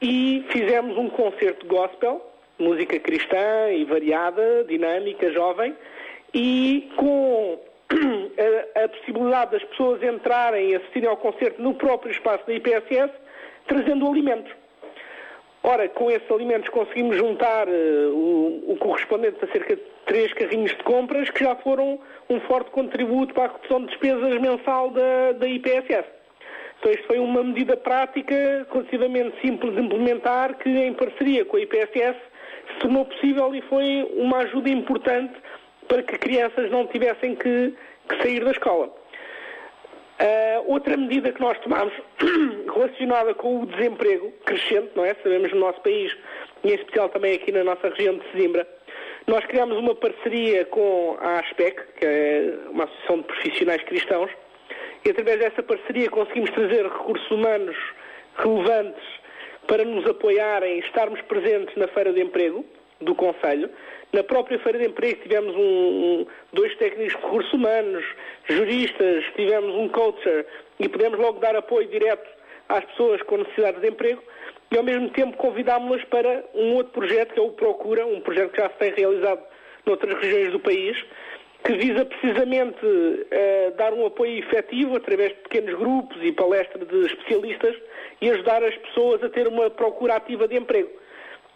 e 0.00 0.44
fizemos 0.50 0.96
um 0.96 1.08
concerto 1.08 1.66
gospel, 1.66 2.24
música 2.58 2.98
cristã 2.98 3.70
e 3.72 3.84
variada, 3.84 4.64
dinâmica, 4.64 5.30
jovem, 5.32 5.74
e 6.34 6.90
com 6.96 7.58
a, 8.76 8.84
a 8.84 8.88
possibilidade 8.88 9.52
das 9.52 9.64
pessoas 9.64 10.02
entrarem 10.02 10.70
e 10.70 10.76
assistirem 10.76 11.08
ao 11.08 11.16
concerto 11.16 11.60
no 11.60 11.74
próprio 11.74 12.12
espaço 12.12 12.46
da 12.46 12.54
IPSS, 12.54 13.12
trazendo 13.66 14.06
alimentos. 14.06 14.52
Ora, 15.62 15.88
com 15.88 16.10
esses 16.10 16.30
alimentos 16.30 16.68
conseguimos 16.68 17.16
juntar 17.16 17.66
eh, 17.68 18.06
o, 18.12 18.64
o 18.68 18.76
correspondente 18.78 19.44
a 19.44 19.48
cerca 19.48 19.74
de 19.74 19.82
três 20.06 20.32
carrinhos 20.32 20.70
de 20.70 20.82
compras 20.84 21.28
que 21.30 21.44
já 21.44 21.56
foram 21.56 21.98
um 22.30 22.40
forte 22.40 22.70
contributo 22.70 23.34
para 23.34 23.46
a 23.46 23.52
redução 23.52 23.80
de 23.80 23.88
despesas 23.88 24.40
mensal 24.40 24.90
da, 24.90 25.32
da 25.32 25.48
IPSS. 25.48 26.17
Então 26.78 26.92
isto 26.92 27.06
foi 27.06 27.18
uma 27.18 27.42
medida 27.42 27.76
prática 27.76 28.66
relativamente 28.70 29.40
simples 29.40 29.74
de 29.74 29.82
implementar 29.82 30.56
que 30.58 30.68
em 30.68 30.94
parceria 30.94 31.44
com 31.44 31.56
a 31.56 31.60
IPSS 31.60 32.16
se 32.72 32.78
tornou 32.80 33.04
possível 33.04 33.54
e 33.54 33.60
foi 33.62 34.08
uma 34.16 34.38
ajuda 34.38 34.68
importante 34.70 35.34
para 35.88 36.02
que 36.02 36.18
crianças 36.18 36.70
não 36.70 36.86
tivessem 36.86 37.34
que, 37.34 37.74
que 38.08 38.22
sair 38.22 38.44
da 38.44 38.50
escola. 38.52 38.92
Ah, 40.18 40.62
outra 40.66 40.96
medida 40.96 41.32
que 41.32 41.40
nós 41.40 41.58
tomamos 41.60 41.92
relacionada 42.74 43.34
com 43.34 43.62
o 43.62 43.66
desemprego 43.66 44.32
crescente, 44.44 44.90
não 44.96 45.04
é? 45.04 45.14
Sabemos 45.22 45.52
no 45.52 45.60
nosso 45.60 45.80
país 45.80 46.16
e 46.64 46.70
em 46.70 46.74
especial 46.74 47.08
também 47.08 47.34
aqui 47.34 47.52
na 47.52 47.62
nossa 47.62 47.88
região 47.88 48.18
de 48.18 48.30
Sesimbra, 48.32 48.66
nós 49.28 49.44
criamos 49.46 49.76
uma 49.76 49.94
parceria 49.94 50.64
com 50.64 51.16
a 51.20 51.38
ASPEC, 51.38 51.80
que 51.98 52.04
é 52.04 52.58
uma 52.70 52.84
associação 52.84 53.18
de 53.18 53.24
profissionais 53.24 53.82
cristãos, 53.84 54.30
e 55.04 55.10
através 55.10 55.38
dessa 55.38 55.62
parceria 55.62 56.10
conseguimos 56.10 56.50
trazer 56.50 56.84
recursos 56.84 57.30
humanos 57.30 57.76
relevantes 58.36 59.02
para 59.66 59.84
nos 59.84 60.06
apoiarem 60.06 60.78
estarmos 60.80 61.20
presentes 61.22 61.74
na 61.76 61.88
Feira 61.88 62.12
de 62.12 62.20
Emprego 62.20 62.64
do 63.00 63.14
Conselho. 63.14 63.68
Na 64.12 64.24
própria 64.24 64.58
Feira 64.60 64.78
de 64.78 64.86
Emprego 64.86 65.20
tivemos 65.22 65.54
um- 65.54 66.26
dois 66.52 66.74
técnicos 66.76 67.14
de 67.14 67.20
recursos 67.22 67.52
humanos, 67.52 68.04
juristas, 68.48 69.24
tivemos 69.36 69.74
um 69.74 69.88
coacher 69.88 70.46
e 70.80 70.88
pudemos 70.88 71.18
logo 71.18 71.38
dar 71.40 71.54
apoio 71.54 71.86
direto 71.88 72.28
às 72.68 72.84
pessoas 72.86 73.22
com 73.22 73.36
necessidades 73.38 73.80
de 73.80 73.88
emprego 73.88 74.22
e 74.70 74.76
ao 74.76 74.82
mesmo 74.84 75.08
tempo 75.10 75.36
convidámos-las 75.36 76.04
para 76.04 76.44
um 76.54 76.74
outro 76.74 76.92
projeto 76.92 77.32
que 77.34 77.40
é 77.40 77.42
o 77.42 77.50
Procura, 77.50 78.06
um 78.06 78.20
projeto 78.20 78.50
que 78.52 78.60
já 78.60 78.68
se 78.70 78.76
tem 78.76 78.92
realizado 78.92 79.42
noutras 79.86 80.18
regiões 80.20 80.52
do 80.52 80.60
país, 80.60 81.02
que 81.64 81.72
visa 81.74 82.04
precisamente 82.04 82.86
eh, 83.30 83.72
dar 83.76 83.92
um 83.92 84.06
apoio 84.06 84.38
efetivo 84.38 84.96
através 84.96 85.30
de 85.30 85.38
pequenos 85.40 85.74
grupos 85.78 86.18
e 86.22 86.32
palestras 86.32 86.86
de 86.86 87.06
especialistas 87.06 87.76
e 88.20 88.30
ajudar 88.30 88.62
as 88.62 88.76
pessoas 88.76 89.22
a 89.22 89.28
ter 89.28 89.46
uma 89.48 89.68
procura 89.68 90.16
ativa 90.16 90.46
de 90.46 90.56
emprego 90.56 90.90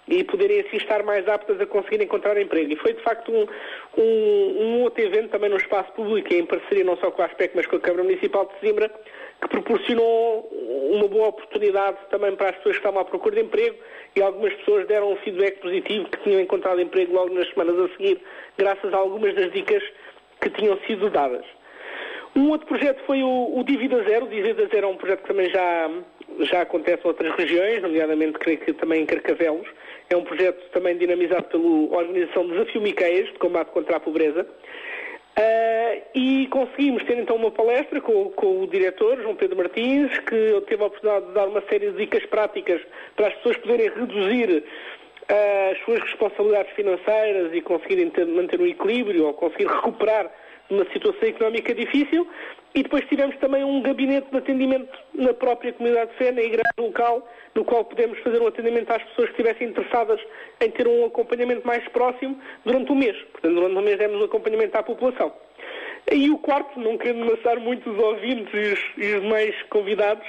e 0.09 0.25
poderem 0.25 0.61
assim 0.61 0.77
estar 0.77 1.03
mais 1.03 1.27
aptas 1.29 1.61
a 1.61 1.67
conseguir 1.67 2.03
encontrar 2.03 2.37
emprego. 2.37 2.73
E 2.73 2.77
foi 2.77 2.93
de 2.95 3.03
facto 3.03 3.31
um, 3.31 3.47
um, 3.97 4.63
um 4.63 4.83
outro 4.83 5.03
evento 5.03 5.31
também 5.31 5.49
no 5.49 5.57
espaço 5.57 5.93
público, 5.93 6.33
em 6.35 6.45
parceria 6.45 6.85
não 6.85 6.97
só 6.97 7.11
com 7.11 7.23
a 7.23 7.27
ASPEC, 7.27 7.55
mas 7.55 7.67
com 7.67 7.77
a 7.77 7.81
Câmara 7.81 8.03
Municipal 8.03 8.47
de 8.47 8.59
Sesimbra, 8.59 8.91
que 9.41 9.49
proporcionou 9.49 10.49
uma 10.93 11.09
boa 11.09 11.29
oportunidade 11.29 11.99
também 12.11 12.35
para 12.35 12.51
as 12.51 12.57
pessoas 12.57 12.77
que 12.77 12.81
estavam 12.81 13.01
à 13.01 13.05
procura 13.05 13.37
de 13.37 13.43
emprego 13.43 13.77
e 14.15 14.23
algumas 14.23 14.53
pessoas 14.55 14.87
deram 14.87 15.13
um 15.13 15.17
feedback 15.17 15.61
positivo 15.61 16.09
que 16.09 16.19
tinham 16.23 16.41
encontrado 16.41 16.81
emprego 16.81 17.15
logo 17.15 17.35
nas 17.35 17.49
semanas 17.51 17.79
a 17.79 17.89
seguir, 17.97 18.21
graças 18.59 18.93
a 18.93 18.97
algumas 18.97 19.35
das 19.35 19.51
dicas 19.53 19.83
que 20.41 20.51
tinham 20.51 20.79
sido 20.87 21.09
dadas. 21.11 21.45
Um 22.35 22.51
outro 22.51 22.67
projeto 22.67 23.03
foi 23.05 23.23
o, 23.23 23.59
o 23.59 23.63
Dívida 23.65 24.03
Zero. 24.05 24.25
O 24.25 24.29
Dívida 24.29 24.67
Zero 24.67 24.87
é 24.87 24.91
um 24.91 24.97
projeto 24.97 25.21
que 25.21 25.29
também 25.29 25.51
já, 25.51 25.91
já 26.41 26.63
acontece 26.63 27.05
em 27.05 27.09
outras 27.09 27.35
regiões, 27.37 27.83
nomeadamente 27.83 28.39
creio 28.39 28.59
que 28.59 28.73
também 28.73 29.03
em 29.03 29.07
Carcavelos. 29.07 29.69
É 30.09 30.17
um 30.17 30.25
projeto 30.25 30.63
também 30.71 30.97
dinamizado 30.97 31.45
pela 31.45 31.65
organização 31.65 32.49
Desafio 32.49 32.81
Miqueias, 32.81 33.27
de 33.27 33.39
combate 33.39 33.71
contra 33.71 33.97
a 33.97 34.01
pobreza. 34.01 34.47
Ah, 35.37 35.97
e 36.15 36.47
conseguimos 36.49 37.03
ter 37.05 37.19
então 37.19 37.37
uma 37.37 37.51
palestra 37.51 38.01
com, 38.01 38.31
com 38.31 38.63
o 38.63 38.67
diretor, 38.67 39.21
João 39.23 39.35
Pedro 39.35 39.57
Martins, 39.57 40.11
que 40.19 40.61
teve 40.69 40.83
a 40.83 40.87
oportunidade 40.87 41.27
de 41.27 41.33
dar 41.33 41.49
uma 41.49 41.63
série 41.63 41.91
de 41.91 41.97
dicas 41.99 42.25
práticas 42.27 42.83
para 43.17 43.29
as 43.29 43.35
pessoas 43.37 43.57
poderem 43.59 43.89
reduzir 43.89 44.63
ah, 45.29 45.71
as 45.73 45.79
suas 45.85 46.01
responsabilidades 46.01 46.73
financeiras 46.75 47.55
e 47.55 47.63
conseguirem 47.63 48.11
ter- 48.11 48.27
manter 48.27 48.61
um 48.61 48.67
equilíbrio 48.67 49.27
ou 49.27 49.35
conseguir 49.35 49.67
recuperar 49.69 50.31
uma 50.69 50.85
situação 50.93 51.29
económica 51.29 51.75
difícil. 51.75 52.29
E 52.75 52.83
depois 52.83 53.05
tivemos 53.07 53.37
também 53.37 53.63
um 53.63 53.83
gabinete 53.83 54.31
de 54.31 54.39
atendimento 54.39 54.99
na 55.15 55.35
própria 55.35 55.73
comunidade 55.75 56.11
de 56.13 56.17
fé, 56.17 56.33
na 56.33 56.41
igreja 56.41 56.63
local, 56.79 57.29
no 57.55 57.65
qual 57.65 57.85
podemos 57.85 58.19
fazer 58.21 58.41
um 58.41 58.47
atendimento 58.47 58.91
às 58.91 59.03
pessoas 59.03 59.29
que 59.31 59.43
estivessem 59.43 59.69
interessadas 59.69 60.21
em 60.61 60.71
ter 60.71 60.89
um 60.89 61.05
acompanhamento 61.05 61.67
mais 61.67 61.87
próximo 61.89 62.41
durante 62.65 62.91
o 62.91 62.95
mês. 62.95 63.17
Portanto, 63.33 63.55
durante 63.55 63.77
o 63.77 63.83
mês 63.83 63.99
demos 63.99 64.21
um 64.23 64.25
acompanhamento 64.25 64.79
à 64.79 64.83
população. 64.83 65.33
E 66.11 66.31
o 66.31 66.39
quarto, 66.39 66.81
não 66.81 66.97
querendo 66.97 67.23
amassar 67.23 67.61
muito 67.61 67.91
os 67.91 67.99
ouvintes 67.99 68.53
e 68.55 68.73
os, 68.73 68.81
e 68.97 69.15
os 69.17 69.23
demais 69.23 69.63
convidados, 69.65 70.27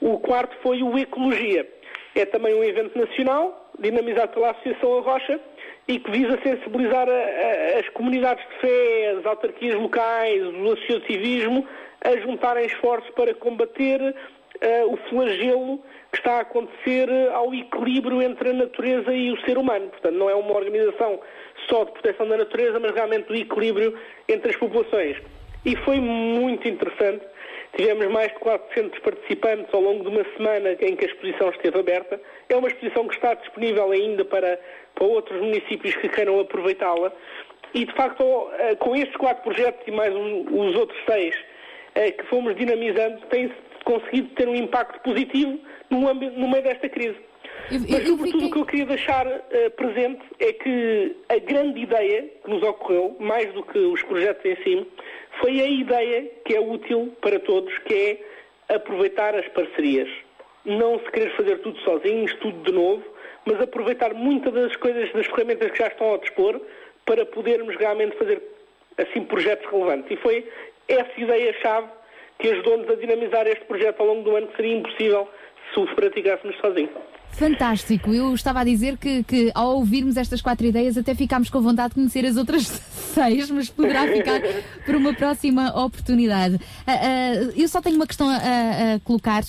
o 0.00 0.18
quarto 0.18 0.56
foi 0.62 0.82
o 0.82 0.96
Ecologia. 0.98 1.66
É 2.14 2.24
também 2.26 2.54
um 2.54 2.62
evento 2.62 2.98
nacional, 2.98 3.70
dinamizado 3.78 4.32
pela 4.32 4.50
Associação 4.50 4.98
A 4.98 5.00
Rocha, 5.00 5.40
e 5.88 5.98
que 5.98 6.10
visa 6.10 6.38
sensibilizar 6.42 7.08
a- 7.08 7.12
a- 7.12 7.78
as 7.80 7.88
comunidades 7.90 8.44
de 8.48 8.54
fé, 8.60 9.14
as 9.18 9.26
autarquias 9.26 9.74
locais, 9.74 10.42
o 10.44 10.72
associativismo, 10.72 11.66
a 12.04 12.16
juntarem 12.18 12.66
esforços 12.66 13.10
para 13.10 13.34
combater 13.34 14.14
eh, 14.60 14.84
o 14.84 14.96
flagelo 15.08 15.78
que 16.10 16.18
está 16.18 16.38
a 16.38 16.40
acontecer 16.40 17.08
eh, 17.08 17.28
ao 17.32 17.54
equilíbrio 17.54 18.20
entre 18.20 18.50
a 18.50 18.52
natureza 18.52 19.12
e 19.14 19.30
o 19.30 19.40
ser 19.42 19.56
humano. 19.56 19.88
Portanto, 19.88 20.14
não 20.16 20.28
é 20.28 20.34
uma 20.34 20.52
organização 20.52 21.20
só 21.68 21.84
de 21.84 21.92
proteção 21.92 22.28
da 22.28 22.36
natureza, 22.38 22.80
mas 22.80 22.92
realmente 22.92 23.26
do 23.28 23.36
equilíbrio 23.36 23.96
entre 24.28 24.50
as 24.50 24.56
populações. 24.56 25.16
E 25.64 25.76
foi 25.76 26.00
muito 26.00 26.66
interessante. 26.66 27.24
Tivemos 27.76 28.08
mais 28.08 28.32
de 28.32 28.38
400 28.40 28.98
participantes 28.98 29.72
ao 29.72 29.80
longo 29.80 30.02
de 30.02 30.08
uma 30.16 30.24
semana 30.36 30.72
em 30.80 30.96
que 30.96 31.04
a 31.04 31.08
exposição 31.08 31.50
esteve 31.50 31.78
aberta. 31.78 32.20
É 32.48 32.56
uma 32.56 32.68
exposição 32.68 33.06
que 33.06 33.14
está 33.14 33.34
disponível 33.34 33.90
ainda 33.90 34.24
para, 34.24 34.58
para 34.94 35.04
outros 35.04 35.40
municípios 35.40 35.94
que 35.96 36.08
queiram 36.08 36.40
aproveitá-la. 36.40 37.12
E, 37.74 37.84
de 37.84 37.92
facto, 37.92 38.24
eh, 38.58 38.74
com 38.76 38.96
estes 38.96 39.14
quatro 39.16 39.42
projetos 39.42 39.86
e 39.86 39.90
mais 39.90 40.14
os, 40.14 40.46
os 40.50 40.74
outros 40.74 40.98
seis 41.06 41.34
eh, 41.94 42.10
que 42.12 42.24
fomos 42.24 42.56
dinamizando, 42.56 43.20
tem-se 43.26 43.54
conseguido 43.84 44.28
ter 44.34 44.48
um 44.48 44.54
impacto 44.54 44.98
positivo 45.02 45.58
no, 45.90 46.08
ambi- 46.08 46.30
no 46.30 46.48
meio 46.48 46.62
desta 46.62 46.88
crise. 46.88 47.16
Mas, 47.70 48.06
sobretudo, 48.08 48.46
o 48.46 48.50
que 48.50 48.58
eu 48.58 48.64
queria 48.64 48.86
deixar 48.86 49.26
eh, 49.26 49.68
presente 49.70 50.22
é 50.40 50.52
que 50.54 51.16
a 51.28 51.36
grande 51.38 51.80
ideia 51.82 52.22
que 52.42 52.48
nos 52.48 52.62
ocorreu, 52.62 53.14
mais 53.20 53.52
do 53.52 53.62
que 53.62 53.78
os 53.78 54.02
projetos 54.04 54.42
em 54.46 54.56
si, 54.62 54.86
foi 55.38 55.60
a 55.60 55.66
ideia 55.66 56.30
que 56.46 56.54
é 56.56 56.60
útil 56.60 57.14
para 57.20 57.38
todos, 57.40 57.76
que 57.80 57.94
é 58.68 58.74
aproveitar 58.74 59.34
as 59.34 59.46
parcerias. 59.48 60.08
Não 60.64 60.98
se 60.98 61.10
querer 61.10 61.34
fazer 61.36 61.58
tudo 61.62 61.78
sozinhos, 61.80 62.34
tudo 62.40 62.62
de 62.64 62.72
novo, 62.72 63.02
mas 63.46 63.60
aproveitar 63.60 64.12
muitas 64.14 64.52
das 64.52 64.76
coisas, 64.76 65.10
das 65.12 65.26
ferramentas 65.26 65.70
que 65.70 65.78
já 65.78 65.86
estão 65.88 66.08
ao 66.08 66.18
dispor, 66.18 66.60
para 67.06 67.24
podermos 67.24 67.74
realmente 67.76 68.16
fazer 68.18 68.42
assim 68.98 69.22
projetos 69.24 69.70
relevantes. 69.70 70.10
E 70.10 70.16
foi 70.16 70.46
essa 70.88 71.10
ideia-chave 71.18 71.86
que 72.38 72.48
ajudou-nos 72.50 72.88
a 72.90 72.94
dinamizar 72.96 73.46
este 73.46 73.64
projeto 73.64 74.00
ao 74.00 74.06
longo 74.06 74.22
do 74.22 74.36
ano, 74.36 74.46
que 74.48 74.56
seria 74.56 74.76
impossível 74.76 75.28
se 75.72 75.80
o 75.80 75.86
praticássemos 75.94 76.56
sozinhos. 76.60 76.90
Fantástico. 77.32 78.12
Eu 78.14 78.34
estava 78.34 78.60
a 78.60 78.64
dizer 78.64 78.96
que, 78.96 79.22
que 79.22 79.50
ao 79.54 79.76
ouvirmos 79.76 80.16
estas 80.16 80.40
quatro 80.40 80.66
ideias 80.66 80.96
até 80.96 81.14
ficámos 81.14 81.50
com 81.50 81.60
vontade 81.60 81.90
de 81.90 81.94
conhecer 81.96 82.24
as 82.26 82.36
outras 82.36 82.66
seis, 83.14 83.50
mas 83.50 83.68
poderá 83.70 84.06
ficar 84.08 84.40
para 84.84 84.96
uma 84.96 85.14
próxima 85.14 85.68
oportunidade. 85.84 86.58
Ah, 86.86 86.92
ah, 86.92 87.34
eu 87.56 87.68
só 87.68 87.80
tenho 87.80 87.96
uma 87.96 88.06
questão 88.06 88.28
a, 88.28 88.34
a- 88.36 88.94
a 88.94 89.00
colocar. 89.04 89.42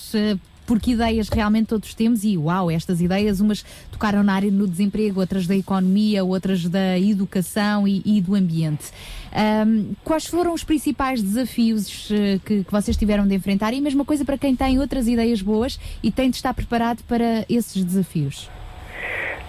Porque 0.70 0.92
ideias 0.92 1.28
realmente 1.30 1.66
todos 1.70 1.96
temos 1.96 2.24
e 2.24 2.38
uau, 2.38 2.70
estas 2.70 3.02
ideias, 3.02 3.40
umas 3.42 3.66
tocaram 3.92 4.22
na 4.24 4.34
área 4.36 4.52
do 4.52 4.68
desemprego, 4.68 5.20
outras 5.20 5.48
da 5.48 5.56
economia, 5.56 6.24
outras 6.24 6.64
da 6.70 7.00
educação 7.00 7.88
e, 7.88 8.04
e 8.06 8.22
do 8.22 8.36
ambiente. 8.36 8.86
Ahm, 9.34 9.94
quais 10.04 10.28
foram 10.28 10.54
os 10.54 10.64
principais 10.64 11.22
desafios 11.24 12.10
eh, 12.12 12.40
que, 12.46 12.64
que 12.64 12.72
vocês 12.72 12.96
tiveram 12.96 13.28
de 13.28 13.34
enfrentar? 13.34 13.74
E 13.74 13.80
a 13.80 13.82
mesma 13.82 14.06
coisa 14.06 14.24
para 14.24 14.38
quem 14.38 14.56
tem 14.56 14.78
outras 14.80 15.08
ideias 15.08 15.42
boas 15.42 15.80
e 16.04 16.12
tem 16.12 16.30
de 16.30 16.36
estar 16.36 16.54
preparado 16.54 17.04
para 17.06 17.46
esses 17.50 17.84
desafios. 17.84 18.48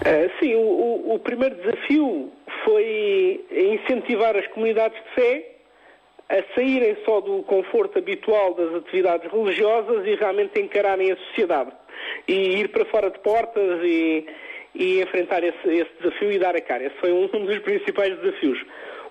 Uh, 0.00 0.30
sim, 0.40 0.54
o, 0.54 0.60
o- 0.60 1.14
o 1.14 1.18
primeiro 1.18 1.54
desafio 1.56 2.30
foi 2.64 3.44
incentivar 3.74 4.34
as 4.36 4.46
comunidades 4.48 4.96
de 4.98 5.14
fé 5.14 5.59
a 6.30 6.54
saírem 6.54 6.96
só 7.04 7.20
do 7.20 7.42
conforto 7.42 7.98
habitual 7.98 8.54
das 8.54 8.72
atividades 8.76 9.30
religiosas 9.30 10.06
e 10.06 10.14
realmente 10.14 10.60
encararem 10.60 11.10
a 11.10 11.16
sociedade 11.16 11.72
e 12.28 12.60
ir 12.60 12.68
para 12.68 12.84
fora 12.86 13.10
de 13.10 13.18
portas 13.18 13.80
e, 13.82 14.26
e 14.74 15.02
enfrentar 15.02 15.42
esse, 15.42 15.68
esse 15.68 15.90
desafio 16.00 16.30
e 16.32 16.38
dar 16.38 16.54
a 16.54 16.60
cara. 16.60 16.84
Esse 16.84 16.96
foi 16.96 17.12
um 17.12 17.26
dos 17.44 17.58
principais 17.58 18.16
desafios. 18.20 18.64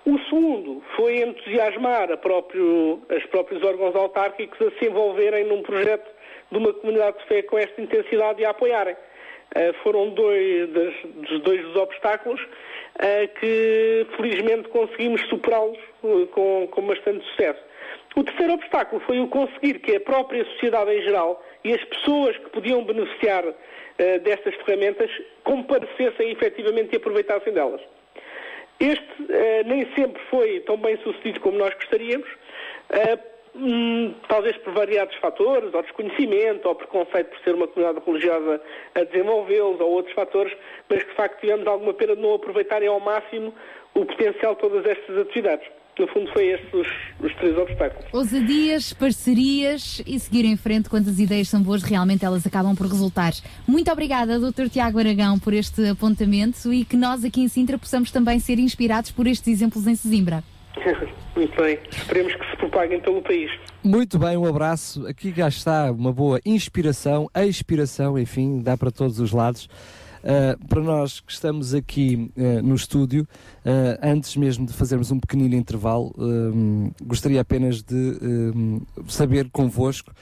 O 0.06 0.18
segundo 0.30 0.82
foi 0.96 1.18
entusiasmar 1.18 2.16
próprio, 2.18 3.02
os 3.14 3.26
próprios 3.26 3.62
órgãos 3.62 3.94
autárquicos 3.94 4.58
a 4.66 4.70
se 4.78 4.86
envolverem 4.86 5.44
num 5.44 5.62
projeto 5.62 6.10
de 6.50 6.56
uma 6.56 6.72
comunidade 6.72 7.18
de 7.18 7.24
fé 7.26 7.42
com 7.42 7.58
esta 7.58 7.80
intensidade 7.80 8.40
e 8.40 8.46
a 8.46 8.50
apoiarem. 8.50 8.94
Uh, 8.94 9.74
foram 9.82 10.10
dois, 10.10 10.70
das- 10.70 10.94
dos 11.28 11.42
dois 11.42 11.60
dos 11.62 11.76
obstáculos 11.76 12.40
que 13.38 14.06
felizmente 14.16 14.68
conseguimos 14.68 15.20
superá-los 15.28 15.78
uh, 16.02 16.26
com, 16.28 16.68
com 16.70 16.82
bastante 16.82 17.24
sucesso. 17.30 17.60
O 18.16 18.24
terceiro 18.24 18.54
obstáculo 18.54 19.00
foi 19.06 19.20
o 19.20 19.28
conseguir 19.28 19.78
que 19.78 19.96
a 19.96 20.00
própria 20.00 20.44
sociedade 20.44 20.90
em 20.92 21.02
geral 21.02 21.42
e 21.64 21.72
as 21.72 21.84
pessoas 21.84 22.36
que 22.36 22.50
podiam 22.50 22.84
beneficiar 22.84 23.44
uh, 23.44 23.54
destas 24.22 24.54
ferramentas 24.56 25.10
comparecessem 25.44 26.30
efetivamente 26.30 26.92
e 26.92 26.96
aproveitassem 26.96 27.52
delas. 27.52 27.80
Este 28.80 29.06
eh, 29.28 29.62
nem 29.64 29.86
sempre 29.94 30.22
foi 30.30 30.60
tão 30.60 30.78
bem 30.78 30.96
sucedido 31.02 31.38
como 31.40 31.58
nós 31.58 31.74
gostaríamos, 31.74 32.26
eh, 32.88 33.18
hum, 33.54 34.14
talvez 34.28 34.56
por 34.58 34.72
variados 34.72 35.14
fatores, 35.16 35.72
ou 35.72 35.82
desconhecimento, 35.82 36.68
ou 36.68 36.74
preconceito 36.74 37.30
por 37.30 37.38
ser 37.40 37.54
uma 37.54 37.66
comunidade 37.68 38.04
religiosa 38.06 38.60
a 38.94 39.04
desenvolvê-los, 39.04 39.80
ou 39.80 39.90
outros 39.90 40.14
fatores, 40.14 40.52
mas 40.88 41.02
que 41.02 41.10
de 41.10 41.16
facto 41.16 41.40
tivemos 41.40 41.66
alguma 41.66 41.94
pena 41.94 42.16
de 42.16 42.22
não 42.22 42.34
aproveitarem 42.34 42.88
ao 42.88 43.00
máximo 43.00 43.54
o 43.94 44.04
potencial 44.04 44.54
de 44.54 44.60
todas 44.60 44.86
estas 44.86 45.18
atividades. 45.18 45.66
No 45.98 46.08
fundo, 46.08 46.32
foi 46.32 46.46
estes 46.46 46.72
os, 46.72 46.88
os 47.22 47.34
três 47.36 47.58
obstáculos. 47.58 48.06
Ousadias, 48.10 48.92
parcerias 48.94 50.02
e 50.06 50.18
seguir 50.18 50.46
em 50.46 50.56
frente 50.56 50.88
quando 50.88 51.08
as 51.08 51.18
ideias 51.18 51.48
são 51.48 51.62
boas, 51.62 51.82
realmente 51.82 52.24
elas 52.24 52.46
acabam 52.46 52.74
por 52.74 52.86
resultar. 52.86 53.32
Muito 53.68 53.92
obrigada, 53.92 54.38
Dr. 54.38 54.70
Tiago 54.70 54.98
Aragão, 54.98 55.38
por 55.38 55.52
este 55.52 55.90
apontamento 55.90 56.72
e 56.72 56.86
que 56.86 56.96
nós 56.96 57.22
aqui 57.22 57.42
em 57.42 57.48
Sintra 57.48 57.76
possamos 57.76 58.10
também 58.10 58.38
ser 58.38 58.58
inspirados 58.58 59.10
por 59.10 59.26
estes 59.26 59.48
exemplos 59.48 59.86
em 59.86 59.94
Sesimbra. 59.94 60.42
Muito 61.36 61.56
bem. 61.60 61.78
Esperemos 61.90 62.34
que 62.34 62.50
se 62.50 62.56
propaguem 62.56 63.00
pelo 63.00 63.22
país. 63.22 63.50
Muito 63.82 64.18
bem, 64.18 64.36
um 64.36 64.46
abraço. 64.46 65.06
Aqui 65.06 65.32
já 65.34 65.48
está 65.48 65.90
uma 65.90 66.12
boa 66.12 66.40
inspiração, 66.44 67.28
a 67.32 67.46
inspiração, 67.46 68.18
enfim, 68.18 68.60
dá 68.60 68.76
para 68.76 68.90
todos 68.90 69.20
os 69.20 69.32
lados. 69.32 69.68
Uh, 70.22 70.66
para 70.66 70.82
nós 70.82 71.20
que 71.20 71.32
estamos 71.32 71.72
aqui 71.72 72.30
uh, 72.36 72.62
no 72.62 72.74
estúdio, 72.74 73.26
uh, 73.64 73.98
antes 74.02 74.36
mesmo 74.36 74.66
de 74.66 74.72
fazermos 74.74 75.10
um 75.10 75.18
pequenino 75.18 75.54
intervalo, 75.54 76.14
gostaria 77.02 77.40
apenas 77.40 77.82
de 77.82 78.18
saber 79.08 79.48
convosco 79.50 80.12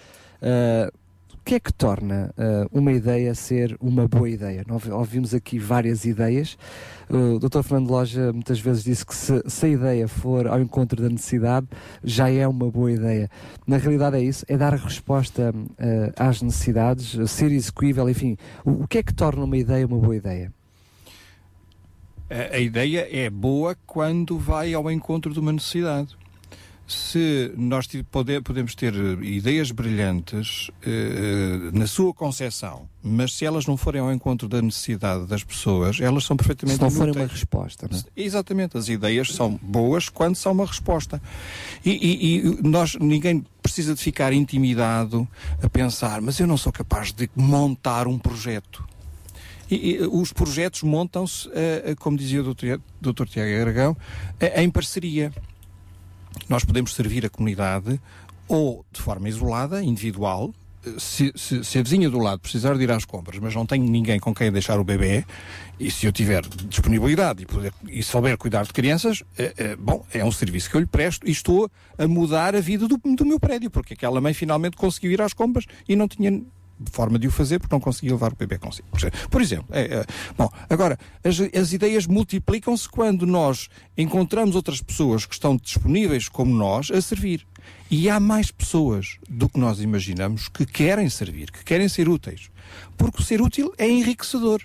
que 1.48 1.54
é 1.54 1.60
que 1.60 1.72
torna 1.72 2.30
uma 2.70 2.92
ideia 2.92 3.34
ser 3.34 3.74
uma 3.80 4.06
boa 4.06 4.28
ideia. 4.28 4.62
Nós 4.68 4.86
ouvimos 4.86 5.32
aqui 5.32 5.58
várias 5.58 6.04
ideias. 6.04 6.58
O 7.08 7.38
Dr. 7.38 7.62
Fernando 7.62 7.88
Loja 7.88 8.34
muitas 8.34 8.60
vezes 8.60 8.84
disse 8.84 9.06
que 9.06 9.14
se, 9.16 9.42
se 9.46 9.64
a 9.64 9.68
ideia 9.70 10.06
for 10.06 10.46
ao 10.46 10.60
encontro 10.60 11.02
da 11.02 11.08
necessidade, 11.08 11.66
já 12.04 12.28
é 12.28 12.46
uma 12.46 12.70
boa 12.70 12.92
ideia. 12.92 13.30
Na 13.66 13.78
realidade 13.78 14.18
é 14.18 14.20
isso, 14.20 14.44
é 14.46 14.58
dar 14.58 14.74
resposta 14.74 15.54
uh, 15.56 16.12
às 16.18 16.42
necessidades, 16.42 17.30
ser 17.30 17.50
execuível, 17.50 18.10
enfim. 18.10 18.36
O, 18.62 18.82
o 18.82 18.86
que 18.86 18.98
é 18.98 19.02
que 19.02 19.14
torna 19.14 19.42
uma 19.42 19.56
ideia 19.56 19.86
uma 19.86 19.96
boa 19.96 20.16
ideia? 20.16 20.52
A, 22.28 22.56
a 22.56 22.58
ideia 22.58 23.08
é 23.10 23.30
boa 23.30 23.74
quando 23.86 24.38
vai 24.38 24.74
ao 24.74 24.90
encontro 24.90 25.32
de 25.32 25.40
uma 25.40 25.52
necessidade. 25.52 26.14
Se 26.88 27.52
nós 27.54 27.86
podemos 28.42 28.74
ter 28.74 28.94
eh, 28.94 29.22
ideias 29.22 29.70
brilhantes 29.70 30.70
eh, 30.82 31.70
na 31.70 31.86
sua 31.86 32.14
concepção, 32.14 32.88
mas 33.02 33.34
se 33.34 33.44
elas 33.44 33.66
não 33.66 33.76
forem 33.76 34.00
ao 34.00 34.10
encontro 34.10 34.48
da 34.48 34.62
necessidade 34.62 35.26
das 35.26 35.44
pessoas, 35.44 36.00
elas 36.00 36.24
são 36.24 36.34
perfeitamente 36.34 36.78
Se 36.78 36.82
não 36.82 36.90
forem 36.90 37.12
uma 37.14 37.26
resposta, 37.26 37.86
não 37.90 37.98
é? 37.98 38.02
Exatamente, 38.16 38.78
as 38.78 38.88
ideias 38.88 39.34
são 39.34 39.60
boas 39.62 40.08
quando 40.08 40.34
são 40.36 40.52
uma 40.52 40.64
resposta. 40.64 41.20
E, 41.84 41.90
e- 41.90 42.36
e 42.38 42.62
nós, 42.66 42.94
ninguém 42.98 43.44
precisa 43.62 43.94
de 43.94 44.00
ficar 44.00 44.32
intimidado 44.32 45.28
a 45.62 45.68
pensar, 45.68 46.22
mas 46.22 46.40
eu 46.40 46.46
não 46.46 46.56
sou 46.56 46.72
capaz 46.72 47.12
de 47.12 47.28
montar 47.36 48.06
um 48.08 48.18
projeto. 48.18 48.82
E, 49.70 49.90
e, 49.96 49.98
os 50.06 50.32
projetos 50.32 50.82
montam-se, 50.82 51.50
eh, 51.52 51.82
eh, 51.88 51.94
como 51.94 52.16
dizia 52.16 52.40
o 52.42 52.54
Dr. 52.54 53.26
Tiago 53.28 53.60
Aragão, 53.60 53.94
eh, 54.40 54.62
em 54.62 54.70
parceria. 54.70 55.30
Nós 56.48 56.64
podemos 56.64 56.94
servir 56.94 57.24
a 57.26 57.28
comunidade 57.30 58.00
ou 58.46 58.84
de 58.92 59.00
forma 59.00 59.28
isolada, 59.28 59.82
individual. 59.82 60.54
Se, 60.96 61.32
se- 61.36 61.62
se 61.64 61.78
a 61.78 61.82
vizinha 61.82 62.08
do 62.08 62.18
lado 62.18 62.38
precisar 62.40 62.74
de 62.76 62.82
ir 62.84 62.90
às 62.90 63.04
compras, 63.04 63.38
mas 63.40 63.54
não 63.54 63.66
tenho 63.66 63.84
ninguém 63.84 64.18
com 64.18 64.32
quem 64.32 64.50
deixar 64.50 64.78
o 64.80 64.84
bebê, 64.84 65.24
e 65.78 65.90
se 65.90 66.06
eu 66.06 66.12
tiver 66.12 66.42
disponibilidade 66.66 67.42
e, 67.42 67.46
puder, 67.46 67.72
e 67.88 68.02
souber 68.02 68.38
cuidar 68.38 68.64
de 68.64 68.72
crianças, 68.72 69.22
eh, 69.36 69.52
eh, 69.58 69.76
bom, 69.76 70.06
é 70.14 70.24
um 70.24 70.32
serviço 70.32 70.70
que 70.70 70.76
eu 70.76 70.80
lhe 70.80 70.86
presto 70.86 71.28
e 71.28 71.30
estou 71.32 71.68
a 71.98 72.06
mudar 72.08 72.54
a 72.56 72.60
vida 72.60 72.86
do, 72.88 72.96
do 72.96 73.26
meu 73.26 73.38
prédio, 73.40 73.70
porque 73.70 73.92
aquela 73.94 74.20
mãe 74.20 74.32
finalmente 74.32 74.76
conseguiu 74.76 75.10
ir 75.10 75.20
às 75.20 75.34
compras 75.34 75.66
e 75.86 75.94
não 75.94 76.08
tinha 76.08 76.40
forma 76.90 77.18
de 77.18 77.26
o 77.26 77.30
fazer 77.30 77.58
porque 77.58 77.74
não 77.74 77.80
conseguia 77.80 78.12
levar 78.12 78.32
o 78.32 78.36
bebê 78.36 78.58
consigo. 78.58 78.88
Por 79.30 79.40
exemplo, 79.42 79.66
é, 79.70 79.82
é, 79.82 80.06
bom, 80.36 80.50
agora, 80.68 80.98
as, 81.24 81.40
as 81.40 81.72
ideias 81.72 82.06
multiplicam-se 82.06 82.88
quando 82.88 83.26
nós 83.26 83.68
encontramos 83.96 84.54
outras 84.54 84.80
pessoas 84.80 85.26
que 85.26 85.34
estão 85.34 85.56
disponíveis 85.56 86.28
como 86.28 86.54
nós 86.54 86.90
a 86.90 87.00
servir. 87.00 87.46
E 87.90 88.08
há 88.08 88.20
mais 88.20 88.50
pessoas 88.50 89.18
do 89.28 89.48
que 89.48 89.58
nós 89.58 89.80
imaginamos 89.80 90.48
que 90.48 90.66
querem 90.66 91.08
servir, 91.08 91.50
que 91.50 91.64
querem 91.64 91.88
ser 91.88 92.08
úteis. 92.08 92.50
Porque 92.96 93.22
ser 93.22 93.40
útil 93.40 93.72
é 93.78 93.88
enriquecedor. 93.88 94.62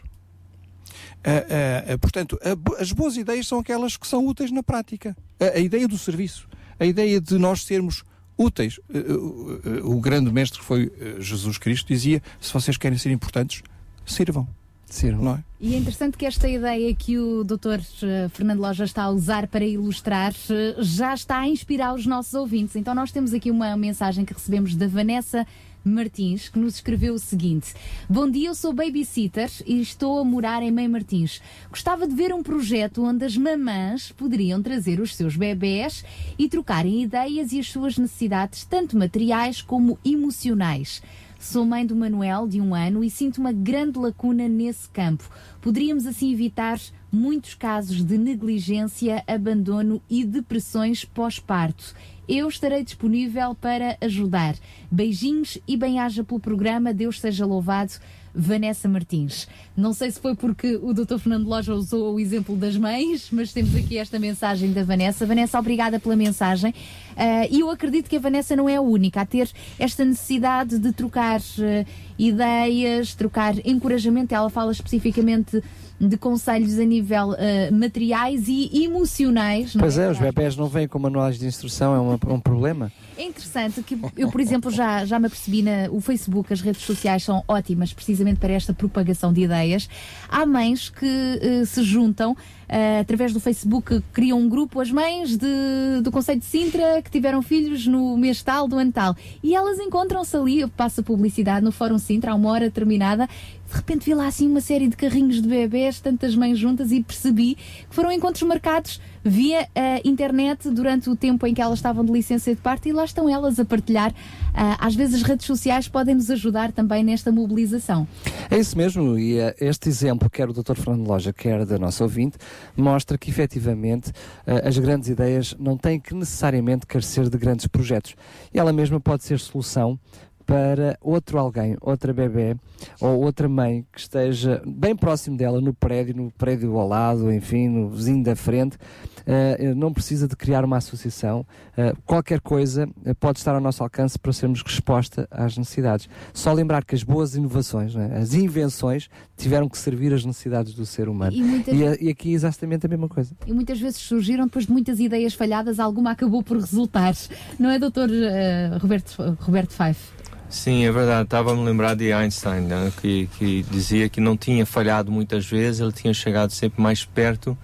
Ah, 1.24 1.30
ah, 1.30 1.93
ah, 1.93 1.98
portanto, 1.98 2.38
as 2.77 2.92
boas 2.92 3.16
ideias 3.16 3.48
são 3.48 3.59
aquelas 3.59 3.95
que 3.95 4.06
são 4.06 4.25
úteis 4.27 4.51
na 4.51 4.61
prática. 4.61 5.16
A, 5.40 5.58
a 5.58 5.59
ideia 5.59 5.88
do 5.88 5.98
serviço, 5.98 6.50
a 6.77 6.85
ideia 6.85 7.22
de 7.22 7.38
nós 7.38 7.64
sermos 7.64 8.03
úteis. 8.37 8.79
Ah, 8.93 8.97
ah, 8.97 9.79
ah, 9.83 9.87
o 9.87 9.99
grande 9.99 10.31
mestre 10.31 10.59
que 10.59 10.65
foi 10.65 10.91
Jesus 11.19 11.57
Cristo 11.57 11.87
dizia: 11.87 12.21
se 12.39 12.53
vocês 12.53 12.77
querem 12.77 12.97
ser 12.97 13.11
importantes, 13.11 13.63
sirvam. 14.05 14.47
Sirvam. 14.93 15.23
Não 15.25 15.35
é? 15.35 15.43
E 15.59 15.73
é 15.73 15.77
interessante 15.77 16.17
que 16.17 16.25
esta 16.25 16.47
ideia 16.47 16.93
que 16.93 17.17
o 17.17 17.43
Dr. 17.43 17.79
eh, 18.03 18.29
Fernando 18.29 18.59
Loja 18.59 18.83
está 18.83 19.03
a 19.03 19.09
usar 19.09 19.47
para 19.47 19.65
ilustrar 19.65 20.33
eh, 20.49 20.75
já 20.77 21.15
está 21.15 21.39
a 21.39 21.47
inspirar 21.47 21.95
os 21.95 22.05
nossos 22.05 22.33
ouvintes. 22.35 22.75
Então, 22.75 22.93
nós 22.93 23.11
temos 23.11 23.33
aqui 23.33 23.49
uma 23.49 23.75
mensagem 23.75 24.23
que 24.23 24.33
recebemos 24.33 24.75
da 24.75 24.87
Vanessa 24.87 25.47
Martins, 25.83 26.47
que 26.47 26.57
nos 26.57 26.75
escreveu 26.75 27.13
o 27.13 27.19
seguinte: 27.19 27.73
Bom 28.09 28.29
dia, 28.29 28.49
eu 28.49 28.55
sou 28.55 28.71
babysitter 28.71 29.51
e 29.65 29.81
estou 29.81 30.19
a 30.19 30.23
morar 30.23 30.63
em 30.63 30.71
Mãe 30.71 30.87
Martins. 30.87 31.41
Gostava 31.69 32.07
de 32.07 32.15
ver 32.15 32.33
um 32.33 32.41
projeto 32.41 33.03
onde 33.03 33.25
as 33.25 33.35
mamãs 33.35 34.11
poderiam 34.11 34.61
trazer 34.61 34.99
os 34.99 35.15
seus 35.15 35.35
bebés 35.35 36.05
e 36.39 36.47
trocarem 36.47 37.03
ideias 37.03 37.51
e 37.51 37.59
as 37.59 37.67
suas 37.67 37.97
necessidades, 37.97 38.63
tanto 38.63 38.97
materiais 38.97 39.61
como 39.61 39.99
emocionais. 40.05 41.01
Sou 41.43 41.65
mãe 41.65 41.85
do 41.85 41.93
Manuel, 41.93 42.47
de 42.47 42.61
um 42.61 42.73
ano, 42.73 43.03
e 43.03 43.09
sinto 43.09 43.39
uma 43.39 43.51
grande 43.51 43.99
lacuna 43.99 44.47
nesse 44.47 44.87
campo. 44.89 45.29
Poderíamos 45.59 46.05
assim 46.05 46.31
evitar 46.31 46.79
muitos 47.11 47.53
casos 47.53 48.01
de 48.01 48.17
negligência, 48.17 49.21
abandono 49.27 50.01
e 50.09 50.23
depressões 50.23 51.03
pós-parto. 51.03 51.93
Eu 52.27 52.47
estarei 52.47 52.83
disponível 52.83 53.53
para 53.55 53.97
ajudar. 54.01 54.55
Beijinhos 54.89 55.57
e 55.67 55.75
bem-aja 55.75 56.23
pelo 56.23 56.39
programa. 56.39 56.93
Deus 56.93 57.19
seja 57.19 57.45
louvado. 57.45 57.93
Vanessa 58.35 58.89
Martins. 58.89 59.47
Não 59.77 59.93
sei 59.93 60.09
se 60.09 60.19
foi 60.19 60.35
porque 60.35 60.75
o 60.81 60.91
Dr. 60.91 61.19
Fernando 61.19 61.47
Loja 61.47 61.73
usou 61.73 62.15
o 62.15 62.19
exemplo 62.19 62.55
das 62.55 62.75
mães, 62.75 63.29
mas 63.31 63.53
temos 63.53 63.75
aqui 63.75 63.97
esta 63.97 64.17
mensagem 64.17 64.71
da 64.71 64.83
Vanessa. 64.83 65.25
Vanessa, 65.25 65.59
obrigada 65.59 65.99
pela 65.99 66.15
mensagem. 66.15 66.73
Ah, 67.15 67.45
E 67.49 67.59
eu 67.59 67.69
acredito 67.69 68.09
que 68.09 68.15
a 68.15 68.19
Vanessa 68.19 68.55
não 68.55 68.67
é 68.67 68.77
a 68.77 68.81
única 68.81 69.21
a 69.21 69.25
ter 69.25 69.49
esta 69.77 70.03
necessidade 70.03 70.79
de 70.79 70.91
trocar 70.91 71.39
eh, 71.59 71.85
ideias, 72.17 73.13
trocar 73.13 73.55
encorajamento. 73.65 74.33
Ela 74.33 74.49
fala 74.49 74.71
especificamente 74.71 75.61
de 75.99 76.17
conselhos 76.17 76.77
a 76.80 76.83
nível 76.85 77.33
eh, 77.38 77.69
materiais 77.72 78.45
e 78.47 78.83
emocionais. 78.83 79.73
não 79.75 79.81
Pois 79.81 79.97
é, 79.97 80.09
os 80.09 80.19
bebés 80.19 80.55
não 80.57 80.67
vêm 80.67 80.88
com 80.88 80.99
manuais 80.99 81.38
de 81.39 81.45
instrução, 81.45 81.95
é 81.95 81.99
uma- 81.99 82.19
um 82.35 82.39
problema. 82.39 82.91
É 83.17 83.24
interessante 83.24 83.82
que 83.83 83.98
eu, 84.17 84.30
por 84.30 84.42
exemplo, 84.42 84.72
já, 84.72 85.06
já 85.06 85.19
me 85.19 85.27
apercebi 85.27 85.61
na 85.61 85.90
o 85.90 86.00
Facebook, 86.01 86.51
as 86.51 86.61
redes 86.61 86.82
sociais 86.82 87.24
são 87.24 87.43
ótimas 87.48 87.93
precisamente 87.93 88.40
para 88.40 88.53
esta 88.53 88.74
propagação 88.74 89.32
de 89.33 89.42
ideias. 89.42 89.90
Há 90.30 90.45
mães 90.45 90.90
que 90.90 91.06
eh, 91.42 91.66
se 91.66 91.83
juntam 91.83 92.35
eh, 92.67 93.00
através 93.00 93.33
do 93.33 93.40
Facebook, 93.40 94.01
criam 94.11 94.40
um 94.40 94.50
grupo, 94.50 94.80
as 94.80 94.90
mães 94.92 95.38
de- 95.38 96.01
do 96.01 96.11
Conselho 96.11 96.40
de 96.40 96.45
Sintra 96.45 97.01
que 97.01 97.11
tiveram 97.11 97.42
filhos 97.42 97.85
no 97.85 98.17
mês 98.17 98.42
tal, 98.42 98.67
do 98.67 98.77
ano 98.77 98.92
tal. 98.92 99.16
E 99.43 99.56
elas 99.56 99.80
encontram-se 99.80 100.35
ali, 100.35 100.61
eu 100.61 100.69
passo 100.69 101.01
a 101.01 101.03
publicidade 101.03 101.64
no 101.64 101.72
Fórum 101.72 101.98
Sintra, 101.98 102.32
a 102.32 102.35
uma 102.35 102.50
hora 102.50 102.66
determinada. 102.66 103.27
De 103.27 103.75
repente 103.75 104.06
vi 104.06 104.14
lá 104.14 104.27
assim 104.27 104.48
uma 104.48 104.61
série 104.61 104.88
de 104.88 104.95
carrinhos 104.95 105.42
de 105.42 105.48
bebés, 105.48 106.00
tantas 106.00 106.35
mães 106.35 106.58
juntas, 106.59 106.92
e 106.92 107.01
percebi 107.01 107.56
que 107.56 107.95
foram 107.95 108.11
encontros 108.11 108.43
marcados 108.43 109.00
via 109.23 109.67
a 109.75 110.01
internet 110.03 110.69
durante 110.69 111.09
o 111.09 111.15
tempo 111.15 111.47
em 111.47 111.53
que 111.53 111.61
elas 111.61 111.79
estavam 111.79 112.03
de 112.03 112.11
licença 112.11 112.53
de 112.53 112.59
parto 112.59 112.87
e 112.87 112.91
lá 112.91 113.05
estão 113.05 113.29
elas 113.29 113.59
a 113.59 113.65
partilhar. 113.65 114.13
Ah, 114.53 114.77
às 114.79 114.95
vezes 114.95 115.15
as 115.15 115.23
redes 115.23 115.45
sociais 115.45 115.87
podem 115.87 116.15
nos 116.15 116.29
ajudar 116.29 116.71
também 116.71 117.03
nesta 117.03 117.31
mobilização. 117.31 118.07
É 118.49 118.57
isso 118.57 118.77
mesmo, 118.77 119.17
e 119.17 119.39
eh, 119.39 119.55
este 119.59 119.89
exemplo, 119.89 120.29
quer 120.29 120.49
o 120.49 120.53
Dr. 120.53 120.75
Fernando 120.75 121.07
Loja, 121.07 121.33
quer 121.33 121.65
da 121.65 121.79
nossa 121.79 122.03
ouvinte, 122.03 122.37
mostra 122.75 123.17
que 123.17 123.29
efetivamente 123.29 124.11
eh, 124.45 124.67
as 124.67 124.77
grandes 124.77 125.09
ideias 125.09 125.55
não 125.59 125.77
têm 125.77 125.99
que 125.99 126.13
necessariamente 126.13 126.85
carecer 126.85 127.29
de 127.29 127.37
grandes 127.37 127.65
projetos. 127.65 128.15
E 128.53 128.59
ela 128.59 128.71
mesma 128.71 128.99
pode 128.99 129.23
ser 129.23 129.39
solução 129.39 129.99
para 130.45 130.97
outro 131.01 131.38
alguém, 131.39 131.75
outra 131.81 132.13
bebê 132.13 132.55
ou 132.99 133.22
outra 133.23 133.47
mãe 133.47 133.85
que 133.91 133.99
esteja 133.99 134.61
bem 134.65 134.95
próximo 134.95 135.38
dela, 135.38 135.59
no 135.61 135.73
prédio, 135.73 136.15
no 136.15 136.31
prédio 136.31 136.77
ao 136.77 136.88
lado, 136.88 137.31
enfim, 137.31 137.67
no 137.69 137.89
vizinho 137.89 138.23
da 138.23 138.35
frente, 138.35 138.77
eh, 139.25 139.73
não 139.73 139.93
precisa 139.93 140.27
de 140.27 140.35
criar 140.35 140.65
uma 140.65 140.77
associação. 140.77 141.45
Eh, 141.77 141.93
qualquer 142.05 142.41
coisa 142.41 142.88
eh, 143.05 143.13
pode 143.13 143.39
estar 143.39 143.55
ao 143.55 143.61
nosso 143.61 143.81
alcance 143.83 144.19
para 144.19 144.33
sermos 144.33 144.61
resposta 144.61 145.27
às 145.31 145.57
necessidades. 145.57 146.09
Só 146.33 146.51
lembrar 146.53 146.83
que 146.83 146.93
as 146.95 147.03
boas 147.03 147.35
inovações, 147.35 147.95
não 147.95 148.01
é? 148.01 148.17
as 148.17 148.33
invenções, 148.33 149.09
tiveram 149.38 149.69
que 149.69 149.77
servir 149.77 150.13
às 150.13 150.25
necessidades 150.25 150.73
do 150.73 150.85
ser 150.85 151.07
humano. 151.07 151.31
E 151.35 151.41
muitas- 151.41 151.73
E, 151.73 151.88
a- 151.88 151.97
e 152.01 152.09
aqui 152.09 152.31
é 152.31 152.33
exatamente 152.33 152.85
a 152.85 152.89
mesma 152.89 153.07
coisa. 153.07 153.33
E 153.47 153.53
muitas 153.53 153.80
vezes 153.80 153.97
surgiram 154.01 154.45
depois 154.45 154.65
de 154.65 154.72
muitas 154.73 154.99
ideias 154.99 155.33
falhadas, 155.33 155.80
alguma 155.80 156.11
acabou 156.11 156.43
por 156.43 156.57
resultar. 156.57 157.13
Não 157.57 157.69
é, 157.69 157.80
doutor 157.80 158.09
eh, 158.11 158.77
Roberto, 158.81 159.38
Roberto 159.39 159.72
Fife? 159.72 160.22
Sim, 160.53 160.85
é 160.85 160.91
verdade. 160.91 161.23
Estava 161.23 161.51
a 161.51 161.56
me 161.56 161.64
lembrar 161.64 161.95
de 161.95 162.14
Einstein, 162.14 162.61
né, 162.61 162.93
que, 163.01 163.27
que 163.40 163.64
dizia 163.72 164.07
que 164.07 164.22
não 164.22 164.38
tinha 164.38 164.67
falhado 164.67 165.11
muitas 165.11 165.48
vezes, 165.48 165.82
ele 165.82 165.91
tinha 165.91 166.14
chegado 166.14 166.51
sempre 166.51 166.80
mais 166.80 167.03
perto 167.03 167.57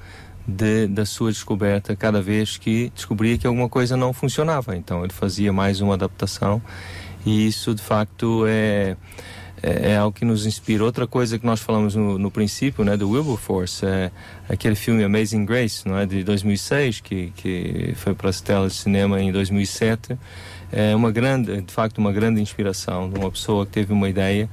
de, 0.46 0.88
da 0.88 1.06
sua 1.06 1.32
descoberta 1.32 1.96
cada 1.96 2.20
vez 2.20 2.58
que 2.58 2.92
descobria 2.96 3.38
que 3.38 3.46
alguma 3.46 3.70
coisa 3.70 3.96
não 3.96 4.12
funcionava. 4.12 4.76
Então 4.76 5.04
ele 5.04 5.14
fazia 5.14 5.54
mais 5.54 5.82
uma 5.82 5.94
adaptação 5.94 6.60
e 7.24 7.46
isso 7.46 7.76
de 7.76 7.82
facto 7.84 8.46
é, 8.48 8.98
é, 9.62 9.92
é 9.92 9.98
algo 9.98 10.18
que 10.18 10.26
nos 10.26 10.48
inspira. 10.48 10.84
Outra 10.84 11.06
coisa 11.06 11.38
que 11.38 11.46
nós 11.46 11.60
falamos 11.60 11.94
no, 11.94 12.18
no 12.18 12.32
princípio, 12.32 12.84
né, 12.84 12.98
do 12.98 13.12
Wilberforce, 13.12 13.86
é 13.86 14.12
aquele 14.50 14.76
filme 14.76 15.04
Amazing 15.04 15.46
Grace, 15.46 15.88
não 15.88 15.96
é, 15.96 16.08
de 16.08 16.24
2006, 16.24 17.02
que, 17.02 17.32
que 17.36 17.94
foi 17.98 18.16
para 18.16 18.32
as 18.32 18.42
telas 18.42 18.74
de 18.74 18.80
cinema 18.80 19.22
em 19.22 19.32
2007. 19.32 20.18
É 20.72 20.96
uma 20.96 21.12
grande, 21.12 21.62
de 21.62 21.74
facto, 21.74 21.98
uma 21.98 22.12
grande 22.12 22.42
inspiração 22.42 23.10
de 23.10 23.18
uma 23.18 23.32
pessoa 23.32 23.66
que 23.66 23.72
teve 23.72 23.92
uma 23.92 24.08
ideia 24.08 24.50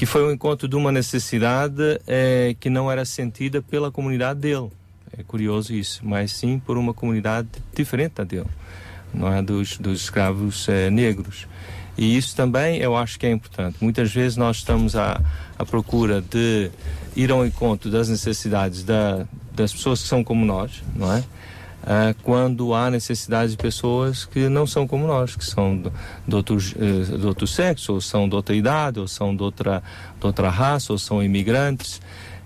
que 0.00 0.06
foi 0.06 0.22
o 0.22 0.32
encontro 0.32 0.66
de 0.66 0.74
uma 0.74 0.90
necessidade 0.90 2.00
é, 2.06 2.56
que 2.58 2.70
não 2.70 2.90
era 2.90 3.04
sentida 3.04 3.60
pela 3.60 3.90
comunidade 3.90 4.40
dele. 4.40 4.70
É 5.14 5.22
curioso 5.22 5.74
isso, 5.74 6.00
mas 6.02 6.32
sim 6.32 6.58
por 6.58 6.78
uma 6.78 6.94
comunidade 6.94 7.48
diferente 7.74 8.14
da 8.14 8.24
dele, 8.24 8.46
não 9.12 9.30
é 9.30 9.42
dos, 9.42 9.76
dos 9.76 10.00
escravos 10.00 10.66
é, 10.70 10.88
negros. 10.88 11.46
E 11.98 12.16
isso 12.16 12.34
também 12.34 12.78
eu 12.78 12.96
acho 12.96 13.18
que 13.18 13.26
é 13.26 13.30
importante. 13.30 13.76
Muitas 13.78 14.10
vezes 14.10 14.38
nós 14.38 14.56
estamos 14.56 14.96
à, 14.96 15.20
à 15.58 15.66
procura 15.66 16.22
de 16.22 16.70
ir 17.14 17.30
ao 17.30 17.44
encontro 17.44 17.90
das 17.90 18.08
necessidades 18.08 18.82
da, 18.82 19.26
das 19.52 19.70
pessoas 19.70 20.00
que 20.00 20.08
são 20.08 20.24
como 20.24 20.46
nós, 20.46 20.82
não 20.96 21.12
é? 21.12 21.22
Ah, 21.82 22.14
quando 22.22 22.74
há 22.74 22.90
necessidade 22.90 23.52
de 23.52 23.56
pessoas 23.56 24.26
que 24.26 24.48
não 24.48 24.66
são 24.66 24.86
como 24.86 25.06
nós, 25.06 25.34
que 25.34 25.44
são 25.44 25.76
do, 25.76 25.92
de, 26.28 26.34
outro, 26.34 26.58
eh, 26.58 27.16
de 27.16 27.26
outro 27.26 27.46
sexo, 27.46 27.94
ou 27.94 28.00
são 28.00 28.28
de 28.28 28.34
outra 28.34 28.54
idade, 28.54 29.00
ou 29.00 29.08
são 29.08 29.34
de 29.34 29.42
outra, 29.42 29.82
de 30.18 30.26
outra 30.26 30.50
raça, 30.50 30.92
ou 30.92 30.98
são 30.98 31.22
imigrantes. 31.22 32.00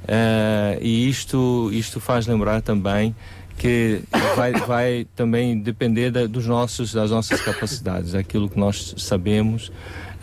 Eh, 0.07 0.79
e 0.81 1.09
isto, 1.09 1.69
isto 1.73 1.99
faz 1.99 2.27
lembrar 2.27 2.63
também 2.63 3.15
que 3.57 4.03
vai, 4.37 4.53
vai 4.53 5.07
também 5.17 5.59
depender 5.59 6.11
da, 6.11 6.27
dos 6.27 6.47
nossos, 6.47 6.93
das 6.93 7.11
nossas 7.11 7.41
capacidades, 7.41 8.13
daquilo 8.13 8.49
que 8.49 8.59
nós 8.59 8.95
sabemos. 8.99 9.73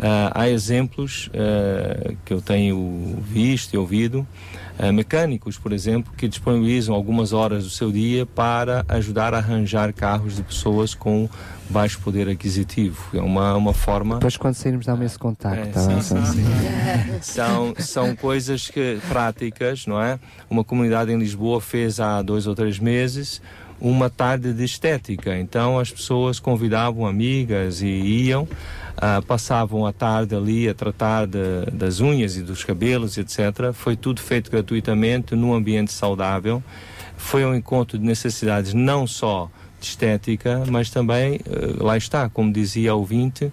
Ah, 0.02 0.32
há 0.34 0.50
exemplos 0.50 1.30
ah, 1.34 2.14
que 2.26 2.34
eu 2.34 2.42
tenho 2.42 3.20
visto 3.22 3.74
e 3.76 3.78
ouvido, 3.78 4.28
ah, 4.80 4.92
mecânicos, 4.92 5.60
por 5.60 5.72
exemplo, 5.72 6.12
que 6.18 6.28
disponibilizam 6.28 6.96
algumas 6.96 7.34
horas 7.34 7.66
do 7.66 7.70
seu 7.70 7.92
dia 7.92 8.26
para 8.26 8.84
ajudar 8.88 9.36
a 9.36 9.38
arranjar 9.38 9.94
carros 9.94 10.38
de 10.38 10.44
pessoas 10.44 10.96
com 10.96 11.30
baixo 11.70 12.00
poder 12.00 12.28
aquisitivo. 12.28 13.16
É 13.16 13.22
uma, 13.22 13.56
uma 13.56 13.74
forma. 13.74 14.16
Depois, 14.16 14.38
quando 14.38 14.56
sairmos, 14.56 14.88
dá-me 14.88 15.06
esse 15.06 15.20
contacto. 15.20 15.60
É, 15.60 15.72
tá 15.72 15.80
sim, 15.80 16.02
sim, 16.02 16.26
sim. 16.26 16.46
são, 17.22 17.74
são 17.78 18.16
coisas 18.16 18.70
que, 18.70 19.00
práticas, 19.08 19.86
não 19.86 20.02
é? 20.02 20.20
Uma 20.50 20.64
comunidade 20.64 21.12
em 21.12 21.18
Lisboa 21.18 21.62
fez 21.62 22.00
há 22.00 22.24
dois 22.24 22.48
ou 22.48 22.56
três 22.56 22.80
meses 22.80 23.42
uma 23.82 24.10
tarde 24.10 24.54
de 24.54 24.64
estética. 24.64 25.36
Então 25.38 25.80
as 25.80 25.92
pessoas 25.92 26.40
convidavam 26.40 27.06
amigas 27.06 27.82
e 27.82 27.88
iam, 27.88 28.48
ah, 28.96 29.22
passavam 29.28 29.86
a 29.88 29.92
tarde 29.92 30.36
ali 30.36 30.70
a 30.70 30.74
tratar 30.74 31.26
de- 31.26 31.66
das 31.74 32.00
unhas 32.00 32.38
e 32.38 32.44
dos 32.44 32.64
cabelos, 32.64 33.18
etc. 33.18 33.74
Foi 33.74 33.96
tudo 33.96 34.22
feito 34.22 34.52
gratuitamente, 34.52 35.36
num 35.36 35.54
ambiente 35.54 35.92
saudável. 35.92 36.62
Foi 37.18 37.44
um 37.44 37.56
encontro 37.56 37.98
de 37.98 38.06
necessidades 38.06 38.74
não 38.74 39.08
só 39.08 39.50
de 39.80 39.88
estética, 39.88 40.64
mas 40.70 40.92
também, 40.92 41.40
eh, 41.46 41.74
lá 41.80 41.98
está, 41.98 42.30
como 42.30 42.54
dizia 42.54 42.92
a 42.92 42.96
ouvinte, 42.96 43.52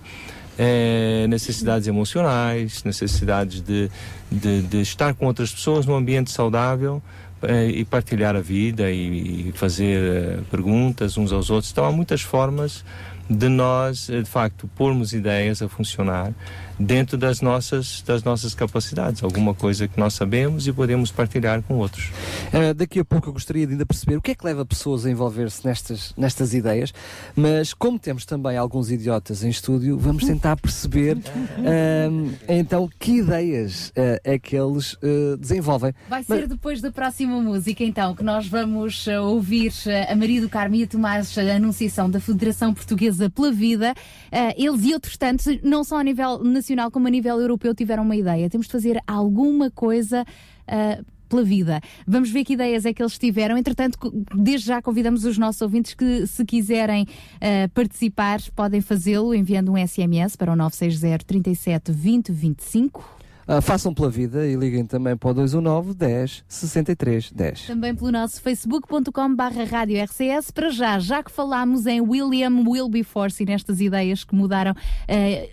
eh, 0.58 1.26
necessidades 1.28 1.86
emocionais, 1.88 2.84
necessidades 2.84 3.62
de, 3.62 3.90
de, 4.30 4.60
de 4.62 4.80
estar 4.82 5.14
com 5.14 5.24
outras 5.26 5.52
pessoas 5.52 5.86
num 5.86 5.94
ambiente 5.94 6.30
saudável 6.30 7.02
eh, 7.42 7.68
e 7.68 7.84
partilhar 7.84 8.34
a 8.34 8.40
vida 8.40 8.90
e, 8.90 9.48
e 9.48 9.52
fazer 9.52 10.02
eh, 10.02 10.38
perguntas 10.50 11.16
uns 11.16 11.32
aos 11.32 11.50
outros. 11.50 11.70
Então 11.70 11.84
há 11.84 11.92
muitas 11.92 12.20
formas 12.20 12.84
de 13.28 13.48
nós, 13.48 14.08
eh, 14.08 14.22
de 14.22 14.28
facto, 14.28 14.68
pormos 14.74 15.12
ideias 15.12 15.62
a 15.62 15.68
funcionar 15.68 16.32
dentro 16.78 17.16
das 17.16 17.40
nossas, 17.40 18.02
das 18.02 18.22
nossas 18.22 18.54
capacidades. 18.54 19.22
Alguma 19.22 19.54
coisa 19.54 19.88
que 19.88 19.98
nós 19.98 20.14
sabemos 20.14 20.66
e 20.66 20.72
podemos 20.72 21.10
partilhar 21.10 21.62
com 21.62 21.74
outros. 21.74 22.10
Uh, 22.52 22.74
daqui 22.74 23.00
a 23.00 23.04
pouco 23.04 23.28
eu 23.28 23.32
gostaria 23.32 23.66
de 23.66 23.72
ainda 23.72 23.86
perceber 23.86 24.16
o 24.16 24.22
que 24.22 24.30
é 24.32 24.34
que 24.34 24.44
leva 24.44 24.64
pessoas 24.64 25.04
a 25.06 25.10
envolver-se 25.10 25.66
nestas, 25.66 26.14
nestas 26.16 26.54
ideias, 26.54 26.92
mas 27.34 27.74
como 27.74 27.98
temos 27.98 28.24
também 28.24 28.56
alguns 28.56 28.90
idiotas 28.90 29.42
em 29.42 29.50
estúdio, 29.50 29.98
vamos 29.98 30.24
tentar 30.24 30.56
perceber 30.56 31.18
ahm, 31.58 32.32
então 32.48 32.88
que 32.98 33.18
ideias 33.18 33.88
uh, 33.90 34.20
é 34.24 34.38
que 34.38 34.56
eles 34.56 34.94
uh, 34.94 35.36
desenvolvem. 35.38 35.92
Vai 36.08 36.24
Mas- 36.26 36.38
ser 36.40 36.46
depois 36.46 36.80
da 36.80 36.90
próxima 36.90 37.40
música, 37.40 37.82
então, 37.84 38.14
que 38.14 38.22
nós 38.22 38.46
vamos 38.46 39.06
eh, 39.06 39.20
ouvir 39.20 39.72
eh, 39.86 40.10
a 40.10 40.16
Maria 40.16 40.40
do 40.40 40.48
Carmo 40.48 40.74
e 40.74 40.82
a 40.84 40.86
Tomás 40.86 41.36
a 41.36 41.56
anunciação 41.56 42.10
da 42.10 42.20
Federação 42.20 42.72
Portuguesa 42.74 43.30
pela 43.30 43.50
Vida. 43.52 43.94
Eh, 44.30 44.62
eles 44.62 44.84
e 44.84 44.92
outros 44.94 45.16
tantos, 45.16 45.46
não 45.62 45.82
só 45.84 45.98
a 45.98 46.04
nível 46.04 46.42
nacional 46.42 46.67
como 46.90 47.06
a 47.06 47.10
nível 47.10 47.40
europeu, 47.40 47.74
tiveram 47.74 48.02
uma 48.02 48.16
ideia. 48.16 48.48
Temos 48.48 48.66
de 48.66 48.72
fazer 48.72 49.00
alguma 49.06 49.70
coisa. 49.70 50.24
eh, 50.66 51.00
pela 51.28 51.44
vida. 51.44 51.80
Vamos 52.06 52.30
ver 52.30 52.44
que 52.44 52.54
ideias 52.54 52.84
é 52.84 52.92
que 52.92 53.02
eles 53.02 53.18
tiveram. 53.18 53.56
Entretanto, 53.56 53.98
desde 54.34 54.66
já 54.66 54.80
convidamos 54.80 55.24
os 55.24 55.36
nossos 55.36 55.60
ouvintes 55.60 55.94
que, 55.94 56.26
se 56.26 56.44
quiserem 56.44 57.06
eh, 57.40 57.68
participar, 57.68 58.40
podem 58.56 58.80
fazê-lo 58.80 59.34
enviando 59.34 59.72
um 59.72 59.86
SMS 59.86 60.36
para 60.36 60.52
o 60.52 60.56
960 60.56 61.24
37 61.24 61.92
20 61.92 62.32
25. 62.32 63.18
Uh, 63.48 63.62
façam 63.62 63.94
pela 63.94 64.10
vida 64.10 64.46
e 64.46 64.54
liguem 64.54 64.84
também 64.84 65.16
para 65.16 65.30
o 65.30 65.32
219 65.32 65.94
10 65.94 66.44
63 66.46 67.32
10. 67.32 67.66
Também 67.68 67.94
pelo 67.94 68.12
nosso 68.12 68.42
facebook.com 68.42 69.34
barra 69.34 69.64
rádio 69.64 69.98
RCS. 70.04 70.50
Para 70.50 70.68
já, 70.68 70.98
já 70.98 71.22
que 71.22 71.30
falámos 71.30 71.86
em 71.86 71.98
William 72.02 72.62
Wilberforce 72.66 73.42
e 73.42 73.46
nestas 73.46 73.80
ideias 73.80 74.22
que 74.22 74.34
mudaram 74.34 74.74
eh, 75.06 75.48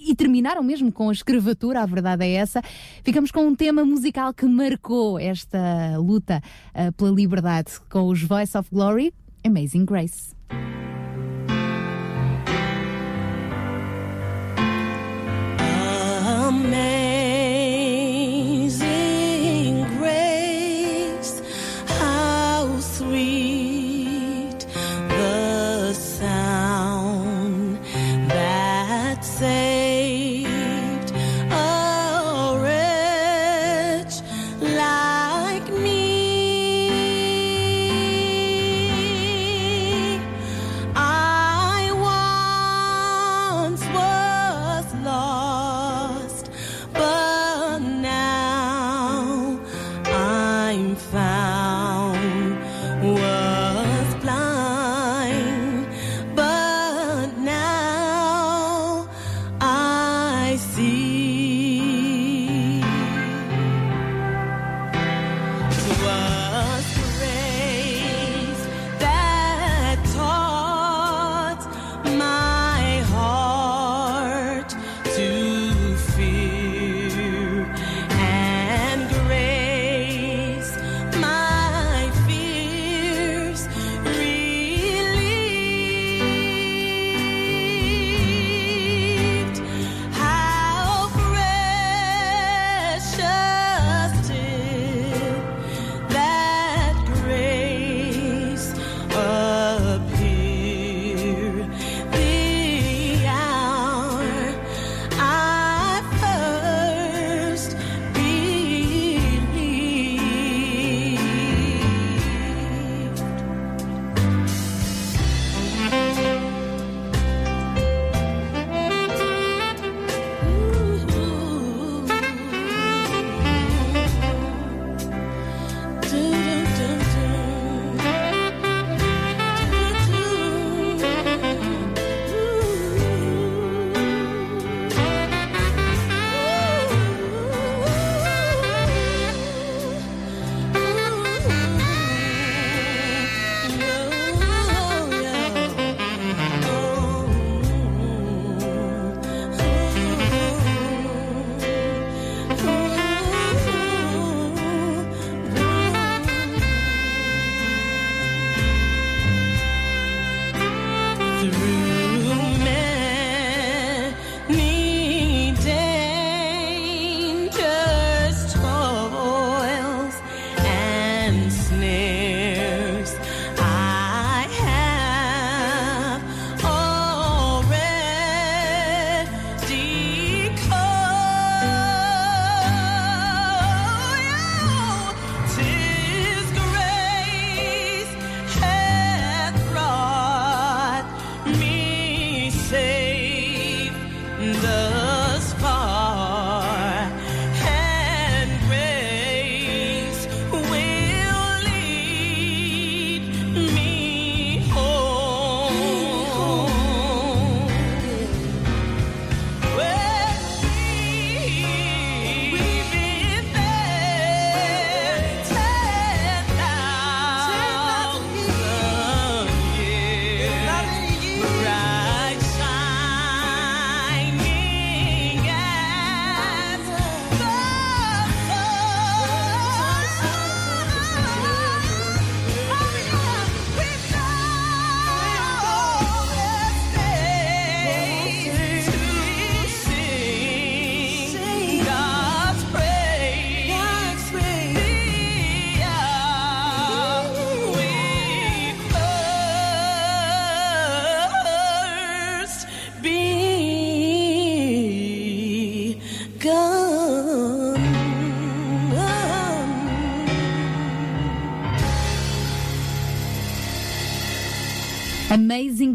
e 0.00 0.14
terminaram 0.14 0.62
mesmo 0.62 0.90
com 0.90 1.08
a 1.08 1.12
escravatura, 1.12 1.82
a 1.82 1.86
verdade 1.86 2.24
é 2.24 2.32
essa, 2.32 2.62
ficamos 3.04 3.30
com 3.30 3.46
um 3.46 3.54
tema 3.54 3.84
musical 3.84 4.32
que 4.32 4.46
marcou 4.46 5.18
esta 5.18 5.96
luta 5.98 6.42
eh, 6.74 6.90
pela 6.92 7.10
liberdade 7.10 7.72
com 7.88 8.08
os 8.08 8.22
Voice 8.22 8.56
of 8.56 8.68
Glory, 8.72 9.12
Amazing 9.44 9.84
Grace. 9.84 10.34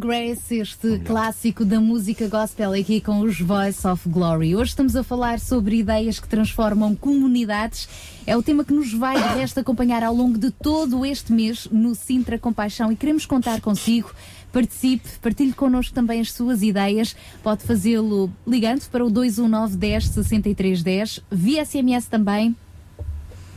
Grace, 0.06 0.58
este 0.58 1.00
clássico 1.00 1.66
da 1.66 1.80
música 1.80 2.27
gospel 2.27 2.74
aqui 2.74 3.01
com 3.01 3.22
os 3.22 3.42
Voice 3.42 3.88
of 3.88 4.08
Glory. 4.08 4.56
Hoje 4.56 4.69
estamos 4.69 4.95
a 4.95 5.03
falar 5.03 5.40
sobre 5.40 5.77
ideias 5.77 6.19
que 6.19 6.27
transformam 6.27 6.95
comunidades. 6.95 7.90
É 8.27 8.38
o 8.38 8.43
tema 8.43 8.64
que 8.64 8.72
nos 8.72 8.93
vai 8.93 9.16
de 9.16 9.40
resto 9.40 9.59
acompanhar 9.59 10.03
ao 10.03 10.14
longo 10.14 10.38
de 10.38 10.51
todo 10.51 11.03
este 11.03 11.34
mês 11.34 11.67
no 11.72 11.95
Sintra 11.95 12.38
Compaixão 12.38 12.92
e 12.92 12.95
queremos 12.95 13.25
contar 13.25 13.59
consigo. 13.61 14.11
Participe, 14.53 15.09
partilhe 15.24 15.53
connosco 15.53 15.95
também 15.95 16.22
as 16.22 16.32
suas 16.32 16.61
ideias. 16.61 17.16
Pode 17.42 17.64
fazê-lo 17.64 18.32
ligando 18.45 18.88
para 18.90 19.03
o 19.03 19.09
219 19.09 19.75
10 19.75 20.08
63 20.09 20.84
10, 20.84 21.19
via 21.32 21.66
SMS 21.66 22.06
também. 22.06 22.56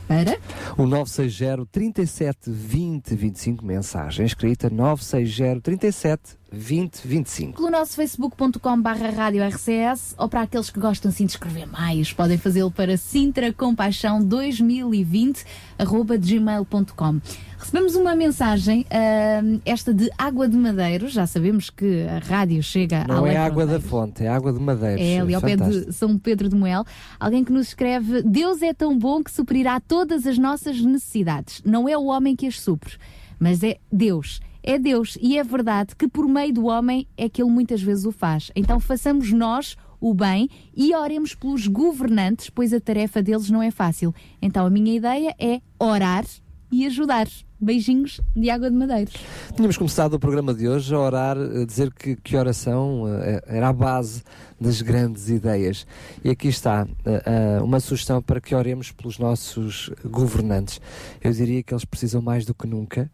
Para? 0.09 0.39
O 0.79 0.87
960 0.87 1.67
37 1.71 2.51
20 2.51 3.15
25, 3.15 3.65
mensagem 3.65 4.25
escrita 4.25 4.71
960 4.71 5.61
37 5.61 6.23
20 6.51 7.07
25. 7.07 7.57
Pelo 7.59 7.71
nosso 7.71 7.95
facebook.com 7.95 8.81
barra 8.81 9.11
rádio 9.11 9.47
RCS 9.47 10.15
ou 10.17 10.27
para 10.27 10.43
aqueles 10.43 10.71
que 10.71 10.81
gostam 10.81 11.11
assim 11.11 11.27
de 11.27 11.33
escrever 11.33 11.67
mais, 11.67 12.11
podem 12.11 12.39
fazê-lo 12.39 12.71
para 12.71 12.97
Sintra 12.97 13.53
Compaixão 13.53 14.25
2020 14.25 15.45
arroba 15.79 16.17
gmail.com. 16.17 17.21
Recebemos 17.59 17.97
uma 17.97 18.15
mensagem, 18.15 18.87
ah, 18.89 19.41
esta 19.65 19.93
de 19.93 20.09
Água 20.17 20.49
de 20.49 20.57
Madeiro, 20.57 21.09
já 21.09 21.27
sabemos 21.27 21.71
que 21.71 22.07
a 22.07 22.19
rádio 22.19 22.63
chega 22.63 23.05
Não 23.07 23.27
é 23.27 23.37
água 23.37 23.67
da 23.67 23.81
fonte, 23.81 24.23
é 24.23 24.29
água 24.29 24.53
de 24.53 24.61
madeira. 24.61 25.01
É 25.01 25.21
ali 25.21 25.35
ao 25.35 25.43
pé 25.43 25.57
de 25.57 25.93
São 25.93 26.17
Pedro 26.17 26.49
de 26.49 26.55
Moel. 26.55 26.85
Alguém 27.19 27.43
que 27.43 27.53
nos 27.53 27.69
escreve: 27.69 28.23
Deus 28.23 28.63
é 28.63 28.73
tão 28.73 28.97
bom 28.97 29.23
que 29.25 29.31
suprirá 29.31 29.81
todas 29.81 30.25
as 30.25 30.39
nossas 30.39 30.81
necessidades. 30.81 31.61
Não 31.65 31.89
é 31.89 31.99
o 31.99 32.05
homem 32.07 32.37
que 32.37 32.47
as 32.47 32.61
supre, 32.61 32.95
mas 33.41 33.63
é 33.65 33.77
Deus. 33.93 34.41
É 34.63 34.79
Deus. 34.79 35.19
E 35.21 35.37
é 35.37 35.43
verdade 35.43 35.97
que 35.97 36.07
por 36.07 36.29
meio 36.29 36.53
do 36.53 36.67
homem 36.67 37.09
é 37.17 37.29
que 37.29 37.43
ele 37.43 37.51
muitas 37.51 37.83
vezes 37.83 38.05
o 38.05 38.13
faz. 38.13 38.53
Então 38.55 38.79
façamos 38.79 39.33
nós 39.33 39.77
o 40.01 40.15
bem 40.15 40.49
e 40.77 40.95
oremos 40.95 41.35
pelos 41.35 41.67
governantes, 41.67 42.51
pois 42.51 42.73
a 42.73 42.81
tarefa 42.81 43.21
deles 43.21 43.51
não 43.51 43.63
é 43.63 43.73
fácil. 43.73 44.15
Então 44.41 44.65
a 44.65 44.71
minha 44.71 44.95
ideia 44.95 45.35
é 45.41 45.61
orar 45.79 46.25
e 46.71 46.87
ajudar. 46.87 47.27
Beijinhos 47.61 48.21
de 48.37 48.51
água 48.51 48.71
de 48.71 48.77
madeira. 48.77 49.11
Tínhamos 49.55 49.77
começado 49.77 50.15
o 50.15 50.19
programa 50.19 50.55
de 50.55 50.69
hoje 50.69 50.95
a 50.95 50.99
orar, 50.99 51.37
a 51.37 51.65
dizer 51.65 51.93
que, 51.93 52.15
que 52.15 52.37
oração 52.37 53.05
eh, 53.09 53.43
era 53.47 53.69
a 53.69 53.73
base 53.73 54.23
das 54.61 54.81
grandes 54.81 55.29
ideias. 55.29 55.87
E 56.25 56.31
aqui 56.31 56.49
está 56.49 56.87
eh, 57.05 57.23
eh, 57.27 57.61
uma 57.61 57.81
sugestão 57.81 58.23
para 58.23 58.41
que 58.41 58.55
oremos 58.55 58.93
pelos 58.93 59.19
nossos 59.19 59.91
governantes. 60.05 60.81
Eu 61.21 61.33
diria 61.33 61.63
que 61.63 61.75
eles 61.75 61.85
precisam 61.85 62.23
mais 62.23 62.45
do 62.45 62.55
que 62.55 62.67
nunca. 62.67 63.11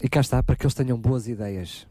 E 0.00 0.08
cá 0.08 0.20
está, 0.20 0.40
para 0.40 0.54
que 0.54 0.64
eles 0.64 0.74
tenham 0.74 0.96
boas 0.96 1.26
ideias. 1.26 1.84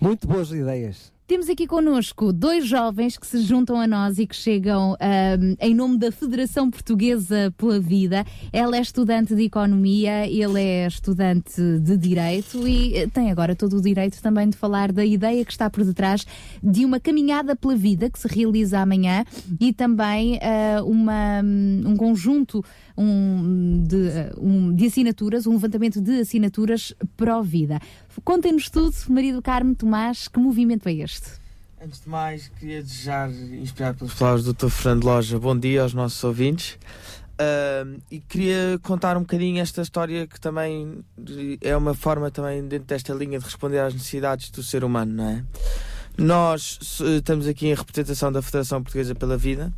Muito 0.00 0.26
boas 0.26 0.50
ideias. 0.50 1.12
Temos 1.30 1.48
aqui 1.48 1.64
connosco 1.64 2.32
dois 2.32 2.66
jovens 2.66 3.16
que 3.16 3.24
se 3.24 3.40
juntam 3.42 3.80
a 3.80 3.86
nós 3.86 4.18
e 4.18 4.26
que 4.26 4.34
chegam 4.34 4.96
ahm, 4.98 5.54
em 5.60 5.72
nome 5.76 5.96
da 5.96 6.10
Federação 6.10 6.68
Portuguesa 6.68 7.54
pela 7.56 7.78
Vida. 7.78 8.24
Ela 8.52 8.76
é 8.76 8.80
estudante 8.80 9.36
de 9.36 9.44
Economia, 9.44 10.26
ele 10.26 10.60
é 10.60 10.88
estudante 10.88 11.62
de 11.78 11.96
Direito 11.96 12.66
e 12.66 12.96
eh, 12.96 13.06
tem 13.06 13.30
agora 13.30 13.54
todo 13.54 13.76
o 13.76 13.80
direito 13.80 14.20
também 14.20 14.48
de 14.48 14.56
falar 14.56 14.90
da 14.90 15.04
ideia 15.04 15.44
que 15.44 15.52
está 15.52 15.70
por 15.70 15.84
detrás 15.84 16.26
de 16.60 16.84
uma 16.84 16.98
caminhada 16.98 17.54
pela 17.54 17.76
vida 17.76 18.10
que 18.10 18.18
se 18.18 18.26
realiza 18.26 18.80
amanhã 18.80 19.24
e 19.60 19.72
também 19.72 20.36
ah, 20.42 20.82
uma, 20.82 21.42
um 21.44 21.96
conjunto 21.96 22.64
um, 23.00 23.82
de, 23.86 24.08
ah, 24.10 24.34
um, 24.38 24.74
de 24.74 24.86
assinaturas, 24.86 25.46
um 25.46 25.52
levantamento 25.52 26.00
de 26.00 26.20
assinaturas 26.20 26.94
pró-vida. 27.16 27.80
Contem-nos 28.22 28.68
tudo, 28.68 28.94
marido 29.08 29.40
Carmo 29.40 29.74
Tomás, 29.74 30.28
que 30.28 30.38
movimento 30.38 30.86
é 30.88 30.92
este? 30.92 31.40
Antes 31.82 32.02
de 32.02 32.10
mais, 32.10 32.48
queria 32.48 32.82
desejar, 32.82 33.30
inspirado 33.30 33.98
pelas 33.98 34.12
palavras 34.12 34.44
do 34.44 34.52
Dr. 34.52 34.68
Fernando 34.68 35.04
Loja, 35.04 35.38
bom 35.38 35.58
dia 35.58 35.82
aos 35.82 35.94
nossos 35.94 36.22
ouvintes. 36.22 36.78
Ahm, 37.38 38.00
e 38.10 38.20
queria 38.20 38.78
contar 38.82 39.16
um 39.16 39.20
bocadinho 39.20 39.62
esta 39.62 39.80
história 39.80 40.26
que 40.26 40.38
também 40.38 41.02
é 41.62 41.74
uma 41.74 41.94
forma 41.94 42.30
também 42.30 42.68
dentro 42.68 42.86
desta 42.86 43.14
linha 43.14 43.38
de 43.38 43.46
responder 43.46 43.78
às 43.78 43.94
necessidades 43.94 44.50
do 44.50 44.62
ser 44.62 44.84
humano, 44.84 45.14
não 45.14 45.28
é? 45.30 45.44
Nós 46.20 46.78
estamos 47.00 47.46
aqui 47.46 47.68
em 47.68 47.74
representação 47.74 48.30
da 48.30 48.42
Federação 48.42 48.82
Portuguesa 48.82 49.14
pela 49.14 49.38
Vida 49.38 49.72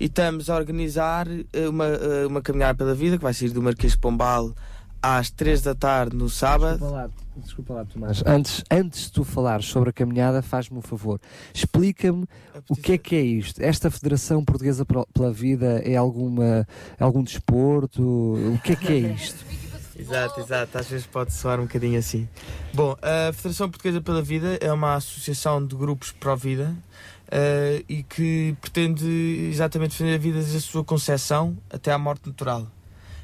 e 0.00 0.06
estamos 0.06 0.48
a 0.48 0.56
organizar 0.56 1.26
eh, 1.28 1.68
uma, 1.68 1.86
eh, 1.86 2.26
uma 2.26 2.40
caminhada 2.40 2.78
pela 2.78 2.94
vida 2.94 3.18
que 3.18 3.22
vai 3.22 3.34
sair 3.34 3.50
do 3.50 3.60
Marquês 3.60 3.92
de 3.92 3.98
Pombal 3.98 4.54
às 5.02 5.28
3 5.28 5.60
da 5.60 5.74
tarde 5.74 6.16
no 6.16 6.30
sábado. 6.30 6.78
Desculpa 6.78 6.94
lá, 6.94 7.10
desculpa 7.36 7.74
lá, 7.74 7.84
Tomás. 7.84 8.22
Antes, 8.24 8.64
antes 8.70 9.02
de 9.02 9.12
tu 9.12 9.22
falares 9.22 9.66
sobre 9.66 9.90
a 9.90 9.92
caminhada, 9.92 10.40
faz-me 10.40 10.78
um 10.78 10.82
favor. 10.82 11.20
Explica-me 11.52 12.24
o 12.70 12.74
que 12.74 12.92
é 12.92 12.98
que 12.98 13.14
é 13.14 13.20
isto. 13.20 13.60
Esta 13.60 13.90
Federação 13.90 14.42
Portuguesa 14.42 14.86
pela 14.86 15.04
pela 15.12 15.30
Vida 15.30 15.82
é 15.84 15.94
alguma, 15.94 16.66
é 16.98 17.04
algum 17.04 17.22
desporto? 17.22 18.02
O 18.02 18.58
que 18.64 18.72
é 18.72 18.76
que 18.76 18.92
é 18.94 18.98
isto? 19.12 19.44
Exato, 20.02 20.40
exato. 20.40 20.78
Às 20.78 20.88
vezes 20.88 21.06
pode 21.06 21.32
soar 21.32 21.60
um 21.60 21.64
bocadinho 21.64 21.98
assim. 21.98 22.28
Bom, 22.74 22.96
a 23.00 23.32
Federação 23.32 23.70
Portuguesa 23.70 24.00
pela 24.00 24.20
Vida 24.20 24.58
é 24.60 24.72
uma 24.72 24.94
associação 24.96 25.64
de 25.64 25.76
grupos 25.76 26.10
pró-vida 26.10 26.74
eh, 27.30 27.84
e 27.88 28.02
que 28.02 28.56
pretende 28.60 29.48
exatamente 29.50 29.92
defender 29.92 30.16
a 30.16 30.18
vida 30.18 30.38
desde 30.38 30.56
a 30.56 30.60
sua 30.60 30.82
concepção 30.82 31.56
até 31.70 31.92
à 31.92 31.98
morte 31.98 32.26
natural. 32.26 32.66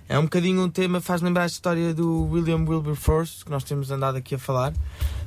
É 0.08 0.18
um 0.18 0.22
bocadinho 0.22 0.62
um 0.62 0.70
tema, 0.70 1.00
faz 1.00 1.20
lembrar 1.20 1.42
a 1.42 1.46
história 1.46 1.92
do 1.92 2.24
William 2.30 2.64
Wilberforce, 2.66 3.44
que 3.44 3.50
nós 3.50 3.64
temos 3.64 3.90
andado 3.90 4.16
aqui 4.16 4.36
a 4.36 4.38
falar, 4.38 4.72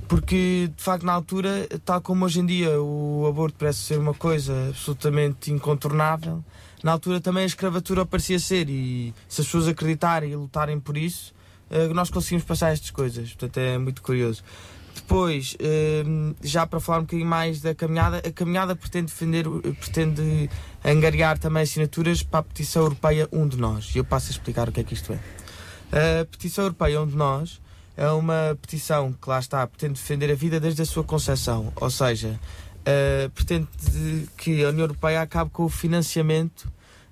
porque 0.08 0.72
de 0.76 0.84
facto 0.84 1.06
na 1.06 1.14
altura, 1.14 1.68
tal 1.86 2.02
como 2.02 2.26
hoje 2.26 2.40
em 2.40 2.46
dia 2.46 2.82
o 2.82 3.28
aborto 3.28 3.58
parece 3.60 3.80
ser 3.80 4.00
uma 4.00 4.16
coisa 4.16 4.70
absolutamente 4.70 5.52
incontornável, 5.52 6.44
na 6.82 6.94
altura 6.94 7.22
também 7.22 7.44
a 7.44 7.46
escravatura 7.46 8.08
parecia 8.08 8.40
ser, 8.40 8.68
e 8.70 9.14
se 9.30 9.42
as 9.42 9.48
pessoas 9.48 9.68
acreditarem 9.68 10.32
e 10.32 10.36
lutarem 10.36 10.80
por 10.80 10.98
isso, 10.98 11.32
nós 11.94 12.10
conseguimos 12.10 12.44
passar 12.44 12.72
estas 12.72 12.92
coisas. 12.92 13.30
Portanto, 13.30 13.58
é 13.58 13.78
muito 13.78 14.02
curioso. 14.02 14.44
Depois, 14.96 15.56
eh, 15.60 16.04
já 16.44 16.68
para 16.68 16.80
falar 16.80 17.00
um 17.00 17.02
bocadinho 17.02 17.28
mais 17.28 17.62
da 17.62 17.74
caminhada, 17.74 18.18
a 18.18 18.32
caminhada 18.32 18.76
pretende 18.76 19.08
defender, 19.08 19.46
pretende 19.80 20.50
angariar 20.84 21.38
também 21.38 21.64
assinaturas 21.64 22.24
para 22.24 22.40
a 22.40 22.44
petição 22.44 22.84
europeia 22.84 23.28
Um 23.32 23.48
de 23.48 23.58
Nós. 23.58 23.92
E 23.96 23.98
eu 23.98 24.04
passo 24.04 24.28
a 24.28 24.32
explicar 24.32 24.70
o 24.70 24.72
que 24.72 24.82
é 24.82 24.84
que 24.84 24.94
isto 24.94 25.14
é. 25.14 26.22
A 26.22 26.26
petição 26.26 26.66
europeia 26.66 27.02
Um 27.02 27.08
de 27.08 27.16
Nós 27.16 27.62
é 27.98 28.10
uma 28.10 28.58
petição 28.62 29.14
que 29.14 29.30
lá 29.30 29.40
está, 29.40 29.66
pretende 29.68 29.94
defender 29.94 30.32
a 30.32 30.36
vida 30.36 30.60
desde 30.60 30.82
a 30.82 30.86
sua 30.86 31.04
concepção. 31.04 31.72
Ou 31.76 31.90
seja, 31.90 32.40
eh, 32.86 33.30
pretende 33.34 33.68
que 34.38 34.64
a 34.64 34.70
União 34.70 34.86
Europeia 34.86 35.22
acabe 35.22 35.52
com 35.52 35.64
o 35.64 35.70
financiamento 35.70 36.72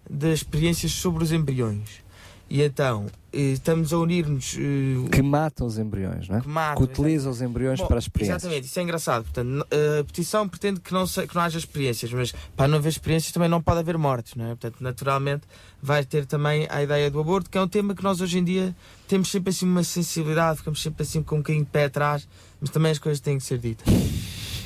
das 0.10 0.40
experiências 0.40 0.92
sobre 0.92 1.24
os 1.24 1.32
embriões. 1.32 2.04
E 2.50 2.62
então, 2.64 3.06
eh, 3.06 3.19
estamos 3.34 3.94
a 3.94 3.98
unir-nos. 3.98 4.56
eh, 4.58 5.10
Que 5.12 5.22
matam 5.22 5.68
os 5.68 5.78
embriões, 5.78 6.28
não 6.30 6.38
é? 6.38 6.42
Que 6.42 6.48
matam, 6.48 6.78
que 6.86 6.92
utilizam 6.92 7.32
os 7.32 7.42
embriões 7.42 7.80
Bom, 7.80 7.88
para 7.88 7.98
as 7.98 8.04
experiências. 8.06 8.42
Exatamente, 8.44 8.66
isso 8.68 8.80
é 8.80 8.84
engraçado. 8.84 9.24
Portanto, 9.24 9.48
n- 9.48 9.64
a 10.00 10.04
petição 10.04 10.48
pretende 10.48 10.80
que 10.80 10.92
não, 10.94 11.06
que 11.06 11.36
não 11.36 11.42
haja 11.42 11.58
experiências, 11.60 12.12
mas 12.14 12.34
para 12.56 12.68
não 12.68 12.78
haver 12.78 12.90
experiências 12.90 13.32
também 13.32 13.50
não 13.50 13.62
pode 13.62 13.80
haver 13.80 13.98
mortes, 13.98 14.36
não 14.36 14.46
é? 14.46 14.50
Portanto, 14.50 14.76
naturalmente 14.82 15.44
vai 15.82 16.04
ter 16.04 16.26
também 16.26 16.68
a 16.70 16.84
ideia 16.84 17.10
do 17.12 17.20
aborto, 17.20 17.50
que 17.50 17.58
é 17.58 17.62
um 17.62 17.68
tema 17.68 17.96
que 17.96 18.04
nós 18.04 18.20
hoje 18.22 18.38
em 18.40 18.44
dia 18.44 18.76
temos 19.08 19.30
sempre 19.30 19.50
assim 19.52 19.66
uma 19.66 19.84
sensibilidade, 19.84 20.58
ficamos 20.58 20.82
sempre 20.82 21.04
assim 21.04 21.22
com 21.24 21.36
um 21.36 21.40
bocadinho 21.40 21.64
de 21.66 21.72
pé 21.72 21.86
atrás, 21.86 22.28
mas 22.60 22.70
também 22.70 22.92
as 22.92 23.00
coisas 23.00 23.20
têm 23.20 23.38
que 23.38 23.44
ser 23.44 23.58
ditas. 23.58 23.88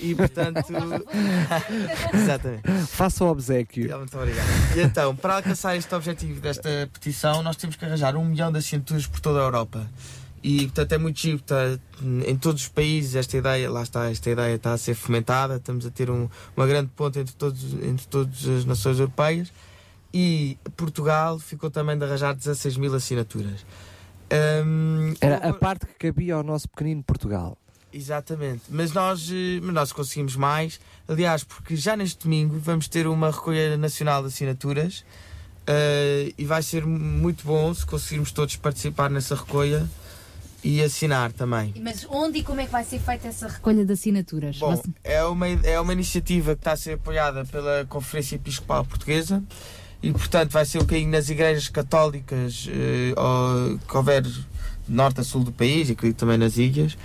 E 0.03 0.13
portanto. 0.15 0.65
Exatamente. 2.13 2.67
Faça 2.87 3.23
o 3.23 3.27
obsequio. 3.29 3.97
Muito 3.97 4.17
obrigado. 4.17 4.47
E 4.75 4.81
então, 4.81 5.15
para 5.15 5.35
alcançar 5.37 5.75
este 5.77 5.93
objetivo 5.95 6.39
desta 6.41 6.69
petição, 6.91 7.41
nós 7.41 7.55
temos 7.55 7.75
que 7.75 7.85
arranjar 7.85 8.15
um 8.15 8.25
milhão 8.25 8.51
de 8.51 8.57
assinaturas 8.59 9.07
por 9.07 9.19
toda 9.19 9.39
a 9.39 9.43
Europa. 9.43 9.87
E, 10.43 10.63
portanto, 10.65 10.91
é 10.91 10.97
muito 10.97 11.19
giro. 11.19 11.37
Está, 11.37 11.79
em 12.27 12.35
todos 12.35 12.63
os 12.63 12.67
países, 12.67 13.15
esta 13.15 13.37
ideia, 13.37 13.69
lá 13.71 13.81
está, 13.81 14.09
esta 14.11 14.29
ideia 14.29 14.55
está 14.55 14.73
a 14.73 14.77
ser 14.77 14.93
fomentada. 14.93 15.55
Estamos 15.55 15.85
a 15.85 15.89
ter 15.89 16.09
um- 16.09 16.27
uma 16.55 16.67
grande 16.67 16.89
ponte 16.95 17.19
entre, 17.19 17.33
todos, 17.33 17.63
entre 17.81 18.05
todas 18.07 18.45
as 18.45 18.65
nações 18.65 18.99
europeias. 18.99 19.53
E 20.13 20.57
Portugal 20.75 21.39
ficou 21.39 21.71
também 21.71 21.97
de 21.97 22.03
arranjar 22.03 22.35
16 22.35 22.75
mil 22.77 22.93
assinaturas. 22.93 23.65
Hum, 24.65 25.13
Era 25.21 25.37
a 25.37 25.53
parte 25.53 25.85
que 25.85 25.93
cabia 26.07 26.35
ao 26.35 26.43
nosso 26.43 26.67
pequenino 26.67 27.01
Portugal. 27.03 27.57
Exatamente, 27.93 28.63
mas 28.69 28.91
nós, 28.91 29.29
eh, 29.31 29.59
mas 29.61 29.73
nós 29.73 29.91
conseguimos 29.91 30.35
mais. 30.35 30.79
Aliás, 31.07 31.43
porque 31.43 31.75
já 31.75 31.95
neste 31.95 32.23
domingo 32.23 32.57
vamos 32.59 32.87
ter 32.87 33.05
uma 33.07 33.29
recolha 33.31 33.77
nacional 33.77 34.21
de 34.21 34.29
assinaturas 34.29 35.05
eh, 35.67 36.33
e 36.37 36.45
vai 36.45 36.63
ser 36.63 36.85
muito 36.85 37.45
bom 37.45 37.73
se 37.73 37.85
conseguirmos 37.85 38.31
todos 38.31 38.55
participar 38.55 39.09
nessa 39.09 39.35
recolha 39.35 39.87
e 40.63 40.81
assinar 40.81 41.31
também. 41.33 41.73
Mas 41.81 42.05
onde 42.09 42.39
e 42.39 42.43
como 42.43 42.61
é 42.61 42.65
que 42.65 42.71
vai 42.71 42.83
ser 42.83 42.99
feita 42.99 43.27
essa 43.27 43.47
recolha 43.47 43.85
de 43.85 43.93
assinaturas? 43.93 44.57
Bom, 44.57 44.75
Você- 44.75 44.89
é 45.03 45.23
uma, 45.25 45.47
é 45.47 45.79
uma 45.79 45.93
iniciativa 45.93 46.55
que 46.55 46.61
está 46.61 46.71
a 46.71 46.77
ser 46.77 46.93
apoiada 46.93 47.45
pela 47.45 47.85
Conferência 47.85 48.35
Episcopal 48.37 48.83
Portuguesa 48.85 49.43
e, 50.01 50.11
portanto, 50.11 50.51
vai 50.51 50.65
ser 50.65 50.77
um 50.79 50.81
bocadinho 50.81 51.11
nas 51.11 51.29
igrejas 51.29 51.67
católicas 51.67 52.67
eh, 52.69 53.13
ou- 53.19 53.77
que 53.77 53.97
houver 53.97 54.21
de 54.21 54.45
norte 54.87 55.21
a 55.21 55.23
sul 55.23 55.43
do 55.45 55.51
país, 55.51 55.89
e 55.89 55.93
acredito 55.93 56.17
também 56.17 56.37
nas 56.37 56.57
ilhas. 56.57 56.97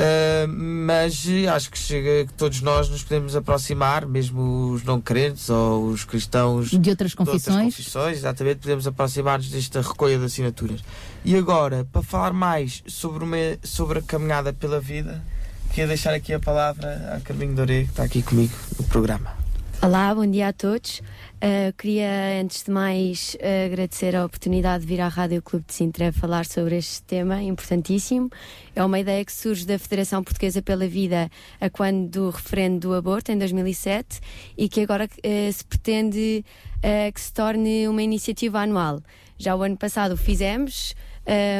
Uh, 0.00 0.48
mas 0.48 1.26
acho 1.54 1.70
que 1.70 1.78
chega 1.78 2.26
que 2.26 2.32
todos 2.32 2.62
nós 2.62 2.88
nos 2.88 3.02
podemos 3.02 3.36
aproximar, 3.36 4.06
mesmo 4.06 4.72
os 4.72 4.82
não 4.82 5.00
crentes 5.00 5.50
ou 5.50 5.88
os 5.88 6.04
cristãos 6.04 6.70
De 6.70 6.90
outras 6.90 7.14
confissões. 7.14 7.74
confissões, 7.74 8.18
exatamente, 8.18 8.60
podemos 8.60 8.86
aproximar-nos 8.86 9.50
desta 9.50 9.82
recolha 9.82 10.18
de 10.18 10.24
assinaturas. 10.24 10.80
E 11.24 11.36
agora, 11.36 11.86
para 11.92 12.02
falar 12.02 12.32
mais 12.32 12.82
sobre, 12.86 13.24
uma, 13.24 13.36
sobre 13.62 13.98
a 13.98 14.02
caminhada 14.02 14.52
pela 14.52 14.80
vida, 14.80 15.22
queria 15.70 15.88
deixar 15.88 16.14
aqui 16.14 16.32
a 16.32 16.40
palavra 16.40 17.14
à 17.14 17.20
Carminho 17.20 17.54
Doré, 17.54 17.82
que 17.84 17.90
está 17.90 18.04
aqui 18.04 18.22
comigo 18.22 18.54
no 18.78 18.84
programa. 18.86 19.38
Olá, 19.82 20.14
bom 20.14 20.26
dia 20.26 20.48
a 20.48 20.52
todos. 20.52 21.02
Uh, 21.42 21.72
queria, 21.78 22.38
antes 22.38 22.64
de 22.64 22.70
mais, 22.70 23.34
uh, 23.36 23.64
agradecer 23.64 24.14
a 24.14 24.26
oportunidade 24.26 24.82
de 24.82 24.86
vir 24.86 25.00
à 25.00 25.08
Rádio 25.08 25.40
Clube 25.40 25.64
de 25.66 25.72
Sintra 25.72 26.12
falar 26.12 26.44
sobre 26.44 26.76
este 26.76 27.02
tema 27.04 27.42
importantíssimo. 27.42 28.28
É 28.76 28.84
uma 28.84 28.98
ideia 28.98 29.24
que 29.24 29.32
surge 29.32 29.64
da 29.64 29.78
Federação 29.78 30.22
Portuguesa 30.22 30.60
pela 30.60 30.86
Vida 30.86 31.30
a 31.58 31.70
quando 31.70 32.10
do 32.10 32.28
referendo 32.28 32.88
do 32.88 32.94
aborto, 32.94 33.32
em 33.32 33.38
2007, 33.38 34.20
e 34.58 34.68
que 34.68 34.82
agora 34.82 35.06
uh, 35.06 35.52
se 35.52 35.64
pretende 35.64 36.44
uh, 36.76 37.10
que 37.10 37.20
se 37.22 37.32
torne 37.32 37.88
uma 37.88 38.02
iniciativa 38.02 38.60
anual. 38.60 39.00
Já 39.38 39.56
o 39.56 39.62
ano 39.62 39.78
passado 39.78 40.12
o 40.12 40.16
fizemos 40.18 40.94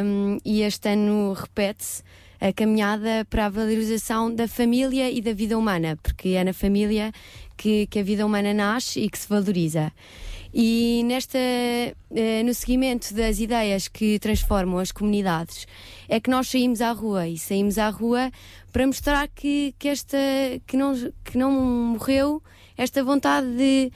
um, 0.05 0.37
e 0.45 0.61
este 0.61 0.91
ano 0.91 1.33
repete-se 1.33 2.03
a 2.41 2.53
caminhada 2.53 3.27
para 3.29 3.47
a 3.47 3.49
valorização 3.51 4.35
da 4.35 4.49
família 4.49 5.11
e 5.11 5.21
da 5.21 5.33
vida 5.33 5.59
humana, 5.59 5.99
porque 6.03 6.31
é 6.31 6.43
na 6.43 6.55
família 6.55 7.13
que, 7.61 7.87
que 7.89 7.99
a 7.99 8.03
vida 8.03 8.25
humana 8.25 8.55
nasce 8.55 9.01
e 9.01 9.11
que 9.11 9.19
se 9.19 9.29
valoriza. 9.29 9.93
E 10.53 11.03
nesta, 11.05 11.39
eh, 11.39 12.43
no 12.43 12.55
seguimento 12.55 13.13
das 13.15 13.39
ideias 13.39 13.87
que 13.87 14.19
transformam 14.19 14.79
as 14.79 14.91
comunidades, 14.91 15.67
é 16.09 16.19
que 16.19 16.31
nós 16.31 16.49
saímos 16.49 16.81
à 16.81 16.91
rua 16.91 17.29
e 17.29 17.39
saímos 17.39 17.77
à 17.77 17.91
rua 17.91 18.33
para 18.73 18.87
mostrar 18.87 19.29
que, 19.29 19.75
que, 19.79 19.89
esta, 19.89 20.17
que, 20.67 20.77
não, 20.77 20.95
que 21.23 21.37
não 21.37 21.53
morreu 21.53 22.43
esta 22.79 23.05
vontade 23.05 23.47
de, 23.55 23.93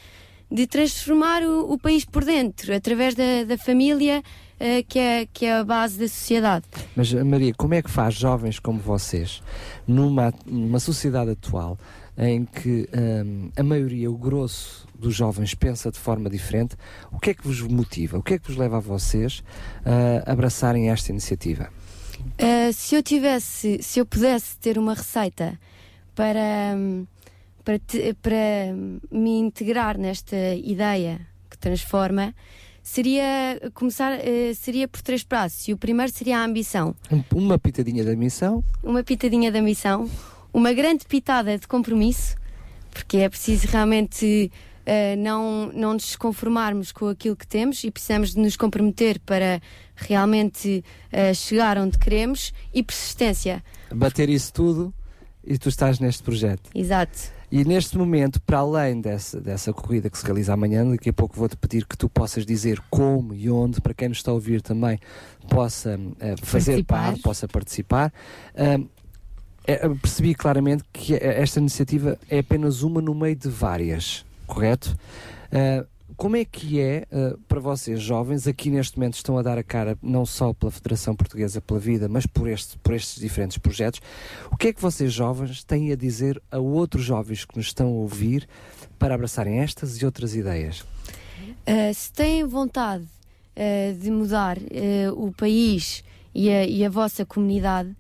de 0.51 0.67
transformar 0.67 1.43
o, 1.43 1.73
o 1.73 1.79
país 1.79 2.05
por 2.05 2.23
dentro, 2.23 2.73
através 2.73 3.15
da, 3.15 3.45
da 3.49 3.57
família, 3.57 4.23
eh, 4.61 4.83
que, 4.83 4.99
é, 4.99 5.27
que 5.33 5.47
é 5.47 5.59
a 5.59 5.65
base 5.65 5.99
da 5.99 6.07
sociedade. 6.07 6.67
Mas, 6.95 7.13
Maria, 7.15 7.53
como 7.55 7.75
é 7.75 7.83
que 7.83 7.91
faz 7.91 8.15
jovens 8.15 8.61
como 8.61 8.79
vocês, 8.79 9.43
numa, 9.89 10.33
numa 10.47 10.79
sociedade 10.79 11.31
atual 11.31 11.79
em 12.17 12.45
que 12.45 12.89
hum, 12.97 13.51
a 13.57 13.63
maioria, 13.63 14.11
o 14.11 14.17
grosso 14.17 14.87
dos 14.99 15.15
jovens 15.15 15.55
pensa 15.55 15.91
de 15.91 15.99
forma 15.99 16.31
diferente, 16.31 16.77
o 17.11 17.19
que 17.19 17.31
é 17.31 17.35
que 17.35 17.47
vos 17.47 17.61
motiva? 17.63 18.19
O 18.19 18.23
que 18.23 18.35
é 18.35 18.39
que 18.39 18.47
vos 18.49 18.57
leva 18.57 18.77
a 18.77 18.81
vocês 18.81 19.43
a 20.27 20.31
abraçarem 20.31 20.91
esta 20.91 21.11
iniciativa? 21.11 21.69
Uh, 22.41 22.73
se 22.73 22.95
eu 22.95 23.03
tivesse, 23.03 23.81
se 23.83 23.99
eu 23.99 24.07
pudesse 24.07 24.57
ter 24.59 24.79
uma 24.79 24.95
receita 24.95 25.59
para, 26.15 26.75
hum, 26.77 27.05
para, 27.65 27.79
te- 27.79 28.15
para 28.23 28.73
me 29.11 29.39
integrar 29.41 29.99
nesta 29.99 30.37
ideia 30.55 31.21
que 31.51 31.59
transforma, 31.59 32.33
seria 32.83 33.61
começar, 33.75 34.13
uh, 34.19 34.55
seria 34.55 34.87
por 34.87 35.03
três 35.03 35.25
passos. 35.25 35.67
E 35.69 35.73
o 35.73 35.77
primeiro 35.77 36.13
seria 36.13 36.39
a 36.39 36.45
ambição. 36.45 36.95
Um- 37.11 37.25
Uma 37.35 37.59
pitadinha 37.59 38.05
da 38.05 38.15
missão, 38.15 38.65
uma 38.83 39.03
pitadinha 39.03 39.51
da 39.51 39.61
missão, 39.61 40.09
uma 40.55 40.73
grande 40.73 41.05
pitada 41.05 41.59
de 41.59 41.67
compromisso, 41.67 42.37
porque 42.91 43.19
é 43.19 43.29
preciso 43.29 43.67
realmente 43.67 44.51
eh, 44.87 45.17
não, 45.17 45.71
não 45.75 45.95
nos 45.95 46.15
conformarmos 46.15 46.93
com 46.93 47.09
aquilo 47.09 47.35
que 47.35 47.47
temos 47.47 47.83
e 47.83 47.91
precisamos 47.91 48.33
de 48.35 48.39
nos 48.41 48.57
comprometer 48.57 49.19
para 49.19 49.61
realmente 49.97 50.85
eh, 51.11 51.35
chegar 51.35 51.77
onde 51.77 51.99
queremos 51.99 52.53
e 52.73 52.83
persistência. 52.85 53.63
bater 53.93 54.29
isso 54.31 54.53
tudo 54.53 54.95
e 55.43 55.59
tu 55.59 55.69
estás 55.69 55.99
neste 55.99 56.23
projeto. 56.23 56.71
Exato. 56.75 57.35
E 57.51 57.65
neste 57.65 57.97
momento, 57.97 58.41
para 58.43 58.59
além 58.59 59.01
dessa, 59.01 59.41
dessa 59.41 59.73
corrida 59.73 60.11
que 60.11 60.19
se 60.19 60.25
realiza 60.25 60.53
amanhã, 60.55 60.85
daqui 60.89 61.11
a 61.11 61.13
pouco 61.13 61.37
vou-te 61.37 61.57
pedir 61.57 61.87
que 61.87 61.97
tu 61.97 62.09
possas 62.09 62.45
dizer 62.45 62.81
como 62.91 63.33
e 63.35 63.49
onde, 63.51 63.81
para 63.81 63.95
quem 63.95 64.09
nos 64.09 64.19
está 64.19 64.31
a 64.31 64.35
ouvir 64.35 64.61
também 64.61 64.99
possa 65.49 65.99
eh, 66.21 66.35
fazer 66.43 66.83
Participar. 66.85 67.05
parte, 67.07 67.23
possa 67.23 67.47
participar. 67.49 68.13
Ahm, 68.57 68.89
eh, 69.67 69.89
percebi 70.01 70.35
claramente 70.35 70.85
que 70.93 71.15
eh, 71.15 71.41
esta 71.43 71.59
iniciativa 71.59 72.19
é 72.29 72.41
apenas 72.41 72.83
uma 72.83 73.01
no 73.01 73.15
meio 73.15 73.37
de 73.37 73.49
várias, 73.49 74.25
correto? 74.47 74.97
Ah, 75.51 75.87
como 76.17 76.37
é 76.37 76.45
que 76.45 76.81
é 76.81 77.07
ah, 77.11 77.37
para 77.49 77.61
vocês, 77.61 78.01
jovens, 78.01 78.47
aqui 78.47 78.71
neste 78.71 78.99
momento 78.99 79.15
estão 79.15 79.39
a 79.39 79.43
dar 79.43 79.59
a 79.59 79.63
cara 79.63 79.97
não 80.03 80.27
só 80.27 80.53
pela 80.53 80.71
Federação 80.71 81.17
Portuguesa 81.17 81.61
pela 81.61 81.81
Vida, 81.81 82.09
mas 82.09 82.27
por, 82.27 82.49
este, 82.49 82.79
por 82.79 82.95
estes 82.95 83.21
diferentes 83.21 83.59
projetos? 83.59 84.01
O 84.51 84.57
que 84.57 84.69
é 84.69 84.73
que 84.73 84.81
vocês, 84.81 85.13
jovens, 85.13 85.65
têm 85.65 85.93
a 85.93 85.97
dizer 85.97 86.41
a 86.51 86.59
outros 86.59 87.05
jovens 87.05 87.45
que 87.45 87.57
nos 87.57 87.67
estão 87.67 87.87
a 87.87 87.91
ouvir 87.91 88.49
para 88.99 89.15
abraçarem 89.15 89.61
estas 89.61 90.01
e 90.01 90.05
outras 90.05 90.35
ideias? 90.35 90.81
Uh, 91.67 91.93
se 91.95 92.13
têm 92.13 92.45
vontade 92.45 93.05
uh, 93.05 93.99
de 93.99 94.11
mudar 94.11 94.59
uh, 94.59 95.27
o 95.27 95.33
país 95.33 96.05
e 96.35 96.51
a, 96.51 96.67
e 96.67 96.85
a 96.85 96.91
vossa 96.91 97.25
comunidade, 97.25 97.95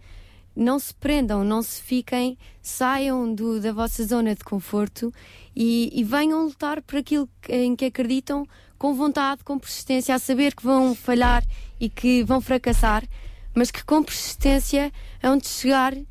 não 0.54 0.78
se 0.78 0.94
prendam, 0.94 1.42
não 1.42 1.62
se 1.62 1.82
fiquem, 1.82 2.38
saiam 2.62 3.34
do- 3.34 3.60
da 3.60 3.72
vossa 3.72 4.04
zona 4.06 4.34
de 4.34 4.44
conforto 4.44 5.12
e, 5.54 5.90
e 5.92 6.04
venham 6.04 6.44
lutar 6.44 6.80
por 6.82 6.98
aquilo 6.98 7.28
em 7.48 7.74
que 7.74 7.86
acreditam 7.86 8.46
com 8.78 8.94
vontade, 8.94 9.42
com 9.44 9.58
persistência, 9.58 10.14
a 10.14 10.18
saber 10.18 10.54
que 10.54 10.62
vão 10.64 10.94
falhar 10.94 11.42
e 11.80 11.88
que 11.88 12.22
vão 12.22 12.40
fracassar, 12.40 13.04
mas 13.54 13.70
que 13.70 13.84
com 13.84 14.02
persistência 14.02 14.92
hão 15.22 15.36
de 15.36 15.46
chegar 15.48 15.94
uh, 15.94 16.04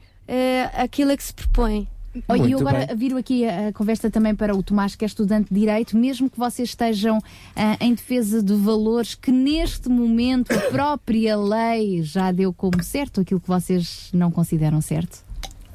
àquilo 0.73 1.11
a 1.11 1.17
que 1.17 1.23
se 1.23 1.33
propõem. 1.33 1.87
Oh, 2.27 2.35
e 2.35 2.53
agora 2.53 2.85
bem. 2.85 2.95
viro 2.95 3.17
aqui 3.17 3.45
a, 3.45 3.69
a 3.69 3.73
conversa 3.73 4.09
também 4.09 4.35
para 4.35 4.55
o 4.55 4.61
Tomás, 4.61 4.95
que 4.95 5.03
é 5.03 5.07
estudante 5.07 5.51
de 5.51 5.59
Direito, 5.59 5.97
mesmo 5.97 6.29
que 6.29 6.37
vocês 6.37 6.69
estejam 6.69 7.19
ah, 7.55 7.77
em 7.79 7.93
defesa 7.93 8.41
de 8.41 8.53
valores 8.53 9.15
que 9.15 9.31
neste 9.31 9.89
momento 9.89 10.51
a 10.53 10.61
própria 10.69 11.35
lei 11.35 12.03
já 12.03 12.31
deu 12.31 12.53
como 12.53 12.83
certo, 12.83 13.21
aquilo 13.21 13.39
que 13.39 13.47
vocês 13.47 14.09
não 14.13 14.29
consideram 14.29 14.79
certo. 14.81 15.23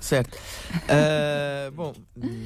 Certo. 0.01 0.39
Ah, 0.89 1.71
bom, 1.75 1.93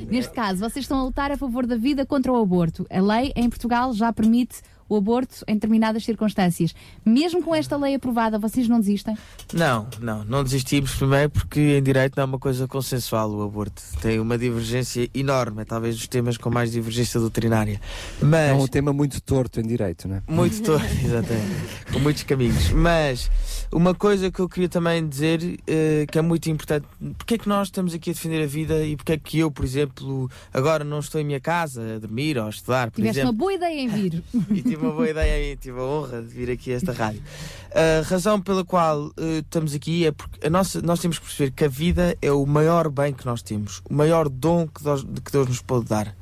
Neste 0.08 0.32
caso, 0.32 0.58
vocês 0.60 0.84
estão 0.84 0.98
a 0.98 1.04
lutar 1.04 1.30
a 1.30 1.36
favor 1.36 1.66
da 1.66 1.76
vida 1.76 2.06
contra 2.06 2.32
o 2.32 2.36
aborto. 2.36 2.86
A 2.90 3.00
lei 3.00 3.32
em 3.36 3.48
Portugal 3.48 3.92
já 3.92 4.12
permite 4.12 4.62
o 4.88 4.96
aborto 4.96 5.44
em 5.46 5.54
determinadas 5.54 6.04
circunstâncias. 6.04 6.74
Mesmo 7.04 7.42
com 7.42 7.54
esta 7.54 7.76
lei 7.76 7.94
aprovada, 7.94 8.38
vocês 8.38 8.68
não 8.68 8.78
desistem? 8.80 9.16
Não, 9.52 9.86
não, 10.00 10.24
não 10.24 10.44
desistimos 10.44 10.94
primeiro 10.94 11.30
porque 11.30 11.60
em 11.78 11.82
direito 11.82 12.14
não 12.16 12.22
é 12.22 12.26
uma 12.26 12.38
coisa 12.38 12.66
consensual 12.68 13.30
o 13.30 13.42
aborto. 13.42 13.82
Tem 14.00 14.18
uma 14.20 14.36
divergência 14.38 15.08
enorme, 15.14 15.62
é 15.62 15.64
talvez 15.64 15.96
dos 15.96 16.06
temas 16.08 16.36
com 16.36 16.50
mais 16.50 16.72
divergência 16.72 17.18
doutrinária. 17.20 17.80
Mas 18.20 18.50
É 18.50 18.54
um 18.54 18.66
tema 18.66 18.92
muito 18.92 19.20
torto 19.20 19.60
em 19.60 19.62
direito, 19.66 20.08
não 20.08 20.16
é? 20.16 20.22
muito 20.28 20.62
torto, 20.62 20.86
exatamente, 21.04 21.92
com 21.92 21.98
muitos 21.98 22.22
caminhos. 22.22 22.70
Mas 22.70 23.30
uma 23.70 23.94
coisa 23.94 24.30
que 24.30 24.40
eu 24.40 24.48
queria 24.48 24.68
também 24.68 25.06
dizer 25.06 25.58
eh, 25.66 26.06
que 26.10 26.18
é 26.18 26.22
muito 26.22 26.50
importante, 26.50 26.86
porque 27.18 27.34
é 27.34 27.38
que 27.38 27.48
nós 27.48 27.68
estamos 27.68 27.94
aqui 27.94 28.10
a 28.10 28.12
defender 28.12 28.42
a 28.42 28.46
vida 28.46 28.84
e 28.84 28.96
porque 28.96 29.12
é 29.12 29.18
que 29.18 29.38
eu, 29.38 29.50
por 29.50 29.64
exemplo, 29.64 30.30
agora 30.52 30.84
não 30.84 30.98
estou 30.98 31.20
em 31.20 31.24
minha 31.24 31.40
casa 31.40 31.96
a 31.96 31.98
dormir 31.98 32.38
ou 32.38 32.46
a 32.46 32.50
estudar, 32.50 32.90
por 32.90 32.96
Tiveste 32.96 33.20
exemplo. 33.20 33.30
uma 33.32 33.38
boa 33.38 33.52
ideia 33.54 33.80
em 33.80 33.88
vir. 33.88 34.22
E 34.52 34.60
tive 34.62 34.81
uma 34.82 34.92
boa 34.92 35.08
ideia 35.08 35.52
e 35.52 35.56
tive 35.56 35.78
a 35.78 35.82
honra 35.82 36.20
de 36.20 36.28
vir 36.28 36.50
aqui 36.50 36.72
a 36.72 36.76
esta 36.76 36.92
rádio. 36.92 37.22
A 37.70 38.02
razão 38.02 38.40
pela 38.40 38.64
qual 38.64 39.12
eh, 39.16 39.38
estamos 39.38 39.74
aqui 39.74 40.06
é 40.06 40.12
porque 40.12 40.46
a 40.46 40.50
nossa, 40.50 40.82
nós 40.82 41.00
temos 41.00 41.18
que 41.18 41.24
perceber 41.24 41.50
que 41.52 41.64
a 41.64 41.68
vida 41.68 42.16
é 42.20 42.32
o 42.32 42.44
maior 42.44 42.90
bem 42.90 43.12
que 43.12 43.24
nós 43.24 43.42
temos, 43.42 43.80
o 43.88 43.94
maior 43.94 44.28
dom 44.28 44.66
que 44.66 44.82
Deus, 44.82 45.04
que 45.04 45.32
Deus 45.32 45.48
nos 45.48 45.62
pode 45.62 45.86
dar. 45.86 46.14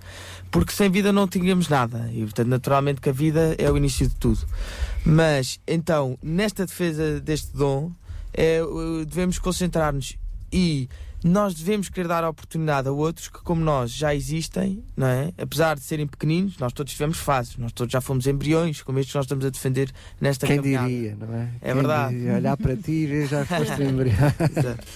Porque 0.50 0.72
sem 0.72 0.90
vida 0.90 1.12
não 1.12 1.26
tínhamos 1.26 1.68
nada. 1.68 2.10
E, 2.12 2.22
portanto, 2.22 2.48
naturalmente 2.48 3.00
que 3.00 3.08
a 3.08 3.12
vida 3.12 3.54
é 3.56 3.70
o 3.70 3.76
início 3.76 4.08
de 4.08 4.14
tudo. 4.16 4.40
Mas, 5.04 5.60
então, 5.66 6.18
nesta 6.22 6.66
defesa 6.66 7.20
deste 7.20 7.56
dom, 7.56 7.92
é, 8.34 8.58
eh, 8.58 9.04
devemos 9.06 9.38
concentrar-nos 9.38 10.16
e 10.52 10.88
nós 11.22 11.54
devemos 11.54 11.88
querer 11.88 12.08
dar 12.08 12.24
a 12.24 12.30
oportunidade 12.30 12.88
a 12.88 12.92
outros 12.92 13.28
que, 13.28 13.40
como 13.42 13.62
nós, 13.62 13.90
já 13.90 14.14
existem, 14.14 14.82
não 14.96 15.06
é? 15.06 15.32
Apesar 15.36 15.76
de 15.76 15.82
serem 15.82 16.06
pequeninos, 16.06 16.56
nós 16.58 16.72
todos 16.72 16.92
tivemos 16.92 17.18
fases, 17.18 17.56
nós 17.58 17.72
todos 17.72 17.92
já 17.92 18.00
fomos 18.00 18.26
embriões, 18.26 18.80
como 18.82 18.98
estes 18.98 19.12
que 19.12 19.18
nós 19.18 19.24
estamos 19.26 19.44
a 19.44 19.50
defender 19.50 19.90
nesta 20.20 20.46
Quem 20.46 20.56
caminhada. 20.56 20.88
diria, 20.88 21.16
não 21.20 21.34
é? 21.34 21.48
É 21.60 21.66
Quem 21.66 21.74
verdade. 21.74 22.14
diria? 22.14 22.34
Olhar 22.34 22.56
para 22.56 22.76
ti 22.76 22.92
e 22.92 23.06
ver 23.06 23.26
já 23.28 23.44
foste 23.46 23.82
embrião. 23.82 24.16
Exato. 24.56 24.86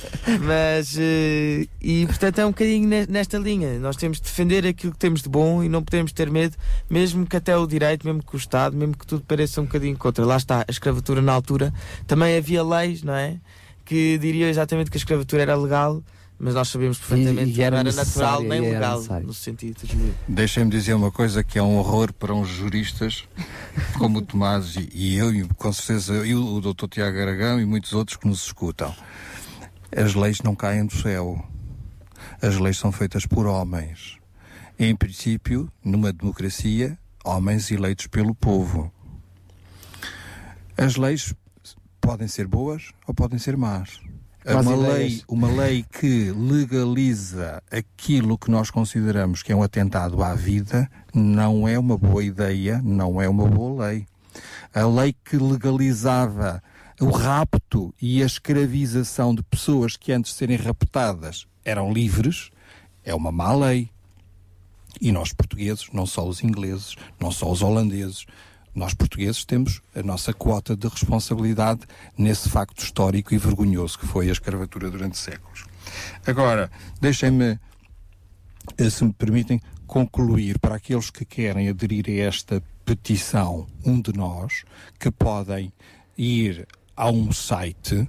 Mas, 0.43 0.97
eh, 0.99 1.67
e 1.81 2.07
portanto 2.07 2.39
é 2.39 2.47
um 2.47 2.51
bocadinho 2.51 2.89
ne- 2.89 3.07
nesta 3.07 3.39
linha. 3.39 3.79
Nós 3.79 3.97
temos 3.97 4.19
de 4.19 4.25
defender 4.25 4.67
aquilo 4.67 4.93
que 4.93 4.99
temos 4.99 5.21
de 5.23 5.29
bom 5.29 5.63
e 5.63 5.69
não 5.69 5.83
podemos 5.83 6.13
ter 6.13 6.31
medo, 6.31 6.57
mesmo 6.89 7.27
que 7.27 7.37
até 7.37 7.57
o 7.57 7.67
direito, 7.67 8.07
mesmo 8.07 8.23
que 8.23 8.35
o 8.35 8.39
Estado, 8.39 8.77
mesmo 8.77 8.97
que 8.97 9.07
tudo 9.07 9.23
pareça 9.25 9.61
um 9.61 9.65
bocadinho 9.65 9.97
contra. 9.97 10.25
Lá 10.25 10.37
está, 10.37 10.61
a 10.67 10.71
escravatura 10.71 11.21
na 11.21 11.33
altura. 11.33 11.73
Também 12.07 12.37
havia 12.37 12.63
leis, 12.65 13.03
não 13.03 13.15
é? 13.15 13.37
Que 13.85 14.17
diriam 14.19 14.49
exatamente 14.49 14.91
que 14.91 14.97
a 14.97 15.01
escravutura 15.01 15.43
era 15.43 15.55
legal, 15.57 16.03
mas 16.39 16.55
nós 16.55 16.69
sabemos 16.69 16.99
perfeitamente 16.99 17.51
E- 17.51 17.53
e 17.53 17.55
que 17.55 17.63
era 17.63 17.83
não 17.83 17.91
era 17.91 17.97
natural 18.05 18.43
nem 18.43 18.59
era 18.67 18.75
legal, 18.75 18.97
necessário. 18.97 19.27
no 19.27 19.35
sentido 19.35 19.87
de. 19.87 20.13
Deixem-me 20.29 20.71
dizer 20.71 20.95
uma 20.95 21.11
coisa 21.11 21.43
que 21.45 21.59
é 21.59 21.63
um 21.63 21.77
horror 21.77 22.13
para 22.13 22.35
uns 22.35 22.49
juristas 22.49 23.25
como 23.99 24.19
o 24.19 24.23
Tomás 24.23 24.77
e, 24.77 24.89
e 24.93 25.17
eu, 25.17 25.35
e 25.35 25.45
com 25.49 25.73
certeza 25.73 26.13
eu, 26.27 26.43
o 26.45 26.61
Dr. 26.61 26.87
Tiago 26.89 27.19
Aragão 27.19 27.61
e 27.61 27.65
muitos 27.65 27.93
outros 27.93 28.17
que 28.17 28.27
nos 28.29 28.45
escutam. 28.45 28.95
As 29.97 30.15
leis 30.15 30.41
não 30.43 30.55
caem 30.55 30.85
do 30.87 30.95
céu. 30.95 31.43
As 32.43 32.59
leis 32.59 32.77
são 32.79 32.91
feitas 32.91 33.25
por 33.27 33.47
homens. 33.47 34.19
Em 34.79 34.95
princípio, 34.97 35.71
numa 35.85 36.13
democracia, 36.13 36.99
homens 37.25 37.71
eleitos 37.71 38.09
pelo 38.09 38.35
povo. 38.35 38.93
As 40.77 40.97
leis 40.97 41.33
podem 42.01 42.27
ser 42.29 42.47
boas 42.49 42.91
ou 43.07 43.15
podem 43.15 43.39
ser 43.39 43.57
más. 43.57 44.01
Más 44.45 44.67
Uma 44.67 44.77
ideias. 44.77 44.99
lei, 44.99 45.23
uma 45.27 45.49
lei 45.51 45.85
que 45.91 46.31
legaliza 46.33 47.63
aquilo 47.71 48.37
que 48.37 48.51
nós 48.51 48.71
consideramos 48.71 49.43
que 49.43 49.53
é 49.53 49.57
um 49.57 49.63
atentado 49.63 50.23
à 50.23 50.35
vida 50.35 50.89
não 51.15 51.67
é 51.67 51.79
uma 51.79 51.97
boa 51.97 52.23
ideia, 52.23 52.81
não 52.85 53.23
é 53.23 53.29
uma 53.29 53.47
boa 53.49 53.87
lei. 53.87 54.07
A 54.75 54.87
lei 54.87 55.15
que 55.25 55.37
legalizava 55.37 56.63
o 57.01 57.09
rapto 57.09 57.95
e 58.01 58.23
a 58.23 58.27
escravização 58.27 59.35
de 59.35 59.43
pessoas 59.43 59.97
que 59.97 60.13
antes 60.13 60.33
de 60.33 60.39
serem 60.39 60.57
raptadas 60.57 61.47
eram 61.65 61.91
livres 61.93 62.51
é 63.03 63.15
uma 63.15 63.33
má 63.33 63.55
lei. 63.55 63.91
E 65.01 65.11
nós 65.11 65.33
portugueses, 65.33 65.89
não 65.93 66.07
só 66.07 66.27
os 66.27 66.43
ingleses, 66.45 66.95
não 67.19 67.31
só 67.31 67.51
os 67.51 67.63
holandeses, 67.63 68.27
nós 68.75 68.95
portugueses 68.95 69.45
temos 69.45 69.81
a 69.95 70.03
nossa 70.03 70.33
quota 70.33 70.77
de 70.77 70.89
responsabilidade 70.89 71.83
nesse 72.19 72.49
facto 72.49 72.83
histórico 72.83 73.33
e 73.33 73.39
vergonhoso 73.39 73.99
que 73.99 74.07
foi 74.07 74.29
a 74.29 74.33
escravatura 74.33 74.91
durante 74.91 75.17
séculos. 75.17 75.65
Agora, 76.27 76.71
deixem-me, 77.01 77.59
eh, 78.77 78.91
se 78.91 79.05
me 79.05 79.13
permitem, 79.13 79.61
concluir 79.87 80.59
para 80.59 80.77
aqueles 80.77 81.11
que 81.11 81.25
querem 81.25 81.69
aderir 81.69 82.07
a 82.09 82.27
esta 82.27 82.63
petição, 82.85 83.67
um 83.85 84.01
de 84.01 84.13
nós, 84.13 84.65
que 84.99 85.11
podem 85.11 85.73
ir 86.17 86.67
a 86.97 87.11
um 87.11 87.33
site 87.33 88.09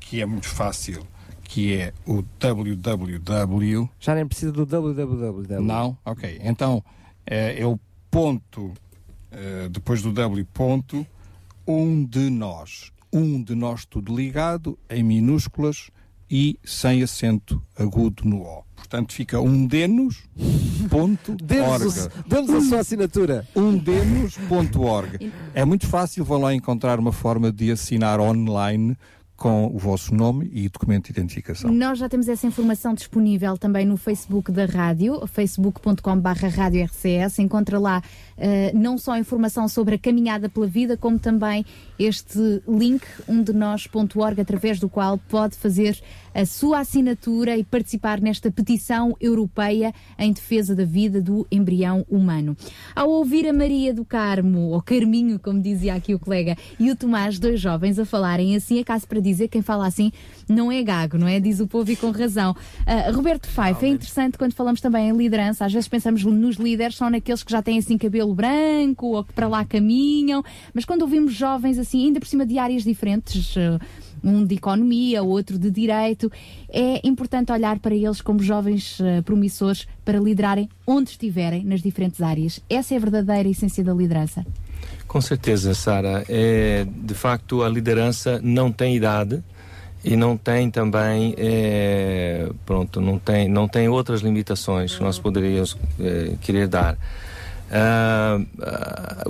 que 0.00 0.20
é 0.20 0.26
muito 0.26 0.48
fácil, 0.48 1.06
que 1.42 1.74
é 1.74 1.92
o 2.06 2.22
www. 2.38 3.90
Já 3.98 4.14
nem 4.14 4.26
precisa 4.26 4.52
do 4.52 4.66
www. 4.66 5.60
Não? 5.60 5.96
Ok. 6.04 6.38
Então 6.42 6.82
é, 7.26 7.60
é 7.60 7.66
o 7.66 7.78
ponto, 8.10 8.72
eh, 9.32 9.68
depois 9.70 10.02
do 10.02 10.12
W, 10.12 10.44
ponto, 10.52 11.06
um 11.66 12.04
de 12.04 12.30
nós. 12.30 12.92
Um 13.12 13.42
de 13.42 13.54
nós 13.54 13.84
tudo 13.84 14.14
ligado, 14.14 14.78
em 14.88 15.02
minúsculas 15.02 15.90
e 16.30 16.58
sem 16.64 17.02
acento 17.02 17.62
agudo 17.76 18.24
no 18.24 18.42
O. 18.42 18.64
Portanto, 18.74 19.12
fica 19.12 19.40
um 19.40 19.66
denos, 19.66 20.24
ponto, 20.90 21.32
org. 21.62 22.10
dê-nos 22.26 22.50
a 22.50 22.60
sua 22.60 22.80
assinatura. 22.80 23.46
Umdenos.org. 23.54 25.32
É 25.54 25.64
muito 25.64 25.86
fácil, 25.86 26.24
vão 26.24 26.40
lá 26.40 26.54
encontrar 26.54 26.98
uma 26.98 27.12
forma 27.12 27.52
de 27.52 27.70
assinar 27.70 28.20
online 28.20 28.96
com 29.42 29.66
o 29.66 29.76
vosso 29.76 30.14
nome 30.14 30.48
e 30.52 30.68
documento 30.68 31.06
de 31.06 31.10
identificação. 31.10 31.72
Nós 31.72 31.98
já 31.98 32.08
temos 32.08 32.28
essa 32.28 32.46
informação 32.46 32.94
disponível 32.94 33.58
também 33.58 33.84
no 33.84 33.96
Facebook 33.96 34.52
da 34.52 34.66
rádio, 34.66 35.26
facebook.com.br 35.26 36.46
rádio 36.54 36.84
RCS. 36.84 37.40
Encontra 37.40 37.76
lá 37.76 38.00
não 38.74 38.98
só 38.98 39.16
informação 39.16 39.68
sobre 39.68 39.94
a 39.94 39.98
caminhada 39.98 40.48
pela 40.48 40.66
vida, 40.66 40.96
como 40.96 41.18
também 41.18 41.64
este 41.98 42.62
link, 42.66 43.04
umdenós.org, 43.28 44.40
através 44.40 44.80
do 44.80 44.88
qual 44.88 45.18
pode 45.18 45.56
fazer 45.56 46.00
a 46.34 46.46
sua 46.46 46.80
assinatura 46.80 47.56
e 47.56 47.64
participar 47.64 48.20
nesta 48.20 48.50
petição 48.50 49.14
europeia 49.20 49.92
em 50.18 50.32
defesa 50.32 50.74
da 50.74 50.84
vida 50.84 51.20
do 51.20 51.46
embrião 51.50 52.04
humano. 52.08 52.56
Ao 52.96 53.08
ouvir 53.08 53.46
a 53.46 53.52
Maria 53.52 53.92
do 53.92 54.04
Carmo, 54.04 54.70
ou 54.70 54.82
Carminho, 54.82 55.38
como 55.38 55.60
dizia 55.60 55.94
aqui 55.94 56.14
o 56.14 56.18
colega, 56.18 56.56
e 56.78 56.90
o 56.90 56.96
Tomás, 56.96 57.38
dois 57.38 57.60
jovens, 57.60 57.98
a 57.98 58.04
falarem 58.04 58.56
assim, 58.56 58.78
é 58.78 58.84
caso 58.84 59.06
para 59.06 59.20
dizer 59.20 59.48
quem 59.48 59.62
fala 59.62 59.86
assim 59.86 60.10
não 60.48 60.72
é 60.72 60.82
gago, 60.82 61.18
não 61.18 61.28
é? 61.28 61.38
Diz 61.38 61.60
o 61.60 61.66
povo 61.66 61.90
e 61.90 61.96
com 61.96 62.10
razão. 62.10 62.56
Ah, 62.86 63.10
Roberto 63.10 63.48
Pfeiffer, 63.48 63.88
é 63.88 63.92
interessante 63.92 64.38
quando 64.38 64.54
falamos 64.54 64.80
também 64.80 65.08
em 65.10 65.16
liderança, 65.16 65.64
às 65.64 65.72
vezes 65.72 65.88
pensamos 65.88 66.24
nos 66.24 66.56
líderes, 66.56 66.96
são 66.96 67.10
naqueles 67.10 67.42
que 67.42 67.52
já 67.52 67.62
têm 67.62 67.78
assim 67.78 67.98
cabelo 67.98 68.31
branco 68.34 69.08
ou 69.16 69.24
que 69.24 69.32
para 69.32 69.48
lá 69.48 69.64
caminham, 69.64 70.42
mas 70.72 70.84
quando 70.84 71.02
ouvimos 71.02 71.34
jovens 71.34 71.78
assim, 71.78 72.06
ainda 72.06 72.20
por 72.20 72.26
cima 72.26 72.46
de 72.46 72.58
áreas 72.58 72.82
diferentes, 72.84 73.54
ah, 73.56 73.78
um 74.24 74.44
de 74.44 74.54
economia, 74.54 75.22
outro 75.22 75.58
de 75.58 75.70
direito. 75.70 76.30
É 76.68 77.06
importante 77.06 77.50
olhar 77.50 77.78
para 77.80 77.94
eles 77.94 78.20
como 78.20 78.42
jovens 78.42 79.00
eh, 79.00 79.20
promissores 79.22 79.86
para 80.04 80.18
liderarem 80.18 80.68
onde 80.86 81.10
estiverem 81.10 81.64
nas 81.64 81.82
diferentes 81.82 82.22
áreas. 82.22 82.60
Essa 82.70 82.94
é 82.94 82.96
a 82.96 83.00
verdadeira 83.00 83.48
essência 83.48 83.82
da 83.82 83.92
liderança. 83.92 84.44
Com 85.06 85.20
certeza, 85.20 85.74
Sara. 85.74 86.24
É, 86.28 86.86
de 86.88 87.14
facto, 87.14 87.62
a 87.62 87.68
liderança 87.68 88.40
não 88.42 88.70
tem 88.70 88.96
idade 88.96 89.42
e 90.04 90.16
não 90.16 90.36
tem 90.36 90.70
também, 90.70 91.34
é, 91.36 92.48
pronto, 92.64 93.00
não 93.00 93.18
tem, 93.18 93.48
não 93.48 93.68
tem 93.68 93.88
outras 93.88 94.20
limitações 94.20 94.96
que 94.96 95.02
nós 95.02 95.18
poderíamos 95.18 95.76
é, 96.00 96.34
querer 96.40 96.66
dar. 96.66 96.96
Ah, 97.74 98.38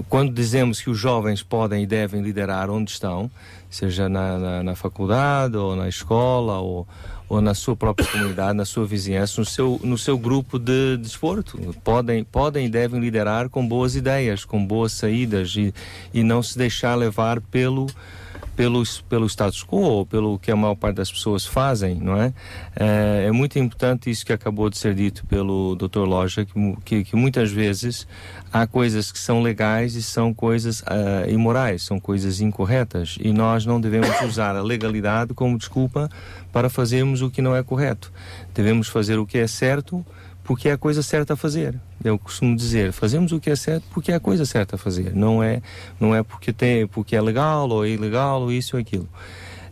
quando 0.09 0.33
dizemos 0.33 0.81
que 0.81 0.91
os 0.91 0.99
jovens 0.99 1.45
podem 1.45 1.85
e 1.85 1.87
devem 1.87 2.21
liderar 2.23 2.69
onde 2.71 2.91
estão, 2.91 3.31
seja 3.71 4.09
na, 4.09 4.37
na, 4.37 4.63
na 4.65 4.75
faculdade 4.75 5.57
ou 5.57 5.77
na 5.77 5.89
escola 5.89 6.59
ou, 6.59 6.87
ou 7.29 7.41
na 7.41 7.55
sua 7.55 7.77
própria 7.77 8.07
comunidade, 8.09 8.57
na 8.57 8.65
sua 8.65 8.85
vizinhança, 8.85 9.41
no 9.41 9.45
seu, 9.45 9.81
no 9.85 9.97
seu 9.97 10.19
grupo 10.19 10.59
de 10.59 10.97
desporto. 10.97 11.57
Podem, 11.85 12.25
podem 12.25 12.67
e 12.67 12.69
devem 12.69 13.01
liderar 13.01 13.49
com 13.49 13.67
boas 13.67 13.95
ideias, 13.95 14.45
com 14.45 14.65
boas 14.67 14.93
saídas 14.93 15.55
e, 15.57 15.73
e 16.13 16.25
não 16.25 16.43
se 16.43 16.59
deixar 16.59 16.97
levar 16.97 17.41
pelo, 17.41 17.87
pelo, 18.57 18.83
pelo 19.09 19.27
status 19.27 19.65
quo 19.65 19.81
ou 19.81 20.07
pelo 20.07 20.39
que 20.39 20.51
a 20.51 20.57
maior 20.57 20.75
parte 20.75 20.97
das 20.97 21.11
pessoas 21.11 21.47
fazem, 21.47 21.97
não 21.97 22.17
é? 22.17 22.33
É, 22.77 23.27
é 23.27 23.33
muito 23.33 23.59
importante 23.59 24.11
isso 24.11 24.25
que 24.25 24.33
acabou 24.33 24.69
de 24.69 24.79
ser 24.79 24.95
dito 24.95 25.25
pelo 25.27 25.75
Dr. 25.77 26.01
Loja, 26.01 26.45
que, 26.45 26.77
que, 26.85 27.05
que 27.05 27.17
muitas 27.17 27.51
vezes 27.51 28.07
há 28.53 28.67
coisas 28.67 29.11
que 29.11 29.19
são 29.19 29.43
legais 29.43 29.95
e 29.95 30.03
são 30.03 30.35
coisas 30.35 30.83
ah, 30.87 31.29
imorais, 31.29 31.83
são 31.83 31.99
coisas 31.99 32.41
incorretas 32.41 33.17
e 33.21 33.33
nós 33.33 33.65
não 33.65 33.81
devemos 33.81 34.21
usar 34.23 34.55
a 34.55 34.63
legalidade 34.63 35.33
como 35.35 35.57
desculpa 35.57 36.11
para 36.53 36.69
fazermos 36.69 37.23
o 37.23 37.31
que 37.31 37.41
não 37.41 37.57
é 37.57 37.63
correto. 37.63 38.13
Devemos 38.55 38.89
fazer 38.89 39.19
o 39.19 39.27
que 39.27 39.39
é 39.39 39.47
certo 39.47 40.05
porque 40.45 40.69
é 40.69 40.73
a 40.73 40.79
coisa 40.79 41.03
certa 41.03 41.35
a 41.35 41.37
fazer. 41.37 41.79
Eu 42.05 42.19
costumo 42.19 42.57
dizer, 42.57 42.93
fazemos 42.93 43.33
o 43.33 43.41
que 43.41 43.51
é 43.51 43.57
certo 43.57 43.85
porque 43.93 44.11
é 44.11 44.15
a 44.17 44.21
coisa 44.21 44.45
certa 44.45 44.77
a 44.77 44.79
fazer. 44.79 45.15
Não 45.15 45.43
é, 45.43 45.63
não 46.01 46.15
é 46.15 46.23
porque, 46.23 46.53
tem, 46.53 46.87
porque 46.87 47.15
é 47.15 47.21
legal 47.21 47.69
ou 47.69 47.85
é 47.85 47.91
ilegal 47.91 48.43
ou 48.43 48.53
isso 48.53 48.77
ou 48.77 48.81
aquilo. 48.81 49.09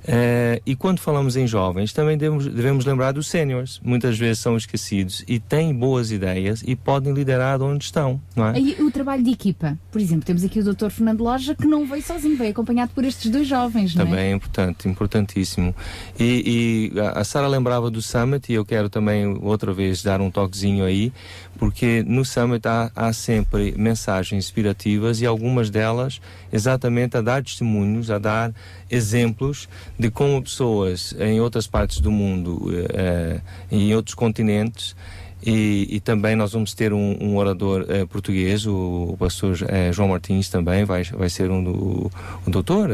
Eh, 0.07 0.61
e 0.67 0.75
quando 0.75 0.99
falamos 0.99 1.37
em 1.37 1.47
jovens, 1.47 1.93
também 1.93 2.19
devemos, 2.19 2.47
devemos 2.47 2.85
lembrar 2.85 3.13
dos 3.13 3.29
séniores. 3.29 3.81
Muitas 3.85 4.19
vezes 4.19 4.41
são 4.41 4.57
esquecidos 4.57 5.25
e 5.29 5.39
têm 5.39 5.73
boas 5.73 6.11
ideias 6.11 6.63
e 6.67 6.75
podem 6.75 7.13
liderar 7.13 7.59
de 7.59 7.65
onde 7.65 7.85
estão, 7.85 8.21
não 8.35 8.49
é? 8.49 8.59
E 8.59 8.83
o 8.83 8.91
trabalho 8.91 9.23
de 9.23 9.31
equipa. 9.31 9.79
Por 9.93 10.01
exemplo, 10.01 10.25
temos 10.25 10.43
aqui 10.43 10.59
o 10.59 10.75
Dr. 10.75 10.91
Fernando 10.91 11.23
Loja 11.23 11.55
que 11.55 11.67
não 11.67 11.87
veio 11.87 12.03
sozinho, 12.03 12.37
veio 12.37 12.51
acompanhado 12.51 12.91
por 12.95 13.05
estes 13.05 13.31
dois 13.31 13.47
jovens, 13.47 13.95
não 13.95 14.03
é? 14.03 14.07
Também 14.07 14.25
é 14.25 14.33
importante, 14.33 14.89
importantíssimo. 14.89 15.75
E, 16.19 16.91
e 16.95 17.01
a 17.01 17.21
a 17.21 17.25
Sara 17.25 17.47
lembrava 17.47 17.91
do 17.91 18.01
Summit 18.01 18.51
e 18.51 18.55
eu 18.55 18.65
quero 18.65 18.89
também 18.89 19.39
outra 19.43 19.75
vez 19.75 20.03
dar 20.03 20.23
um 20.23 20.31
toquezinho 20.31 20.87
aí, 20.87 21.13
porque 21.59 22.03
no 22.07 22.25
Summit 22.25 22.67
há, 22.67 22.91
há 22.97 23.13
sempre 23.13 23.75
mensagens 23.77 24.47
inspirativas 24.47 25.21
e 25.21 25.27
algumas 25.27 25.69
delas 25.69 26.19
exatamente 26.51 27.19
a 27.19 27.21
dar 27.21 27.43
testemunhos, 27.43 28.11
a 28.11 28.19
dar 28.19 28.55
exemplos 28.91 29.69
de 30.01 30.11
como 30.11 30.43
pessoas 30.43 31.15
em 31.21 31.43
outras 31.43 31.67
partes 31.67 32.01
do 32.01 32.11
mundo, 32.11 32.71
eh, 32.73 32.87
eh, 32.95 33.41
em 33.71 33.95
outros 33.95 34.15
continentes, 34.15 34.97
e, 35.45 35.87
e 35.91 36.01
também 36.01 36.35
nós 36.35 36.53
vamos 36.55 36.73
ter 36.73 36.95
um, 36.95 37.19
um 37.21 37.37
orador 37.37 37.85
eh, 37.87 38.07
português, 38.07 38.67
o, 38.67 39.11
o 39.11 39.17
pastor 39.19 39.59
eh, 39.69 39.93
João 39.93 40.09
Martins 40.09 40.49
também, 40.49 40.87
vai, 40.87 41.03
vai 41.05 41.29
ser 41.29 41.51
um, 41.51 41.63
do, 41.63 42.11
um 42.47 42.51
doutor, 42.51 42.89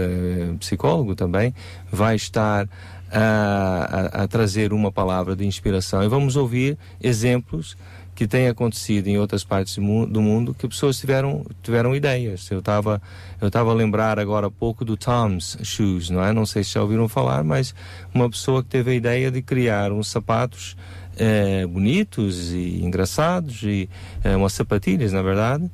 psicólogo 0.58 1.14
também, 1.14 1.54
vai 1.92 2.16
estar 2.16 2.68
a, 3.12 4.22
a 4.24 4.26
trazer 4.26 4.72
uma 4.72 4.90
palavra 4.90 5.36
de 5.36 5.46
inspiração. 5.46 6.02
E 6.02 6.08
vamos 6.08 6.34
ouvir 6.34 6.76
exemplos 7.00 7.76
que 8.16 8.26
têm 8.26 8.48
acontecido 8.48 9.06
em 9.06 9.18
outras 9.18 9.44
partes 9.44 9.76
do 9.76 9.82
mu- 9.82 10.06
do 10.06 10.20
mundo 10.20 10.52
que 10.54 10.66
pessoas 10.66 10.98
tiveram 10.98 11.44
tiveram 11.62 11.94
ideias. 11.94 12.50
Eu 12.50 12.58
estava 12.58 13.00
eu 13.40 13.46
estava 13.48 13.70
a 13.70 13.74
lembrar 13.74 14.18
agora 14.18 14.48
há 14.48 14.50
pouco 14.50 14.84
do 14.84 14.96
Tom's 14.96 15.56
Shoes, 15.62 16.10
não 16.10 16.24
é? 16.24 16.32
Não 16.32 16.44
sei 16.46 16.64
se 16.64 16.72
já 16.72 16.82
ouviram 16.82 17.06
falar, 17.08 17.44
mas 17.44 17.74
uma 18.12 18.28
pessoa 18.28 18.62
que 18.62 18.70
teve 18.70 18.90
a 18.90 18.94
ideia 18.94 19.30
de 19.30 19.42
criar 19.42 19.92
uns 19.92 20.08
sapatos 20.08 20.76
eh, 21.18 21.66
bonitos 21.66 22.52
e 22.52 22.82
engraçados 22.82 23.62
e 23.62 23.88
eh, 24.24 24.34
umas 24.34 24.54
sapatilhas, 24.54 25.12
na 25.12 25.22
verdade. 25.22 25.70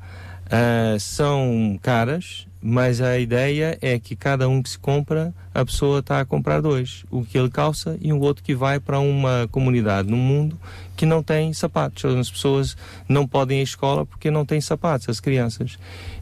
Ah, 0.50 0.96
são 0.98 1.78
caras, 1.80 2.46
mas 2.62 3.00
a 3.00 3.18
ideia 3.18 3.76
é 3.82 3.98
que 3.98 4.14
cada 4.14 4.48
um 4.48 4.62
que 4.62 4.70
se 4.70 4.78
compra, 4.78 5.34
a 5.52 5.64
pessoa 5.64 5.98
está 5.98 6.20
a 6.20 6.24
comprar 6.24 6.60
dois. 6.60 7.04
O 7.10 7.24
que 7.24 7.36
ele 7.36 7.50
calça 7.50 7.98
e 8.00 8.12
um 8.12 8.20
outro 8.20 8.44
que 8.44 8.54
vai 8.54 8.78
para 8.78 9.00
uma 9.00 9.48
comunidade 9.50 10.08
no 10.08 10.16
mundo 10.16 10.56
que 10.96 11.04
não 11.04 11.22
têm 11.22 11.52
sapatos. 11.52 12.04
As 12.04 12.30
pessoas 12.30 12.76
não 13.08 13.26
podem 13.26 13.58
ir 13.58 13.62
à 13.62 13.64
escola 13.64 14.06
porque 14.06 14.30
não 14.30 14.46
têm 14.46 14.60
sapatos, 14.60 15.08
as 15.08 15.18
crianças. 15.18 15.76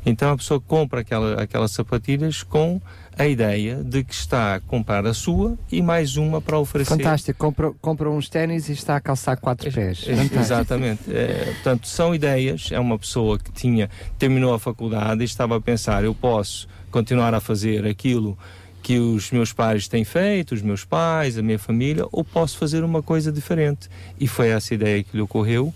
Então 0.06 0.32
a 0.32 0.36
pessoa 0.36 0.58
compra 0.58 1.00
aquela, 1.00 1.42
aquelas 1.42 1.72
sapatilhas 1.72 2.42
com 2.42 2.80
a 3.18 3.26
ideia 3.26 3.76
de 3.76 4.02
que 4.02 4.14
está 4.14 4.54
a 4.56 4.60
comprar 4.60 5.06
a 5.06 5.12
sua 5.12 5.58
e 5.70 5.82
mais 5.82 6.16
uma 6.16 6.40
para 6.40 6.58
oferecer. 6.58 6.96
Fantástico, 6.96 7.38
compra, 7.38 7.72
compra 7.80 8.10
uns 8.10 8.28
ténis 8.28 8.68
e 8.68 8.72
está 8.72 8.96
a 8.96 9.00
calçar 9.00 9.36
quatro 9.36 9.70
pés. 9.70 10.00
Fantástico. 10.04 10.38
Exatamente. 10.38 11.02
É, 11.08 11.52
portanto, 11.54 11.86
são 11.86 12.14
ideias. 12.14 12.68
É 12.72 12.80
uma 12.80 12.98
pessoa 12.98 13.38
que 13.38 13.52
tinha 13.52 13.90
terminou 14.18 14.54
a 14.54 14.58
faculdade 14.58 15.22
e 15.22 15.24
estava 15.24 15.56
a 15.56 15.60
pensar: 15.60 16.04
eu 16.04 16.14
posso 16.14 16.68
continuar 16.90 17.34
a 17.34 17.40
fazer 17.40 17.86
aquilo 17.86 18.38
que 18.82 18.98
os 18.98 19.30
meus 19.30 19.52
pais 19.52 19.86
têm 19.86 20.04
feito, 20.04 20.54
os 20.54 20.62
meus 20.62 20.84
pais, 20.84 21.36
a 21.36 21.42
minha 21.42 21.58
família, 21.58 22.06
ou 22.10 22.24
posso 22.24 22.56
fazer 22.56 22.82
uma 22.82 23.02
coisa 23.02 23.30
diferente. 23.30 23.88
E 24.18 24.26
foi 24.26 24.48
essa 24.48 24.74
ideia 24.74 25.02
que 25.02 25.16
lhe 25.16 25.22
ocorreu. 25.22 25.72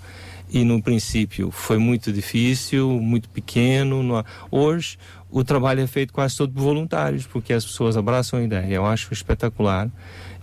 E 0.50 0.62
no 0.62 0.80
princípio 0.80 1.50
foi 1.50 1.78
muito 1.78 2.12
difícil, 2.12 2.88
muito 3.00 3.28
pequeno. 3.28 4.24
Hoje 4.50 4.98
o 5.36 5.42
trabalho 5.44 5.80
é 5.80 5.86
feito 5.86 6.12
quase 6.12 6.36
todo 6.36 6.52
por 6.52 6.62
voluntários, 6.62 7.26
porque 7.26 7.52
as 7.52 7.64
pessoas 7.64 7.96
abraçam 7.96 8.38
a 8.38 8.42
ideia. 8.42 8.72
Eu 8.74 8.86
acho 8.86 9.12
espetacular 9.12 9.90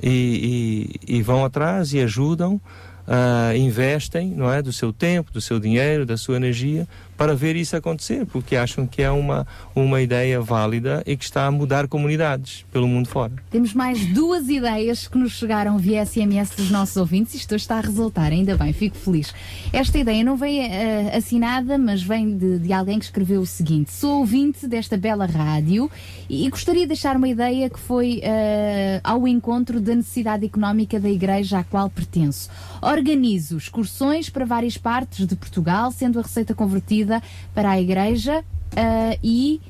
e, 0.03 0.89
e- 1.07 1.17
e 1.17 1.21
vão 1.21 1.45
atrás 1.45 1.93
e 1.93 1.99
ajudam, 2.01 2.59
ah, 3.07 3.55
investem, 3.55 4.27
não 4.35 4.51
é, 4.51 4.61
do 4.61 4.73
seu 4.73 4.91
tempo, 4.91 5.31
do 5.31 5.39
seu 5.39 5.59
dinheiro, 5.59 6.05
da 6.05 6.17
sua 6.17 6.35
energia 6.35 6.87
para 7.22 7.35
ver 7.35 7.56
isso 7.56 7.75
acontecer, 7.75 8.25
porque 8.25 8.56
acham 8.56 8.88
que 8.88 9.00
é 9.00 9.11
uma 9.11 9.45
uma 9.75 10.01
ideia 10.01 10.41
válida 10.41 11.03
e 11.06 11.16
que 11.16 11.24
está 11.24 11.45
a 11.45 11.51
mudar 11.51 11.88
comunidades 11.88 12.66
pelo 12.72 12.88
mundo 12.88 13.08
fora. 13.08 13.32
Temos 13.51 13.75
mais 13.75 14.03
duas 14.08 14.50
ideias 14.50 15.08
que 15.08 15.19
nos 15.19 15.33
chegaram 15.33 15.77
via 15.77 16.03
SMS 16.03 16.50
dos 16.56 16.72
nossos 16.72 16.98
ouvintes. 16.98 17.35
Isto 17.35 17.53
está 17.53 17.77
a 17.77 17.82
resultar, 17.82 18.32
ainda 18.32 18.58
bem, 18.58 18.74
fico 18.74 18.98
feliz. 18.98 19.35
Esta 19.72 20.00
ideia 20.00 20.24
não 20.24 20.35
vem 20.35 20.66
eh, 20.66 21.16
assinada, 21.16 21.77
mas 21.77 22.01
vem 22.01 22.35
de, 22.35 22.58
de 22.58 22.74
alguém 22.74 22.98
que 22.98 23.06
escreveu 23.06 23.41
o 23.41 23.45
seguinte: 23.45 23.91
Sou 23.91 24.22
ouvinte 24.22 24.66
desta 24.66 24.98
bela 24.98 25.27
rádio 25.27 25.91
e, 26.27 26.48
e 26.48 26.50
gostaria 26.50 26.82
de 26.82 26.88
deixar 26.88 27.16
uma 27.16 27.27
ideia 27.27 27.69
que 27.69 27.80
foi 27.80 28.19
eh, 28.24 29.00
ao 29.03 29.27
encontro 29.27 29.80
da 29.80 29.93
necessidade 29.93 30.43
económica 30.43 31.00
da 31.00 31.09
igreja 31.09 31.59
à 31.59 31.64
qual 31.64 31.88
pertenço. 31.88 32.50
Organizo 32.82 33.58
excursões 33.58 34.30
para 34.30 34.45
várias 34.45 34.77
partes 34.77 35.27
de 35.27 35.35
Portugal, 35.35 35.92
sendo 35.92 36.19
a 36.19 36.24
receita 36.24 36.53
convertida 36.56 37.22
para 37.53 37.72
a 37.72 37.82
igreja 37.82 38.43
eh, 38.76 39.19
e 39.24 39.61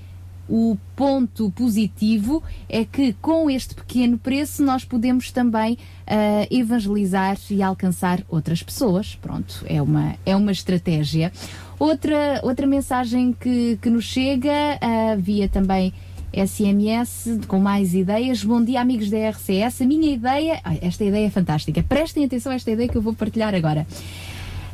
o 0.52 0.78
ponto 0.98 1.50
positivo 1.52 2.44
é 2.68 2.84
que 2.84 3.14
com 3.14 3.50
este 3.50 3.74
pequeno 3.74 4.18
preço 4.18 4.62
nós 4.62 4.84
podemos 4.84 5.32
também 5.32 5.78
ah, 6.06 6.46
evangelizar 6.52 7.38
e 7.50 7.64
alcançar 7.64 8.22
outras 8.28 8.62
pessoas. 8.62 9.16
Pronto, 9.16 9.64
é 9.66 9.82
uma, 9.82 10.16
é 10.26 10.36
uma 10.36 10.52
estratégia. 10.52 11.32
Outra, 11.80 12.42
outra 12.44 12.68
mensagem 12.68 13.32
que, 13.32 13.80
que 13.82 13.90
nos 13.90 14.04
chega 14.04 14.78
ah, 14.82 15.16
via 15.18 15.48
também 15.48 15.94
SMS 16.34 17.40
com 17.48 17.60
mais 17.60 17.94
ideias. 17.94 18.44
Bom 18.44 18.64
dia, 18.64 18.82
amigos 18.82 19.10
da 19.10 19.30
RCS. 19.30 19.82
A 19.82 19.86
minha 19.86 20.14
ideia, 20.14 20.62
esta 20.82 21.04
ideia 21.04 21.28
é 21.28 21.30
fantástica. 21.30 21.84
Prestem 21.84 22.26
atenção 22.26 22.52
a 22.52 22.56
esta 22.56 22.72
ideia 22.72 22.88
que 22.88 22.98
eu 22.98 23.02
vou 23.02 23.14
partilhar 23.14 23.54
agora. 23.54 23.86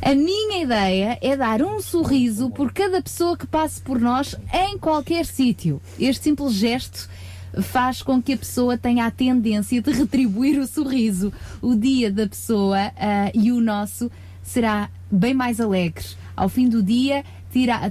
A 0.02 0.14
minha 0.14 0.62
ideia 0.62 1.18
é 1.22 1.36
dar 1.36 1.62
um 1.62 1.82
sorriso 1.82 2.50
por 2.52 2.72
cada 2.72 3.02
pessoa 3.02 3.36
que 3.36 3.48
passe 3.48 3.82
por 3.82 4.00
nós 4.00 4.36
em 4.54 4.78
qualquer 4.78 5.26
sítio. 5.26 5.82
Este 6.00 6.26
simples 6.26 6.54
gesto 6.54 7.10
faz 7.62 8.02
com 8.02 8.22
que 8.22 8.34
a 8.34 8.38
pessoa 8.38 8.78
tenha 8.78 9.06
a 9.06 9.12
tendência 9.12 9.82
de 9.82 9.92
retribuir 9.92 10.60
o 10.60 10.68
sorriso. 10.68 11.34
O 11.62 11.76
dia 11.76 12.12
da 12.12 12.28
pessoa 12.28 12.92
ah, 12.96 13.32
e 13.34 13.52
o 13.52 13.60
nosso 13.60 14.12
será 14.44 14.90
bem 15.12 15.34
mais 15.34 15.60
alegre. 15.60 16.06
Ao 16.36 16.48
fim 16.48 16.70
do 16.70 16.84
dia, 16.84 17.24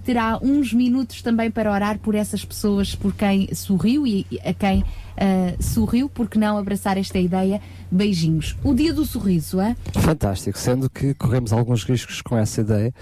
terá, 0.05 0.39
uns 0.43 0.73
minutos 0.73 1.23
também 1.23 1.51
para 1.51 1.73
orar 1.73 1.99
por 1.99 2.15
essas 2.15 2.45
pessoas 2.45 2.95
por 2.95 3.15
quem 3.15 3.53
sorriu 3.55 4.07
e 4.07 4.27
a 4.45 4.53
quem 4.53 4.85
ah, 5.19 5.55
sorriu, 5.61 6.09
porque 6.09 6.39
não 6.39 6.59
abraçar 6.59 6.99
esta 6.99 7.19
ideia. 7.19 7.61
Beijinhos. 7.91 8.57
O 8.65 8.75
dia 8.75 8.93
do 8.93 9.05
sorriso, 9.05 9.61
é? 9.61 9.77
Fantástico, 9.93 10.59
sendo 10.59 10.91
que 10.91 11.15
corremos 11.15 11.53
alguns 11.53 11.85
riscos 11.85 12.21
com 12.21 12.37
essa 12.37 12.61
ideia, 12.61 12.93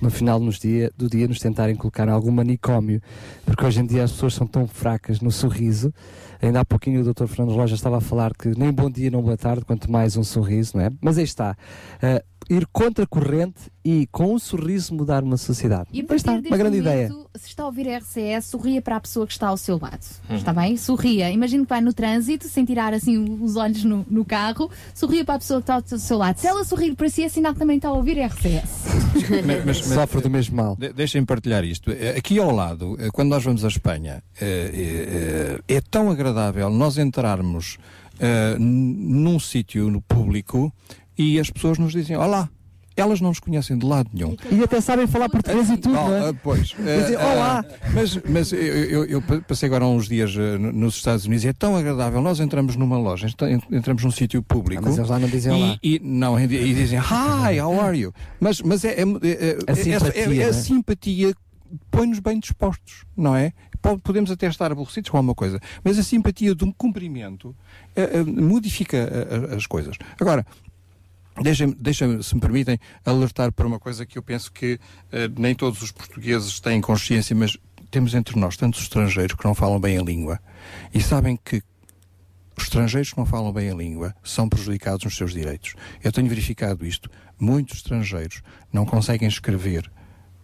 no 0.00 0.10
final 0.10 0.38
nos 0.38 0.58
dia, 0.58 0.92
do 0.96 1.08
dia 1.08 1.26
nos 1.26 1.40
tentarem 1.40 1.74
colocar 1.74 2.08
algum 2.08 2.30
manicômio, 2.30 3.00
porque 3.44 3.64
hoje 3.64 3.80
em 3.80 3.86
dia 3.86 4.04
as 4.04 4.12
pessoas 4.12 4.34
são 4.34 4.46
tão 4.46 4.66
fracas 4.66 5.20
no 5.20 5.32
sorriso. 5.32 5.92
Ainda 6.42 6.60
há 6.60 6.64
pouquinho 6.64 7.00
o 7.00 7.14
Dr. 7.14 7.26
Fernando 7.26 7.56
Loja 7.56 7.74
estava 7.74 7.98
a 7.98 8.00
falar 8.02 8.34
que 8.34 8.56
nem 8.56 8.70
bom 8.70 8.90
dia, 8.90 9.10
nem 9.10 9.20
boa 9.20 9.36
tarde, 9.36 9.64
quanto 9.64 9.90
mais 9.90 10.14
um 10.16 10.22
sorriso, 10.22 10.76
não 10.76 10.84
é? 10.84 10.90
Mas 11.00 11.16
aí 11.16 11.24
está. 11.24 11.56
ah, 12.02 12.22
ir 12.48 12.66
contra 12.66 13.04
a 13.04 13.06
corrente 13.06 13.72
e 13.84 14.06
com 14.10 14.34
um 14.34 14.38
sorriso 14.38 14.94
mudar 14.94 15.22
uma 15.22 15.36
sociedade. 15.36 15.88
E 15.92 16.02
partir 16.02 16.16
está, 16.16 16.32
uma 16.32 16.56
grande 16.56 16.78
momento, 16.78 16.78
ideia. 16.78 17.08
Se 17.34 17.48
está 17.48 17.64
a 17.64 17.66
ouvir 17.66 17.88
a 17.88 17.98
RCS, 17.98 18.46
sorria 18.46 18.80
para 18.80 18.96
a 18.96 19.00
pessoa 19.00 19.26
que 19.26 19.32
está 19.32 19.48
ao 19.48 19.56
seu 19.56 19.78
lado. 19.78 20.00
Uhum. 20.28 20.36
Está 20.36 20.52
bem? 20.52 20.76
Sorria. 20.76 21.30
Imagino 21.30 21.64
que 21.64 21.68
vai 21.70 21.80
no 21.80 21.92
trânsito, 21.92 22.48
sem 22.48 22.64
tirar 22.64 22.94
assim 22.94 23.38
os 23.42 23.56
olhos 23.56 23.84
no, 23.84 24.06
no 24.08 24.24
carro, 24.24 24.70
sorria 24.94 25.24
para 25.24 25.34
a 25.34 25.38
pessoa 25.38 25.60
que 25.60 25.64
está 25.64 25.74
ao 25.74 25.98
seu 25.98 26.16
lado. 26.16 26.38
Se 26.38 26.46
ela 26.46 26.64
sorrir 26.64 26.94
para 26.94 27.08
si, 27.08 27.22
é 27.22 27.28
sinal 27.28 27.52
que 27.52 27.58
também 27.58 27.76
está 27.76 27.88
a 27.88 27.92
ouvir 27.92 28.20
a 28.20 28.26
RCS. 28.26 28.84
Sofre 29.94 30.20
do 30.22 30.30
mesmo 30.30 30.56
mal. 30.56 30.76
De, 30.76 30.92
deixem 30.92 31.24
partilhar 31.24 31.64
isto. 31.64 31.90
Aqui 32.16 32.38
ao 32.38 32.50
lado, 32.50 32.96
eh, 32.98 33.10
quando 33.12 33.28
nós 33.28 33.44
vamos 33.44 33.64
à 33.64 33.68
Espanha, 33.68 34.22
eh, 34.40 35.60
eh, 35.68 35.76
é 35.76 35.80
tão 35.80 36.10
agradável 36.10 36.70
nós 36.70 36.98
entrarmos 36.98 37.78
num 38.60 39.40
sítio 39.40 39.90
no 39.90 40.00
público 40.00 40.72
e 41.16 41.38
as 41.38 41.50
pessoas 41.50 41.78
nos 41.78 41.92
dizem: 41.92 42.16
Olá. 42.16 42.48
Elas 42.96 43.20
não 43.20 43.30
nos 43.30 43.40
conhecem 43.40 43.76
de 43.76 43.84
lado 43.84 44.08
nenhum. 44.14 44.36
E 44.52 44.62
até 44.62 44.80
sabem 44.80 45.04
falar 45.08 45.28
português 45.28 45.68
e 45.68 45.76
tudo, 45.76 45.94
não 45.96 46.14
é? 46.14 46.28
Ah, 46.28 46.34
pois. 46.40 46.68
Dizem, 46.78 47.16
Ah, 47.16 47.26
olá. 47.26 47.64
ah, 47.68 47.88
mas 47.92 48.16
mas 48.18 48.52
eu, 48.52 48.58
eu- 48.60 49.04
eu 49.06 49.20
pa- 49.20 49.40
passei 49.40 49.66
agora 49.66 49.84
uns 49.84 50.06
dias 50.06 50.32
eh, 50.36 50.56
no- 50.58 50.70
nos 50.72 50.94
Estados 50.94 51.26
Unidos 51.26 51.44
e 51.44 51.48
é 51.48 51.52
tão 51.52 51.76
agradável. 51.76 52.20
Nós 52.22 52.38
entramos 52.38 52.76
numa 52.76 52.96
loja, 52.96 53.26
ent- 53.26 53.64
entramos 53.72 54.04
num 54.04 54.12
sítio 54.12 54.40
público. 54.44 54.80
Ah, 54.84 54.86
mas 54.90 54.96
eles 54.96 55.10
lá 55.10 55.18
não 55.18 55.28
dizem 55.28 55.52
e, 55.52 55.56
olá. 55.64 55.78
E, 55.82 56.00
não, 56.04 56.38
e 56.38 56.44
e 56.44 56.72
dizem 56.72 57.00
Hi, 57.00 57.58
how 57.60 57.80
are 57.80 57.98
you? 57.98 58.14
Mas, 58.38 58.60
mas 58.62 58.84
é, 58.84 58.90
é, 58.90 59.00
é, 59.00 59.56
A 59.66 59.72
é- 59.72 59.74
simpatia, 59.74 60.20
é- 60.20 60.22
é 60.22 60.26
não 60.28 60.40
é? 60.40 60.44
a 60.44 60.52
simpatia 60.52 61.34
põe-nos 61.90 62.20
bem 62.20 62.38
dispostos, 62.38 63.04
não 63.16 63.34
é? 63.34 63.52
Po- 63.82 63.98
Podemos 63.98 64.30
até 64.30 64.46
estar 64.46 64.70
aborrecidos 64.70 65.10
com 65.10 65.16
alguma 65.16 65.34
coisa, 65.34 65.58
mas 65.82 65.98
a 65.98 66.02
simpatia 66.04 66.54
de 66.54 66.64
um 66.64 66.70
cumprimento 66.70 67.56
eh, 67.96 68.08
eh, 68.20 68.22
modifica 68.22 68.96
eh, 68.98 69.50
eh, 69.50 69.56
as 69.56 69.66
coisas. 69.66 69.96
Agora, 70.20 70.46
Deixem-me, 71.42 71.74
deixem 71.74 72.22
se 72.22 72.34
me 72.34 72.40
permitem, 72.40 72.78
alertar 73.04 73.52
para 73.52 73.66
uma 73.66 73.80
coisa 73.80 74.06
que 74.06 74.16
eu 74.16 74.22
penso 74.22 74.52
que 74.52 74.78
eh, 75.10 75.28
nem 75.36 75.54
todos 75.54 75.82
os 75.82 75.90
portugueses 75.90 76.60
têm 76.60 76.80
consciência, 76.80 77.34
mas 77.34 77.56
temos 77.90 78.14
entre 78.14 78.38
nós 78.38 78.56
tantos 78.56 78.82
estrangeiros 78.82 79.34
que 79.36 79.44
não 79.44 79.54
falam 79.54 79.80
bem 79.80 79.98
a 79.98 80.02
língua 80.02 80.38
e 80.92 81.00
sabem 81.00 81.36
que 81.42 81.62
os 82.56 82.64
estrangeiros 82.64 83.12
que 83.12 83.18
não 83.18 83.26
falam 83.26 83.52
bem 83.52 83.68
a 83.68 83.74
língua 83.74 84.14
são 84.22 84.48
prejudicados 84.48 85.04
nos 85.04 85.16
seus 85.16 85.32
direitos. 85.32 85.74
Eu 86.02 86.12
tenho 86.12 86.28
verificado 86.28 86.86
isto. 86.86 87.10
Muitos 87.38 87.78
estrangeiros 87.78 88.40
não 88.72 88.86
conseguem 88.86 89.26
escrever, 89.28 89.90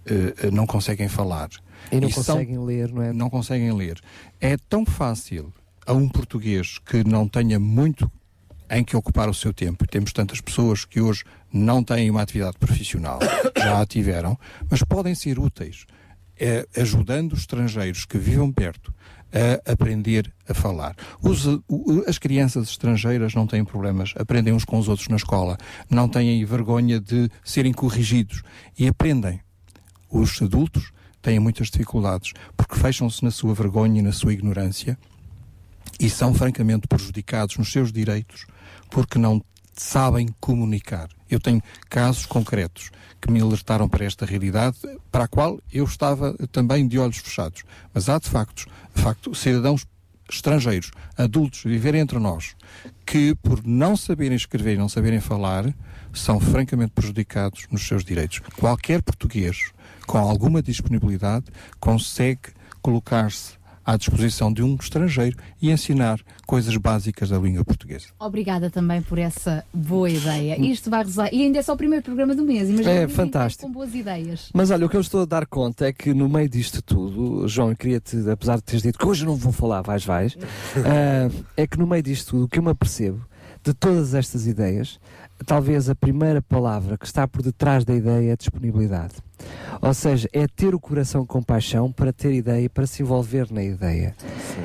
eh, 0.07 0.35
eh, 0.43 0.51
não 0.51 0.67
conseguem 0.67 1.09
falar. 1.09 1.49
E 1.93 2.01
não 2.01 2.11
são- 2.11 2.35
conseguem 2.35 2.59
ler, 2.65 2.93
não 2.93 3.03
é? 3.03 3.13
não 3.13 3.31
conseguem 3.31 3.73
ler. 3.73 4.01
É 4.41 4.57
tão 4.57 4.85
fácil 4.85 5.53
a 5.87 5.93
um 5.93 6.09
português 6.09 6.79
que 6.79 7.05
não 7.05 7.29
tenha 7.29 7.61
muito 7.61 8.11
em 8.71 8.85
que 8.85 8.97
ocupar 8.97 9.29
o 9.29 9.35
seu 9.35 9.53
tempo. 9.53 9.87
Temos 9.87 10.13
tantas 10.13 10.41
pessoas 10.41 10.85
que 10.85 11.01
hoje 11.01 11.25
não 11.53 11.83
têm 11.83 12.11
uma 12.11 12.23
atividade 12.23 12.57
profissional, 12.59 13.19
já 13.57 13.81
a 13.81 13.87
tiveram, 13.87 14.39
mas 14.71 14.83
podem 14.83 15.15
ser 15.15 15.39
úteis, 15.39 15.87
eh, 16.39 16.67
ajudando 16.77 17.33
os 17.33 17.41
estrangeiros 17.41 18.05
que 18.05 18.17
vivam 18.17 18.53
perto 18.53 18.95
a 19.33 19.73
aprender 19.73 20.33
a 20.49 20.55
falar. 20.55 20.97
Os, 21.23 21.47
as 22.07 22.19
crianças 22.19 22.69
estrangeiras 22.69 23.35
não 23.35 23.47
têm 23.47 23.65
problemas, 23.65 24.13
aprendem 24.17 24.53
uns 24.53 24.65
com 24.65 24.79
os 24.79 24.89
outros 24.89 25.09
na 25.09 25.17
escola, 25.17 25.57
não 25.89 26.09
têm 26.09 26.45
vergonha 26.45 27.01
de 27.01 27.31
serem 27.45 27.73
corrigidos 27.73 28.43
e 28.79 28.89
aprendem. 28.89 29.41
Os 30.11 30.41
adultos 30.43 30.91
têm 31.23 31.39
muitas 31.39 31.69
dificuldades 31.69 32.33
porque 32.57 32.77
fecham-se 32.77 33.23
na 33.25 33.31
sua 33.31 33.55
vergonha 33.55 34.01
e 34.01 34.03
na 34.03 34.13
sua 34.13 34.33
ignorância 34.33 34.99
e 35.99 36.09
são 36.09 36.35
francamente 36.35 36.89
prejudicados 36.89 37.57
nos 37.57 37.71
seus 37.71 37.93
direitos 37.93 38.47
porque 38.91 39.19
não 39.19 39.43
sabem 39.75 40.29
comunicar. 40.41 41.09
Eu 41.29 41.41
tenho 41.41 41.63
casos 41.89 42.27
concretos 42.27 42.91
que 43.21 43.31
me 43.31 43.41
alertaram 43.41 43.89
para 43.89 44.05
esta 44.05 44.27
realidade, 44.27 44.77
para 45.11 45.25
a 45.25 45.29
qual 45.29 45.59
eu 45.73 45.85
estava 45.85 46.35
também 46.53 46.87
de 46.87 46.99
olhos 46.99 47.19
fechados. 47.19 47.63
Mas 47.95 48.09
há 48.09 48.19
de 48.19 48.29
facto, 48.29 48.67
de 48.95 49.03
facto 49.03 49.35
cidadãos 49.35 49.87
estrangeiros, 50.29 50.91
adultos, 51.17 51.63
viverem 51.65 52.01
entre 52.01 52.19
nós, 52.19 52.55
que 53.05 53.35
por 53.43 53.65
não 53.67 53.97
saberem 53.97 54.37
escrever 54.37 54.75
e 54.75 54.79
não 54.79 54.89
saberem 54.89 55.21
falar, 55.21 55.75
são 56.13 56.39
francamente 56.39 56.93
prejudicados 56.93 57.67
nos 57.71 57.87
seus 57.87 58.05
direitos. 58.05 58.41
Qualquer 58.57 59.03
português 59.03 59.73
com 60.07 60.19
alguma 60.19 60.63
disponibilidade 60.63 61.47
consegue 61.79 62.53
colocar-se 62.81 63.60
à 63.85 63.97
disposição 63.97 64.53
de 64.53 64.63
um 64.63 64.77
estrangeiro 64.77 65.37
e 65.61 65.71
ensinar 65.71 66.21
coisas 66.47 66.77
básicas 66.77 67.31
da 67.31 67.39
língua 67.39 67.65
portuguesa. 67.65 68.09
Obrigada 68.19 68.71
também 68.71 69.03
por 69.03 69.19
essa 69.19 69.65
boa 69.73 70.09
ideia. 70.09 70.61
Isto 70.61 70.91
vai 70.91 71.05
rezar. 71.05 71.29
E 71.33 71.43
ainda 71.43 71.59
é 71.59 71.63
só 71.63 71.73
o 71.73 71.77
primeiro 71.77 72.05
programa 72.05 72.35
do 72.35 72.45
mês. 72.45 72.69
Imagina 72.69 72.91
É 72.91 73.09
fantástico. 73.09 73.67
Com 73.67 73.73
boas 73.73 73.95
ideias. 73.95 74.51
Mas 74.55 74.71
olha, 74.71 74.87
o 74.87 74.89
que 74.89 74.97
eu 74.97 75.01
estou 75.01 75.23
a 75.23 75.25
dar 75.25 75.47
conta 75.47 75.87
é 75.87 75.93
que 75.93 76.13
no 76.13 76.29
meio 76.29 76.49
disto 76.49 76.83
tudo, 76.83 77.47
João, 77.49 77.71
eu 77.71 77.77
queria-te, 77.77 78.17
apesar 78.31 78.57
de 78.57 78.63
teres 78.63 78.83
dito 78.83 78.99
que 78.99 79.07
hoje 79.07 79.25
não 79.25 79.37
vou 79.37 79.53
falar, 79.53 79.83
vais, 79.83 80.05
vais, 80.05 80.37
ah, 80.85 81.31
é 81.57 81.67
que 81.67 81.79
no 81.79 81.87
meio 81.87 82.03
disto 82.03 82.31
tudo, 82.31 82.45
o 82.45 82.49
que 82.49 82.59
eu 82.59 82.63
me 82.63 82.71
apercebo 82.71 83.25
de 83.63 83.75
todas 83.75 84.15
estas 84.15 84.47
ideias, 84.47 84.99
talvez 85.47 85.89
a 85.89 85.95
primeira 85.95 86.41
palavra 86.43 86.97
que 86.99 87.07
está 87.07 87.27
por 87.27 87.43
detrás 87.43 87.85
da 87.85 87.95
ideia 87.95 88.33
é 88.33 88.37
disponibilidade. 88.37 89.15
Ou 89.81 89.95
seja, 89.95 90.29
é 90.35 90.47
ter 90.47 90.75
o 90.75 90.81
coração 90.81 91.25
com 91.25 91.43
paixão 91.43 91.91
para 91.91 92.13
ter 92.13 92.31
ideia 92.33 92.65
e 92.65 92.69
para 92.69 92.87
se 92.87 93.03
envolver 93.03 93.47
na 93.51 93.63
ideia. 93.63 94.15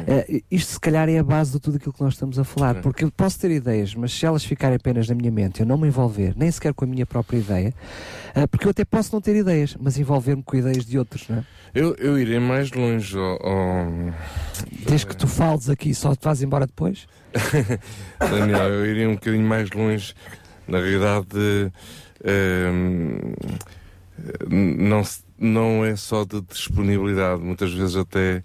Eh, 0.05 0.41
isto 0.51 0.73
se 0.73 0.79
calhar 0.79 1.07
é 1.07 1.17
a 1.17 1.23
base 1.23 1.53
de 1.53 1.59
tudo 1.61 1.77
aquilo 1.77 1.93
que 1.93 2.03
nós 2.03 2.13
estamos 2.13 2.37
a 2.37 2.43
falar, 2.43 2.81
porque 2.81 3.05
eu 3.05 3.11
posso 3.11 3.39
ter 3.39 3.51
ideias, 3.51 3.95
mas 3.95 4.11
se 4.11 4.25
elas 4.25 4.43
ficarem 4.43 4.75
apenas 4.75 5.07
na 5.07 5.15
minha 5.15 5.31
mente, 5.31 5.61
eu 5.61 5.65
não 5.65 5.77
me 5.77 5.87
envolver, 5.87 6.33
nem 6.35 6.51
sequer 6.51 6.73
com 6.73 6.83
a 6.83 6.87
minha 6.87 7.05
própria 7.05 7.37
ideia, 7.37 7.73
eh, 8.35 8.45
porque 8.47 8.67
eu 8.67 8.71
até 8.71 8.83
posso 8.83 9.13
não 9.13 9.21
ter 9.21 9.37
ideias, 9.37 9.77
mas 9.79 9.97
envolver-me 9.97 10.43
com 10.43 10.57
ideias 10.57 10.85
de 10.85 10.99
outros, 10.99 11.25
não 11.29 11.37
é? 11.37 11.43
Eu, 11.73 11.95
eu 11.95 12.19
irei 12.19 12.39
mais 12.39 12.69
longe. 12.71 13.17
ó- 13.17 13.37
ó- 13.41 14.11
Desde 14.87 15.07
que 15.07 15.15
tu 15.15 15.27
fales 15.27 15.69
aqui 15.69 15.93
só 15.95 16.13
te 16.15 16.23
vais 16.25 16.41
embora 16.41 16.65
depois? 16.67 17.07
Daniel, 18.19 18.69
eu 18.69 18.85
iria 18.85 19.09
um 19.09 19.13
bocadinho 19.15 19.47
mais 19.47 19.69
longe. 19.71 20.13
Na 20.67 20.79
realidade, 20.79 21.71
ehm, 22.23 23.33
não, 24.49 25.03
não 25.37 25.85
é 25.85 25.95
só 25.95 26.23
de 26.23 26.41
disponibilidade. 26.41 27.41
Muitas 27.41 27.73
vezes 27.73 27.95
até 27.95 28.43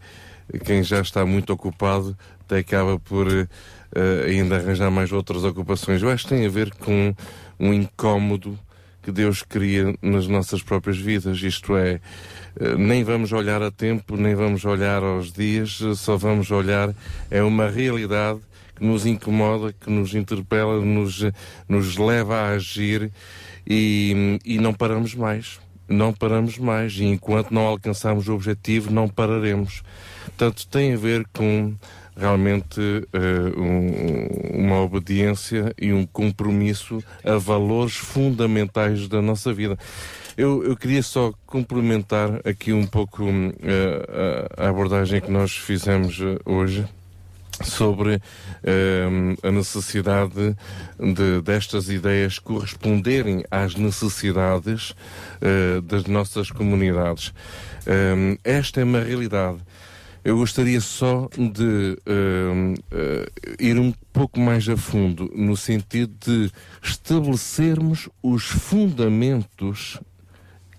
quem 0.65 0.82
já 0.82 1.00
está 1.00 1.24
muito 1.24 1.52
ocupado 1.52 2.16
até 2.40 2.58
acaba 2.58 2.99
por 2.99 3.28
eh, 3.28 4.24
ainda 4.26 4.57
arranjar 4.57 4.90
mais 4.90 5.12
outras 5.12 5.44
ocupações. 5.44 6.02
Eu 6.02 6.10
acho 6.10 6.24
que 6.24 6.34
tem 6.34 6.47
a 6.47 6.50
ver 6.50 6.74
com 6.74 7.15
um 7.58 7.73
incómodo 7.73 8.58
que 9.02 9.10
Deus 9.10 9.42
cria 9.42 9.94
nas 10.02 10.26
nossas 10.26 10.62
próprias 10.62 10.99
vidas. 10.99 11.40
Isto 11.42 11.76
é, 11.76 12.00
eh, 12.58 12.74
nem 12.76 13.05
vamos 13.05 13.32
olhar 13.32 13.62
a 13.62 13.70
tempo, 13.70 14.16
nem 14.16 14.34
vamos 14.34 14.65
olhar 14.65 15.02
aos 15.02 15.32
dias, 15.32 15.81
só 15.97 16.16
vamos 16.16 16.50
olhar 16.50 16.94
é 17.31 17.42
uma 17.42 17.68
realidade 17.68 18.40
que 18.81 18.86
nos 18.86 19.05
incomoda, 19.05 19.75
que 19.78 19.91
nos 19.91 20.15
interpela, 20.15 20.81
nos, 20.81 21.23
nos 21.68 21.99
leva 21.99 22.34
a 22.36 22.49
agir 22.52 23.12
e, 23.67 24.39
e 24.42 24.59
não 24.59 24.73
paramos 24.73 25.15
mais. 25.15 25.60
Não 25.86 26.12
paramos 26.15 26.57
mais 26.57 26.94
e 26.94 27.05
enquanto 27.05 27.50
não 27.52 27.67
alcançarmos 27.67 28.26
o 28.28 28.34
objetivo, 28.34 28.91
não 28.91 29.07
pararemos. 29.09 29.83
Portanto, 30.25 30.67
tem 30.68 30.94
a 30.94 30.97
ver 30.97 31.26
com 31.34 31.75
realmente 32.17 32.81
eh, 33.12 33.59
um- 33.59 34.65
uma 34.67 34.81
obediência 34.83 35.75
e 35.81 35.92
um 35.92 36.07
compromisso 36.07 37.02
a 37.25 37.36
valores 37.39 37.94
fundamentais 37.97 39.09
da 39.09 39.20
nossa 39.20 39.52
vida. 39.52 39.76
Eu, 40.36 40.62
eu 40.65 40.76
queria 40.76 41.02
só 41.02 41.33
complementar 41.44 42.41
aqui 42.47 42.73
um 42.73 42.86
pouco 42.86 43.25
a, 44.57 44.65
a 44.65 44.68
abordagem 44.68 45.20
que 45.20 45.31
nós 45.31 45.52
fizemos 45.57 46.20
eh, 46.20 46.39
hoje 46.47 46.86
sobre 47.62 48.20
hum, 49.10 49.34
a 49.42 49.50
necessidade 49.50 50.56
de, 50.98 51.40
destas 51.42 51.89
ideias 51.89 52.39
corresponderem 52.39 53.44
às 53.50 53.74
necessidades 53.74 54.94
eh, 55.40 55.80
das 55.82 56.05
nossas 56.05 56.50
comunidades. 56.50 57.32
Hum, 57.86 58.36
esta 58.44 58.80
é 58.80 58.84
uma 58.84 59.00
realidade. 59.00 59.58
Eu 60.22 60.36
gostaria 60.36 60.80
só 60.80 61.28
de 61.36 61.97
hum, 62.06 62.74
eh, 62.90 63.30
ir 63.58 63.78
um 63.78 63.92
pouco 64.12 64.39
mais 64.39 64.68
a 64.68 64.76
fundo 64.76 65.30
no 65.34 65.56
sentido 65.56 66.12
de 66.20 66.50
estabelecermos 66.82 68.08
os 68.22 68.44
fundamentos 68.44 69.98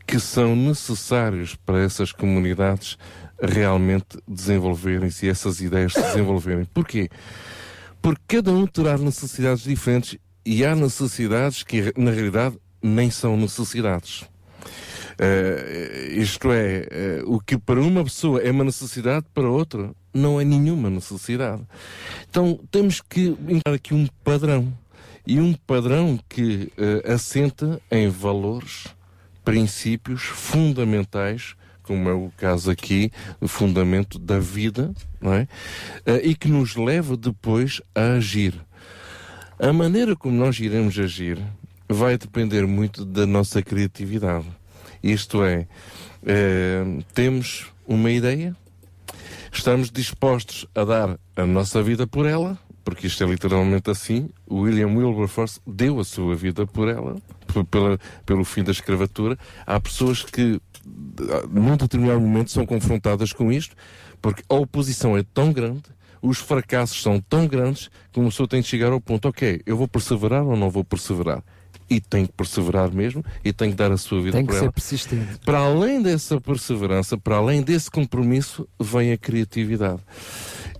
que 0.05 0.19
são 0.19 0.55
necessários 0.55 1.55
para 1.55 1.81
essas 1.81 2.11
comunidades 2.11 2.97
realmente 3.41 4.17
desenvolverem-se 4.27 5.27
essas 5.27 5.61
ideias 5.61 5.93
se 5.93 6.01
desenvolverem. 6.01 6.65
Porquê? 6.65 7.09
Porque 8.01 8.21
cada 8.27 8.51
um 8.51 8.65
terá 8.65 8.97
necessidades 8.97 9.63
diferentes 9.63 10.17
e 10.45 10.65
há 10.65 10.75
necessidades 10.75 11.63
que, 11.63 11.93
na 11.97 12.11
realidade, 12.11 12.57
nem 12.81 13.09
são 13.11 13.37
necessidades. 13.37 14.25
Eh, 15.19 16.13
isto 16.13 16.51
é, 16.51 16.87
eh, 16.89 17.21
o 17.25 17.39
que 17.39 17.57
para 17.57 17.79
uma 17.79 18.03
pessoa 18.03 18.41
é 18.41 18.49
uma 18.49 18.63
necessidade, 18.63 19.25
para 19.33 19.47
outra 19.47 19.93
não 20.11 20.41
é 20.41 20.43
nenhuma 20.43 20.89
necessidade. 20.89 21.61
Então 22.29 22.59
temos 22.71 23.01
que 23.01 23.37
encontrar 23.47 23.73
aqui 23.73 23.93
um 23.93 24.07
padrão. 24.23 24.73
E 25.25 25.39
um 25.39 25.53
padrão 25.53 26.19
que 26.27 26.73
eh, 26.75 27.13
assenta 27.13 27.79
em 27.91 28.09
valores, 28.09 28.87
princípios 29.45 30.23
fundamentais, 30.23 31.55
como 31.91 32.07
é 32.07 32.13
o 32.13 32.31
caso 32.37 32.71
aqui, 32.71 33.11
o 33.41 33.49
fundamento 33.49 34.17
da 34.17 34.39
vida, 34.39 34.93
não 35.19 35.33
é? 35.33 35.45
Eh, 36.05 36.29
e 36.29 36.35
que 36.35 36.47
nos 36.47 36.77
leva 36.77 37.17
depois 37.17 37.81
a 37.93 38.13
agir. 38.13 38.53
A 39.59 39.73
maneira 39.73 40.15
como 40.15 40.33
nós 40.33 40.57
iremos 40.57 40.97
agir 40.97 41.37
vai 41.89 42.17
depender 42.17 42.65
muito 42.65 43.03
da 43.03 43.25
nossa 43.25 43.61
criatividade. 43.61 44.45
Isto 45.03 45.43
é, 45.43 45.67
eh, 46.25 46.85
temos 47.13 47.67
uma 47.85 48.09
ideia, 48.09 48.55
estamos 49.51 49.91
dispostos 49.91 50.65
a 50.73 50.85
dar 50.85 51.19
a 51.35 51.45
nossa 51.45 51.83
vida 51.83 52.07
por 52.07 52.25
ela, 52.25 52.57
porque 52.85 53.07
isto 53.07 53.21
é 53.21 53.27
literalmente 53.27 53.89
assim. 53.89 54.29
William 54.49 54.95
Wilberforce 54.95 55.59
deu 55.67 55.99
a 55.99 56.05
sua 56.05 56.35
vida 56.35 56.65
por 56.65 56.87
ela, 56.87 57.17
pela, 57.69 57.99
pelo 58.25 58.45
fim 58.45 58.63
da 58.63 58.71
escravatura. 58.71 59.37
Há 59.65 59.79
pessoas 59.79 60.23
que, 60.23 60.59
num 61.51 61.75
determinado 61.77 62.19
momento, 62.19 62.51
são 62.51 62.65
confrontadas 62.65 63.33
com 63.33 63.51
isto, 63.51 63.75
porque 64.21 64.43
a 64.49 64.55
oposição 64.55 65.17
é 65.17 65.23
tão 65.33 65.51
grande, 65.51 65.83
os 66.21 66.37
fracassos 66.37 67.01
são 67.01 67.19
tão 67.19 67.47
grandes, 67.47 67.89
que 68.11 68.19
uma 68.19 68.29
pessoa 68.29 68.47
tem 68.47 68.61
de 68.61 68.67
chegar 68.67 68.91
ao 68.91 69.01
ponto: 69.01 69.27
ok, 69.27 69.61
eu 69.65 69.75
vou 69.75 69.87
perseverar 69.87 70.43
ou 70.43 70.55
não 70.55 70.69
vou 70.69 70.83
perseverar? 70.83 71.43
E 71.89 71.99
tem 71.99 72.25
que 72.25 72.31
perseverar 72.31 72.89
mesmo 72.93 73.23
e 73.43 73.51
tem 73.51 73.71
que 73.71 73.75
dar 73.75 73.91
a 73.91 73.97
sua 73.97 74.21
vida 74.21 74.37
Tem 74.37 74.45
por 74.45 74.53
que 74.53 74.59
ser 74.59 74.71
persistente. 74.71 75.39
Para 75.43 75.59
além 75.59 76.01
dessa 76.01 76.39
perseverança, 76.39 77.17
para 77.17 77.35
além 77.35 77.61
desse 77.61 77.91
compromisso, 77.91 78.65
vem 78.79 79.11
a 79.11 79.17
criatividade. 79.17 79.99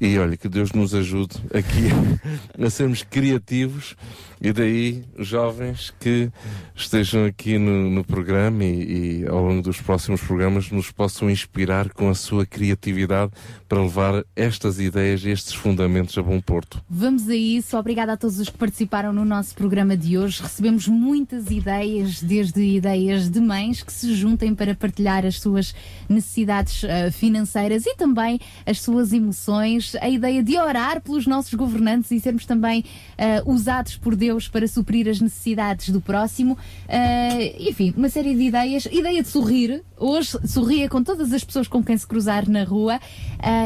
E 0.04 0.18
olha, 0.18 0.36
que 0.36 0.50
Deus 0.50 0.72
nos 0.72 0.96
ajude 0.96 1.36
aqui 1.54 1.90
a 2.60 2.70
sermos 2.72 3.04
criativos 3.04 3.96
e 4.42 4.52
daí, 4.52 5.06
jovens 5.20 5.94
que 6.00 6.32
estejam 6.76 7.26
aqui 7.26 7.60
no, 7.60 7.88
no 7.92 8.04
programa 8.04 8.64
e, 8.64 9.22
e 9.22 9.28
ao 9.28 9.46
longo 9.46 9.62
dos 9.62 9.80
próximos 9.80 10.20
programas 10.20 10.72
nos 10.72 10.90
possam 10.90 11.30
inspirar 11.30 11.94
com 11.94 12.10
a 12.10 12.16
sua 12.16 12.48
criatividade 12.48 13.32
para 13.72 13.82
levar 13.82 14.26
estas 14.36 14.82
ideias, 14.82 15.24
estes 15.24 15.54
fundamentos 15.54 16.18
a 16.18 16.22
bom 16.22 16.42
porto. 16.42 16.84
Vamos 16.90 17.30
a 17.30 17.36
isso. 17.36 17.78
Obrigada 17.78 18.12
a 18.12 18.18
todos 18.18 18.38
os 18.38 18.50
que 18.50 18.58
participaram 18.58 19.14
no 19.14 19.24
nosso 19.24 19.56
programa 19.56 19.96
de 19.96 20.18
hoje. 20.18 20.44
Recebemos 20.44 20.90
muitas 20.90 21.50
ideias, 21.50 22.22
desde 22.22 22.62
ideias 22.62 23.30
de 23.30 23.40
mães 23.40 23.82
que 23.82 23.94
se 23.94 24.14
juntem 24.14 24.54
para 24.54 24.76
partilhar 24.76 25.26
as 25.26 25.40
suas 25.40 25.74
necessidades 26.10 26.84
eh, 26.84 27.12
financeiras 27.12 27.86
e 27.86 27.96
também 27.96 28.42
as 28.66 28.82
suas 28.82 29.14
emoções. 29.14 29.96
A 30.02 30.10
ideia 30.10 30.44
de 30.44 30.58
orar 30.58 31.00
pelos 31.00 31.26
nossos 31.26 31.54
governantes 31.54 32.12
e 32.12 32.20
sermos 32.20 32.46
também 32.46 32.84
eh, 33.18 33.42
usados 33.46 33.96
por 33.96 34.18
Deus 34.18 34.50
para 34.50 34.68
suprir 34.68 35.08
as 35.08 35.22
necessidades 35.22 35.92
do 35.92 36.02
próximo. 36.02 36.58
Eh, 36.90 37.70
enfim, 37.70 37.94
uma 37.96 38.10
série 38.10 38.36
de 38.36 38.42
ideias. 38.42 38.86
Ideia 38.92 39.24
de 39.24 39.30
sorrir. 39.30 39.82
Hoje 39.98 40.38
sorria 40.46 40.90
com 40.90 41.02
todas 41.02 41.32
as 41.32 41.42
pessoas 41.42 41.70
com 41.70 41.82
quem 41.82 41.96
se 41.96 42.06
cruzar 42.06 42.50
na 42.50 42.66
rua. 42.66 43.00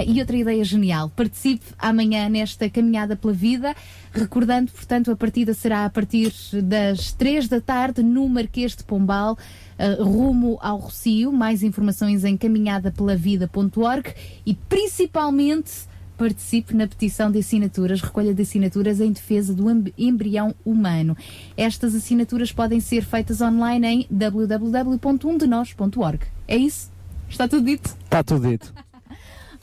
E 0.03 0.19
outra 0.19 0.35
ideia 0.35 0.64
genial. 0.64 1.09
Participe 1.09 1.65
amanhã 1.77 2.27
nesta 2.30 2.69
caminhada 2.69 3.15
pela 3.15 3.33
vida. 3.33 3.75
Recordando, 4.11 4.72
portanto, 4.72 5.11
a 5.11 5.15
partida 5.15 5.53
será 5.53 5.85
a 5.85 5.90
partir 5.90 6.33
das 6.64 7.11
3 7.14 7.48
da 7.48 7.61
tarde 7.61 8.01
no 8.01 8.27
Marquês 8.27 8.75
de 8.75 8.83
Pombal, 8.83 9.38
ah, 9.77 9.98
rumo 9.99 10.57
ao 10.61 10.77
Rocio. 10.77 11.32
Mais 11.32 11.64
informações 11.64 12.24
em 12.24 12.35
caminhadapelavida.org 12.35 14.14
e 14.45 14.53
principalmente 14.53 15.88
participe 16.17 16.74
na 16.74 16.88
petição 16.88 17.30
de 17.30 17.40
assinaturas, 17.40 17.99
recolha 18.01 18.33
de 18.33 18.41
assinaturas 18.41 19.01
em 19.01 19.11
defesa 19.11 19.53
do 19.53 19.65
embrião 19.98 20.56
humano. 20.65 21.17
Estas 21.56 21.93
assinaturas 21.93 22.51
podem 22.51 22.80
ser 22.80 23.03
feitas 23.03 23.40
online 23.41 23.88
em 23.88 24.07
www.umdenos.org. 24.09 26.25
É 26.48 26.56
isso? 26.56 26.90
Está 27.30 27.48
tudo 27.48 27.65
dito? 27.65 27.95
Está 28.06 28.24
tudo 28.24 28.48
dito. 28.48 28.74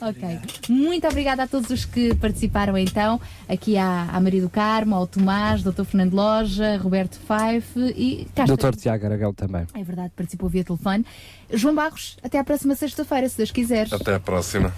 Ok. 0.09 0.39
Muito 0.69 1.07
obrigada 1.07 1.43
a 1.43 1.47
todos 1.47 1.69
os 1.69 1.85
que 1.85 2.13
participaram 2.15 2.77
então. 2.77 3.19
Aqui 3.47 3.77
à, 3.77 4.09
à 4.11 4.19
Maria 4.19 4.41
do 4.41 4.49
Carmo, 4.49 4.95
ao 4.95 5.07
Tomás, 5.07 5.63
Dr. 5.63 5.83
Fernando 5.83 6.13
Loja, 6.13 6.77
Roberto 6.77 7.17
Fife 7.17 7.93
e 7.95 8.27
Dr. 8.35 8.75
Tiago 8.75 9.05
Aragão 9.05 9.33
também. 9.33 9.65
É 9.73 9.83
verdade, 9.83 10.11
participou 10.15 10.49
via 10.49 10.63
telefone. 10.63 11.05
João 11.51 11.73
Barros, 11.73 12.17
até 12.21 12.37
à 12.37 12.43
próxima 12.43 12.75
sexta-feira, 12.75 13.29
se 13.29 13.37
Deus 13.37 13.51
quiser. 13.51 13.87
Até 13.91 14.15
à 14.15 14.19
próxima. 14.19 14.73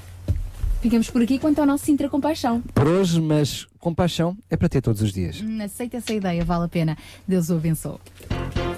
Ficamos 0.81 1.09
por 1.09 1.23
aqui 1.23 1.39
quanto 1.39 1.59
ao 1.59 1.65
nosso 1.65 1.85
Sintra 1.85 2.07
Compaixão. 2.07 2.61
Por 2.61 2.87
hoje, 2.87 3.19
mas 3.19 3.65
compaixão 3.79 4.37
é 4.51 4.55
para 4.55 4.69
ter 4.69 4.81
todos 4.81 5.01
os 5.01 5.11
dias. 5.11 5.43
Aceita 5.63 5.97
essa 5.97 6.13
ideia, 6.13 6.45
vale 6.45 6.65
a 6.65 6.67
pena. 6.67 6.95
Deus 7.27 7.49
o 7.49 7.55
abençoe. 7.55 7.97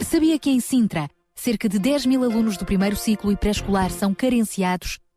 Sabia 0.05 0.39
que 0.39 0.49
em 0.49 0.61
Sintra, 0.61 1.09
cerca 1.35 1.67
de 1.67 1.77
10 1.77 2.05
mil 2.05 2.23
alunos 2.23 2.55
do 2.55 2.63
primeiro 2.63 2.95
ciclo 2.95 3.29
e 3.29 3.35
pré-escolar 3.35 3.91
são 3.91 4.13
carenciados 4.13 4.99